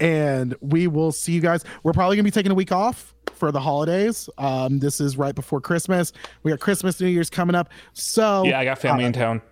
And 0.00 0.54
we 0.60 0.86
will 0.86 1.12
see 1.12 1.32
you 1.32 1.40
guys. 1.40 1.64
We're 1.82 1.92
probably 1.92 2.16
gonna 2.16 2.24
be 2.24 2.30
taking 2.30 2.52
a 2.52 2.54
week 2.54 2.72
off 2.72 3.14
for 3.32 3.52
the 3.52 3.60
holidays. 3.60 4.28
Um, 4.38 4.78
this 4.78 5.00
is 5.00 5.16
right 5.16 5.34
before 5.34 5.60
Christmas. 5.60 6.12
We 6.42 6.50
got 6.50 6.60
Christmas, 6.60 7.00
New 7.00 7.08
Year's 7.08 7.30
coming 7.30 7.54
up. 7.54 7.68
So 7.92 8.44
Yeah, 8.44 8.58
I 8.58 8.64
got 8.64 8.78
family 8.78 9.04
uh, 9.04 9.08
in 9.08 9.12
town 9.12 9.42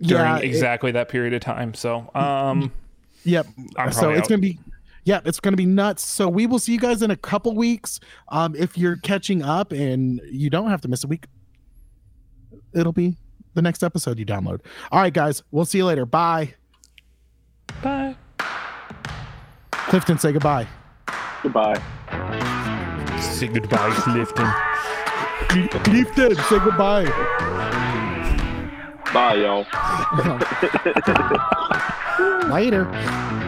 during 0.00 0.24
yeah, 0.24 0.38
it- 0.38 0.44
exactly 0.44 0.92
that 0.92 1.08
period 1.08 1.32
of 1.34 1.40
time. 1.40 1.74
So, 1.74 2.10
um, 2.14 2.72
Yep. 3.24 3.46
I'm 3.76 3.92
so 3.92 4.10
it's 4.10 4.22
out. 4.22 4.28
gonna 4.28 4.40
be. 4.40 4.58
Yeah, 5.04 5.20
it's 5.24 5.40
gonna 5.40 5.56
be 5.56 5.66
nuts. 5.66 6.04
So 6.04 6.28
we 6.28 6.46
will 6.46 6.58
see 6.58 6.72
you 6.72 6.78
guys 6.78 7.02
in 7.02 7.10
a 7.10 7.16
couple 7.16 7.54
weeks. 7.56 7.98
Um, 8.28 8.54
if 8.56 8.76
you're 8.78 8.96
catching 8.96 9.42
up 9.42 9.72
and 9.72 10.20
you 10.30 10.48
don't 10.50 10.70
have 10.70 10.80
to 10.82 10.88
miss 10.88 11.02
a 11.04 11.06
week, 11.08 11.26
it'll 12.74 12.92
be 12.92 13.16
the 13.54 13.62
next 13.62 13.82
episode 13.82 14.18
you 14.18 14.26
download. 14.26 14.60
All 14.90 15.00
right, 15.00 15.12
guys, 15.12 15.42
we'll 15.50 15.64
see 15.64 15.78
you 15.78 15.86
later. 15.86 16.04
Bye. 16.06 16.54
bye. 17.82 18.16
Clifton, 19.92 20.16
say 20.16 20.32
goodbye. 20.32 20.66
Goodbye. 21.42 21.78
Say 23.20 23.48
goodbye, 23.48 23.90
Clifton. 23.90 24.48
Clifton, 25.84 26.34
say 26.34 26.58
goodbye. 26.60 27.04
Bye, 29.12 29.34
y'all. 29.34 29.66
Later. 32.50 33.41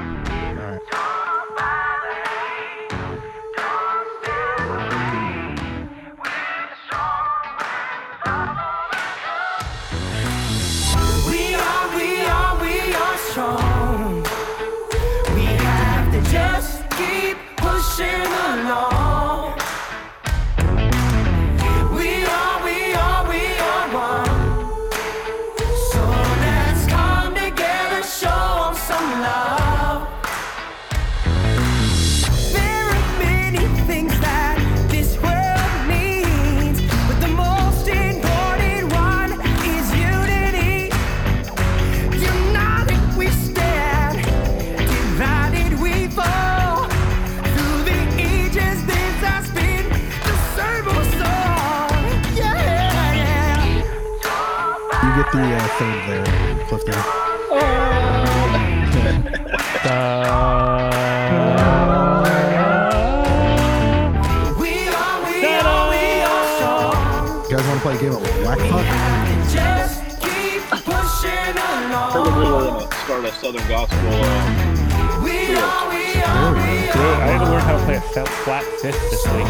A 73.24 73.32
Southern 73.32 73.66
Gospel. 73.68 73.98
Uh, 73.98 75.22
We 75.22 75.56
are, 75.56 75.88
we 75.88 76.20
are, 76.22 76.52
we 76.52 76.88
are. 76.90 77.16
I 77.22 77.26
had 77.26 77.38
to 77.38 77.50
learn 77.50 77.60
how 77.62 77.76
to 77.78 77.84
play 77.84 77.96
a 77.96 78.00
felt 78.00 78.28
flat 78.28 78.64
fifth 78.82 79.10
this 79.10 79.24
week. 79.32 79.46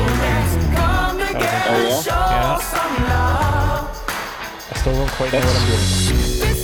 Come 0.76 1.18
together, 1.18 1.42
yeah? 1.42 2.02
Yeah. 2.06 2.58
I 4.70 4.72
still 4.76 4.94
don't 4.94 5.10
quite 5.12 5.32
know 5.32 5.40
what 5.40 5.56
I'm 5.56 5.66
doing. 5.66 5.80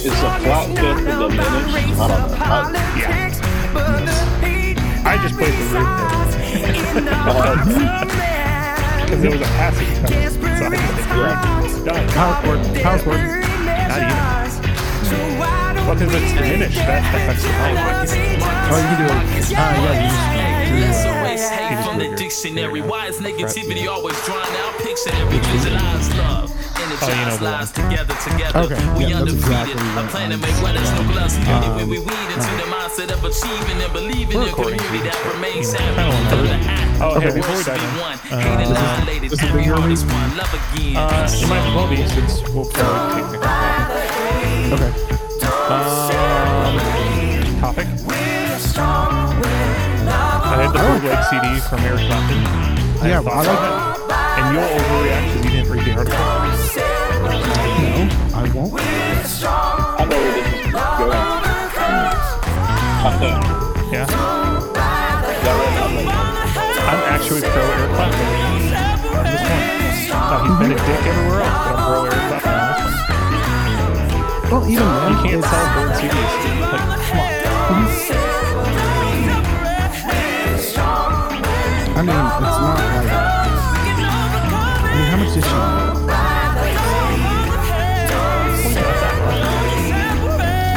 It's 0.02 0.06
a 0.06 0.30
flat 0.40 0.66
fifth 0.68 1.06
of 1.08 1.18
the 1.18 1.28
minutes. 1.28 2.00
I 2.00 2.02
don't 2.08 2.30
know. 2.30 2.36
I- 2.46 3.90
I 5.02 5.16
just 5.22 5.34
played 5.36 5.54
the 5.54 5.64
root 5.74 5.88
Because 9.06 9.24
it 9.24 9.30
was 9.32 9.40
a 9.40 9.44
passing 9.44 9.88
tone. 9.96 10.08
So 10.08 10.14
I 10.66 10.68
just 10.70 10.96
did 10.96 11.06
root. 11.10 11.84
Done. 11.84 12.08
House 12.10 12.40
work. 12.46 12.60
House 12.76 13.04
work. 13.06 13.20
Not 13.88 13.98
even. 14.02 14.39
Well, 15.90 15.98
because 15.98 16.14
it's 16.22 16.30
diminished. 16.38 16.78
That 16.86 17.02
affects 17.02 17.42
the 17.42 17.50
tone. 17.50 17.74
Oh, 17.74 18.78
you 18.78 18.86
can 18.94 18.98
do 19.02 19.10
it. 19.10 19.58
Ah, 19.58 19.74
yeah, 19.90 20.70
you 20.70 20.86
just, 20.86 21.02
Erase 21.02 21.50
hate 21.50 21.82
from 21.82 21.98
the 21.98 22.14
dictionary. 22.14 22.78
Why 22.80 23.10
is 23.10 23.18
negativity 23.18 23.90
always 23.90 24.14
drawn 24.22 24.38
out? 24.38 24.78
Pictionary, 24.86 25.42
visualize 25.50 26.06
love. 26.14 26.46
Oh, 26.46 26.78
you 26.78 26.86
know 26.86 26.94
Energize 26.94 27.38
the 27.42 27.44
lives 27.50 27.72
together, 27.74 28.14
together. 28.22 28.70
Okay, 28.70 28.78
We 28.94 29.10
yeah, 29.10 29.18
that's 29.18 29.34
undefeated. 29.34 29.74
exactly 29.74 29.82
A 29.82 29.94
what 29.98 30.06
plan 30.14 30.30
to 30.30 30.38
make 30.38 30.54
where 30.62 30.74
there's 30.78 30.92
no 30.94 31.02
glass 31.10 31.34
unity. 31.34 31.66
Um, 31.66 31.74
When 31.74 31.88
we 31.90 31.98
weed 31.98 32.28
into 32.38 32.52
the 32.54 32.70
mindset 32.70 33.10
of 33.10 33.18
achieving 33.26 33.82
and 33.82 33.90
believing 33.90 34.38
We're 34.38 34.46
in 34.46 34.54
recording 34.54 34.78
community 34.78 35.10
too, 35.10 35.10
that 35.10 35.18
so, 35.26 35.34
remains 35.34 35.66
you 35.74 35.74
know, 35.74 35.90
happy. 35.90 35.98
kinda 35.98 36.14
wanna 36.14 36.30
Through 36.30 36.46
know. 36.46 36.54
the 36.54 36.70
act, 36.70 37.02
Oh, 37.02 37.14
the 37.14 37.20
hey, 37.20 37.34
before 37.34 37.50
we 37.50 37.56
words 37.58 37.66
dive 37.66 37.82
in, 37.82 37.98
one. 37.98 38.14
uh, 38.14 38.30
this 38.30 38.62
is- 38.62 38.78
annihilated. 38.78 39.26
this 39.26 39.42
is 39.42 39.42
Every 39.42 39.66
the 39.66 39.74
heart 39.74 39.80
yearly- 39.82 39.98
is 39.98 40.04
one. 40.06 40.30
Love 40.38 40.54
again. 40.54 40.94
Uh, 41.02 41.26
it 41.26 41.48
might 41.50 41.66
as 41.66 41.74
well 41.74 41.88
be 41.90 41.96
since 42.06 42.32
we'll 42.54 42.70
probably 42.70 43.26
take 43.26 43.42
the 43.42 44.78
Okay. 44.78 44.92
Um, 45.70 46.74
topic. 47.60 47.86
I 50.42 50.58
had 50.58 50.74
the 50.74 50.82
bootleg 50.82 51.22
CD 51.30 51.46
from 51.62 51.78
Eric 51.86 52.02
Clapton. 52.10 52.42
I 52.98 53.06
Yeah, 53.06 53.14
have 53.14 53.24
thoughts 53.24 53.46
I 53.46 53.54
on 53.54 53.62
it. 53.62 54.10
And 54.10 54.50
you'll 54.50 54.66
overreact 54.66 55.30
because 55.30 55.44
you 55.44 55.50
didn't 55.54 55.70
read 55.70 55.86
the 55.86 55.94
article. 55.94 56.18
No, 57.30 58.02
I 58.34 58.50
won't. 58.50 58.74
I 58.74 60.04
know 60.10 60.18
where 60.18 60.34
this 60.34 60.58
is 60.58 60.66
going. 60.66 61.22
I 63.06 63.14
think. 63.22 63.38
Yeah. 63.92 64.06
That 64.74 65.54
right 65.54 66.10
I'm 66.82 66.98
actually 67.14 67.42
pro 67.42 67.62
Eric 67.62 67.94
Clapton 67.94 68.26
on 69.14 69.22
this 69.22 69.46
one. 69.46 70.18
Now, 70.18 70.42
he's 70.42 70.58
been 70.58 70.72
a 70.72 70.74
dick 70.74 71.06
everywhere 71.06 71.46
else, 71.46 71.62
but 71.62 71.78
I'm 71.78 71.82
pro 71.86 71.98
Eric 72.06 72.18
Clapton 72.26 72.26
on 72.26 72.34
this 72.34 72.58
one. 72.58 72.59
Well, 74.50 74.66
even 74.68 74.82
then, 74.82 75.12
You 75.12 75.18
can't 75.22 75.46
burnt 75.46 75.94
CDs. 75.94 76.34
Like, 76.60 76.82
come 77.06 77.20
on. 77.20 77.30
I 81.94 82.02
mean, 82.02 82.18
it's 82.18 82.58
not 82.58 82.74
like. 82.74 83.14
I 84.82 84.92
mean, 84.96 85.06
how 85.06 85.18
much 85.22 85.32
did 85.34 85.44
she? 85.46 85.54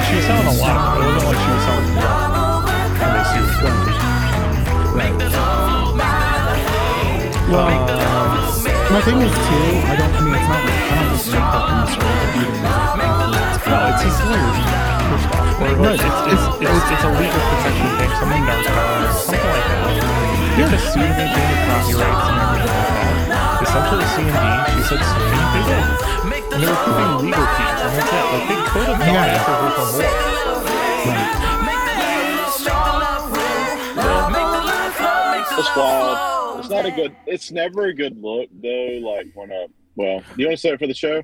She 0.05 0.13
was 0.17 0.25
selling 0.25 0.45
a 0.45 0.55
lot. 0.61 0.77
It 0.93 1.09
wasn't 1.09 1.33
like 1.33 1.41
she 1.41 1.49
was 1.49 1.63
selling 1.65 1.89
one. 1.97 2.29
And 3.01 3.11
they 3.17 3.25
sued. 3.25 3.73
My 8.93 9.01
thing 9.01 9.17
is 9.17 9.33
too. 9.33 9.65
I 9.89 9.97
don't. 9.97 10.13
I 10.13 10.21
mean, 10.21 10.35
it's 10.35 10.45
not. 10.47 10.61
I 10.61 11.01
don't 11.01 11.09
just 11.17 11.25
make 11.33 11.41
up 11.41 11.65
in 11.71 11.77
the 11.81 11.87
story 11.89 12.21
either. 12.37 12.61
No, 12.61 13.52
it's 13.91 14.01
his 14.03 14.17
lawyers. 14.23 14.59
First 15.09 15.27
off, 15.35 15.59
or 15.59 15.75
like, 15.83 15.99
it's, 15.99 16.19
it's, 16.33 16.45
it's, 16.63 16.87
it's 16.93 17.03
a 17.03 17.11
legal 17.19 17.41
protection 17.51 17.89
thing. 17.99 18.11
Someone 18.19 18.43
narc 18.47 18.63
something 19.13 19.43
like 19.43 19.67
that. 19.67 20.13
You 20.57 20.61
have 20.63 20.73
to 20.73 20.79
sue 20.79 21.01
to 21.01 21.13
maintain 21.17 21.47
your 21.49 21.61
copyrights 21.67 22.25
and 22.29 22.37
everything 22.43 22.69
like 22.69 23.27
that. 23.29 23.61
essentially 23.63 24.07
C 24.13 24.17
and 24.23 24.37
D. 24.37 24.45
She 24.73 24.81
said 24.87 25.01
swimming. 25.03 25.47
They 25.53 25.63
did. 25.67 25.85
And 26.53 26.59
they 26.61 26.69
were 26.69 26.81
proving 26.85 27.11
legal 27.25 27.45
fees, 27.57 27.79
and 27.83 27.93
that's 27.97 28.13
it. 28.13 28.25
Like 28.33 28.45
they 28.47 28.59
could 28.69 28.87
have 28.87 28.99
gone 29.01 29.13
Yeah. 29.13 29.37
after 29.37 29.53
her 29.53 29.71
for 29.73 29.87
more. 29.93 31.23
It's 35.55 35.75
wild. 35.75 36.59
It's 36.59 36.69
not 36.69 36.85
a 36.85 36.91
good. 36.91 37.15
It's 37.25 37.51
never 37.51 37.85
a 37.85 37.93
good 37.93 38.21
look 38.21 38.49
though. 38.61 38.99
Like 39.01 39.27
when 39.33 39.51
a 39.51 39.67
well, 39.95 40.23
you 40.37 40.47
want 40.47 40.57
to 40.57 40.61
say 40.61 40.69
it 40.71 40.79
for 40.79 40.87
the 40.87 40.93
show? 40.93 41.21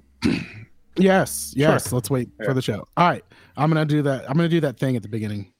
Yes, 0.99 1.53
yes. 1.55 1.89
Sure. 1.89 1.97
Let's 1.97 2.09
wait 2.09 2.29
Yeah. 2.39 2.45
for 2.45 2.53
the 2.53 2.61
show. 2.61 2.87
All 2.97 3.09
right, 3.09 3.23
I'm 3.57 3.69
gonna 3.69 3.85
do 3.85 4.01
that. 4.03 4.29
I'm 4.29 4.35
gonna 4.35 4.49
do 4.49 4.61
that 4.61 4.77
thing 4.79 4.95
at 4.95 5.01
the 5.03 5.09
beginning. 5.09 5.51